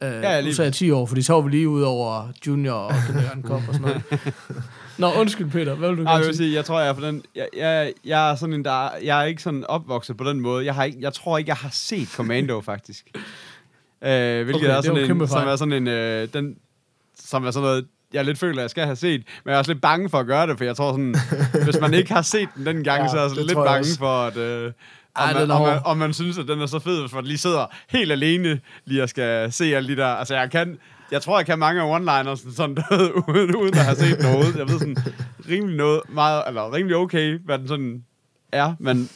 øh, 0.04 0.12
Ja, 0.12 0.40
lige 0.40 0.50
nu 0.50 0.56
sagde 0.56 0.66
jeg 0.68 0.74
10 0.74 0.92
år, 0.92 1.06
fordi 1.06 1.22
så 1.22 1.34
var 1.34 1.42
vi 1.42 1.50
lige 1.50 1.70
ud 1.70 1.82
over 1.82 2.28
Junior 2.48 2.74
og 2.74 2.94
Kindergarten 3.08 3.44
Cup 3.44 3.52
og 3.68 3.74
sådan 3.76 3.82
noget. 3.82 4.02
Nå, 4.98 5.12
undskyld 5.20 5.52
Peter, 5.52 5.76
hvad 5.76 5.90
vil 5.90 5.98
du 5.98 6.04
gerne 6.04 6.18
jeg 6.18 6.28
vil 6.28 6.38
sige? 6.38 6.54
jeg 6.56 6.66
tror, 6.66 6.80
jeg 6.80 6.90
er, 6.90 6.94
for 6.94 7.02
den, 7.02 7.24
jeg, 7.36 7.48
jeg, 7.58 7.94
jeg 8.06 8.32
er 8.32 8.36
sådan 8.36 8.54
en, 8.54 8.66
der, 8.66 8.90
jeg 9.04 9.22
er 9.22 9.24
ikke 9.24 9.42
sådan 9.42 9.66
opvokset 9.68 10.18
på 10.18 10.24
den 10.24 10.40
måde. 10.40 10.66
Jeg, 10.66 10.76
har 10.76 10.84
ikke, 10.84 10.98
jeg 11.02 11.14
tror 11.14 11.38
ikke, 11.38 11.50
jeg 11.50 11.56
har 11.56 11.70
set 11.72 12.08
Commando, 12.10 12.62
faktisk. 12.72 13.06
Øh, 13.16 14.44
hvilket 14.44 14.56
Okay, 14.56 14.68
er 14.68 14.74
er 14.78 14.82
sådan 14.82 15.12
en 15.12 15.28
som 15.28 15.48
er 15.48 15.56
sådan 15.56 15.74
en, 15.74 15.88
øh, 15.88 16.28
den, 16.34 16.56
som 17.20 17.46
er 17.46 17.52
sådan 17.52 17.68
noget, 17.68 17.86
jeg 18.14 18.26
lidt 18.26 18.40
føler, 18.40 18.62
jeg 18.62 18.70
skal 18.70 18.84
have 18.86 18.96
set, 18.96 19.24
men 19.44 19.50
jeg 19.50 19.54
er 19.54 19.58
også 19.58 19.72
lidt 19.72 19.82
bange 19.82 20.10
for 20.10 20.20
at 20.20 20.26
gøre 20.26 20.48
det, 20.48 20.58
for 20.58 20.66
jeg 20.66 20.76
tror 20.76 20.92
sådan, 20.92 21.16
hvis 21.66 21.80
man 21.82 21.94
ikke 21.94 22.14
har 22.14 22.22
set 22.22 22.50
den 22.56 22.66
den 22.66 22.84
gang, 22.84 23.02
Ja, 23.04 23.08
så 23.08 23.18
er 23.18 23.22
jeg 23.22 23.30
sådan 23.30 23.46
lidt 23.46 23.58
jeg 23.58 23.66
bange 23.66 23.80
også. 23.80 23.98
for, 23.98 24.24
at... 24.24 24.38
Øh, 24.38 24.72
Ej, 25.16 25.30
om, 25.32 25.36
man, 25.40 25.52
om, 25.52 25.62
man, 25.62 25.80
om 25.86 25.98
man 25.98 26.14
synes, 26.14 26.38
at 26.38 26.48
den 26.48 26.62
er 26.62 26.66
så 26.66 26.80
fed, 26.80 27.02
hvis 27.02 27.14
man 27.14 27.24
lige 27.24 27.38
sidder 27.38 27.66
helt 27.90 28.12
alene 28.12 28.60
lige 28.86 29.04
og 29.04 29.10
skal 29.10 29.52
se 29.52 29.76
alle 29.76 29.90
de 29.90 29.96
der... 29.96 30.08
Altså, 30.08 30.36
jeg 30.36 30.52
kan... 30.52 30.78
Jeg 31.14 31.22
tror, 31.22 31.40
jeg 31.40 31.46
kan 31.46 31.60
mange 31.60 31.82
af 31.82 32.00
one-liners 32.00 32.56
sådan 32.56 32.78
noget, 32.90 33.12
uden, 33.30 33.56
uden 33.56 33.74
at 33.74 33.86
have 33.86 33.96
set 33.96 34.20
noget. 34.22 34.56
Jeg 34.58 34.70
ved 34.70 34.80
sådan 34.80 34.98
rimelig 35.50 35.78
noget, 35.78 36.02
meget, 36.10 36.44
eller 36.48 36.74
rimelig 36.74 36.98
okay, 36.98 37.40
hvad 37.46 37.60
den 37.60 37.68
sådan 37.68 38.04
er, 38.52 38.74
men, 38.80 39.10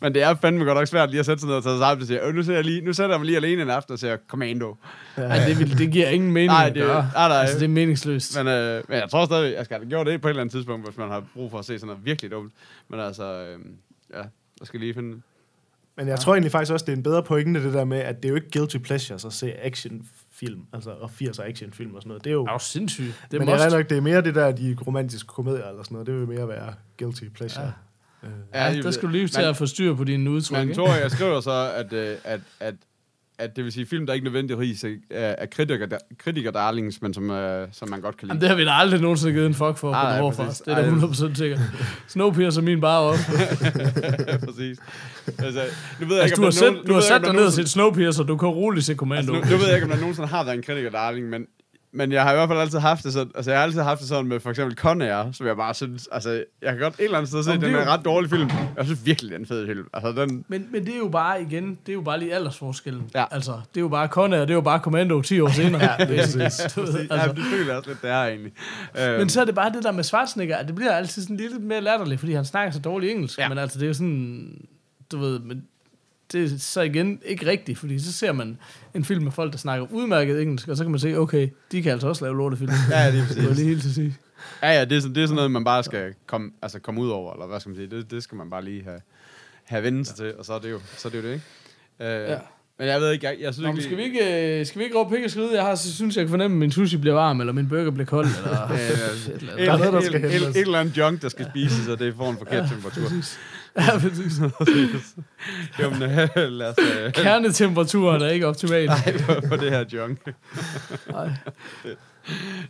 men 0.00 0.14
det 0.14 0.22
er 0.22 0.34
fandme 0.34 0.64
godt 0.64 0.78
nok 0.78 0.86
svært 0.88 1.10
lige 1.10 1.20
at 1.20 1.26
sætte 1.26 1.40
sig 1.40 1.48
ned 1.48 1.56
og 1.56 1.62
tage 1.62 1.72
sig 1.74 1.80
sammen 1.80 2.02
og 2.02 2.06
sige, 2.06 2.26
"Øh, 2.26 2.34
nu, 2.34 2.42
ser 2.42 2.54
jeg 2.54 2.64
lige, 2.64 2.80
nu 2.80 2.92
sætter 2.92 3.14
jeg 3.14 3.20
mig 3.20 3.26
lige 3.26 3.36
alene 3.36 3.62
en 3.62 3.70
aften 3.70 3.92
og 3.92 3.98
ser 3.98 4.16
Commando. 4.28 4.76
Ej, 5.16 5.38
det, 5.48 5.58
vil, 5.58 5.78
det 5.78 5.92
giver 5.92 6.08
ingen 6.08 6.32
mening 6.32 6.52
Nej, 6.52 6.66
at 6.66 6.74
det- 6.74 6.82
gøre. 6.82 7.10
nej, 7.14 7.28
nej. 7.28 7.36
Altså, 7.40 7.58
det 7.58 7.64
er 7.64 7.68
meningsløst. 7.68 8.36
Men, 8.38 8.46
øh, 8.46 8.82
men 8.88 8.98
jeg 8.98 9.10
tror 9.10 9.24
stadig, 9.24 9.54
jeg 9.54 9.64
skal 9.64 9.78
have 9.78 9.88
gjort 9.88 10.06
det 10.06 10.20
på 10.20 10.28
et 10.28 10.30
eller 10.30 10.40
andet 10.40 10.52
tidspunkt, 10.52 10.86
hvis 10.86 10.98
man 10.98 11.08
har 11.08 11.22
brug 11.34 11.50
for 11.50 11.58
at 11.58 11.64
se 11.64 11.78
sådan 11.78 11.86
noget 11.86 12.04
virkelig 12.04 12.30
dumt. 12.30 12.52
Men 12.88 13.00
altså, 13.00 13.24
øh, 13.24 13.58
ja, 14.14 14.18
jeg 14.60 14.66
skal 14.66 14.80
lige 14.80 14.94
finde... 14.94 15.20
Men 15.96 16.08
jeg 16.08 16.20
tror 16.20 16.32
egentlig 16.34 16.52
faktisk 16.52 16.72
også, 16.72 16.84
det 16.86 16.92
er 16.92 16.96
en 16.96 17.02
bedre 17.02 17.22
pointe, 17.22 17.64
det 17.64 17.72
der 17.74 17.84
med, 17.84 17.98
at 17.98 18.16
det 18.16 18.24
er 18.24 18.28
jo 18.28 18.34
ikke 18.34 18.50
guilty 18.52 18.76
pleasures 18.78 19.24
at 19.24 19.32
se 19.32 19.52
actionfilm, 20.34 20.66
altså 20.72 20.90
og 20.90 21.10
80'er 21.20 21.42
actionfilm 21.42 21.94
og 21.94 22.02
sådan 22.02 22.08
noget. 22.08 22.24
Det 22.24 22.30
er 22.30 22.34
jo... 22.34 22.42
Det 22.42 22.48
er 22.48 22.52
jo 22.52 22.58
sindssygt. 22.58 23.06
Det 23.30 23.36
er 23.36 23.38
men 23.40 23.48
det 23.48 23.64
er, 23.64 23.70
nok, 23.70 23.90
det 23.90 23.96
er 23.98 24.02
mere 24.02 24.22
det 24.22 24.34
der, 24.34 24.52
de 24.52 24.76
romantiske 24.86 25.26
komedier 25.26 25.68
eller 25.68 25.82
sådan 25.82 25.94
noget. 25.94 26.06
Det 26.06 26.14
vil 26.14 26.28
mere 26.28 26.48
være 26.48 26.74
guilty 26.98 27.24
pleasure. 27.34 27.72
Ja. 28.52 28.64
Ja, 28.66 28.74
det- 28.74 28.84
der 28.84 28.90
skal 28.90 29.02
du 29.08 29.12
lige 29.12 29.28
til 29.28 29.40
men- 29.40 29.48
at 29.48 29.56
få 29.56 29.66
styr 29.66 29.94
på 29.94 30.04
dine 30.04 30.30
udtryk. 30.30 30.66
Men? 30.66 30.74
Tor, 30.74 30.94
jeg 30.94 31.10
skriver 31.10 31.40
så, 31.40 31.72
at, 31.76 31.92
øh, 31.92 32.16
at, 32.24 32.40
at, 32.60 32.74
at 33.38 33.56
det 33.56 33.64
vil 33.64 33.72
sige 33.72 33.86
film, 33.86 34.06
der 34.06 34.12
ikke 34.12 34.24
nødvendigvis 34.24 34.84
er, 34.84 34.88
er 35.10 35.46
kritiker, 35.46 35.86
kritiker 36.18 36.50
darlings, 36.50 37.02
men 37.02 37.14
som, 37.14 37.30
øh, 37.30 37.68
som 37.72 37.88
man 37.90 38.00
godt 38.00 38.16
kan 38.16 38.28
lide. 38.28 38.32
Jamen, 38.32 38.40
det 38.40 38.48
har 38.48 38.56
vi 38.56 38.64
da 38.64 38.70
aldrig 38.70 39.00
nogensinde 39.00 39.32
givet 39.32 39.46
en 39.46 39.54
fuck 39.54 39.60
for 39.60 39.74
på 39.74 39.90
nej, 39.90 40.30
præcis. 40.30 40.60
Det 40.60 40.72
er 40.72 40.76
da 40.76 40.82
Ej, 40.82 40.88
100% 40.88 41.34
sikkert. 41.34 41.60
Snowpiercer 42.08 42.62
min 42.62 42.80
bare 42.80 43.00
op. 43.00 43.16
Præcis. 44.46 44.78
Altså, 45.38 45.60
nu 46.00 46.06
ved 46.06 46.16
jeg 46.16 46.22
Altså, 46.22 46.24
ikke, 46.24 46.36
du 46.36 46.42
har, 46.42 46.50
der 46.50 46.50
sat, 46.50 46.72
nogen- 46.72 46.86
du 46.86 46.94
har 46.94 47.18
dig 47.18 47.32
ned 47.32 47.40
der 47.40 47.46
og 47.46 47.52
set 47.52 47.68
Snowpiercer, 47.68 48.24
du 48.24 48.36
kan 48.36 48.48
roligt 48.48 48.84
se 48.86 48.94
Commando. 48.94 49.34
Altså, 49.34 49.50
nu, 49.50 49.56
nu 49.56 49.58
ved 49.60 49.66
jeg 49.66 49.74
ikke, 49.74 49.84
om 49.84 49.90
der 49.90 49.98
nogensinde 50.00 50.28
har 50.28 50.44
været 50.44 50.56
en 50.56 50.62
kritiker 50.62 50.90
darling, 50.90 51.28
men, 51.28 51.46
men 51.94 52.12
jeg 52.12 52.22
har 52.22 52.32
i 52.32 52.34
hvert 52.34 52.48
fald 52.48 52.58
altid 52.58 52.78
haft 52.78 53.04
det 53.04 53.12
sådan, 53.12 53.32
altså 53.34 53.50
jeg 53.50 53.60
har 53.60 53.64
altid 53.64 53.80
haft 53.80 54.00
det 54.00 54.08
sådan 54.08 54.26
med 54.26 54.40
for 54.40 54.50
eksempel 54.50 54.76
Con 54.76 55.02
Air, 55.02 55.32
som 55.32 55.46
jeg 55.46 55.56
bare 55.56 55.74
synes, 55.74 56.08
altså 56.12 56.30
jeg 56.62 56.72
kan 56.72 56.78
godt 56.78 56.94
et 56.98 57.04
eller 57.04 57.16
andet 57.18 57.28
sted 57.28 57.42
se, 57.42 57.52
den 57.52 57.62
er 57.62 57.66
er 57.66 57.80
en 57.80 57.86
jo- 57.86 57.92
ret 57.92 58.04
dårlig 58.04 58.30
film. 58.30 58.50
Jeg 58.76 58.84
synes 58.84 59.06
virkelig, 59.06 59.30
det 59.30 59.36
er 59.36 59.40
en 59.40 59.46
fed 59.46 59.66
film. 59.66 59.86
Altså 59.92 60.22
den, 60.22 60.44
Men, 60.48 60.66
men 60.72 60.86
det 60.86 60.94
er 60.94 60.98
jo 60.98 61.08
bare 61.08 61.42
igen, 61.42 61.70
det 61.70 61.88
er 61.88 61.92
jo 61.92 62.00
bare 62.00 62.18
lige 62.18 62.34
aldersforskellen. 62.34 63.02
Ja. 63.14 63.24
Altså, 63.30 63.52
det 63.52 63.76
er 63.76 63.80
jo 63.80 63.88
bare 63.88 64.06
Conair, 64.08 64.40
det 64.40 64.50
er 64.50 64.54
jo 64.54 64.60
bare 64.60 64.78
Commando 64.78 65.20
10 65.22 65.40
år 65.40 65.48
senere. 65.48 65.82
ja, 65.82 66.04
det 66.06 66.18
er 66.20 66.36
ved, 66.36 66.40
altså, 66.42 67.06
ja, 67.10 67.26
det 67.32 67.44
føler 67.44 67.66
jeg 67.66 67.76
også 67.76 67.90
lidt, 67.90 68.02
det 68.02 68.10
er 68.10 68.24
egentlig. 68.24 68.52
Øhm, 69.00 69.18
Men 69.18 69.28
så 69.28 69.40
er 69.40 69.44
det 69.44 69.54
bare 69.54 69.72
det 69.72 69.82
der 69.84 69.92
med 69.92 70.04
Schwarzenegger, 70.04 70.56
at 70.56 70.66
det 70.66 70.74
bliver 70.74 70.92
altid 70.92 71.22
sådan 71.22 71.36
lidt 71.36 71.62
mere 71.62 71.80
latterligt, 71.80 72.20
fordi 72.20 72.32
han 72.32 72.44
snakker 72.44 72.72
så 72.72 72.80
dårligt 72.80 73.12
engelsk. 73.12 73.38
Ja. 73.38 73.48
Men 73.48 73.58
altså, 73.58 73.78
det 73.78 73.84
er 73.84 73.88
jo 73.88 73.94
sådan, 73.94 74.54
du 75.12 75.18
ved, 75.18 75.38
men 75.38 75.62
det 76.34 76.52
er 76.52 76.58
så 76.58 76.80
igen 76.80 77.20
ikke 77.24 77.46
rigtigt, 77.46 77.78
fordi 77.78 77.98
så 77.98 78.12
ser 78.12 78.32
man 78.32 78.58
en 78.94 79.04
film 79.04 79.22
med 79.24 79.32
folk, 79.32 79.52
der 79.52 79.58
snakker 79.58 79.86
udmærket 79.92 80.42
engelsk, 80.42 80.68
og 80.68 80.76
så 80.76 80.84
kan 80.84 80.90
man 80.90 81.00
se, 81.00 81.16
okay, 81.16 81.48
de 81.72 81.82
kan 81.82 81.92
altså 81.92 82.08
også 82.08 82.24
lave 82.24 82.36
lortefilm. 82.36 82.70
Ja, 82.90 83.12
det 83.12 83.20
er 83.20 83.26
Det 83.34 83.36
var 83.42 83.48
præcis. 83.48 83.56
lige 83.56 83.68
helt 83.68 83.82
til 83.82 83.88
at 83.88 83.94
sige. 83.94 84.16
Ja, 84.62 84.72
ja, 84.78 84.84
det 84.84 84.96
er, 84.96 85.00
sådan, 85.00 85.14
det 85.14 85.22
er 85.22 85.26
sådan 85.26 85.36
noget, 85.36 85.50
man 85.50 85.64
bare 85.64 85.82
skal 85.84 86.14
komme, 86.26 86.50
altså 86.62 86.78
komme 86.78 87.00
ud 87.00 87.08
over, 87.08 87.32
eller 87.32 87.46
hvad 87.46 87.60
skal 87.60 87.70
man 87.70 87.76
sige, 87.76 87.90
det, 87.90 88.10
det 88.10 88.22
skal 88.22 88.36
man 88.36 88.50
bare 88.50 88.64
lige 88.64 88.84
have, 88.84 89.00
have 89.64 89.82
vendt 89.82 90.06
sig 90.08 90.16
til, 90.16 90.34
og 90.38 90.44
så 90.44 90.52
er 90.52 90.58
det 90.58 90.70
jo, 90.70 90.80
så 90.96 91.08
er 91.08 91.12
det, 91.12 91.18
jo 91.18 91.22
det 91.28 91.32
ikke? 91.34 91.44
Øh, 92.24 92.30
Ja. 92.30 92.36
Men 92.78 92.88
jeg 92.88 93.00
ved 93.00 93.12
ikke, 93.12 93.26
jeg, 93.26 93.36
jeg 93.40 93.54
synes 93.54 93.64
Nå, 93.66 93.70
ikke... 93.72 93.82
skal 93.82 93.96
vi 93.96 94.02
ikke, 94.02 94.58
øh, 94.60 94.66
skal 94.66 94.78
vi 94.78 94.84
ikke 94.84 94.96
råbe 94.98 95.14
pik 95.16 95.24
og 95.24 95.30
skride? 95.30 95.54
Jeg 95.54 95.62
har, 95.62 95.74
så 95.74 95.94
synes, 95.94 96.16
jeg 96.16 96.24
kan 96.24 96.30
fornemme, 96.30 96.54
at 96.54 96.58
min 96.58 96.70
sushi 96.72 96.96
bliver 96.96 97.14
varm, 97.14 97.40
eller 97.40 97.52
min 97.52 97.68
burger 97.68 97.90
bliver 97.90 98.06
kold, 98.06 98.26
eller... 98.26 98.68
Et 98.70 98.80
eller 98.90 99.52
andet. 99.52 99.60
et, 99.60 99.66
Der 99.66 99.72
er 99.72 99.78
noget, 99.78 99.92
der 99.92 99.98
et, 99.98 100.04
skal 100.04 100.24
et, 100.24 100.30
hentes. 100.30 100.48
et, 100.48 100.56
et 100.56 100.62
eller 100.62 100.78
andet 100.80 100.96
junk, 100.98 101.22
der 101.22 101.28
skal 101.28 101.46
spises, 101.50 101.88
og 101.88 101.98
det 101.98 102.14
får 102.16 102.30
en 102.30 102.36
forkert 102.38 102.68
temperatur. 102.70 103.08
Ja, 103.76 103.98
præcis. 103.98 104.32
Jo, 105.82 105.90
men 105.90 106.02
øh, 106.02 106.28
lad 106.36 106.66
os 106.68 106.76
øh, 106.78 107.12
Kernetemperaturen 107.12 108.22
er 108.22 108.28
ikke 108.28 108.46
optimal. 108.46 108.88
på, 109.26 109.34
på 109.48 109.56
det 109.56 109.70
her 109.70 109.84
junk. 109.92 110.18
Nej. 111.10 111.30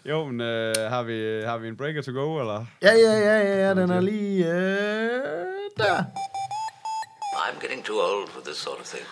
Jo, 0.05 0.25
men 0.27 0.41
øh, 0.41 0.75
har, 0.77 1.03
vi, 1.03 1.43
har 1.47 1.59
vi 1.59 1.69
en 1.69 1.77
breaker 1.77 2.03
to 2.03 2.13
go, 2.13 2.41
eller? 2.41 2.67
Ja, 2.83 2.93
ja, 2.93 3.13
ja, 3.19 3.39
ja, 3.39 3.67
ja, 3.69 3.75
den 3.75 3.91
er 3.91 4.01
lige 4.01 4.47
øh, 4.47 5.21
der. 5.77 6.05
I'm 7.37 7.61
getting 7.63 7.85
too 7.85 7.97
old 7.97 8.29
for 8.29 8.41
this 8.47 8.57
sort 8.57 8.79
of 8.81 8.87
thing. 8.87 9.07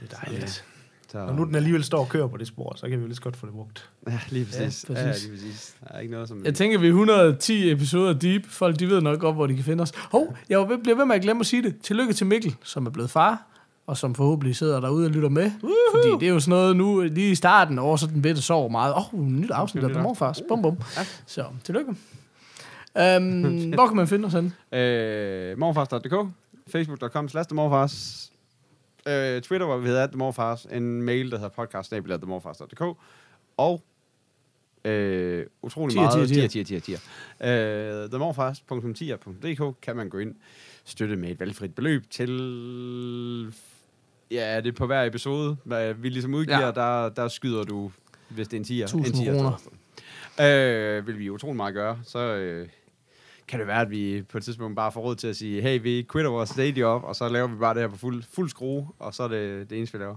Det 0.00 0.12
er 0.12 0.16
dejligt. 0.16 0.64
Så, 1.12 1.18
Og 1.18 1.34
nu 1.34 1.44
den 1.44 1.54
alligevel 1.54 1.84
står 1.84 1.98
og 1.98 2.08
kører 2.08 2.26
på 2.26 2.36
det 2.36 2.46
spor, 2.46 2.72
så 2.76 2.88
kan 2.88 2.98
vi 2.98 3.02
jo 3.02 3.06
lige 3.06 3.14
så 3.16 3.22
godt 3.22 3.36
få 3.36 3.46
det 3.46 3.54
brugt. 3.54 3.90
ja, 4.08 4.20
lige 4.28 4.44
præcis. 4.44 4.84
Ja, 4.88 5.00
Ja, 5.00 5.06
præcis. 5.06 5.24
lige 5.28 5.32
præcis. 5.36 5.76
Der 5.80 5.94
er 5.94 6.00
ikke 6.00 6.12
noget 6.12 6.28
som... 6.28 6.44
Jeg 6.44 6.54
tænker, 6.54 6.78
vi 6.78 6.86
er 6.86 6.90
110 6.90 7.70
episoder 7.70 8.12
deep. 8.12 8.46
Folk, 8.48 8.78
de 8.78 8.88
ved 8.88 9.00
nok 9.00 9.20
godt, 9.20 9.34
hvor 9.34 9.46
de 9.46 9.54
kan 9.54 9.64
finde 9.64 9.82
os. 9.82 9.92
Hov, 9.96 10.36
jeg 10.48 10.66
bliver 10.82 10.96
ved 10.96 11.04
med 11.04 11.16
at 11.16 11.22
glemme 11.22 11.40
at 11.40 11.46
sige 11.46 11.62
det. 11.62 11.74
Tillykke 11.82 12.12
til 12.12 12.26
Mikkel, 12.26 12.56
som 12.64 12.86
er 12.86 12.90
blevet 12.90 13.10
far, 13.10 13.46
og 13.86 13.96
som 13.96 14.14
forhåbentlig 14.14 14.56
sidder 14.56 14.80
derude 14.80 15.06
og 15.06 15.10
lytter 15.10 15.28
med. 15.28 15.50
Woohoo! 15.62 15.74
Fordi 15.94 16.08
det 16.20 16.28
er 16.28 16.32
jo 16.32 16.40
sådan 16.40 16.50
noget 16.50 16.76
nu, 16.76 17.00
lige 17.02 17.30
i 17.30 17.34
starten 17.34 17.78
over, 17.78 17.96
så 17.96 18.06
den 18.06 18.22
bitte 18.22 18.42
sover 18.42 18.68
meget. 18.68 18.94
Åh, 18.94 19.14
oh, 19.14 19.20
nyt 19.20 19.50
afsnit 19.50 19.84
af 19.84 20.02
Morfars. 20.02 20.42
Bum, 20.48 20.62
bum. 20.62 20.78
Så, 21.26 21.44
tillykke. 21.64 21.90
Um, 21.90 23.42
hvor 23.76 23.86
kan 23.86 23.96
man 23.96 24.08
finde 24.08 24.26
os 24.26 24.32
henne? 24.32 24.52
Øh, 24.80 25.58
morfars.dk, 25.58 26.14
facebook.com 26.68 27.28
slash 27.28 27.54
morfars, 27.54 28.30
øh, 29.06 29.42
Twitter, 29.42 29.66
hvor 29.66 29.78
vi 29.78 29.88
hedder 29.88 30.16
morfars, 30.16 30.64
en 30.64 31.02
mail, 31.02 31.30
der 31.30 31.36
hedder 31.36 31.48
podcast 31.48 31.92
og 33.56 33.82
øh, 34.84 35.46
utrolig 35.62 35.92
Tier, 35.92 36.02
meget 36.02 36.28
tier, 36.28 36.48
tier, 36.48 36.64
tier, 36.64 36.80
tier, 36.80 36.98
tier. 37.40 38.02
Øh, 38.04 38.10
themorfars.tier.dk 38.10 39.80
kan 39.82 39.96
man 39.96 40.08
gå 40.08 40.18
ind 40.18 40.34
støtte 40.84 41.16
med 41.16 41.30
et 41.30 41.40
valgfrit 41.40 41.74
beløb 41.74 42.10
til 42.10 42.30
ja, 44.30 44.60
det 44.60 44.66
er 44.66 44.72
på 44.72 44.86
hver 44.86 45.04
episode, 45.04 45.56
hvad 45.64 45.94
vi 45.94 46.08
ligesom 46.08 46.34
udgiver, 46.34 46.66
ja. 46.66 46.70
Der, 46.70 47.08
der 47.08 47.28
skyder 47.28 47.62
du, 47.62 47.90
hvis 48.28 48.48
det 48.48 48.56
er 48.56 48.60
en 48.60 48.64
tier, 48.64 48.84
1000 48.84 49.06
en 49.06 49.12
tier 49.12 49.32
til 49.32 49.42
kroner. 49.42 50.98
Øh, 50.98 51.06
vil 51.06 51.18
vi 51.18 51.30
utrolig 51.30 51.56
meget 51.56 51.74
gøre, 51.74 51.98
så 52.02 52.18
øh, 52.18 52.68
kan 53.48 53.58
det 53.58 53.66
være, 53.68 53.80
at 53.80 53.90
vi 53.90 54.22
på 54.32 54.38
et 54.38 54.44
tidspunkt 54.44 54.76
bare 54.76 54.92
får 54.92 55.00
råd 55.00 55.14
til 55.16 55.28
at 55.28 55.36
sige, 55.36 55.62
hey, 55.62 55.82
vi 55.82 56.06
quitter 56.12 56.30
vores 56.30 56.50
day 56.50 56.82
op, 56.82 57.04
og 57.04 57.16
så 57.16 57.28
laver 57.28 57.46
vi 57.48 57.54
bare 57.56 57.74
det 57.74 57.82
her 57.82 57.88
på 57.88 57.96
fuld, 57.96 58.22
fuld 58.34 58.48
skrue, 58.48 58.86
og 58.98 59.14
så 59.14 59.22
er 59.22 59.28
det 59.28 59.70
det 59.70 59.78
eneste, 59.78 59.98
vi 59.98 60.02
laver. 60.04 60.16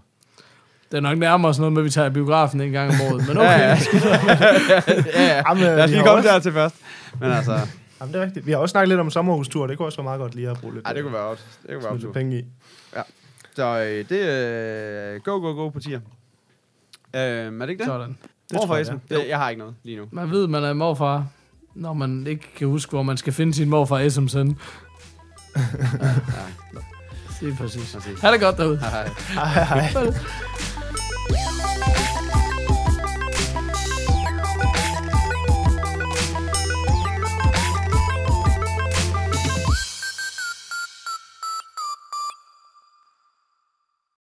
Det 0.92 0.98
er 0.98 1.02
nok 1.02 1.18
nærmere 1.18 1.54
sådan 1.54 1.62
noget 1.62 1.74
med, 1.74 1.82
at 1.82 1.86
vi 1.86 1.90
tager 1.90 2.08
i 2.10 2.14
biografen 2.14 2.62
en 2.62 2.72
gang 2.72 2.90
om 2.92 2.96
året. 3.02 3.28
Men 3.28 3.38
okay. 3.38 3.50
Ja, 3.50 3.68
ja. 3.70 3.78
ja, 5.16 5.26
ja. 5.26 5.44
Jamen, 5.48 5.64
Lad 5.64 5.84
os 5.84 5.90
vi 5.90 5.96
lige 5.96 6.06
komme 6.06 6.18
også- 6.20 6.30
der 6.30 6.40
til 6.40 6.54
først. 6.54 6.76
Men 7.20 7.32
altså, 7.32 7.60
Jamen, 8.02 8.14
det 8.14 8.22
er 8.22 8.26
rigtigt. 8.26 8.46
Vi 8.46 8.52
har 8.52 8.58
også 8.60 8.72
snakket 8.72 8.88
lidt 8.90 9.00
om 9.00 9.10
sommerhustur, 9.10 9.68
det 9.68 9.78
kunne 9.78 9.86
også 9.88 9.98
være 9.98 10.04
meget 10.04 10.20
godt 10.20 10.36
lige 10.36 10.50
at 10.50 10.58
bruge 10.62 10.74
lidt, 10.74 10.86
ej, 10.88 10.94
det 10.94 11.04
kunne 11.04 11.14
være 11.14 11.24
godt. 11.24 11.48
Det 11.68 11.74
kunne 11.76 11.84
være 11.84 11.98
lidt 11.98 12.14
penge 12.14 12.40
i. 12.40 12.44
Så 13.56 13.66
øh, 13.66 14.10
det 14.10 14.30
er 14.30 15.14
øh, 15.16 15.22
go, 15.22 15.32
go, 15.40 15.54
go 15.54 15.70
på 15.70 15.80
tier. 15.80 16.00
Øh, 17.16 17.22
er 17.22 17.50
det 17.50 17.70
ikke 17.70 17.80
det? 17.80 17.86
Sådan. 17.86 18.10
Det 18.10 18.18
tror 18.58 18.60
Hvorfor 18.66 18.76
jeg, 18.76 18.88
jeg, 19.10 19.18
det, 19.20 19.28
jeg 19.30 19.38
har 19.38 19.50
ikke 19.50 19.60
noget 19.60 19.76
lige 19.84 19.98
nu. 19.98 20.06
Man 20.12 20.32
ved, 20.32 20.48
man 20.48 20.64
er 20.64 20.74
morfar, 20.74 21.26
når 21.76 21.94
man 21.94 22.28
ikke 22.28 22.48
kan 22.58 22.68
huske, 22.68 22.90
hvor 22.90 23.04
man 23.04 23.18
skal 23.18 23.34
finde 23.34 23.54
sin 23.54 23.70
morfar 23.70 24.00
SMS'en. 24.00 24.54
Ja. 25.56 27.46
Det 27.48 27.54
er 27.54 27.56
præcis. 27.58 27.94
Præcis. 27.96 28.20
Ha' 28.22 28.32
det 28.32 28.40
godt 28.40 28.58
derude. 28.58 28.80
Hej, 28.80 28.90
hej. 28.90 29.64
Hej, 29.64 29.82
hej. 29.84 30.14